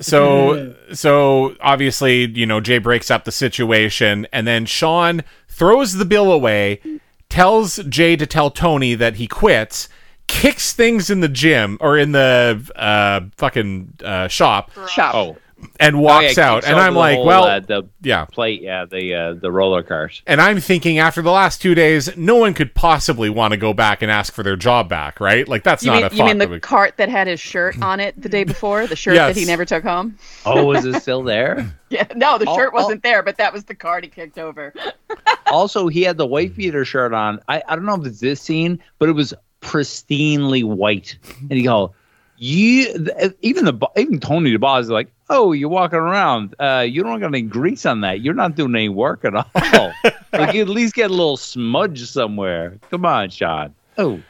So 0.00 0.74
so 0.94 1.54
obviously, 1.60 2.26
you 2.26 2.46
know, 2.46 2.60
Jay 2.60 2.78
breaks 2.78 3.10
up 3.10 3.24
the 3.24 3.32
situation 3.32 4.26
and 4.32 4.46
then 4.46 4.64
Sean 4.64 5.22
throws 5.48 5.92
the 5.92 6.06
bill 6.06 6.32
away, 6.32 6.80
tells 7.28 7.76
Jay 7.84 8.16
to 8.16 8.26
tell 8.26 8.50
Tony 8.50 8.94
that 8.94 9.16
he 9.16 9.26
quits, 9.26 9.90
kicks 10.26 10.72
things 10.72 11.10
in 11.10 11.20
the 11.20 11.28
gym 11.28 11.76
or 11.82 11.98
in 11.98 12.12
the 12.12 12.66
uh 12.76 13.20
fucking 13.36 13.92
uh 14.02 14.26
shop 14.28 14.70
Shop. 14.88 15.14
Oh, 15.14 15.36
and 15.78 15.96
Oh, 15.96 16.00
walks 16.00 16.36
yeah, 16.36 16.50
out. 16.50 16.64
And 16.64 16.76
I'm 16.76 16.94
like, 16.94 17.16
whole, 17.16 17.26
well, 17.26 17.44
uh, 17.44 17.60
the 17.60 17.88
yeah. 18.02 18.24
plate, 18.26 18.62
yeah, 18.62 18.84
the 18.84 19.14
uh, 19.14 19.34
the 19.34 19.50
roller 19.50 19.82
cars. 19.82 20.22
And 20.26 20.40
I'm 20.40 20.60
thinking 20.60 20.98
after 20.98 21.22
the 21.22 21.30
last 21.30 21.62
2 21.62 21.74
days, 21.74 22.16
no 22.16 22.36
one 22.36 22.54
could 22.54 22.74
possibly 22.74 23.30
want 23.30 23.52
to 23.52 23.56
go 23.56 23.72
back 23.72 24.02
and 24.02 24.10
ask 24.10 24.32
for 24.32 24.42
their 24.42 24.56
job 24.56 24.88
back, 24.88 25.20
right? 25.20 25.46
Like 25.48 25.64
that's 25.64 25.82
You 25.82 25.90
not 25.90 25.96
mean, 25.96 26.04
a 26.04 26.10
you 26.10 26.16
thought 26.18 26.26
mean 26.26 26.38
that 26.38 26.46
the 26.46 26.50
would- 26.52 26.62
cart 26.62 26.96
that 26.98 27.08
had 27.08 27.26
his 27.26 27.40
shirt 27.40 27.80
on 27.82 28.00
it 28.00 28.20
the 28.20 28.28
day 28.28 28.44
before? 28.44 28.86
The 28.86 28.96
shirt 28.96 29.14
Yes. 29.14 29.34
that 29.34 29.40
he 29.40 29.46
never 29.46 29.64
took 29.64 29.82
home? 29.84 30.16
Oh, 30.44 30.72
is 30.72 30.84
it 30.84 31.00
still 31.02 31.22
there? 31.22 31.72
Yeah, 31.90 32.06
no, 32.14 32.38
the 32.38 32.48
Oh, 32.48 32.54
shirt 32.56 32.70
oh. 32.72 32.76
wasn't 32.82 33.02
there, 33.02 33.20
but 33.20 33.36
that 33.38 33.52
was 33.52 33.64
the 33.64 33.74
cart 33.74 34.04
he 34.04 34.10
kicked 34.10 34.38
over. 34.38 34.72
also, 35.50 35.88
he 35.88 36.02
had 36.02 36.18
the 36.18 36.24
white 36.26 36.54
beater 36.54 36.84
shirt 36.84 37.12
on. 37.12 37.40
I, 37.48 37.64
I 37.66 37.74
don't 37.74 37.84
know 37.84 37.96
if 38.00 38.06
it's 38.06 38.20
this 38.20 38.40
scene, 38.40 38.78
but 39.00 39.08
it 39.08 39.12
was 39.12 39.34
pristinely 39.60 40.62
white. 40.64 41.16
And 41.40 41.52
he 41.52 41.62
go, 41.62 41.92
you 42.36 42.92
th- 42.96 43.32
even 43.42 43.64
the 43.64 43.72
bo- 43.72 43.90
even 43.96 44.20
Tony 44.20 44.52
the 44.52 44.58
boss 44.58 44.84
is 44.84 44.90
like, 44.90 45.10
oh, 45.30 45.52
you're 45.52 45.70
walking 45.70 45.98
around. 45.98 46.54
Uh, 46.58 46.84
you 46.86 47.02
don't 47.02 47.20
got 47.20 47.28
any 47.28 47.42
grease 47.42 47.86
on 47.86 48.02
that. 48.02 48.20
You're 48.20 48.34
not 48.34 48.56
doing 48.56 48.74
any 48.74 48.88
work 48.88 49.24
at 49.24 49.34
all. 49.34 49.92
like 50.32 50.54
you 50.54 50.62
at 50.62 50.68
least 50.68 50.94
get 50.94 51.10
a 51.10 51.14
little 51.14 51.36
smudge 51.36 52.04
somewhere. 52.06 52.78
Come 52.90 53.06
on, 53.06 53.30
Sean. 53.30 53.74
Oh, 53.96 54.20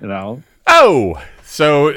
you 0.00 0.06
know. 0.06 0.42
Oh, 0.66 1.22
so 1.42 1.92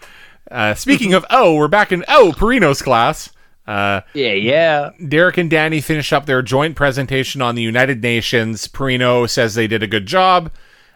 uh, 0.50 0.74
speaking 0.74 1.14
of 1.14 1.24
oh, 1.30 1.54
we're 1.54 1.68
back 1.68 1.92
in 1.92 2.04
oh 2.08 2.32
Perino's 2.36 2.82
class. 2.82 3.30
Uh, 3.66 4.00
Yeah, 4.14 4.32
yeah. 4.32 4.90
Derek 5.06 5.38
and 5.38 5.48
Danny 5.48 5.80
finish 5.80 6.12
up 6.12 6.26
their 6.26 6.42
joint 6.42 6.74
presentation 6.74 7.40
on 7.40 7.54
the 7.54 7.62
United 7.62 8.02
Nations. 8.02 8.66
Perino 8.66 9.30
says 9.30 9.54
they 9.54 9.68
did 9.68 9.84
a 9.84 9.86
good 9.86 10.06
job. 10.06 10.50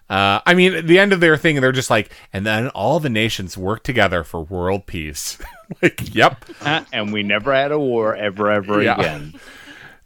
Uh, 0.09 0.41
I 0.47 0.55
mean, 0.55 0.75
at 0.75 0.87
the 0.87 0.99
end 0.99 1.13
of 1.13 1.21
their 1.21 1.37
thing, 1.37 1.61
they're 1.61 1.73
just 1.73 1.91
like, 1.91 2.11
and 2.33 2.47
then 2.47 2.69
all 2.69 3.01
the 3.01 3.09
nations 3.09 3.57
work 3.57 3.83
together 3.83 4.23
for 4.25 4.41
world 4.41 4.87
peace. 4.87 5.39
like, 5.83 6.15
yep. 6.15 6.45
Uh, 6.61 6.85
and 6.93 7.13
we 7.13 7.23
never 7.23 7.55
had 7.55 7.73
a 7.73 7.79
war 7.79 8.15
ever, 8.17 8.51
ever 8.51 8.83
Yeah. 8.83 8.99
again. 8.99 9.35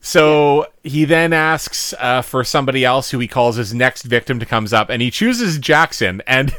So 0.03 0.67
he 0.83 1.05
then 1.05 1.33
asks 1.35 1.93
uh, 1.99 2.23
for 2.23 2.43
somebody 2.43 2.85
else 2.87 3.11
who 3.11 3.19
he 3.19 3.29
calls 3.29 3.57
his 3.57 3.75
next 3.75 4.05
victim 4.05 4.39
to 4.41 4.47
comes 4.47 4.73
up, 4.73 4.89
and 4.89 5.03
he 5.03 5.11
chooses 5.11 5.59
Jackson. 5.59 6.23
And 6.27 6.55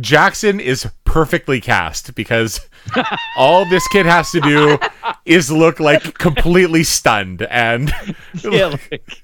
Jackson 0.00 0.58
is 0.58 0.90
perfectly 1.04 1.60
cast 1.60 2.14
because 2.16 2.60
all 3.36 3.64
this 3.64 3.86
kid 3.88 4.06
has 4.06 4.32
to 4.32 4.40
do 4.40 4.76
is 5.24 5.52
look 5.52 5.78
like 5.78 6.18
completely 6.18 6.82
stunned 6.82 7.42
and 7.42 7.92
Yeah, 8.42 8.66
like- 8.90 9.22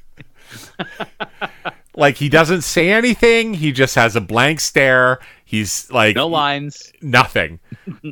like 1.96 2.16
he 2.16 2.28
doesn't 2.28 2.62
say 2.62 2.90
anything. 2.90 3.54
He 3.54 3.72
just 3.72 3.94
has 3.94 4.14
a 4.16 4.20
blank 4.20 4.60
stare. 4.60 5.18
He's 5.48 5.88
like 5.92 6.16
no 6.16 6.26
lines. 6.26 6.92
nothing. 7.00 7.60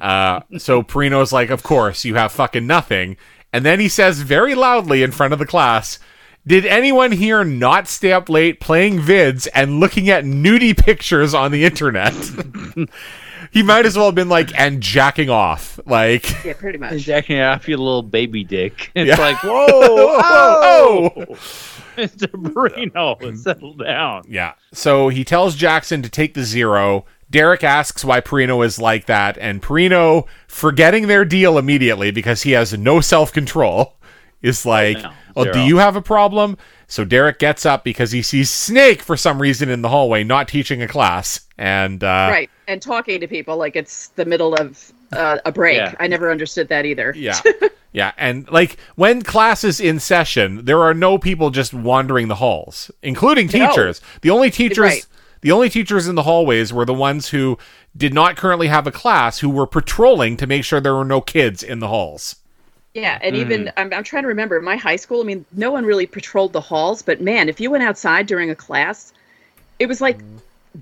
Uh, 0.00 0.40
so 0.56 0.82
Perino's 0.84 1.32
like, 1.32 1.50
of 1.50 1.64
course, 1.64 2.04
you 2.04 2.14
have 2.14 2.30
fucking 2.30 2.64
nothing. 2.66 3.16
And 3.52 3.64
then 3.64 3.80
he 3.80 3.88
says 3.88 4.20
very 4.20 4.54
loudly 4.54 5.02
in 5.02 5.10
front 5.10 5.32
of 5.32 5.40
the 5.40 5.46
class, 5.46 5.98
did 6.46 6.64
anyone 6.64 7.10
here 7.10 7.42
not 7.44 7.88
stay 7.88 8.12
up 8.12 8.28
late 8.28 8.60
playing 8.60 9.00
vids 9.00 9.48
and 9.52 9.80
looking 9.80 10.08
at 10.10 10.24
nudie 10.24 10.76
pictures 10.76 11.34
on 11.34 11.50
the 11.50 11.64
internet? 11.64 12.14
he 13.50 13.62
might 13.64 13.84
as 13.86 13.96
well 13.96 14.06
have 14.06 14.14
been 14.14 14.28
like, 14.28 14.56
and 14.58 14.80
jacking 14.80 15.28
off. 15.30 15.80
Like, 15.86 16.44
Yeah, 16.44 16.52
pretty 16.54 16.78
much. 16.78 17.00
Jacking 17.02 17.40
off 17.40 17.66
your 17.68 17.78
little 17.78 18.02
baby 18.02 18.44
dick. 18.44 18.92
It's 18.94 19.08
Yeah. 19.08 19.16
like, 19.24 19.36
whoa, 19.42 19.66
oh, 19.68 21.10
oh, 21.16 21.24
Mr. 21.96 22.28
Marino, 22.54 23.16
settle 23.36 23.74
down. 23.74 24.22
Yeah. 24.28 24.54
So 24.72 25.08
he 25.08 25.24
tells 25.24 25.54
Jackson 25.56 26.02
to 26.02 26.08
take 26.08 26.34
the 26.34 26.44
zero. 26.44 27.06
Derek 27.34 27.64
asks 27.64 28.04
why 28.04 28.20
Perino 28.20 28.64
is 28.64 28.78
like 28.78 29.06
that, 29.06 29.36
and 29.38 29.60
Perino, 29.60 30.28
forgetting 30.46 31.08
their 31.08 31.24
deal 31.24 31.58
immediately 31.58 32.12
because 32.12 32.42
he 32.42 32.52
has 32.52 32.72
no 32.78 33.00
self 33.00 33.32
control, 33.32 33.96
is 34.40 34.64
like, 34.64 34.98
No, 35.02 35.10
Oh, 35.34 35.52
do 35.52 35.58
you 35.58 35.78
have 35.78 35.96
a 35.96 36.00
problem? 36.00 36.56
So 36.86 37.04
Derek 37.04 37.40
gets 37.40 37.66
up 37.66 37.82
because 37.82 38.12
he 38.12 38.22
sees 38.22 38.50
Snake 38.50 39.02
for 39.02 39.16
some 39.16 39.42
reason 39.42 39.68
in 39.68 39.82
the 39.82 39.88
hallway, 39.88 40.22
not 40.22 40.46
teaching 40.46 40.80
a 40.80 40.86
class. 40.86 41.40
And 41.58 42.04
uh, 42.04 42.28
right. 42.30 42.48
And 42.68 42.80
talking 42.80 43.18
to 43.18 43.26
people 43.26 43.56
like 43.56 43.74
it's 43.74 44.08
the 44.10 44.24
middle 44.24 44.54
of 44.54 44.92
uh, 45.12 45.38
a 45.44 45.50
break. 45.50 45.78
Yeah. 45.78 45.94
I 45.98 46.06
never 46.06 46.30
understood 46.30 46.68
that 46.68 46.86
either. 46.86 47.12
Yeah. 47.16 47.40
Yeah. 47.92 48.10
And 48.16 48.50
like 48.50 48.76
when 48.96 49.22
class 49.22 49.62
is 49.62 49.78
in 49.78 50.00
session, 50.00 50.64
there 50.64 50.82
are 50.82 50.94
no 50.94 51.16
people 51.16 51.50
just 51.50 51.72
wandering 51.72 52.26
the 52.26 52.34
halls, 52.34 52.90
including 53.02 53.46
No. 53.46 53.68
teachers. 53.68 54.00
The 54.22 54.30
only 54.30 54.50
teachers 54.50 54.78
Right. 54.78 55.06
The 55.44 55.52
only 55.52 55.68
teachers 55.68 56.08
in 56.08 56.14
the 56.14 56.22
hallways 56.22 56.72
were 56.72 56.86
the 56.86 56.94
ones 56.94 57.28
who 57.28 57.58
did 57.94 58.14
not 58.14 58.34
currently 58.34 58.68
have 58.68 58.86
a 58.86 58.90
class 58.90 59.40
who 59.40 59.50
were 59.50 59.66
patrolling 59.66 60.38
to 60.38 60.46
make 60.46 60.64
sure 60.64 60.80
there 60.80 60.94
were 60.94 61.04
no 61.04 61.20
kids 61.20 61.62
in 61.62 61.80
the 61.80 61.88
halls. 61.88 62.36
Yeah, 62.94 63.18
and 63.20 63.36
even 63.36 63.66
mm. 63.66 63.72
I'm, 63.76 63.92
I'm 63.92 64.04
trying 64.04 64.22
to 64.22 64.28
remember 64.28 64.58
my 64.62 64.76
high 64.76 64.96
school. 64.96 65.20
I 65.20 65.24
mean, 65.24 65.44
no 65.52 65.70
one 65.70 65.84
really 65.84 66.06
patrolled 66.06 66.54
the 66.54 66.62
halls, 66.62 67.02
but 67.02 67.20
man, 67.20 67.50
if 67.50 67.60
you 67.60 67.70
went 67.70 67.84
outside 67.84 68.26
during 68.26 68.48
a 68.48 68.54
class, 68.54 69.12
it 69.78 69.86
was 69.86 70.00
like 70.00 70.18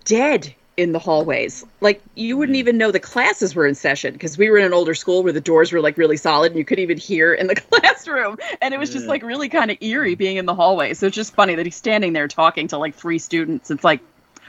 dead 0.05 0.55
in 0.76 0.93
the 0.93 1.01
hallways. 1.01 1.64
Like 1.80 2.01
you 2.14 2.36
wouldn't 2.36 2.55
mm. 2.55 2.60
even 2.60 2.78
know 2.78 2.93
the 2.93 3.01
classes 3.01 3.56
were 3.56 3.66
in 3.66 3.74
session 3.74 4.12
because 4.12 4.39
we 4.39 4.48
were 4.48 4.59
in 4.59 4.64
an 4.64 4.72
older 4.72 4.94
school 4.94 5.24
where 5.24 5.32
the 5.32 5.40
doors 5.40 5.72
were 5.72 5.80
like 5.80 5.98
really 5.98 6.16
solid 6.16 6.52
and 6.52 6.59
you 6.59 6.64
couldn't 6.64 6.84
even 6.84 6.98
hear 6.98 7.34
in 7.34 7.48
the 7.48 7.56
classroom, 7.70 8.39
and 8.60 8.72
it 8.72 8.78
was 8.78 8.93
just 8.93 9.06
like 9.06 9.24
really 9.24 9.48
kind 9.48 9.72
of 9.72 9.78
eerie 9.80 10.14
being 10.14 10.36
in 10.36 10.47
the 10.47 10.55
hallway. 10.55 10.94
So 10.94 11.09
it's 11.09 11.16
just 11.16 11.34
funny 11.34 11.56
that 11.56 11.66
he's 11.66 11.74
standing 11.74 12.12
there 12.12 12.28
talking 12.28 12.68
to 12.68 12.78
like 12.78 12.94
three 12.94 13.18
students. 13.18 13.68
It's 13.68 13.82
like 13.82 14.01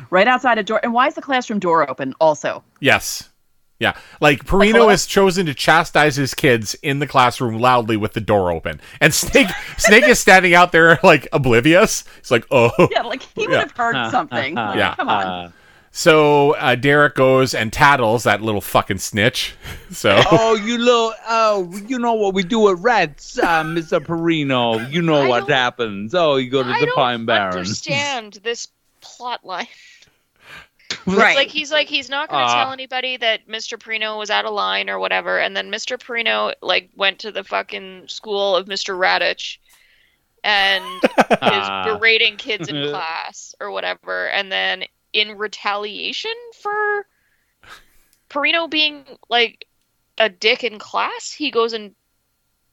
right 0.10 0.28
outside 0.28 0.57
a 0.57 0.64
door. 0.64 0.80
And 0.84 0.94
why 0.94 1.07
is 1.07 1.15
the 1.15 1.22
classroom 1.22 1.60
door 1.60 1.90
open? 1.90 2.14
Also, 2.20 2.64
Yes. 2.80 3.30
Yeah. 3.80 3.94
Like 4.22 4.45
Perino 4.45 4.72
hello? 4.74 4.90
has 4.90 5.06
chosen 5.06 5.45
to 5.48 5.53
chastise 5.53 6.15
his 6.15 6.34
kids 6.34 6.74
in 6.84 6.99
the 6.99 7.07
classroom 7.07 7.57
loudly 7.60 7.98
with 7.98 8.14
the 8.14 8.22
door 8.22 8.52
open. 8.52 8.80
And 9.02 9.14
Snake 9.14 9.49
Snake 9.78 10.07
is 10.07 10.20
standing 10.20 10.53
out 10.53 10.72
there 10.72 10.99
like 11.03 11.28
oblivious. 11.34 12.06
He's 12.20 12.32
like, 12.32 12.45
"Oh." 12.49 12.72
yeah, 12.91 13.02
like 13.02 13.24
he 13.24 13.41
would 13.48 13.52
Yeah. 13.52 13.60
have 13.61 13.72
heard 13.72 13.95
something. 14.11 14.56
Like, 14.56 14.78
Yeah. 14.78 14.95
come 14.95 15.10
on. 15.10 15.26
Uh, 15.26 15.52
So 15.91 16.52
uh, 16.56 16.76
Derek 16.76 17.15
goes 17.15 17.53
and 17.53 17.74
tattles 17.74 18.24
that 18.24 18.41
little 18.41 18.61
fucking 18.61 18.99
snitch. 18.99 19.56
So 19.91 20.22
oh, 20.32 20.56
you 20.56 20.78
know, 20.78 21.14
oh, 21.28 21.70
you 21.88 21.99
know 21.99 22.14
what 22.14 22.34
we 22.34 22.44
do 22.44 22.70
at 22.70 22.78
Rats, 22.80 23.38
uh, 23.38 23.64
Mr. 23.64 23.99
Perino. 23.99 24.90
You 24.91 25.02
know 25.03 25.22
I 25.24 25.28
what 25.28 25.49
happens. 25.49 26.15
Oh, 26.15 26.38
you 26.38 26.49
go 26.49 26.64
to 26.64 26.70
I 26.70 26.80
the 26.80 26.86
don't 26.88 26.95
Pine 26.95 27.26
Barrens. 27.26 27.56
understand 27.57 28.40
this 28.44 28.70
plot 29.03 29.45
line. 29.45 29.67
Right. 31.05 31.30
It's 31.30 31.35
like 31.35 31.47
he's 31.49 31.71
like 31.71 31.88
he's 31.88 32.09
not 32.09 32.30
going 32.30 32.45
to 32.45 32.51
Ah. 32.51 32.63
tell 32.63 32.71
anybody 32.73 33.17
that 33.17 33.47
Mr. 33.47 33.77
Perino 33.77 34.17
was 34.17 34.30
out 34.30 34.45
of 34.45 34.53
line 34.53 34.89
or 34.89 34.99
whatever, 34.99 35.39
and 35.39 35.55
then 35.55 35.69
Mr. 35.71 35.97
Perino 35.97 36.53
like 36.61 36.89
went 36.95 37.19
to 37.19 37.31
the 37.31 37.43
fucking 37.43 38.07
school 38.07 38.55
of 38.55 38.67
Mr. 38.67 38.97
Raditch 38.97 39.57
and 40.43 40.84
Ah. 41.41 41.81
is 41.89 41.97
berating 41.97 42.38
kids 42.38 42.69
in 42.69 42.75
class 42.89 43.53
or 43.59 43.71
whatever, 43.71 44.27
and 44.30 44.51
then 44.51 44.84
in 45.13 45.38
retaliation 45.38 46.34
for 46.61 47.05
Perino 48.30 48.69
being 48.69 49.03
like 49.30 49.65
a 50.17 50.30
dick 50.30 50.63
in 50.63 50.80
class, 50.80 51.31
he 51.31 51.51
goes 51.51 51.73
and 51.73 51.95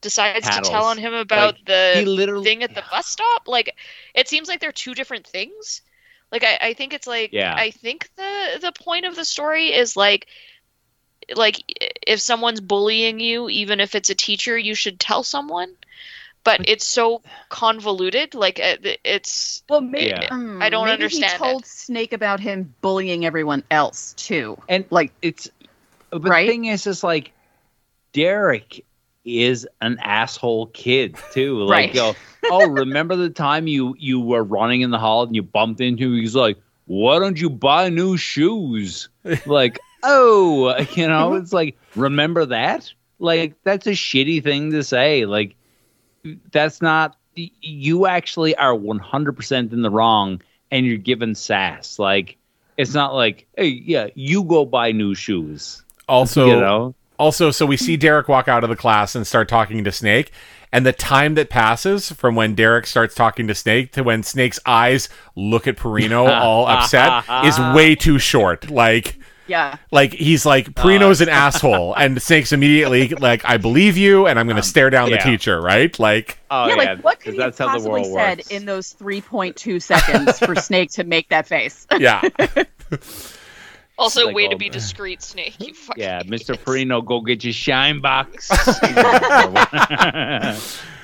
decides 0.02 0.46
Paddles. 0.46 0.66
to 0.68 0.72
tell 0.72 0.84
on 0.84 0.98
him 0.98 1.12
about 1.14 1.54
Like, 1.56 1.64
the 1.66 1.92
he 2.00 2.04
literally 2.06 2.44
thing 2.44 2.62
at 2.62 2.74
the 2.74 2.82
bus 2.90 3.06
stop 3.06 3.46
like 3.46 3.74
it 4.14 4.28
seems 4.28 4.48
like 4.48 4.58
they're 4.60 4.72
two 4.72 4.94
different 4.94 5.26
things 5.26 5.82
like 6.32 6.44
i, 6.44 6.58
I 6.60 6.74
think 6.74 6.92
it's 6.94 7.06
like 7.06 7.32
Yeah. 7.32 7.54
i 7.56 7.70
think 7.70 8.08
the 8.16 8.58
the 8.60 8.72
point 8.72 9.06
of 9.06 9.16
the 9.16 9.24
story 9.24 9.68
is 9.72 9.96
like 9.96 10.26
like 11.36 11.56
if 12.06 12.20
someone's 12.20 12.60
bullying 12.60 13.20
you 13.20 13.48
even 13.48 13.80
if 13.80 13.94
it's 13.94 14.10
a 14.10 14.14
teacher 14.14 14.56
you 14.58 14.74
should 14.74 14.98
tell 14.98 15.22
someone 15.22 15.74
but 16.44 16.60
it's 16.64 16.86
so 16.86 17.22
convoluted 17.48 18.34
like 18.34 18.58
uh, 18.60 18.76
it's 19.04 19.62
Well, 19.68 19.80
maybe 19.80 20.12
Yeah. 20.12 20.30
mm, 20.30 20.58
I 20.60 20.70
don't 20.70 20.84
maybe 20.84 21.04
understand 21.04 21.32
He 21.32 21.38
told 21.38 21.66
Snake 21.66 22.12
about 22.12 22.40
him 22.40 22.74
bullying 22.80 23.24
everyone 23.24 23.62
else 23.70 24.14
too. 24.14 24.58
And 24.68 24.84
Like, 24.90 25.12
it's 25.22 25.48
but 26.10 26.22
Right? 26.22 26.46
the 26.46 26.52
thing 26.52 26.64
is 26.66 26.84
just 26.84 27.02
like 27.04 27.32
Derek 28.12 28.84
is 29.38 29.68
an 29.80 29.98
asshole 30.02 30.66
kid 30.66 31.16
too. 31.32 31.62
Like 31.62 31.76
Right. 31.76 31.94
go, 31.94 32.16
oh, 32.50 32.68
remember 32.68 33.16
the 33.16 33.30
time 33.30 33.66
you 33.66 33.94
you 33.98 34.20
were 34.20 34.42
running 34.42 34.80
in 34.82 34.90
the 34.90 34.98
hall 34.98 35.22
and 35.22 35.34
you 35.34 35.42
bumped 35.42 35.80
into 35.80 36.04
him? 36.04 36.20
He's 36.20 36.34
like, 36.34 36.58
Why 36.86 37.18
don't 37.18 37.40
you 37.40 37.50
buy 37.50 37.88
new 37.88 38.16
shoes? 38.16 39.08
like, 39.46 39.78
oh, 40.02 40.76
you 40.94 41.06
know, 41.08 41.34
it's 41.34 41.52
like, 41.52 41.76
remember 41.96 42.46
that? 42.46 42.92
Like, 43.18 43.54
that's 43.64 43.86
a 43.86 43.90
shitty 43.90 44.42
thing 44.42 44.72
to 44.72 44.82
say. 44.82 45.26
Like, 45.26 45.54
that's 46.50 46.82
not 46.82 47.16
you 47.34 48.06
actually 48.06 48.54
are 48.56 48.74
100% 48.74 49.72
in 49.72 49.82
the 49.82 49.90
wrong 49.90 50.42
and 50.70 50.86
you're 50.86 50.96
given 50.96 51.34
sass. 51.34 51.98
Like, 51.98 52.36
it's 52.76 52.94
not 52.94 53.14
like, 53.14 53.46
hey, 53.56 53.68
yeah, 53.68 54.08
you 54.14 54.44
go 54.44 54.64
buy 54.64 54.92
new 54.92 55.14
shoes. 55.14 55.82
Also, 56.08 56.46
you 56.46 56.56
know, 56.60 56.94
also, 57.20 57.50
so 57.50 57.66
we 57.66 57.76
see 57.76 57.96
Derek 57.96 58.26
walk 58.28 58.48
out 58.48 58.64
of 58.64 58.70
the 58.70 58.76
class 58.76 59.14
and 59.14 59.26
start 59.26 59.48
talking 59.48 59.84
to 59.84 59.92
Snake, 59.92 60.32
and 60.72 60.86
the 60.86 60.92
time 60.92 61.34
that 61.34 61.50
passes 61.50 62.10
from 62.12 62.34
when 62.34 62.54
Derek 62.54 62.86
starts 62.86 63.14
talking 63.14 63.46
to 63.48 63.54
Snake 63.54 63.92
to 63.92 64.02
when 64.02 64.22
Snake's 64.22 64.58
eyes 64.64 65.08
look 65.36 65.66
at 65.68 65.76
Perino 65.76 66.28
all 66.42 66.66
upset 66.66 67.24
is 67.44 67.58
way 67.74 67.94
too 67.94 68.18
short. 68.18 68.70
Like, 68.70 69.18
Yeah. 69.48 69.76
like 69.90 70.12
he's 70.14 70.46
like 70.46 70.68
oh, 70.68 70.72
Perino's 70.80 71.20
an 71.20 71.28
asshole, 71.28 71.94
and 71.98 72.22
Snake's 72.22 72.52
immediately 72.52 73.08
like, 73.08 73.44
"I 73.44 73.56
believe 73.56 73.96
you," 73.96 74.26
and 74.28 74.38
I'm 74.38 74.46
going 74.46 74.56
to 74.56 74.62
um, 74.62 74.74
stare 74.74 74.90
down 74.90 75.10
the 75.10 75.18
teacher, 75.18 75.60
right? 75.60 75.96
Like, 75.98 76.38
oh 76.50 76.68
yeah, 76.68 76.70
yeah, 76.70 76.76
like 76.92 77.04
what 77.04 77.20
could 77.20 77.34
he 77.34 77.40
have 77.40 77.56
that's 77.56 77.58
how 77.58 77.66
the 77.66 77.72
possibly 77.72 78.02
world 78.02 78.14
said 78.14 78.38
works. 78.38 78.50
in 78.50 78.64
those 78.64 78.94
3.2 78.94 79.82
seconds 79.82 80.38
for 80.38 80.54
Snake 80.68 80.90
to 80.92 81.04
make 81.04 81.28
that 81.30 81.46
face? 81.48 81.86
yeah, 81.98 82.22
Also, 84.00 84.26
Like 84.26 84.34
way 84.34 84.48
to 84.48 84.54
oh, 84.54 84.58
be 84.58 84.68
the- 84.68 84.72
discreet, 84.72 85.22
Snake. 85.22 85.54
You 85.58 85.74
fucking 85.86 86.02
Yeah, 86.02 86.22
Mr. 86.22 86.50
idiots. 86.50 86.64
Perino, 86.64 87.04
go 87.04 87.20
get 87.20 87.44
your 87.44 87.52
shine 87.52 88.00
box. 88.00 88.48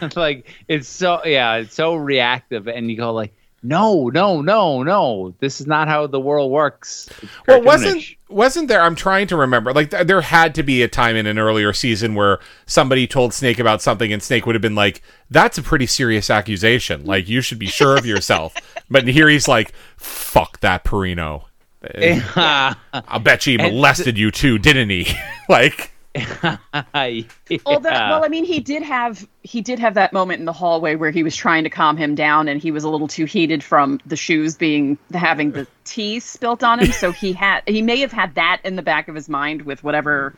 it's 0.01 0.17
like 0.17 0.51
it's 0.69 0.89
so 0.89 1.25
yeah, 1.25 1.57
it's 1.57 1.75
so 1.75 1.95
reactive, 1.95 2.69
and 2.69 2.91
you 2.91 2.97
go 2.97 3.13
like, 3.13 3.35
no, 3.63 4.09
no, 4.09 4.43
no, 4.43 4.83
no, 4.83 5.35
this 5.41 5.61
is 5.61 5.67
not 5.67 5.89
how 5.89 6.07
the 6.07 6.21
world 6.21 6.51
works. 6.53 7.09
Well, 7.49 7.63
wasn't 7.63 8.05
wasn't 8.29 8.69
there? 8.69 8.81
I'm 8.83 8.95
trying 8.95 9.27
to 9.29 9.37
remember. 9.37 9.73
Like, 9.73 9.91
th- 9.91 10.07
there 10.07 10.21
had 10.21 10.55
to 10.57 10.63
be 10.63 10.83
a 10.83 10.89
time 10.89 11.17
in 11.17 11.27
an 11.27 11.39
earlier 11.39 11.73
season 11.73 12.15
where 12.15 12.39
somebody 12.67 13.07
told 13.07 13.35
Snake 13.35 13.59
about 13.59 13.83
something, 13.83 14.13
and 14.13 14.23
Snake 14.23 14.47
would 14.47 14.55
have 14.55 14.63
been 14.63 14.75
like, 14.75 15.03
"That's 15.31 15.59
a 15.59 15.63
pretty 15.63 15.87
serious 15.87 16.31
accusation. 16.31 17.05
Like, 17.05 17.29
you 17.29 17.41
should 17.41 17.59
be 17.59 17.67
sure 17.67 17.97
of 17.97 18.07
yourself." 18.07 18.55
but 18.89 19.09
here 19.09 19.29
he's 19.29 19.49
like, 19.49 19.73
"Fuck 19.97 20.61
that, 20.61 20.85
Perino." 20.85 21.46
I'll 22.37 23.21
bet 23.21 23.47
you 23.47 23.59
he 23.59 23.65
And- 23.65 23.75
molested 23.75 24.19
you 24.19 24.31
too, 24.31 24.59
didn't 24.59 24.91
he? 24.91 25.07
like, 25.49 25.93
Well, 26.17 27.81
that, 27.81 28.09
well, 28.11 28.25
I 28.25 28.29
mean, 28.29 28.45
he 28.45 28.61
did 28.61 28.83
have 28.83 29.27
he 29.43 29.61
did 29.61 29.79
have 29.79 29.95
that 29.95 30.13
moment 30.15 30.41
in 30.41 30.47
the 30.47 30.53
hallway 30.53 30.95
where 30.97 31.11
he 31.11 31.23
was 31.23 31.37
trying 31.37 31.65
to 31.65 31.71
calm 31.71 31.97
him 31.99 32.15
down, 32.15 32.49
and 32.49 32.61
he 32.61 32.71
was 32.71 32.85
a 32.85 32.89
little 32.89 33.09
too 33.09 33.27
heated 33.27 33.63
from 33.63 34.01
the 34.07 34.17
shoes 34.17 34.55
being 34.57 34.97
having 35.13 35.53
the 35.53 35.67
tea 35.85 36.19
spilt 36.21 36.63
on 36.65 36.79
him. 36.81 36.93
So 36.93 37.13
he 37.13 37.33
had 37.35 37.63
he 37.67 37.83
may 37.83 38.01
have 38.01 38.13
had 38.13 38.35
that 38.37 38.61
in 38.65 38.77
the 38.77 38.83
back 38.83 39.09
of 39.09 39.15
his 39.15 39.29
mind 39.29 39.63
with 39.63 39.85
whatever 39.85 40.35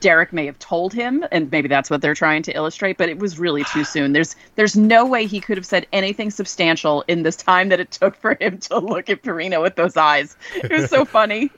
Derek 0.00 0.32
may 0.32 0.46
have 0.46 0.58
told 0.58 0.92
him, 0.92 1.24
and 1.32 1.50
maybe 1.50 1.68
that's 1.68 1.90
what 1.90 2.00
they're 2.02 2.14
trying 2.14 2.42
to 2.44 2.52
illustrate. 2.52 2.98
But 2.98 3.08
it 3.08 3.18
was 3.18 3.38
really 3.38 3.64
too 3.64 3.84
soon. 3.84 4.12
There's 4.12 4.36
there's 4.54 4.76
no 4.76 5.06
way 5.06 5.26
he 5.26 5.40
could 5.40 5.56
have 5.56 5.66
said 5.66 5.86
anything 5.92 6.30
substantial 6.30 7.04
in 7.08 7.22
this 7.22 7.36
time 7.36 7.70
that 7.70 7.80
it 7.80 7.90
took 7.90 8.16
for 8.16 8.36
him 8.40 8.58
to 8.58 8.78
look 8.78 9.08
at 9.08 9.22
Perino 9.22 9.62
with 9.62 9.76
those 9.76 9.96
eyes. 9.96 10.36
It 10.56 10.70
was 10.70 10.90
so 10.90 11.04
funny. 11.04 11.50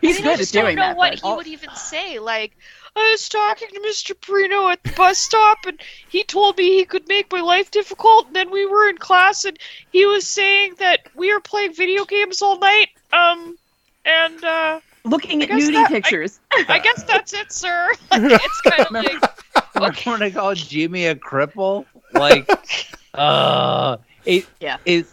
He's 0.00 0.16
I 0.16 0.18
mean, 0.18 0.22
good 0.24 0.28
I 0.28 0.32
at 0.34 0.38
just 0.38 0.52
doing 0.52 0.76
don't 0.76 0.76
know 0.76 0.86
that. 0.88 0.96
what 0.96 1.14
he 1.18 1.36
would 1.36 1.46
even 1.46 1.70
say. 1.74 2.18
Like, 2.18 2.56
I 2.94 3.10
was 3.12 3.28
talking 3.28 3.68
to 3.68 3.80
Mr. 3.80 4.14
Perino 4.14 4.70
at 4.70 4.82
the 4.82 4.92
bus 4.92 5.18
stop, 5.18 5.58
and 5.66 5.80
he 6.08 6.22
told 6.22 6.58
me 6.58 6.76
he 6.76 6.84
could 6.84 7.08
make 7.08 7.32
my 7.32 7.40
life 7.40 7.70
difficult. 7.70 8.26
And 8.26 8.36
then 8.36 8.50
we 8.50 8.66
were 8.66 8.88
in 8.88 8.98
class, 8.98 9.44
and 9.44 9.58
he 9.92 10.06
was 10.06 10.26
saying 10.26 10.74
that 10.78 11.00
we 11.14 11.32
were 11.32 11.40
playing 11.40 11.74
video 11.74 12.04
games 12.04 12.42
all 12.42 12.58
night. 12.58 12.88
Um, 13.12 13.56
and 14.04 14.44
uh, 14.44 14.80
looking 15.08 15.42
at 15.42 15.50
I 15.50 15.54
nudie 15.54 15.72
that- 15.72 15.90
pictures. 15.90 16.40
I 16.68 16.78
guess 16.78 17.02
that's 17.04 17.32
it, 17.32 17.52
sir. 17.52 17.92
Like, 18.10 18.40
it's 18.44 18.60
kind 18.62 18.80
of 18.86 18.90
like, 18.92 19.74
Remember 19.74 20.00
when 20.10 20.22
I 20.22 20.30
called 20.30 20.56
Jimmy 20.56 21.06
a 21.06 21.14
cripple? 21.14 21.84
Like, 22.12 22.48
uh, 23.14 23.96
it 24.24 24.46
Yeah. 24.60 24.78
is, 24.84 25.12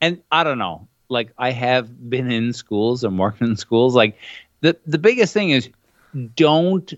and 0.00 0.20
I 0.30 0.44
don't 0.44 0.58
know. 0.58 0.86
Like, 1.08 1.30
I 1.38 1.50
have 1.50 2.10
been 2.10 2.30
in 2.30 2.52
schools 2.52 3.02
and 3.04 3.18
worked 3.18 3.40
in 3.40 3.56
schools. 3.56 3.94
Like, 3.94 4.16
the 4.60 4.76
the 4.86 4.98
biggest 4.98 5.32
thing 5.32 5.50
is 5.50 5.68
don't 6.36 6.92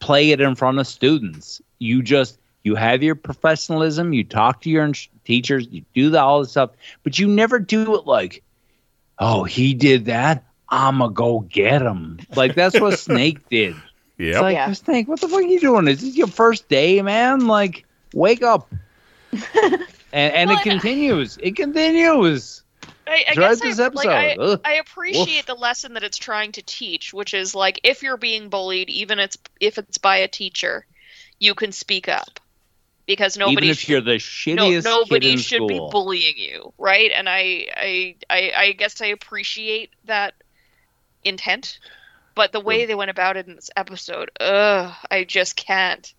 play 0.00 0.30
it 0.30 0.40
in 0.40 0.54
front 0.54 0.78
of 0.78 0.86
students. 0.86 1.60
You 1.78 2.02
just 2.02 2.38
you 2.64 2.74
have 2.74 3.02
your 3.02 3.14
professionalism. 3.14 4.12
You 4.12 4.24
talk 4.24 4.60
to 4.62 4.70
your 4.70 4.84
ins- 4.84 5.08
teachers. 5.24 5.66
You 5.70 5.84
do 5.94 6.10
the, 6.10 6.20
all 6.20 6.40
this 6.40 6.50
stuff, 6.52 6.70
but 7.02 7.18
you 7.18 7.26
never 7.28 7.58
do 7.58 7.94
it 7.96 8.06
like, 8.06 8.42
oh, 9.18 9.44
he 9.44 9.74
did 9.74 10.06
that. 10.06 10.44
I'ma 10.70 11.08
go 11.08 11.40
get 11.40 11.82
him. 11.82 12.18
Like 12.36 12.54
that's 12.54 12.78
what 12.80 12.98
Snake 12.98 13.48
did. 13.48 13.76
It's 14.18 14.34
yep. 14.34 14.42
like, 14.42 14.54
Yeah. 14.54 14.72
Snake, 14.72 15.08
what 15.08 15.20
the 15.20 15.28
fuck 15.28 15.38
are 15.38 15.42
you 15.42 15.60
doing? 15.60 15.86
Is 15.88 16.00
this 16.00 16.16
your 16.16 16.26
first 16.26 16.68
day, 16.68 17.00
man? 17.02 17.46
Like, 17.46 17.84
wake 18.12 18.42
up. 18.42 18.68
and 19.62 19.86
and 20.12 20.50
Well, 20.50 20.58
it 20.58 20.62
continues. 20.62 21.38
It 21.40 21.56
continues. 21.56 22.62
I, 23.06 23.24
I 23.30 23.34
Throughout 23.34 23.48
guess 23.50 23.60
this 23.60 23.80
I, 23.80 23.84
episode. 23.86 24.06
like, 24.38 24.60
I, 24.64 24.72
I 24.72 24.74
appreciate 24.74 25.46
the 25.46 25.54
lesson 25.54 25.94
that 25.94 26.02
it's 26.02 26.18
trying 26.18 26.52
to 26.52 26.62
teach, 26.62 27.14
which 27.14 27.32
is 27.32 27.54
like 27.54 27.80
if 27.84 28.02
you're 28.02 28.16
being 28.18 28.48
bullied, 28.50 28.90
even 28.90 29.18
it's 29.18 29.38
if 29.60 29.78
it's 29.78 29.98
by 29.98 30.18
a 30.18 30.28
teacher, 30.28 30.84
you 31.38 31.54
can 31.54 31.72
speak 31.72 32.08
up 32.08 32.40
because 33.06 33.38
nobody 33.38 33.68
Even 33.68 33.70
if 33.70 33.78
should- 33.80 33.88
you're 33.88 34.00
the 34.02 34.54
no, 34.54 34.80
nobody 34.80 35.26
kid 35.28 35.32
in 35.32 35.38
should 35.38 35.56
school. 35.56 35.68
be 35.68 35.78
bullying 35.90 36.34
you, 36.36 36.72
right? 36.76 37.10
And 37.14 37.28
I, 37.28 37.68
I, 37.76 38.14
I, 38.28 38.52
I 38.56 38.72
guess 38.72 39.00
I 39.00 39.06
appreciate 39.06 39.90
that 40.04 40.34
intent, 41.24 41.78
but 42.34 42.52
the 42.52 42.60
way 42.60 42.86
they 42.86 42.94
went 42.94 43.10
about 43.10 43.36
it 43.36 43.46
in 43.46 43.56
this 43.56 43.70
episode, 43.76 44.30
ugh, 44.40 44.94
I 45.10 45.24
just 45.24 45.56
can't. 45.56 46.12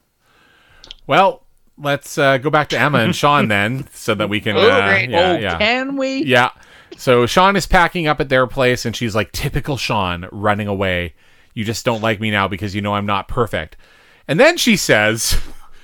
Well, 1.07 1.43
let's 1.77 2.17
uh, 2.17 2.37
go 2.37 2.49
back 2.49 2.69
to 2.69 2.79
Emma 2.79 2.99
and 2.99 3.15
Sean 3.15 3.47
then, 3.47 3.87
so 3.93 4.15
that 4.15 4.29
we 4.29 4.39
can. 4.41 4.55
Oh, 4.57 4.69
uh, 4.69 4.87
great. 4.89 5.09
yeah, 5.09 5.31
oh, 5.31 5.37
yeah. 5.37 5.57
can 5.57 5.97
we? 5.97 6.23
Yeah. 6.23 6.51
So 6.97 7.25
Sean 7.25 7.55
is 7.55 7.65
packing 7.65 8.07
up 8.07 8.19
at 8.19 8.29
their 8.29 8.47
place, 8.47 8.85
and 8.85 8.95
she's 8.95 9.15
like, 9.15 9.31
typical 9.31 9.77
Sean, 9.77 10.27
running 10.31 10.67
away. 10.67 11.13
You 11.53 11.63
just 11.63 11.85
don't 11.85 12.01
like 12.01 12.19
me 12.19 12.31
now 12.31 12.47
because 12.47 12.75
you 12.75 12.81
know 12.81 12.93
I'm 12.93 13.05
not 13.05 13.27
perfect. 13.27 13.77
And 14.27 14.39
then 14.39 14.57
she 14.57 14.75
says, 14.75 15.39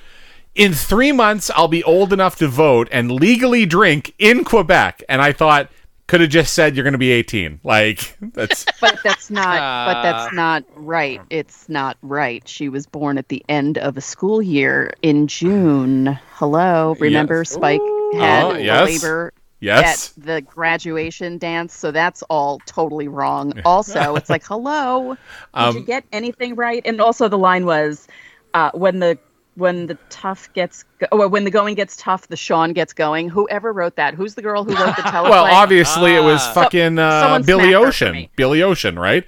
in 0.56 0.74
three 0.74 1.12
months, 1.12 1.50
I'll 1.56 1.68
be 1.68 1.84
old 1.84 2.14
enough 2.14 2.36
to 2.38 2.48
vote 2.48 2.88
and 2.92 3.12
legally 3.12 3.66
drink 3.66 4.14
in 4.20 4.44
Quebec. 4.44 5.04
And 5.10 5.22
I 5.22 5.32
thought, 5.32 5.70
could 6.08 6.22
have 6.22 6.30
just 6.30 6.54
said 6.54 6.76
you're 6.76 6.84
going 6.84 6.92
to 6.94 6.98
be 7.00 7.12
18. 7.12 7.60
Like, 7.64 8.16
that's. 8.34 8.66
but 8.82 9.00
that's 9.04 9.30
not 9.32 9.58
but 9.88 9.98
Uh, 9.98 10.02
that's 10.04 10.34
not 10.36 10.64
right 10.76 11.22
it's 11.30 11.68
not 11.70 11.98
right 12.02 12.48
she 12.48 12.70
was 12.70 12.86
born 12.86 13.18
at 13.18 13.30
the 13.30 13.44
end 13.50 13.78
of 13.80 13.98
a 13.98 14.02
school 14.02 14.42
year 14.42 14.92
in 15.02 15.28
june 15.28 16.18
hello 16.34 16.96
remember 17.00 17.40
Yes. 17.40 17.50
spike 17.52 17.82
had 18.14 18.44
Oh, 18.44 18.54
yes. 18.56 19.02
labor 19.04 19.34
yes. 19.62 20.14
at 20.18 20.24
the 20.26 20.42
graduation 20.42 21.38
dance 21.40 21.74
so 21.76 21.92
that's 21.92 22.22
all 22.30 22.60
totally 22.68 23.08
wrong 23.08 23.54
also 23.66 24.16
it's 24.16 24.30
like 24.30 24.44
hello 24.52 25.16
did 25.16 25.20
Um, 25.56 25.78
you 25.78 25.84
get 25.84 26.04
anything 26.12 26.56
right 26.56 26.82
and 26.86 27.02
also 27.02 27.28
the 27.28 27.38
line 27.38 27.66
was 27.66 28.08
uh, 28.54 28.72
when 28.74 29.00
the 29.00 29.18
when 29.56 29.88
the 29.88 29.98
tough 30.10 30.52
gets 30.54 30.84
go- 31.00 31.08
oh, 31.12 31.28
when 31.28 31.44
the 31.46 31.52
going 31.52 31.76
gets 31.76 31.96
tough 31.98 32.28
the 32.28 32.36
sean 32.36 32.74
gets 32.74 32.92
going 32.94 33.30
whoever 33.30 33.72
wrote 33.74 33.96
that 33.96 34.14
who's 34.14 34.36
the 34.36 34.42
girl 34.42 34.64
who 34.64 34.72
wrote 34.76 34.96
the 34.96 35.02
teleplay 35.04 35.30
Well, 35.30 35.46
obviously, 35.46 36.16
it 36.16 36.22
was 36.24 36.42
Ah. 36.42 36.52
fucking 36.54 37.00
uh, 37.00 37.40
Billy 37.46 37.64
smack 37.64 37.74
her 37.74 37.80
for 37.82 37.88
Ocean. 37.88 38.28
Billy 38.36 38.62
Ocean, 38.64 39.00
right? 39.00 39.26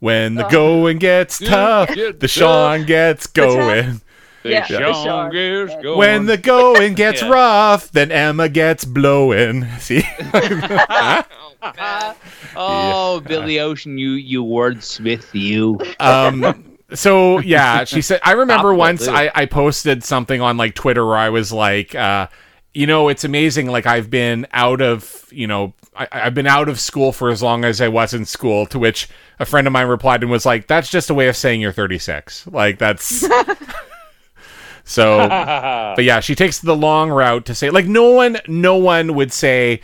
When 0.00 0.34
the 0.34 0.44
going 0.44 0.98
gets 0.98 1.38
tough, 1.38 1.94
get 1.94 2.20
the 2.20 2.28
Sean 2.28 2.84
gets 2.86 3.26
going. 3.26 4.00
Yeah, 4.42 4.66
The 4.66 4.72
the 4.74 4.80
Sean 4.92 5.04
Sean. 5.04 5.30
gets 5.32 5.82
going. 5.82 5.98
When 5.98 6.24
the 6.26 6.38
going 6.38 6.94
gets 7.04 7.20
Yeah. 7.20 7.28
rough, 7.28 7.92
then 7.92 8.10
Emma 8.10 8.48
gets 8.48 8.86
blowing. 8.86 9.66
See? 9.78 10.02
Oh, 10.32 11.24
man. 11.62 12.14
oh, 12.56 13.20
Billy 13.20 13.60
Ocean, 13.60 13.98
you 13.98 14.12
you 14.12 14.42
wordsmith, 14.42 15.26
you. 15.34 15.78
um, 16.00 16.64
so 16.94 17.38
yeah, 17.40 17.84
she 17.84 18.02
said. 18.02 18.20
I 18.22 18.32
remember 18.32 18.68
Topical, 18.68 18.76
once 18.76 19.04
too. 19.06 19.12
I, 19.12 19.30
I 19.34 19.46
posted 19.46 20.04
something 20.04 20.40
on 20.40 20.56
like 20.56 20.74
Twitter 20.74 21.06
where 21.06 21.16
I 21.16 21.28
was 21.30 21.52
like, 21.52 21.94
uh, 21.94 22.28
you 22.74 22.86
know, 22.86 23.08
it's 23.08 23.24
amazing. 23.24 23.66
Like 23.66 23.86
I've 23.86 24.10
been 24.10 24.46
out 24.52 24.80
of, 24.80 25.26
you 25.30 25.46
know, 25.46 25.74
I, 25.94 26.08
I've 26.12 26.34
been 26.34 26.46
out 26.46 26.68
of 26.68 26.78
school 26.78 27.12
for 27.12 27.30
as 27.30 27.42
long 27.42 27.64
as 27.64 27.80
I 27.80 27.88
was 27.88 28.14
in 28.14 28.24
school. 28.24 28.66
To 28.66 28.78
which 28.78 29.08
a 29.38 29.44
friend 29.44 29.66
of 29.66 29.72
mine 29.72 29.86
replied 29.86 30.22
and 30.22 30.30
was 30.30 30.46
like, 30.46 30.66
"That's 30.66 30.90
just 30.90 31.10
a 31.10 31.14
way 31.14 31.28
of 31.28 31.36
saying 31.36 31.60
you're 31.60 31.72
36. 31.72 32.46
Like 32.46 32.78
that's." 32.78 33.26
so 34.84 35.28
but 35.28 36.04
yeah, 36.04 36.20
she 36.20 36.34
takes 36.34 36.60
the 36.60 36.76
long 36.76 37.10
route 37.10 37.46
to 37.46 37.54
say 37.54 37.70
like 37.70 37.86
no 37.86 38.10
one 38.10 38.38
no 38.46 38.76
one 38.76 39.14
would 39.14 39.32
say 39.32 39.80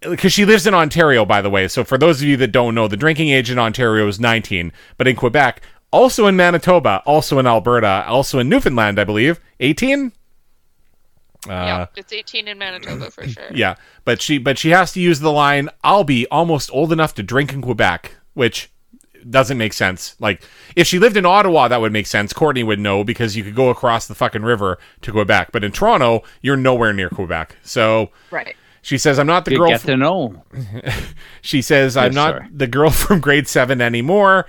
because 0.00 0.32
she 0.32 0.44
lives 0.44 0.66
in 0.66 0.74
Ontario, 0.74 1.24
by 1.24 1.40
the 1.42 1.50
way. 1.50 1.68
So 1.68 1.84
for 1.84 1.98
those 1.98 2.20
of 2.20 2.28
you 2.28 2.36
that 2.38 2.52
don't 2.52 2.74
know, 2.74 2.88
the 2.88 2.96
drinking 2.96 3.28
age 3.28 3.50
in 3.50 3.58
Ontario 3.58 4.06
is 4.06 4.20
19, 4.20 4.72
but 4.98 5.08
in 5.08 5.16
Quebec, 5.16 5.62
also 5.96 6.26
in 6.26 6.36
Manitoba, 6.36 7.02
also 7.06 7.38
in 7.38 7.46
Alberta, 7.46 8.04
also 8.06 8.38
in 8.38 8.48
Newfoundland, 8.48 8.98
I 8.98 9.04
believe, 9.04 9.40
18. 9.60 10.12
yeah, 11.46 11.76
Uh, 11.82 11.86
it's 11.96 12.12
18 12.12 12.48
in 12.48 12.58
Manitoba 12.58 13.10
for 13.10 13.26
sure. 13.28 13.44
yeah, 13.54 13.74
but 14.04 14.20
she 14.20 14.38
but 14.38 14.58
she 14.58 14.70
has 14.70 14.92
to 14.92 15.00
use 15.00 15.20
the 15.20 15.32
line, 15.32 15.68
"I'll 15.84 16.04
be 16.04 16.26
almost 16.28 16.70
old 16.72 16.92
enough 16.92 17.14
to 17.14 17.22
drink 17.22 17.52
in 17.52 17.62
Quebec," 17.62 18.16
which 18.34 18.70
doesn't 19.28 19.58
make 19.58 19.72
sense. 19.72 20.14
Like 20.20 20.42
if 20.76 20.86
she 20.86 20.98
lived 20.98 21.16
in 21.16 21.26
Ottawa, 21.26 21.68
that 21.68 21.80
would 21.80 21.92
make 21.92 22.06
sense. 22.06 22.32
Courtney 22.32 22.62
would 22.64 22.78
know 22.80 23.02
because 23.04 23.36
you 23.36 23.42
could 23.44 23.54
go 23.56 23.70
across 23.70 24.06
the 24.06 24.14
fucking 24.14 24.42
river 24.42 24.78
to 25.02 25.12
Quebec. 25.12 25.50
But 25.52 25.64
in 25.64 25.72
Toronto, 25.72 26.22
you're 26.42 26.56
nowhere 26.56 26.92
near 26.92 27.08
Quebec. 27.10 27.56
So 27.62 28.10
right 28.30 28.56
she 28.82 28.98
says, 28.98 29.18
"I'm 29.18 29.26
not 29.26 29.44
the 29.44 29.52
You 29.52 29.58
girl." 29.58 29.68
get 29.68 29.80
to 29.82 29.96
know. 29.96 30.44
She 31.42 31.62
says, 31.62 31.96
"I'm 31.96 32.06
Yes, 32.06 32.14
not 32.14 32.32
sorry. 32.34 32.48
the 32.52 32.66
girl 32.66 32.90
from 33.02 33.20
grade 33.20 33.46
seven 33.48 33.80
anymore." 33.80 34.46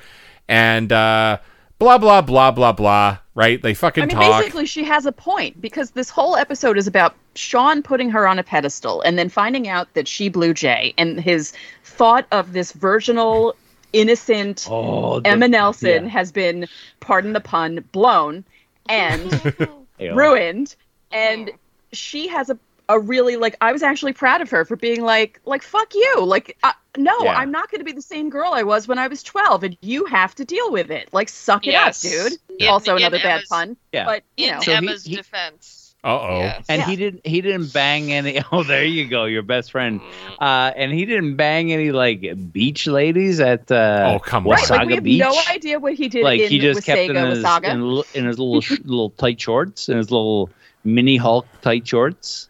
And 0.48 0.92
uh, 0.92 1.38
blah 1.80 1.98
blah 1.98 2.22
blah 2.22 2.52
blah 2.52 2.72
blah. 2.72 3.18
Right? 3.36 3.62
They 3.62 3.76
fucking 3.76 4.04
I 4.04 4.06
mean, 4.08 4.18
talk. 4.18 4.42
basically, 4.42 4.66
she 4.66 4.84
has 4.86 5.06
a 5.06 5.12
point 5.12 5.62
because 5.62 5.92
this 5.92 6.10
whole 6.10 6.36
episode 6.36 6.76
is 6.78 6.88
about 6.88 7.14
Sean 7.36 7.84
putting 7.84 8.10
her 8.10 8.28
on 8.28 8.40
a 8.40 8.44
pedestal 8.44 9.02
and 9.02 9.18
then 9.18 9.30
finding 9.30 9.68
out 9.68 9.94
that 9.94 10.08
she 10.08 10.28
blew 10.30 10.56
Jay 10.56 10.94
and 10.98 11.20
his 11.20 11.54
thought 11.84 12.26
of 12.32 12.54
this 12.54 12.72
virginal, 12.72 13.56
innocent 13.94 14.68
Oh, 14.72 15.20
the- 15.20 15.30
Emma 15.30 15.48
Nelson 15.48 16.06
yeah. 16.06 16.10
has 16.10 16.32
been, 16.32 16.68
pardon 17.00 17.34
the 17.34 17.40
pun, 17.40 17.84
blown 17.92 18.44
and 18.90 19.56
ruined. 20.00 20.76
And 21.12 21.52
she 21.94 22.28
has 22.30 22.50
a 22.50 22.58
a 22.90 23.00
really 23.00 23.36
like 23.36 23.56
I 23.62 23.72
was 23.72 23.84
actually 23.84 24.14
proud 24.14 24.42
of 24.42 24.50
her 24.50 24.64
for 24.66 24.76
being 24.76 25.02
like 25.02 25.40
like 25.46 25.62
fuck 25.62 25.94
you 25.94 26.24
like 26.24 26.58
uh, 26.64 26.72
no 26.98 27.16
Yeah. 27.22 27.34
I'm 27.38 27.52
not 27.52 27.70
going 27.70 27.80
to 27.80 27.86
be 27.86 27.92
the 27.92 28.02
same 28.02 28.30
girl 28.30 28.52
I 28.54 28.64
was 28.64 28.88
when 28.88 28.98
I 28.98 29.08
was 29.08 29.22
12 29.24 29.64
and 29.64 29.78
you 29.82 30.06
have 30.06 30.34
to 30.36 30.46
deal 30.46 30.72
with 30.72 30.90
it 30.90 31.10
like 31.12 31.28
suck 31.30 31.66
Yes. 31.66 32.04
it 32.06 32.14
up 32.20 32.30
dude 32.32 32.40
In- 32.62 32.68
also 32.70 32.92
in 32.96 33.02
another 33.02 33.20
bad 33.20 33.44
pun 33.50 33.76
Yeah. 33.92 34.06
but 34.06 34.24
you 34.38 34.48
In 34.48 34.54
know 34.56 34.62
So 34.62 34.72
Emma's 34.72 35.04
he- 35.06 35.16
defense. 35.16 35.84
Uh 36.04 36.20
oh. 36.22 36.40
Yes. 36.40 36.66
And 36.70 36.80
Yeah. 36.80 36.86
he 36.86 36.96
didn't. 36.96 37.26
He 37.28 37.42
didn't 37.42 37.74
bang 37.74 38.14
any. 38.14 38.40
Oh, 38.52 38.64
there 38.64 38.86
you 38.86 39.08
go, 39.08 39.26
your 39.26 39.42
best 39.42 39.72
friend. 39.72 40.00
Mm. 40.00 40.06
Uh, 40.40 40.72
and 40.76 40.94
he 40.94 41.06
didn't 41.06 41.36
bang 41.36 41.74
any 41.74 41.92
like 41.92 42.24
beach 42.54 42.86
ladies 42.88 43.40
at. 43.40 43.70
Uh, 43.72 44.14
Oh, 44.16 44.20
come 44.20 44.46
on. 44.46 44.52
right 44.54 44.64
Wasaga 44.64 44.78
like 44.78 44.88
we 44.90 44.94
have 44.96 45.04
Beach. 45.04 45.20
no 45.20 45.36
idea 45.50 45.80
what 45.80 45.96
he 45.96 46.08
did 46.08 46.24
like 46.24 46.40
in 46.40 46.50
he 46.52 46.60
just 46.60 46.86
kept 46.86 47.02
in 47.02 47.16
his, 47.16 47.40
in, 47.44 48.04
in 48.14 48.26
his 48.28 48.38
little 48.40 48.62
little 48.86 49.10
tight 49.10 49.42
shorts 49.42 49.90
and 49.90 49.98
his 49.98 50.12
little 50.12 50.52
mini 50.86 51.18
Hulk 51.18 51.48
tight 51.62 51.86
shorts. 51.86 52.48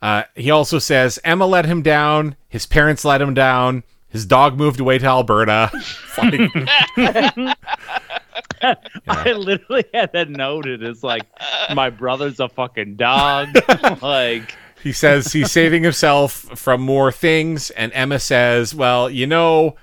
Uh, 0.00 0.22
he 0.34 0.50
also 0.50 0.78
says 0.78 1.18
Emma 1.24 1.46
let 1.46 1.66
him 1.66 1.82
down. 1.82 2.36
His 2.48 2.66
parents 2.66 3.04
let 3.04 3.20
him 3.20 3.34
down. 3.34 3.82
His 4.08 4.24
dog 4.24 4.56
moved 4.56 4.80
away 4.80 4.98
to 4.98 5.06
Alberta. 5.06 5.70
Like, 6.18 6.50
I 9.06 9.32
literally 9.32 9.84
had 9.94 10.12
that 10.14 10.28
noted. 10.28 10.82
It's 10.82 11.04
like 11.04 11.22
my 11.72 11.90
brother's 11.90 12.40
a 12.40 12.48
fucking 12.48 12.96
dog. 12.96 13.50
like 14.02 14.56
he 14.82 14.92
says 14.92 15.32
he's 15.32 15.52
saving 15.52 15.84
himself 15.84 16.32
from 16.32 16.80
more 16.80 17.12
things, 17.12 17.70
and 17.70 17.92
Emma 17.92 18.18
says, 18.18 18.74
"Well, 18.74 19.08
you 19.08 19.26
know." 19.26 19.76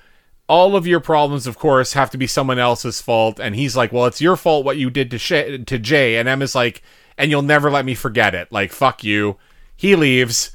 All 0.47 0.75
of 0.75 0.85
your 0.85 0.99
problems, 0.99 1.47
of 1.47 1.57
course, 1.57 1.93
have 1.93 2.11
to 2.11 2.19
be 2.19 2.27
someone 2.27 2.59
else's 2.59 3.01
fault, 3.01 3.39
and 3.39 3.55
he's 3.55 3.75
like, 3.75 3.91
"Well, 3.91 4.05
it's 4.05 4.21
your 4.21 4.35
fault 4.35 4.63
what 4.63 4.77
you 4.77 4.91
did 4.91 5.09
to 5.09 5.17
Shay- 5.17 5.57
to 5.57 5.79
Jay." 5.79 6.17
And 6.17 6.29
Emma's 6.29 6.53
like, 6.53 6.83
"And 7.17 7.31
you'll 7.31 7.41
never 7.41 7.71
let 7.71 7.83
me 7.83 7.95
forget 7.95 8.35
it." 8.35 8.51
Like, 8.51 8.71
fuck 8.71 9.03
you. 9.03 9.37
He 9.75 9.95
leaves, 9.95 10.51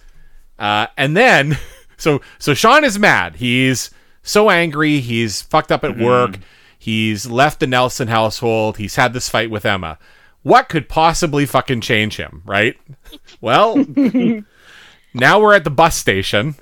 uh, 0.58 0.88
and 0.96 1.16
then 1.16 1.58
so 1.96 2.20
so 2.38 2.54
Sean 2.54 2.84
is 2.84 2.98
mad. 2.98 3.36
He's 3.36 3.90
so 4.22 4.50
angry. 4.50 5.00
He's 5.00 5.42
fucked 5.42 5.72
up 5.72 5.84
at 5.84 5.98
work. 5.98 6.38
He's 6.78 7.26
left 7.26 7.60
the 7.60 7.66
Nelson 7.66 8.08
household. 8.08 8.78
He's 8.78 8.96
had 8.96 9.12
this 9.12 9.28
fight 9.28 9.50
with 9.50 9.66
Emma. 9.66 9.98
What 10.42 10.70
could 10.70 10.88
possibly 10.88 11.44
fucking 11.44 11.82
change 11.82 12.16
him, 12.16 12.42
right? 12.44 12.76
Well, 13.40 13.76
now 15.14 15.40
we're 15.40 15.54
at 15.54 15.64
the 15.64 15.70
bus 15.70 15.96
station. 15.96 16.56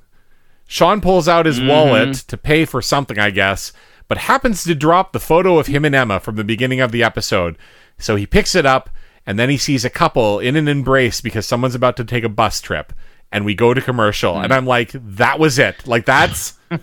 Sean 0.67 1.01
pulls 1.01 1.27
out 1.27 1.45
his 1.45 1.61
wallet 1.61 2.15
to 2.29 2.37
pay 2.37 2.65
for 2.65 2.81
something, 2.81 3.19
I 3.19 3.31
guess, 3.31 3.73
but 4.07 4.19
happens 4.19 4.63
to 4.65 4.75
drop 4.75 5.13
the 5.13 5.21
photo 5.21 5.59
of 5.59 5.67
him 5.67 5.85
and 5.85 5.95
Emma 5.95 6.21
from 6.21 6.37
the 6.37 6.45
beginning 6.45 6.81
of 6.81 6.93
the 6.93 7.03
episode. 7.03 7.59
So 7.99 8.17
he 8.17 8.27
picks 8.27 8.55
it 8.55 8.65
up, 8.65 8.91
and 9.27 9.39
then 9.39 9.51
he 9.51 9.57
sees 9.57 9.85
a 9.85 9.90
couple 9.90 10.39
in 10.39 10.57
an 10.57 10.69
embrace 10.69 11.20
because 11.20 11.47
someone's 11.47 11.74
about 11.74 11.97
to 11.99 12.05
take 12.05 12.24
a 12.24 12.28
bus 12.28 12.61
trip. 12.61 12.93
And 13.31 13.45
we 13.45 13.55
go 13.55 13.74
to 13.74 13.82
commercial, 13.82 14.39
and 14.40 14.55
I'm 14.55 14.65
like, 14.65 14.90
that 14.95 15.39
was 15.39 15.59
it. 15.59 15.86
Like, 15.86 16.07
that's. 16.07 16.55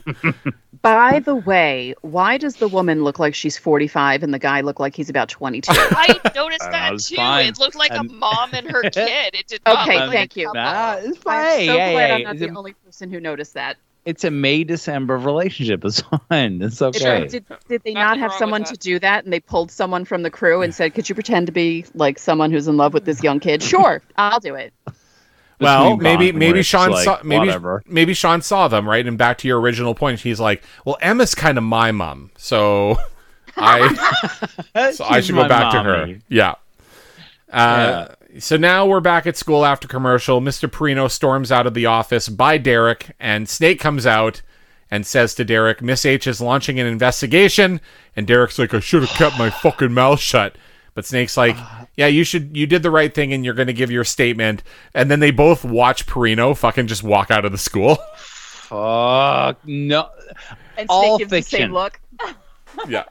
by 0.82 1.20
the 1.20 1.36
way 1.36 1.96
why 2.02 2.38
does 2.38 2.58
the 2.58 2.68
woman 2.68 3.04
look 3.04 3.18
like 3.18 3.34
she's 3.34 3.58
45 3.58 4.22
and 4.24 4.32
the 4.34 4.38
guy 4.40 4.62
look 4.62 4.80
like 4.80 4.96
he's 4.96 5.10
about 5.10 5.30
22 5.30 5.72
I 5.76 6.20
noticed 6.36 6.60
that 6.72 6.94
it's 6.94 7.10
too. 7.10 7.16
fine. 7.16 7.48
It 7.48 7.60
looked 7.60 7.76
like 7.76 7.92
And- 7.92 8.10
a 8.10 8.14
mom 8.14 8.50
and 8.54 8.70
her 8.70 8.82
kid. 8.92 9.34
It 9.34 9.48
did 9.48 9.62
not 9.66 9.88
Okay, 9.88 9.94
look 10.00 10.08
like 10.10 10.12
thank 10.16 10.36
you. 10.36 10.46
couple. 10.48 10.62
nah, 10.62 10.94
it's 10.98 11.08
I'm 11.08 11.14
fine. 11.16 11.66
so 11.68 11.76
yeah, 11.76 11.92
glad 11.92 12.08
yeah. 12.08 12.16
I'm 12.16 12.24
not 12.24 12.38
the 12.38 12.48
a, 12.54 12.58
only 12.58 12.74
person 12.74 13.10
who 13.12 13.20
noticed 13.20 13.54
that 13.56 13.78
it's 14.06 14.24
a 14.24 14.32
May 14.32 14.64
December 14.64 15.18
relationship. 15.18 15.84
It's 15.84 16.02
fine. 16.30 16.62
It's 16.62 16.82
okay. 16.82 17.28
Did, 17.28 17.46
did 17.68 17.84
they 17.84 17.94
Nothing 17.94 17.94
not 17.96 18.18
have 18.20 18.34
someone 18.34 18.64
to 18.66 18.78
do 18.78 19.00
that 19.00 19.24
and 19.24 19.34
they 19.34 19.40
pulled 19.40 19.72
someone 19.72 20.06
from 20.06 20.22
the 20.22 20.30
crew 20.30 20.62
and 20.62 20.74
said, 20.74 20.94
Could 20.94 21.10
you 21.10 21.16
pretend 21.16 21.48
to 21.48 21.52
be 21.52 21.86
like 21.96 22.20
someone 22.20 22.52
who's 22.52 22.68
in 22.68 22.78
love 22.78 22.94
with 22.94 23.06
this 23.06 23.24
young 23.24 23.40
kid? 23.40 23.64
Sure, 23.64 24.02
I'll 24.16 24.40
do 24.40 24.56
it. 24.56 24.74
Well, 25.60 25.98
maybe 25.98 26.32
maybe 26.32 26.60
Rich, 26.60 26.68
Sean 26.68 26.92
like, 26.92 27.06
saw 27.06 27.20
maybe 27.24 27.46
whatever. 27.48 27.82
maybe 27.88 28.14
Sean 28.14 28.42
saw 28.42 28.68
them 28.68 28.88
right. 28.88 29.06
And 29.06 29.18
back 29.18 29.38
to 29.40 29.48
your 29.48 29.60
original 29.60 29.96
point, 29.96 30.20
he's 30.20 30.40
like, 30.40 30.62
"Well, 30.84 30.98
Emma's 31.00 31.34
kind 31.34 31.58
of 31.58 31.64
my 31.64 31.92
mom, 31.94 32.32
so 32.38 32.98
I 33.58 34.92
so 34.92 35.06
I 35.06 35.22
should 35.22 35.36
go 35.36 35.44
my 35.44 35.48
back 35.48 35.72
to 35.72 35.82
her." 35.82 35.98
mommy. 36.00 36.22
Yeah. 36.28 36.56
Uh, 37.50 38.08
So 38.40 38.58
now 38.58 38.86
we're 38.86 39.00
back 39.00 39.26
at 39.28 39.38
school 39.38 39.66
after 39.66 39.88
commercial. 39.88 40.42
Mr. 40.42 40.70
Perino 40.70 41.10
storms 41.10 41.54
out 41.54 41.66
of 41.66 41.74
the 41.74 41.86
office 41.86 42.28
by 42.28 42.58
Derek, 42.58 43.12
and 43.18 43.48
Snake 43.48 43.80
comes 43.80 44.06
out 44.06 44.42
and 44.92 45.06
says 45.06 45.34
to 45.36 45.46
Derek, 45.46 45.82
"Miss 45.82 46.06
H 46.06 46.28
is 46.28 46.42
launching 46.42 46.78
an 46.78 46.86
investigation." 46.86 47.80
And 48.14 48.28
Derek's 48.28 48.60
like, 48.60 48.74
"I 48.74 48.82
should 48.82 49.04
have 49.04 49.18
kept 49.18 49.38
my 49.38 49.50
fucking 49.50 49.94
mouth 49.94 50.20
shut." 50.20 50.58
But 50.96 51.06
Snake's 51.06 51.38
like, 51.38 51.56
"Yeah, 51.96 52.08
you 52.08 52.26
should. 52.26 52.58
You 52.58 52.68
did 52.68 52.84
the 52.84 52.92
right 52.92 53.14
thing, 53.14 53.32
and 53.32 53.46
you're 53.46 53.54
going 53.54 53.68
to 53.68 53.74
give 53.74 53.92
your 53.92 54.04
statement." 54.04 54.64
And 54.94 55.10
then 55.10 55.22
they 55.22 55.32
both 55.32 55.64
watch 55.64 56.06
Perino 56.06 56.58
fucking 56.58 56.88
just 56.88 57.04
walk 57.04 57.32
out 57.32 57.46
of 57.46 57.54
the 57.54 57.58
school. 57.58 57.98
Fuck 58.18 59.60
no. 59.66 60.10
And 60.78 60.90
Snake 60.90 60.90
All 60.90 61.18
gives 61.18 61.32
the 61.32 61.42
same 61.42 61.72
look. 61.72 62.02
yeah. 62.88 63.06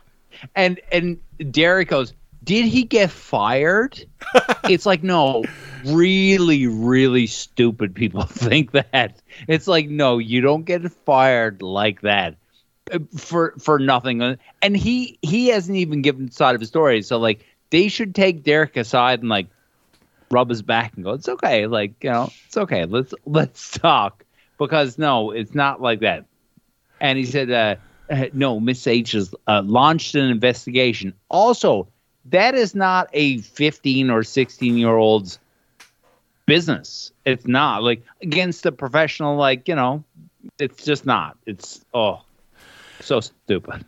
And 0.55 0.81
and 0.93 1.19
Derek 1.51 1.89
goes, 1.89 2.13
"Did 2.45 2.67
he 2.67 2.85
get 2.85 3.11
fired?" 3.11 4.05
it's 4.69 4.87
like 4.87 5.03
no, 5.03 5.45
really, 5.85 6.67
really 6.67 7.27
stupid 7.27 7.95
people 7.95 8.23
think 8.27 8.73
that. 8.73 9.21
It's 9.49 9.67
like 9.67 9.89
no, 9.89 10.19
you 10.19 10.41
don't 10.41 10.65
get 10.65 10.91
fired 11.05 11.63
like 11.63 12.03
that 12.03 12.37
uh, 12.93 12.99
for 13.17 13.55
for 13.59 13.79
nothing. 13.79 14.39
And 14.63 14.77
he 14.77 15.19
he 15.23 15.49
hasn't 15.49 15.77
even 15.77 16.03
given 16.03 16.31
side 16.31 16.55
of 16.55 16.61
his 16.61 16.69
story. 16.69 17.03
So 17.03 17.19
like 17.19 17.45
they 17.71 17.89
should 17.89 18.15
take 18.15 18.45
Derek 18.45 18.77
aside 18.77 19.21
and 19.21 19.29
like 19.29 19.49
rub 20.31 20.49
his 20.49 20.63
back 20.63 20.95
and 20.95 21.05
go, 21.05 21.13
"It's 21.13 21.29
okay, 21.29 21.67
like 21.67 22.03
you 22.03 22.11
know, 22.11 22.31
it's 22.47 22.57
okay. 22.57 22.85
Let's 22.85 23.15
let's 23.25 23.71
talk." 23.79 24.25
Because 24.59 24.99
no, 24.99 25.33
it's 25.33 25.55
not 25.55 25.81
like 25.81 26.01
that. 26.01 26.27
And 27.01 27.19
he 27.19 27.25
said, 27.27 27.51
uh, 27.51 27.77
uh, 28.09 28.27
"No, 28.33 28.61
Miss 28.61 28.87
H 28.87 29.13
has 29.13 29.35
uh, 29.49 29.63
launched 29.65 30.15
an 30.15 30.31
investigation." 30.31 31.15
Also, 31.29 31.89
that 32.27 32.55
is 32.55 32.75
not 32.75 33.09
a 33.13 33.39
fifteen 33.39 34.11
or 34.11 34.23
sixteen 34.23 34.77
year 34.77 34.97
old's 34.97 35.39
business. 36.47 37.13
It's 37.25 37.47
not 37.47 37.83
like 37.83 38.03
against 38.23 38.67
a 38.67 38.73
professional. 38.73 39.37
Like 39.37 39.69
you 39.69 39.75
know, 39.75 40.05
it's 40.59 40.85
just 40.85 41.07
not. 41.07 41.37
It's 41.47 41.85
oh, 41.95 42.23
so 43.01 43.21
stupid. 43.21 43.85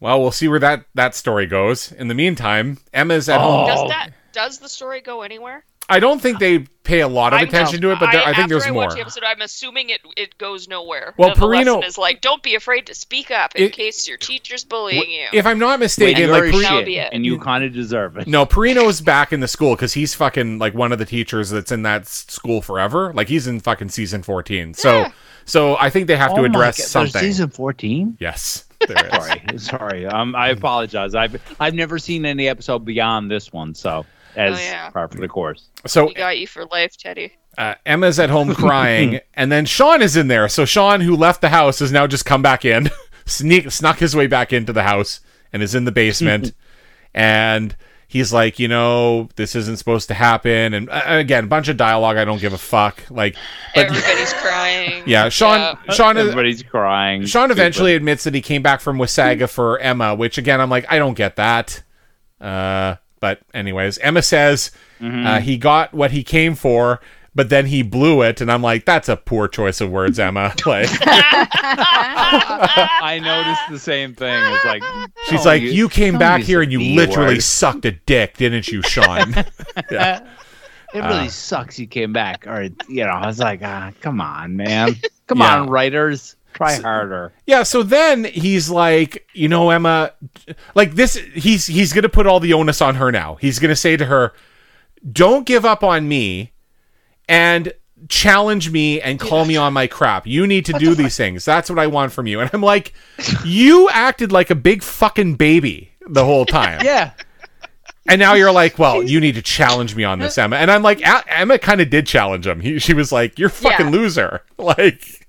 Well, 0.00 0.20
we'll 0.20 0.32
see 0.32 0.48
where 0.48 0.58
that 0.60 0.84
that 0.94 1.14
story 1.14 1.46
goes. 1.46 1.92
In 1.92 2.08
the 2.08 2.14
meantime, 2.14 2.78
Emma's 2.92 3.28
at 3.28 3.40
Oh. 3.40 3.44
home. 3.44 3.66
Does 3.66 3.88
that 3.88 4.10
does 4.32 4.58
the 4.58 4.68
story 4.68 5.00
go 5.00 5.22
anywhere? 5.22 5.64
I 5.88 6.00
don't 6.00 6.20
think 6.20 6.38
they 6.40 6.60
pay 6.82 7.00
a 7.00 7.08
lot 7.08 7.32
of 7.32 7.38
I'm- 7.40 7.48
attention 7.48 7.80
to 7.80 7.90
it, 7.92 7.98
but 8.00 8.10
there, 8.12 8.20
I, 8.22 8.26
think 8.26 8.38
after 8.38 8.48
there's 8.54 8.66
I 8.66 8.70
more. 8.70 8.82
watched 8.84 8.94
the 8.96 9.00
episode, 9.00 9.24
I'm 9.24 9.40
assuming 9.40 9.90
it 9.90 10.00
it 10.16 10.36
goes 10.38 10.68
nowhere. 10.68 11.14
Well, 11.16 11.30
The- 11.34 11.40
the 11.40 11.46
Perino- 11.46 11.84
is 11.86 11.96
like, 11.98 12.20
don't 12.20 12.42
be 12.42 12.54
afraid 12.54 12.86
to 12.86 12.94
speak 12.94 13.30
up 13.30 13.54
in 13.56 13.64
It- 13.64 13.72
case 13.72 14.06
your 14.08 14.16
teacher's 14.18 14.64
bullying 14.64 15.10
you. 15.10 15.26
If 15.32 15.46
I'm 15.46 15.58
not 15.58 15.78
mistaken, 15.80 16.22
you're 16.22 16.30
like 16.30 16.44
a 16.44 16.50
Peri- 16.50 16.62
That 16.62 16.72
would 16.72 16.78
shit, 16.80 16.86
be 16.86 16.96
it. 16.98 17.10
and 17.12 17.24
you 17.24 17.38
kind 17.38 17.64
of 17.64 17.72
deserve 17.72 18.16
it. 18.16 18.26
no, 18.26 18.46
Perino's 18.46 19.00
back 19.00 19.32
in 19.32 19.40
the 19.40 19.48
school 19.48 19.74
because 19.74 19.94
he's 19.94 20.14
fucking 20.14 20.58
like 20.58 20.74
one 20.74 20.92
of 20.92 20.98
the 20.98 21.04
teachers 21.06 21.50
that's 21.50 21.70
in 21.72 21.82
that 21.82 22.06
school 22.06 22.62
forever. 22.62 23.12
Like 23.14 23.28
he's 23.28 23.46
in 23.46 23.60
fucking 23.60 23.88
season 23.90 24.22
14. 24.22 24.74
So, 24.74 25.00
Yeah. 25.00 25.10
so 25.44 25.76
I 25.78 25.90
think 25.90 26.06
they 26.08 26.16
have 26.16 26.34
to 26.34 26.40
Oh 26.40 26.42
my 26.42 26.46
address 26.48 26.78
God, 26.78 26.82
there's 26.82 26.90
something. 27.12 27.20
Season 27.22 27.48
fourteen. 27.50 28.16
Yes, 28.20 28.64
there 28.86 29.06
is. 29.06 29.12
sorry, 29.12 29.58
sorry. 29.58 30.06
Um, 30.06 30.34
I 30.34 30.48
apologize. 30.48 31.14
I've 31.14 31.40
I've 31.60 31.74
never 31.74 31.98
seen 31.98 32.24
any 32.26 32.48
episode 32.48 32.84
beyond 32.84 33.30
this 33.30 33.52
one, 33.52 33.74
so 33.74 34.04
as 34.36 34.58
Oh, 34.58 34.60
yeah. 34.62 34.90
par 34.90 35.08
for 35.08 35.18
the 35.18 35.28
course. 35.28 35.68
So 35.86 36.06
we 36.06 36.14
got 36.14 36.38
you 36.38 36.46
for 36.46 36.64
life, 36.66 36.96
Teddy. 36.96 37.32
uh, 37.58 37.74
Emma's 37.84 38.18
at 38.18 38.30
home 38.30 38.54
crying, 38.54 39.20
and 39.34 39.50
then 39.50 39.64
Sean 39.66 40.02
is 40.02 40.16
in 40.16 40.28
there. 40.28 40.48
So 40.48 40.64
Sean, 40.64 41.00
who 41.00 41.16
left 41.16 41.40
the 41.40 41.48
house, 41.48 41.78
has 41.80 41.90
now 41.92 42.06
just 42.06 42.24
come 42.24 42.42
back 42.42 42.64
in, 42.64 42.90
sneak 43.26 43.70
snuck 43.70 43.98
his 43.98 44.14
way 44.14 44.26
back 44.26 44.52
into 44.52 44.72
the 44.72 44.82
house, 44.84 45.20
and 45.52 45.62
is 45.62 45.74
in 45.74 45.84
the 45.84 45.92
basement. 45.92 46.52
and 47.14 47.74
he's 48.08 48.32
like, 48.32 48.58
you 48.58 48.68
know, 48.68 49.28
this 49.36 49.54
isn't 49.56 49.78
supposed 49.78 50.08
to 50.08 50.14
happen. 50.14 50.74
And 50.74 50.88
uh, 50.90 51.02
again, 51.06 51.44
a 51.44 51.46
bunch 51.48 51.68
of 51.68 51.76
dialogue. 51.76 52.16
I 52.18 52.24
don't 52.24 52.40
give 52.40 52.52
a 52.52 52.58
fuck. 52.58 53.02
Like, 53.10 53.36
but 53.74 53.86
Everybody's 53.86 54.32
crying. 54.34 55.02
yeah, 55.06 55.28
Sean. 55.28 55.58
Yeah. 55.86 55.92
Sean. 55.94 56.16
Everybody's 56.16 56.62
crying. 56.62 57.22
Sean 57.24 57.48
Stupid. 57.48 57.52
eventually 57.60 57.94
admits 57.94 58.24
that 58.24 58.34
he 58.34 58.40
came 58.42 58.62
back 58.62 58.80
from 58.80 58.98
Wasaga 58.98 59.48
for 59.48 59.78
Emma, 59.78 60.14
which 60.14 60.36
again 60.38 60.60
I'm 60.60 60.70
like 60.70 60.84
I 60.90 60.98
don't 60.98 61.14
get 61.14 61.36
that. 61.36 61.82
Uh, 62.40 62.96
but 63.20 63.40
anyways, 63.54 63.98
Emma 63.98 64.22
says 64.22 64.70
uh, 65.00 65.40
he 65.40 65.56
got 65.56 65.92
what 65.94 66.10
he 66.10 66.22
came 66.24 66.54
for, 66.54 67.00
but 67.34 67.48
then 67.50 67.66
he 67.66 67.82
blew 67.82 68.22
it, 68.22 68.40
and 68.40 68.50
I'm 68.50 68.62
like, 68.62 68.84
that's 68.86 69.08
a 69.08 69.16
poor 69.16 69.46
choice 69.48 69.80
of 69.80 69.90
words, 69.90 70.18
Emma. 70.18 70.54
Like, 70.66 70.88
I 71.88 73.20
noticed 73.22 73.62
the 73.70 73.78
same 73.78 74.14
thing. 74.14 74.42
It's 74.54 74.64
like 74.64 74.82
she's 75.26 75.40
don't 75.40 75.46
like, 75.46 75.62
use- 75.62 75.74
you 75.74 75.88
came 75.88 76.18
back 76.18 76.42
here 76.42 76.62
and 76.62 76.72
you 76.72 76.80
literally 76.96 77.34
word. 77.34 77.42
sucked 77.42 77.84
a 77.84 77.92
dick, 77.92 78.36
didn't 78.36 78.68
you, 78.68 78.82
Sean? 78.82 79.34
yeah. 79.90 80.26
It 80.94 81.00
really 81.00 81.28
sucks 81.28 81.78
you 81.78 81.86
came 81.86 82.12
back. 82.12 82.46
Or 82.46 82.62
you 82.88 83.04
know, 83.04 83.10
I 83.10 83.26
was 83.26 83.38
like, 83.38 83.60
ah, 83.62 83.92
come 84.00 84.20
on, 84.20 84.56
man. 84.56 84.96
Come 85.26 85.38
Yeah. 85.38 85.60
on, 85.60 85.68
writers. 85.68 86.36
Try 86.56 86.80
harder. 86.80 87.32
Yeah, 87.46 87.62
so 87.62 87.82
then 87.82 88.24
he's 88.24 88.68
like, 88.70 89.26
you 89.34 89.48
know, 89.48 89.70
Emma, 89.70 90.12
like 90.74 90.94
this 90.94 91.14
he's 91.16 91.66
he's 91.66 91.92
going 91.92 92.02
to 92.02 92.08
put 92.08 92.26
all 92.26 92.40
the 92.40 92.52
onus 92.54 92.80
on 92.82 92.94
her 92.96 93.12
now. 93.12 93.34
He's 93.36 93.58
going 93.58 93.68
to 93.70 93.76
say 93.76 93.96
to 93.96 94.06
her, 94.06 94.32
"Don't 95.12 95.46
give 95.46 95.64
up 95.64 95.84
on 95.84 96.08
me 96.08 96.52
and 97.28 97.72
challenge 98.08 98.70
me 98.70 99.00
and 99.00 99.18
call 99.18 99.44
me 99.44 99.56
on 99.56 99.72
my 99.72 99.86
crap. 99.86 100.26
You 100.26 100.46
need 100.46 100.66
to 100.66 100.72
do 100.74 100.94
these 100.94 101.16
things. 101.16 101.44
That's 101.44 101.68
what 101.70 101.78
I 101.78 101.86
want 101.88 102.12
from 102.12 102.26
you." 102.26 102.40
And 102.40 102.50
I'm 102.52 102.62
like, 102.62 102.92
"You 103.44 103.88
acted 103.90 104.32
like 104.32 104.50
a 104.50 104.54
big 104.54 104.82
fucking 104.82 105.34
baby 105.36 105.90
the 106.08 106.24
whole 106.24 106.46
time." 106.60 106.80
Yeah. 106.84 107.12
And 108.08 108.20
now 108.20 108.34
you're 108.34 108.52
like, 108.52 108.78
"Well, 108.78 109.02
you 109.02 109.18
need 109.20 109.34
to 109.34 109.42
challenge 109.42 109.96
me 109.96 110.04
on 110.04 110.20
this, 110.20 110.38
Emma." 110.38 110.56
And 110.56 110.70
I'm 110.70 110.82
like, 110.82 111.00
"Emma 111.26 111.58
kind 111.58 111.80
of 111.80 111.90
did 111.90 112.06
challenge 112.06 112.46
him. 112.46 112.60
He, 112.60 112.78
she 112.78 112.94
was 112.94 113.10
like, 113.12 113.38
"You're 113.38 113.48
a 113.48 113.50
fucking 113.50 113.86
Yeah. 113.86 113.92
loser." 113.92 114.42
Like 114.58 115.25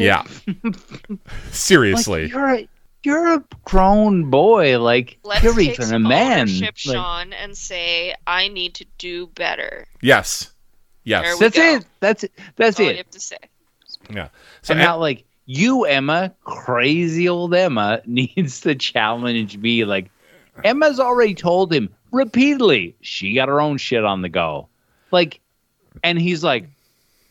yeah. 0.00 0.24
Seriously. 1.50 2.28
Like, 2.28 2.32
you're 2.32 2.54
a 2.54 2.68
you're 3.02 3.34
a 3.34 3.44
grown 3.64 4.30
boy. 4.30 4.78
Like 4.78 5.18
Let's 5.22 5.42
you're 5.42 5.54
take 5.54 5.80
even 5.80 5.94
a 5.94 5.98
man. 5.98 6.40
ownership, 6.40 6.74
Like, 6.86 6.96
Sean, 6.96 7.32
and 7.32 7.56
say 7.56 8.14
I 8.26 8.48
need 8.48 8.74
to 8.74 8.86
do 8.98 9.26
better. 9.28 9.86
Yes. 10.02 10.52
Yes. 11.04 11.38
that's 11.38 11.56
go. 11.56 11.76
it. 11.76 11.86
That's 12.00 12.24
it. 12.24 12.32
That's 12.56 12.76
That's 12.76 12.80
all 12.80 12.90
you 12.90 12.96
have 12.98 13.10
to 13.10 13.20
say. 13.20 13.38
Yeah. 14.10 14.28
So 14.62 14.74
and 14.74 14.82
not 14.82 15.00
like 15.00 15.24
you, 15.46 15.84
Emma, 15.84 16.32
crazy 16.44 17.28
old 17.28 17.54
Emma, 17.54 18.02
needs 18.06 18.60
to 18.60 18.74
challenge 18.74 19.56
me. 19.56 19.84
Like 19.84 20.10
Emma's 20.62 21.00
already 21.00 21.34
told 21.34 21.72
him 21.72 21.88
repeatedly 22.12 22.94
she 23.00 23.34
got 23.34 23.48
her 23.48 23.60
own 23.60 23.78
shit 23.78 24.04
on 24.04 24.22
the 24.22 24.28
go. 24.28 24.68
Like, 25.10 25.40
and 26.04 26.20
he's 26.20 26.44
like, 26.44 26.68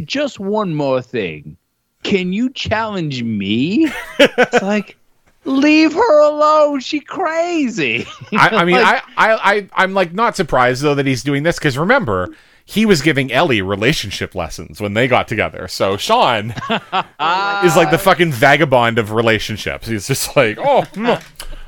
just 0.04 0.40
one 0.40 0.76
more 0.76 1.02
thing. 1.02 1.58
Can 2.04 2.34
you 2.34 2.50
challenge 2.52 3.24
me? 3.24 3.92
it's 4.20 4.62
like, 4.62 4.98
leave 5.46 5.94
her 5.94 6.22
alone. 6.22 6.80
She 6.80 7.00
crazy. 7.00 8.06
I, 8.34 8.50
I 8.50 8.66
mean, 8.66 8.76
Like, 8.82 9.04
I, 9.18 9.32
I, 9.32 9.54
I, 9.54 9.70
I'm 9.74 9.94
like 9.94 10.14
not 10.14 10.36
surprised 10.36 10.82
though 10.82 10.96
that 10.96 11.06
he's 11.06 11.24
doing 11.24 11.44
this 11.44 11.58
because 11.58 11.78
remember 11.78 12.30
he 12.66 12.86
was 12.86 13.02
giving 13.02 13.32
Ellie 13.32 13.64
relationship 13.64 14.36
lessons 14.36 14.80
when 14.80 14.94
they 14.94 15.08
got 15.08 15.28
together. 15.28 15.68
So 15.68 15.98
Sean 15.98 16.52
is 16.70 17.76
like 17.76 17.90
the 17.90 18.00
fucking 18.00 18.32
vagabond 18.32 19.00
of 19.00 19.12
relationships. 19.12 19.88
He's 19.88 20.08
just 20.08 20.36
like, 20.36 20.60
oh, 20.60 20.84
mm, 20.94 21.24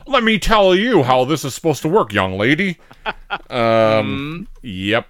let 0.06 0.24
me 0.24 0.38
tell 0.38 0.76
you 0.76 1.02
how 1.02 1.26
this 1.26 1.44
is 1.44 1.56
supposed 1.56 1.82
to 1.82 1.88
work, 1.88 2.14
young 2.14 2.38
lady. 2.38 2.78
Um, 3.50 4.48
yep. 4.62 5.08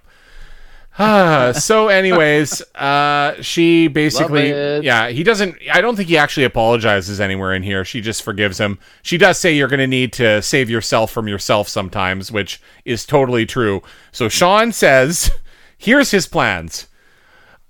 Ah, 0.98 1.52
so 1.52 1.88
anyways, 1.88 2.60
uh, 2.74 3.40
she 3.40 3.88
basically, 3.88 4.50
yeah, 4.84 5.08
he 5.08 5.22
doesn't, 5.22 5.56
I 5.72 5.80
don't 5.80 5.96
think 5.96 6.10
he 6.10 6.18
actually 6.18 6.44
apologizes 6.44 7.18
anywhere 7.18 7.54
in 7.54 7.62
here. 7.62 7.82
She 7.84 8.02
just 8.02 8.22
forgives 8.22 8.58
him. 8.60 8.78
She 9.00 9.16
does 9.16 9.38
say 9.38 9.54
you're 9.54 9.68
going 9.68 9.80
to 9.80 9.86
need 9.86 10.12
to 10.14 10.42
save 10.42 10.68
yourself 10.68 11.10
from 11.10 11.28
yourself 11.28 11.66
sometimes, 11.68 12.30
which 12.30 12.60
is 12.84 13.06
totally 13.06 13.46
true. 13.46 13.82
So 14.12 14.28
Sean 14.28 14.70
says, 14.70 15.30
here's 15.78 16.10
his 16.10 16.26
plans. 16.26 16.88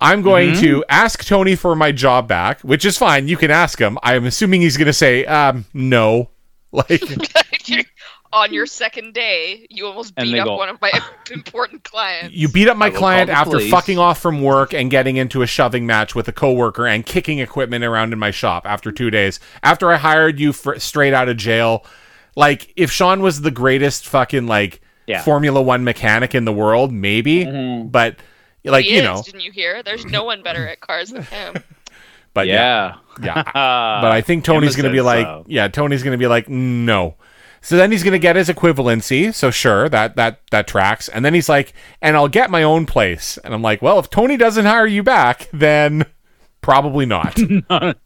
I'm 0.00 0.22
going 0.22 0.56
to 0.56 0.84
ask 0.88 1.24
Tony 1.24 1.54
for 1.54 1.76
my 1.76 1.92
job 1.92 2.26
back, 2.26 2.60
which 2.62 2.84
is 2.84 2.98
fine. 2.98 3.28
You 3.28 3.36
can 3.36 3.52
ask 3.52 3.78
him. 3.80 3.98
I'm 4.02 4.24
assuming 4.26 4.62
he's 4.62 4.76
going 4.76 4.86
to 4.86 4.92
say, 4.92 5.24
um, 5.26 5.64
no. 5.72 6.30
Like, 6.74 7.02
On 8.32 8.52
your 8.52 8.66
second 8.66 9.12
day, 9.12 9.66
you 9.68 9.86
almost 9.86 10.14
beat 10.14 10.38
up 10.38 10.46
go, 10.46 10.56
one 10.56 10.68
of 10.70 10.80
my 10.80 10.90
important 11.30 11.84
clients. 11.84 12.34
You 12.34 12.48
beat 12.48 12.68
up 12.68 12.76
my 12.76 12.88
client 12.90 13.28
after 13.28 13.58
police. 13.58 13.70
fucking 13.70 13.98
off 13.98 14.20
from 14.20 14.42
work 14.42 14.72
and 14.72 14.90
getting 14.90 15.16
into 15.16 15.42
a 15.42 15.46
shoving 15.46 15.84
match 15.86 16.14
with 16.14 16.28
a 16.28 16.32
coworker 16.32 16.86
and 16.86 17.04
kicking 17.04 17.40
equipment 17.40 17.84
around 17.84 18.12
in 18.12 18.18
my 18.18 18.30
shop 18.30 18.66
after 18.66 18.90
two 18.90 19.10
days. 19.10 19.38
After 19.62 19.92
I 19.92 19.96
hired 19.96 20.40
you 20.40 20.52
for, 20.54 20.78
straight 20.78 21.12
out 21.12 21.28
of 21.28 21.36
jail, 21.36 21.84
like 22.34 22.72
if 22.76 22.90
Sean 22.90 23.20
was 23.20 23.42
the 23.42 23.50
greatest 23.50 24.06
fucking 24.06 24.46
like 24.46 24.80
Yeah. 25.06 25.22
Formula 25.22 25.60
One 25.60 25.84
mechanic 25.84 26.34
in 26.34 26.44
the 26.46 26.52
world, 26.52 26.90
maybe. 26.92 27.44
But 27.84 28.16
like 28.64 28.84
he 28.84 28.92
you 28.92 28.98
is, 28.98 29.04
know, 29.04 29.22
didn't 29.22 29.42
you 29.42 29.52
hear? 29.52 29.82
There's 29.82 30.06
no 30.06 30.24
one 30.24 30.42
better 30.42 30.66
at 30.68 30.80
cars 30.80 31.10
than 31.10 31.22
him. 31.24 31.54
but 32.34 32.46
yeah, 32.46 32.96
yeah. 33.22 33.34
yeah. 33.36 33.42
but 33.44 34.12
I 34.12 34.22
think 34.22 34.44
Tony's 34.46 34.74
Emma 34.74 34.82
going 34.84 34.92
to 34.92 34.96
be 34.96 35.02
like, 35.02 35.26
so. 35.26 35.44
yeah, 35.48 35.68
Tony's 35.68 36.02
going 36.02 36.12
to 36.12 36.18
be 36.18 36.28
like, 36.28 36.48
no. 36.48 37.16
So 37.62 37.76
then 37.76 37.92
he's 37.92 38.02
going 38.02 38.12
to 38.12 38.18
get 38.18 38.36
his 38.36 38.48
equivalency. 38.48 39.32
So 39.32 39.50
sure, 39.50 39.88
that 39.88 40.16
that 40.16 40.40
that 40.50 40.66
tracks. 40.66 41.08
And 41.08 41.24
then 41.24 41.32
he's 41.32 41.48
like, 41.48 41.72
and 42.02 42.16
I'll 42.16 42.28
get 42.28 42.50
my 42.50 42.64
own 42.64 42.86
place. 42.86 43.38
And 43.38 43.54
I'm 43.54 43.62
like, 43.62 43.80
well, 43.80 43.98
if 43.98 44.10
Tony 44.10 44.36
doesn't 44.36 44.66
hire 44.66 44.86
you 44.86 45.02
back, 45.02 45.48
then 45.52 46.04
probably 46.60 47.06
not. 47.06 47.38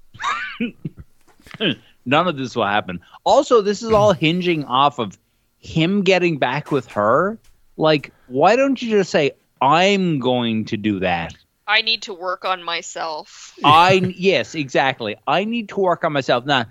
None 2.06 2.28
of 2.28 2.36
this 2.36 2.54
will 2.54 2.66
happen. 2.66 3.00
Also, 3.24 3.62
this 3.62 3.82
is 3.82 3.90
all 3.90 4.12
hinging 4.12 4.64
off 4.64 4.98
of 4.98 5.18
him 5.58 6.02
getting 6.02 6.38
back 6.38 6.70
with 6.70 6.86
her. 6.88 7.38
Like, 7.76 8.12
why 8.28 8.56
don't 8.56 8.80
you 8.80 8.90
just 8.90 9.10
say, 9.10 9.32
I'm 9.60 10.18
going 10.18 10.66
to 10.66 10.76
do 10.76 11.00
that? 11.00 11.34
I 11.66 11.82
need 11.82 12.02
to 12.02 12.14
work 12.14 12.44
on 12.44 12.62
myself. 12.62 13.54
I, 13.64 14.14
yes, 14.16 14.54
exactly. 14.54 15.16
I 15.26 15.44
need 15.44 15.70
to 15.70 15.80
work 15.80 16.04
on 16.04 16.12
myself. 16.12 16.46
Now, 16.46 16.66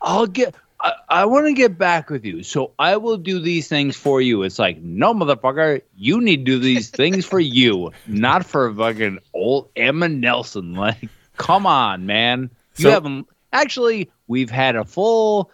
I'll 0.00 0.28
get, 0.28 0.54
I, 0.86 0.92
I 1.08 1.24
want 1.24 1.46
to 1.46 1.52
get 1.52 1.76
back 1.76 2.10
with 2.10 2.24
you. 2.24 2.44
So 2.44 2.72
I 2.78 2.96
will 2.96 3.16
do 3.16 3.40
these 3.40 3.66
things 3.66 3.96
for 3.96 4.20
you. 4.20 4.44
It's 4.44 4.58
like, 4.58 4.80
no, 4.80 5.12
motherfucker, 5.14 5.82
you 5.96 6.20
need 6.20 6.38
to 6.38 6.44
do 6.44 6.58
these 6.60 6.90
things 6.90 7.26
for 7.26 7.40
you, 7.40 7.90
not 8.06 8.46
for 8.46 8.72
fucking 8.72 9.18
old 9.34 9.70
Emma 9.74 10.08
Nelson. 10.08 10.74
Like, 10.74 11.08
come 11.36 11.66
on, 11.66 12.06
man. 12.06 12.50
You 12.76 12.84
So- 12.84 12.90
haven't, 12.90 13.26
actually, 13.52 14.10
we've 14.28 14.50
had 14.50 14.76
a 14.76 14.84
full, 14.84 15.50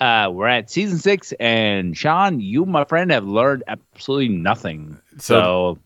uh, 0.00 0.30
we're 0.32 0.46
at 0.46 0.70
season 0.70 0.98
six, 0.98 1.32
and 1.40 1.96
Sean, 1.96 2.38
you, 2.38 2.64
my 2.64 2.84
friend, 2.84 3.10
have 3.10 3.24
learned 3.24 3.64
absolutely 3.66 4.28
nothing. 4.28 4.98
So, 5.18 5.78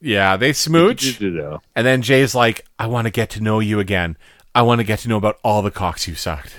yeah, 0.00 0.36
they 0.38 0.54
smooch. 0.54 1.20
And 1.20 1.86
then 1.86 2.00
Jay's 2.00 2.34
like, 2.34 2.64
I 2.78 2.86
want 2.86 3.08
to 3.08 3.10
get 3.10 3.28
to 3.30 3.42
know 3.42 3.60
you 3.60 3.78
again. 3.78 4.16
I 4.54 4.62
want 4.62 4.78
to 4.78 4.84
get 4.84 5.00
to 5.00 5.08
know 5.08 5.18
about 5.18 5.38
all 5.44 5.60
the 5.60 5.70
cocks 5.70 6.08
you 6.08 6.14
sucked. 6.14 6.54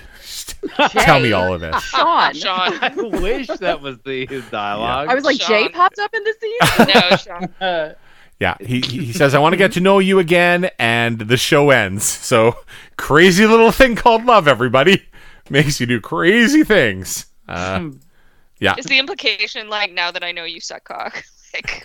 Tell 0.90 1.20
me 1.20 1.32
all 1.32 1.54
of 1.54 1.60
this. 1.60 1.82
Sean. 1.84 2.34
Sean. 2.34 2.78
I 2.82 2.92
wish 2.96 3.46
that 3.46 3.80
was 3.80 3.98
the 4.00 4.26
his 4.26 4.44
dialogue. 4.50 5.08
I 5.08 5.14
was 5.14 5.24
like, 5.24 5.38
Jay 5.38 5.68
popped 5.68 5.98
up 5.98 6.14
in 6.14 6.24
the 6.24 6.34
scene. 6.40 6.94
No, 6.94 7.16
Sean. 7.16 7.94
Yeah, 8.38 8.56
he 8.58 8.80
he 8.80 9.12
says, 9.12 9.34
I 9.34 9.38
want 9.38 9.52
to 9.52 9.58
get 9.58 9.72
to 9.72 9.80
know 9.80 9.98
you 9.98 10.18
again, 10.18 10.70
and 10.78 11.18
the 11.18 11.36
show 11.36 11.68
ends. 11.68 12.04
So, 12.04 12.56
crazy 12.96 13.46
little 13.46 13.70
thing 13.70 13.96
called 13.96 14.24
love, 14.24 14.48
everybody. 14.48 15.04
Makes 15.50 15.78
you 15.78 15.86
do 15.86 16.00
crazy 16.00 16.64
things. 16.64 17.26
Uh, 17.46 17.90
yeah. 18.60 18.76
Is 18.78 18.86
the 18.86 18.98
implication 18.98 19.68
like 19.68 19.92
now 19.92 20.10
that 20.10 20.24
I 20.24 20.32
know 20.32 20.44
you 20.44 20.60
suck 20.60 20.84
cock? 20.84 21.22
Like, 21.52 21.84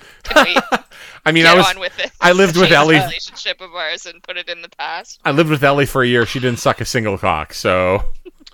I 1.25 1.31
mean, 1.31 1.43
get 1.43 1.53
I 1.53 1.57
was 1.57 1.67
on 1.67 1.79
with? 1.79 2.11
I 2.21 2.31
lived 2.33 2.55
with 2.55 2.71
Ellie. 2.71 2.95
relationship 2.95 3.61
of 3.61 3.73
ours 3.73 4.05
and 4.05 4.21
put 4.21 4.37
it 4.37 4.47
in 4.47 4.61
the 4.61 4.69
past. 4.69 5.19
I 5.25 5.31
lived 5.31 5.49
with 5.49 5.63
Ellie 5.63 5.85
for 5.85 6.03
a 6.03 6.07
year. 6.07 6.25
She 6.25 6.39
didn't 6.39 6.59
suck 6.59 6.81
a 6.81 6.85
single 6.85 7.17
cock. 7.17 7.53
So, 7.53 8.03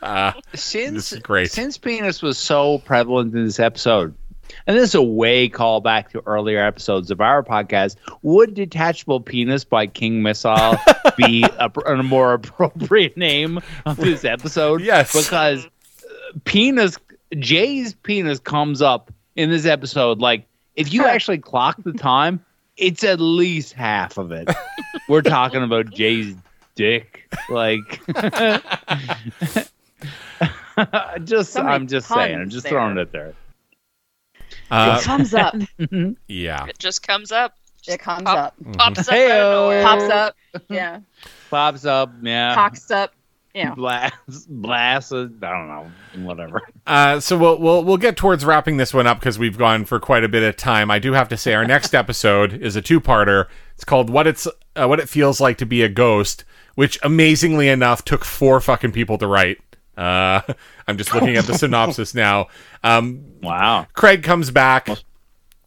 uh, 0.01 0.33
since 0.53 1.13
great. 1.17 1.51
since 1.51 1.77
penis 1.77 2.21
was 2.21 2.37
so 2.37 2.79
prevalent 2.79 3.33
in 3.33 3.45
this 3.45 3.59
episode, 3.59 4.13
and 4.67 4.77
this 4.77 4.89
is 4.89 4.95
a 4.95 5.01
way 5.01 5.49
callback 5.49 6.09
to 6.09 6.23
earlier 6.25 6.59
episodes 6.63 7.11
of 7.11 7.21
our 7.21 7.43
podcast. 7.43 7.95
Would 8.21 8.53
"Detachable 8.53 9.21
Penis" 9.21 9.63
by 9.63 9.87
King 9.87 10.21
Missile 10.21 10.77
be 11.17 11.43
a, 11.43 11.71
a 11.85 12.03
more 12.03 12.33
appropriate 12.33 13.17
name 13.17 13.59
of 13.85 13.97
this 13.97 14.25
episode? 14.25 14.81
Yes. 14.81 15.13
because 15.13 15.65
uh, 15.65 15.69
penis 16.45 16.97
Jay's 17.39 17.93
penis 17.93 18.39
comes 18.39 18.81
up 18.81 19.11
in 19.35 19.49
this 19.49 19.65
episode. 19.65 20.19
Like, 20.19 20.45
if 20.75 20.93
you 20.93 21.05
actually 21.07 21.37
clock 21.39 21.77
the 21.83 21.93
time, 21.93 22.43
it's 22.77 23.03
at 23.03 23.19
least 23.19 23.73
half 23.73 24.17
of 24.17 24.31
it. 24.31 24.49
We're 25.07 25.21
talking 25.21 25.63
about 25.63 25.91
Jay's 25.91 26.35
dick. 26.75 27.29
Like, 27.49 28.01
just 31.23 31.53
So 31.53 31.61
I'm 31.61 31.87
just 31.87 32.07
saying, 32.07 32.39
I'm 32.39 32.49
just 32.49 32.63
there. 32.63 32.71
throwing 32.71 32.97
it 32.97 33.11
there. 33.11 33.33
uh, 34.69 34.97
it 34.99 35.03
comes 35.03 35.33
up. 35.33 35.55
yeah. 36.27 36.65
It 36.67 36.79
just 36.79 37.05
comes 37.05 37.31
up. 37.31 37.55
It 37.87 37.99
comes 37.99 38.23
Pop- 38.23 38.37
up. 38.37 38.55
Pops 38.77 38.99
up 38.99 39.13
out 39.13 39.13
of 39.13 39.13
Heyo. 39.15 39.51
nowhere. 39.51 39.83
Pops 39.83 40.03
up. 40.03 40.35
Yeah. 40.69 40.99
Pops 41.49 41.85
up, 41.85 42.11
yeah. 42.21 42.55
Pops 42.55 42.91
up. 42.91 43.13
Yeah. 43.53 43.75
Blast, 43.75 44.13
blast. 44.47 45.11
I 45.11 45.25
don't 45.25 45.67
know, 45.67 45.91
whatever. 46.25 46.61
Uh, 46.87 47.19
so 47.19 47.37
we'll 47.37 47.59
we'll 47.59 47.83
we'll 47.83 47.97
get 47.97 48.15
towards 48.15 48.45
wrapping 48.45 48.77
this 48.77 48.93
one 48.93 49.07
up 49.07 49.19
because 49.19 49.37
we've 49.37 49.57
gone 49.57 49.83
for 49.83 49.99
quite 49.99 50.23
a 50.23 50.29
bit 50.29 50.41
of 50.43 50.55
time. 50.55 50.89
I 50.89 50.99
do 50.99 51.11
have 51.11 51.27
to 51.29 51.35
say 51.37 51.53
our 51.53 51.65
next 51.65 51.93
episode 51.93 52.53
is 52.53 52.77
a 52.77 52.81
two-parter. 52.81 53.47
It's 53.75 53.83
called 53.83 54.09
"What 54.09 54.25
It's 54.25 54.47
uh, 54.77 54.87
what 54.87 55.01
it 55.01 55.09
feels 55.09 55.41
like 55.41 55.57
to 55.57 55.65
be 55.65 55.81
a 55.81 55.89
ghost, 55.89 56.45
which 56.75 56.97
amazingly 57.03 57.67
enough 57.67 58.05
took 58.05 58.23
four 58.23 58.61
fucking 58.61 58.93
people 58.93 59.17
to 59.17 59.27
write. 59.27 59.57
Uh, 59.97 60.41
I'm 60.87 60.97
just 60.97 61.13
looking 61.13 61.37
at 61.37 61.45
the 61.45 61.53
synopsis 61.57 62.13
now. 62.13 62.47
Um, 62.83 63.25
Wow. 63.41 63.87
Craig 63.93 64.23
comes 64.23 64.51
back. 64.51 64.87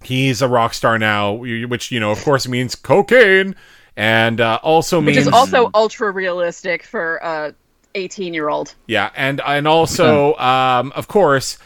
He's 0.03 0.43
a 0.43 0.49
rock 0.49 0.75
star 0.75 0.99
now, 0.99 1.33
which 1.33 1.91
you 1.91 1.99
know, 1.99 2.11
of 2.11 2.23
course, 2.23 2.47
means 2.47 2.75
cocaine, 2.75 3.57
and 3.97 4.41
uh, 4.41 4.59
also 4.63 4.99
Which 5.01 5.17
means 5.17 5.27
is 5.27 5.33
also 5.33 5.71
ultra 5.75 6.11
realistic 6.11 6.83
for 6.85 7.17
a 7.17 7.55
18 7.95 8.35
year 8.35 8.49
old. 8.49 8.75
yeah, 8.87 9.11
and 9.17 9.41
and 9.41 9.67
also, 9.67 10.35
um, 10.37 10.93
of 10.95 11.09
course, 11.09 11.59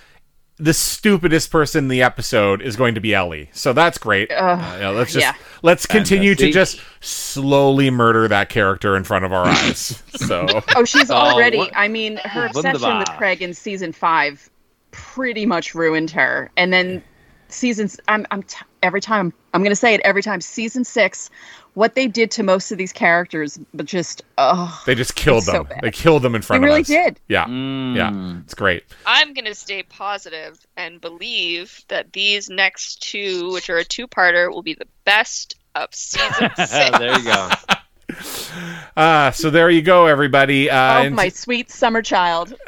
the 0.61 0.75
stupidest 0.75 1.51
person 1.51 1.85
in 1.85 1.89
the 1.89 2.03
episode 2.03 2.61
is 2.63 2.77
going 2.77 2.95
to 2.97 3.01
be 3.01 3.15
Ellie. 3.15 3.49
So 3.53 3.73
that's 3.73 3.97
great. 3.99 4.31
Uh, 4.33 4.59
yeah, 4.81 4.89
let's 4.91 5.13
just 5.13 5.25
yeah. 5.25 5.35
let's 5.63 5.87
continue 5.87 6.35
to 6.35 6.51
just 6.51 6.81
slowly 7.01 7.91
murder 7.91 8.27
that 8.29 8.49
character 8.49 8.97
in 8.97 9.05
front 9.05 9.25
of 9.25 9.33
our 9.33 9.47
eyes. 9.47 10.03
So 10.19 10.47
Oh, 10.75 10.85
she's 10.85 11.11
Oh, 11.11 11.15
already. 11.15 11.59
what- 11.59 11.73
I 11.77 11.87
mean, 11.89 12.17
her 12.25 12.47
obsession 12.47 12.73
Wunderbar. 12.81 12.99
with 13.01 13.09
Craig 13.11 13.41
in 13.41 13.55
season 13.55 13.93
five 13.93 14.51
pretty 14.91 15.47
much 15.47 15.75
ruined 15.75 16.11
her. 16.11 16.51
And 16.57 16.73
then 16.73 17.03
seasons. 17.49 17.99
I'm. 18.09 18.27
I'm. 18.31 18.43
T- 18.43 18.57
every 18.83 19.01
time. 19.01 19.33
I'm 19.55 19.63
going 19.63 19.71
to 19.71 19.77
say 19.77 19.95
it 19.95 20.01
every 20.05 20.23
time. 20.23 20.41
Season 20.41 20.85
six. 20.85 21.31
What 21.79 21.95
they 21.95 22.09
did 22.09 22.33
to 22.33 22.43
most 22.43 22.73
of 22.73 22.79
these 22.79 22.93
characters, 22.93 23.57
but 23.73 23.87
just 23.87 24.23
oh, 24.37 24.83
they 24.85 24.97
just 24.97 25.15
killed 25.15 25.39
It's 25.39 25.47
so 25.47 25.63
them. 25.63 25.79
they 25.81 25.93
killed 25.93 26.23
them 26.23 26.35
in 26.35 26.43
front 26.43 26.65
really 26.65 26.81
of 26.81 26.83
us. 26.83 26.89
They 26.89 26.95
really 26.97 27.11
did. 27.11 27.21
Yeah, 27.29 27.45
Mm. 27.45 27.97
yeah, 27.97 28.41
it's 28.43 28.55
great. 28.55 28.83
I'm 29.07 29.33
gonna 29.33 29.55
stay 29.55 29.85
positive 29.85 30.59
and 30.77 31.01
believe 31.01 31.85
that 31.87 32.13
these 32.13 32.51
next 32.51 33.01
two, 33.01 33.53
which 33.53 33.71
are 33.71 33.77
a 33.77 33.85
two-parter, 33.85 34.51
will 34.51 34.63
be 34.63 34.75
the 34.75 34.89
best 35.05 35.55
of 35.77 35.95
season 35.95 36.51
six. 36.57 36.71
there 36.99 37.17
you 37.17 37.25
go. 37.25 37.49
Uh, 38.97 39.31
so 39.41 39.49
there 39.49 39.71
you 39.71 39.83
go, 39.83 40.07
everybody. 40.07 40.69
Uh, 40.69 40.75
oh 40.99 41.03
and- 41.05 41.15
my 41.15 41.29
sweet 41.29 41.71
summer 41.71 42.03
child. 42.03 42.55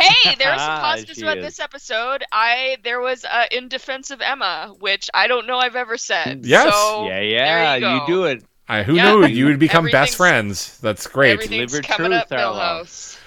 Hey, 0.00 0.34
there 0.38 0.52
are 0.52 0.58
some 0.58 0.80
positives 0.80 1.22
about 1.22 1.38
is. 1.38 1.44
this 1.44 1.60
episode. 1.60 2.24
I 2.32 2.78
there 2.82 3.00
was 3.00 3.24
uh, 3.24 3.46
in 3.50 3.68
defense 3.68 4.10
of 4.10 4.20
Emma, 4.20 4.74
which 4.80 5.08
I 5.14 5.26
don't 5.26 5.46
know 5.46 5.58
I've 5.58 5.76
ever 5.76 5.96
said. 5.96 6.44
Yes. 6.46 6.72
So, 6.74 7.06
yeah, 7.06 7.20
yeah, 7.20 7.74
you, 7.76 7.86
you, 7.88 7.98
go. 8.00 8.06
do 8.06 8.24
it. 8.24 8.44
I, 8.68 8.82
who 8.84 8.94
Yeah. 8.94 9.12
knew 9.12 9.26
you 9.26 9.46
would 9.46 9.58
become 9.58 9.86
best 9.86 10.14
friends? 10.16 10.78
That's 10.78 11.06
great. 11.06 11.32
Everything's 11.32 11.72
Delivered 11.72 11.88
coming 11.88 12.12
truth, 12.12 12.32
up, 12.32 12.38
Arlo. 12.38 12.58
Milhouse. 12.84 13.18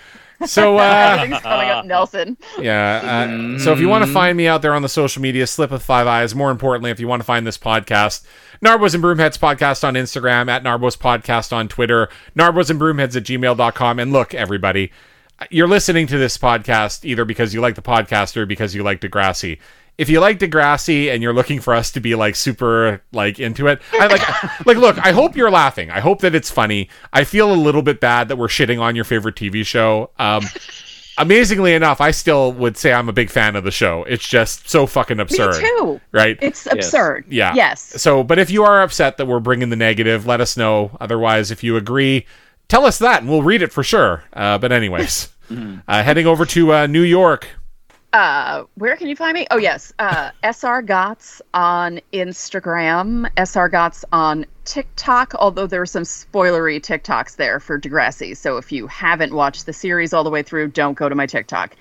So 0.46 0.78
uh, 0.80 1.18
Everything's 1.18 1.42
coming 1.42 1.70
up, 1.70 1.86
Nelson. 1.86 2.38
Yeah. 2.60 3.28
Uh, 3.56 3.60
so 3.60 3.74
if 3.74 3.80
you 3.80 3.90
want 3.90 4.06
to 4.06 4.12
find 4.12 4.38
me 4.38 4.48
out 4.48 4.62
there 4.62 4.74
on 4.74 4.82
the 4.82 4.90
social 4.90 5.22
media, 5.22 5.46
Slip 5.48 5.72
of 5.72 5.84
Five 5.84 6.08
Eyes. 6.08 6.34
More 6.34 6.50
importantly, 6.50 6.92
if 6.92 7.00
you 7.00 7.08
want 7.08 7.20
to 7.20 7.26
find 7.26 7.46
this 7.46 7.58
podcast, 7.58 8.24
Narbos 8.64 8.96
and 8.96 9.04
Broomheads 9.04 9.38
podcast 9.38 9.84
on 9.84 9.96
Instagram, 9.96 10.50
at 10.50 10.64
Narbos 10.64 10.98
podcast 10.98 11.52
on 11.52 11.68
Twitter, 11.68 12.08
Narbos 12.38 12.70
and 12.70 12.80
Broomheads 12.80 13.16
at 13.18 13.24
gmail.com. 13.24 14.00
And 14.00 14.14
look, 14.14 14.34
everybody, 14.34 14.92
you're 15.50 15.68
listening 15.68 16.08
to 16.08 16.18
this 16.18 16.38
podcast 16.38 17.06
either 17.06 17.26
because 17.26 17.54
you 17.54 17.62
like 17.62 17.76
the 17.76 17.82
podcast 17.82 18.38
or 18.38 18.46
because 18.46 18.74
you 18.74 18.84
like 18.84 19.02
Degrassi. 19.02 19.60
If 19.98 20.10
you 20.10 20.20
like 20.20 20.40
Degrassi 20.40 21.14
and 21.14 21.22
you're 21.22 21.34
looking 21.34 21.60
for 21.60 21.74
us 21.74 21.92
to 21.92 22.00
be 22.00 22.16
like 22.16 22.36
super 22.36 23.04
like 23.12 23.40
into 23.40 23.68
it, 23.68 23.82
I 23.94 24.08
like 24.08 24.66
like 24.66 24.78
look, 24.78 24.98
I 24.98 25.12
hope 25.12 25.36
you're 25.36 25.52
laughing. 25.52 25.92
I 25.92 26.00
hope 26.00 26.22
that 26.22 26.34
it's 26.34 26.50
funny. 26.50 26.90
I 27.12 27.24
feel 27.24 27.52
a 27.52 27.56
little 27.56 27.84
bit 27.84 28.00
bad 28.00 28.28
that 28.30 28.38
we're 28.38 28.48
shitting 28.48 28.82
on 28.82 28.96
your 28.96 29.06
favorite 29.06 29.36
TV 29.36 29.66
show. 29.66 30.10
Um 30.18 30.44
amazingly 31.18 31.74
enough, 31.74 32.02
I 32.02 32.12
still 32.12 32.52
would 32.54 32.78
say 32.78 32.94
I'm 32.94 33.10
a 33.10 33.14
big 33.14 33.30
fan 33.30 33.56
of 33.56 33.64
the 33.64 33.72
show. 33.72 34.04
It's 34.04 34.28
just 34.28 34.70
so 34.70 34.88
fucking 34.88 35.20
absurd. 35.20 35.62
Me 35.62 35.70
too. 35.70 36.02
Right? 36.12 36.38
It's 36.42 36.66
absurd. 36.66 37.26
Yeah. 37.30 37.54
Yes. 37.54 38.02
So, 38.02 38.24
but 38.24 38.40
if 38.40 38.50
you 38.50 38.64
are 38.64 38.82
upset 38.82 39.18
that 39.18 39.26
we're 39.26 39.40
bringing 39.40 39.70
the 39.70 39.76
negative, 39.76 40.26
let 40.26 40.42
us 40.42 40.58
know. 40.58 40.98
Otherwise, 41.00 41.52
if 41.52 41.64
you 41.64 41.78
agree, 41.78 42.26
tell 42.68 42.86
us 42.86 43.00
that 43.00 43.22
and 43.22 43.30
we'll 43.30 43.44
read 43.44 43.62
it 43.62 43.72
for 43.72 43.84
sure. 43.84 44.24
Uh, 44.34 44.58
but, 44.58 44.72
anyways, 44.72 45.30
uh, 45.88 46.04
heading 46.04 46.28
over 46.28 46.46
to 46.48 46.74
uh, 46.74 46.88
New 46.88 47.04
York. 47.04 47.48
Uh, 48.14 48.66
where 48.76 48.96
can 48.96 49.08
you 49.08 49.16
find 49.16 49.34
me? 49.34 49.48
Oh 49.50 49.58
yes, 49.58 49.92
uh, 49.98 50.30
SR 50.44 50.84
Gots 50.84 51.42
on 51.56 52.00
Instagram, 52.14 53.28
SR 53.38 53.72
Gots 53.72 54.04
on 54.14 54.46
TikTok. 54.66 55.34
Although 55.40 55.66
there 55.66 55.82
are 55.82 55.88
some 55.88 56.04
spoilery 56.04 56.80
TikToks 56.80 57.38
there 57.38 57.60
for 57.60 57.80
Degrassi, 57.80 58.38
so 58.38 58.58
if 58.58 58.72
you 58.72 58.86
haven't 58.86 59.34
watched 59.34 59.66
the 59.66 59.74
series 59.74 60.14
all 60.14 60.24
the 60.24 60.30
way 60.30 60.44
through, 60.44 60.68
don't 60.68 60.94
go 60.94 61.10
to 61.10 61.16
my 61.16 61.26
TikTok. 61.26 61.76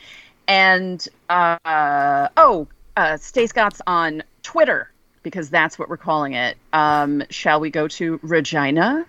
And 0.48 1.06
uh, 1.28 2.28
oh, 2.38 2.66
uh, 2.96 3.18
Stace 3.18 3.52
Gots 3.52 3.82
on 3.86 4.22
Twitter 4.42 4.90
because 5.22 5.50
that's 5.50 5.78
what 5.78 5.88
we're 5.90 5.98
calling 5.98 6.32
it. 6.32 6.56
Um, 6.72 7.22
shall 7.28 7.60
we 7.60 7.70
go 7.70 7.88
to 7.88 8.18
Regina? 8.22 9.04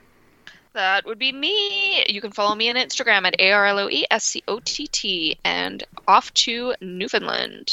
That 0.73 1.05
would 1.05 1.19
be 1.19 1.31
me. 1.31 2.03
You 2.07 2.19
can 2.19 2.31
follow 2.31 2.55
me 2.55 2.69
on 2.69 2.75
Instagram 2.75 3.25
at 3.25 3.35
A 3.39 3.51
R 3.51 3.67
L 3.67 3.79
O 3.79 3.89
E 3.89 4.05
S 4.09 4.23
C 4.23 4.43
O 4.47 4.59
T 4.63 4.87
T 4.87 5.37
and 5.43 5.83
off 6.07 6.33
to 6.33 6.73
Newfoundland. 6.81 7.71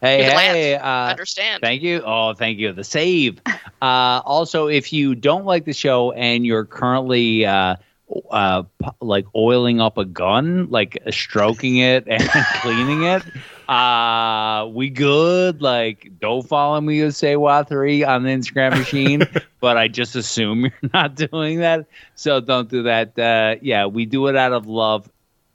Hey, 0.00 0.24
hey, 0.24 0.74
uh, 0.74 1.10
Understand? 1.10 1.60
Thank 1.60 1.82
you. 1.82 2.02
Oh, 2.04 2.34
thank 2.34 2.58
you. 2.58 2.72
The 2.72 2.84
save. 2.84 3.40
Uh, 3.82 4.22
also, 4.24 4.68
if 4.68 4.92
you 4.92 5.16
don't 5.16 5.44
like 5.44 5.64
the 5.64 5.72
show 5.72 6.12
and 6.12 6.46
you're 6.46 6.64
currently 6.64 7.44
uh, 7.44 7.74
uh, 8.30 8.62
like 9.00 9.26
oiling 9.34 9.80
up 9.80 9.98
a 9.98 10.04
gun, 10.04 10.70
like 10.70 11.02
stroking 11.10 11.78
it 11.78 12.04
and 12.06 12.22
cleaning 12.60 13.02
it, 13.02 13.24
uh, 13.68 14.66
we 14.72 14.90
good. 14.90 15.62
Like, 15.62 16.10
don't 16.20 16.46
follow 16.46 16.80
me 16.80 17.02
with 17.04 17.14
say 17.16 17.36
wow 17.36 17.62
three 17.64 18.04
on 18.04 18.22
the 18.24 18.30
Instagram 18.30 18.78
machine. 18.78 19.22
but 19.60 19.76
I 19.76 19.88
just 19.88 20.16
assume 20.16 20.62
you're 20.82 20.90
not 20.92 21.14
doing 21.14 21.60
that, 21.60 21.86
so 22.14 22.40
don't 22.40 22.68
do 22.68 22.82
that. 22.84 23.18
Uh, 23.18 23.56
yeah, 23.62 23.86
we 23.86 24.06
do 24.06 24.26
it 24.28 24.36
out 24.36 24.52
of 24.52 24.66
love, 24.66 25.10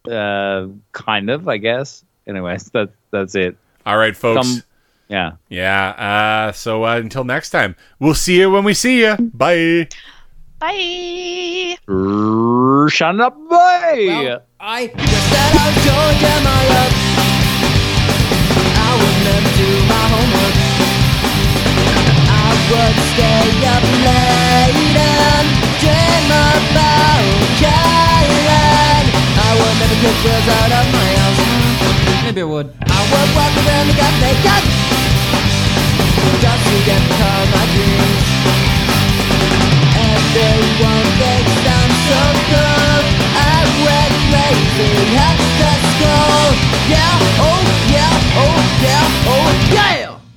uh, 0.10 0.68
kind 0.92 1.30
of, 1.30 1.48
I 1.48 1.58
guess. 1.58 2.04
Anyways, 2.28 2.66
that 2.72 2.90
that's 3.12 3.36
it. 3.36 3.58
All 3.86 3.98
right, 3.98 4.16
folks. 4.16 4.48
Some- 4.48 4.64
Yeah. 5.10 5.32
yeah. 5.48 6.48
Uh, 6.50 6.52
so 6.52 6.84
uh, 6.86 6.98
until 6.98 7.24
next 7.24 7.52
time, 7.52 7.76
we'll 8.00 8.14
see 8.14 8.40
you 8.40 8.52
when 8.52 8.64
we 8.66 8.74
see 8.74 9.00
you. 9.00 9.16
Bye. 9.34 9.88
Bye. 10.60 11.78
Shut 12.90 13.20
up, 13.22 13.36
boy. 13.36 14.08
Well, 14.08 14.44
I 14.60 14.88
just 14.88 15.30
said 15.30 15.54
I 15.56 15.72
told 15.86 16.22
you 16.22 16.44
my 16.44 16.68
love. 16.70 17.07
I 18.98 19.00
would 19.00 19.20
never 19.30 19.52
do 19.62 19.70
my 19.94 20.06
homework. 20.10 20.56
I 22.34 22.50
would 22.66 22.98
stay 23.14 23.46
up 23.70 23.86
late 24.10 24.98
and 24.98 25.48
dream 25.78 26.30
about 26.34 27.22
Caroline. 27.62 29.08
I 29.38 29.50
would 29.54 29.76
never 29.78 29.98
girls 30.02 30.48
out 30.50 30.72
of 30.82 30.86
my 30.98 31.10
house. 31.14 31.42
Maybe 32.26 32.42
I 32.42 32.50
would. 32.50 32.74
I 32.74 33.02
would 33.14 33.30
walk 33.38 33.54
around 33.62 33.86
the 33.86 33.96
got 34.02 34.14
naked. 34.18 34.66
Just 36.42 36.64
to 36.66 36.78
get 36.90 37.04
caught 37.22 37.48
my 37.54 37.66
dreams. 37.78 38.26
Everyone 39.94 41.08
thinks 41.22 41.54
I'm 41.70 41.94
so 42.10 42.22
cool. 42.50 43.02
I 43.46 43.62
went 43.86 44.17
amazing 44.28 45.16
at 45.16 45.38
the 45.60 45.72
school. 45.92 46.48
Yeah, 46.92 47.40
oh 47.40 47.64
yeah, 47.94 48.44
oh 48.44 48.60
yeah, 48.84 49.32
oh 49.32 49.74
yeah. 49.74 50.07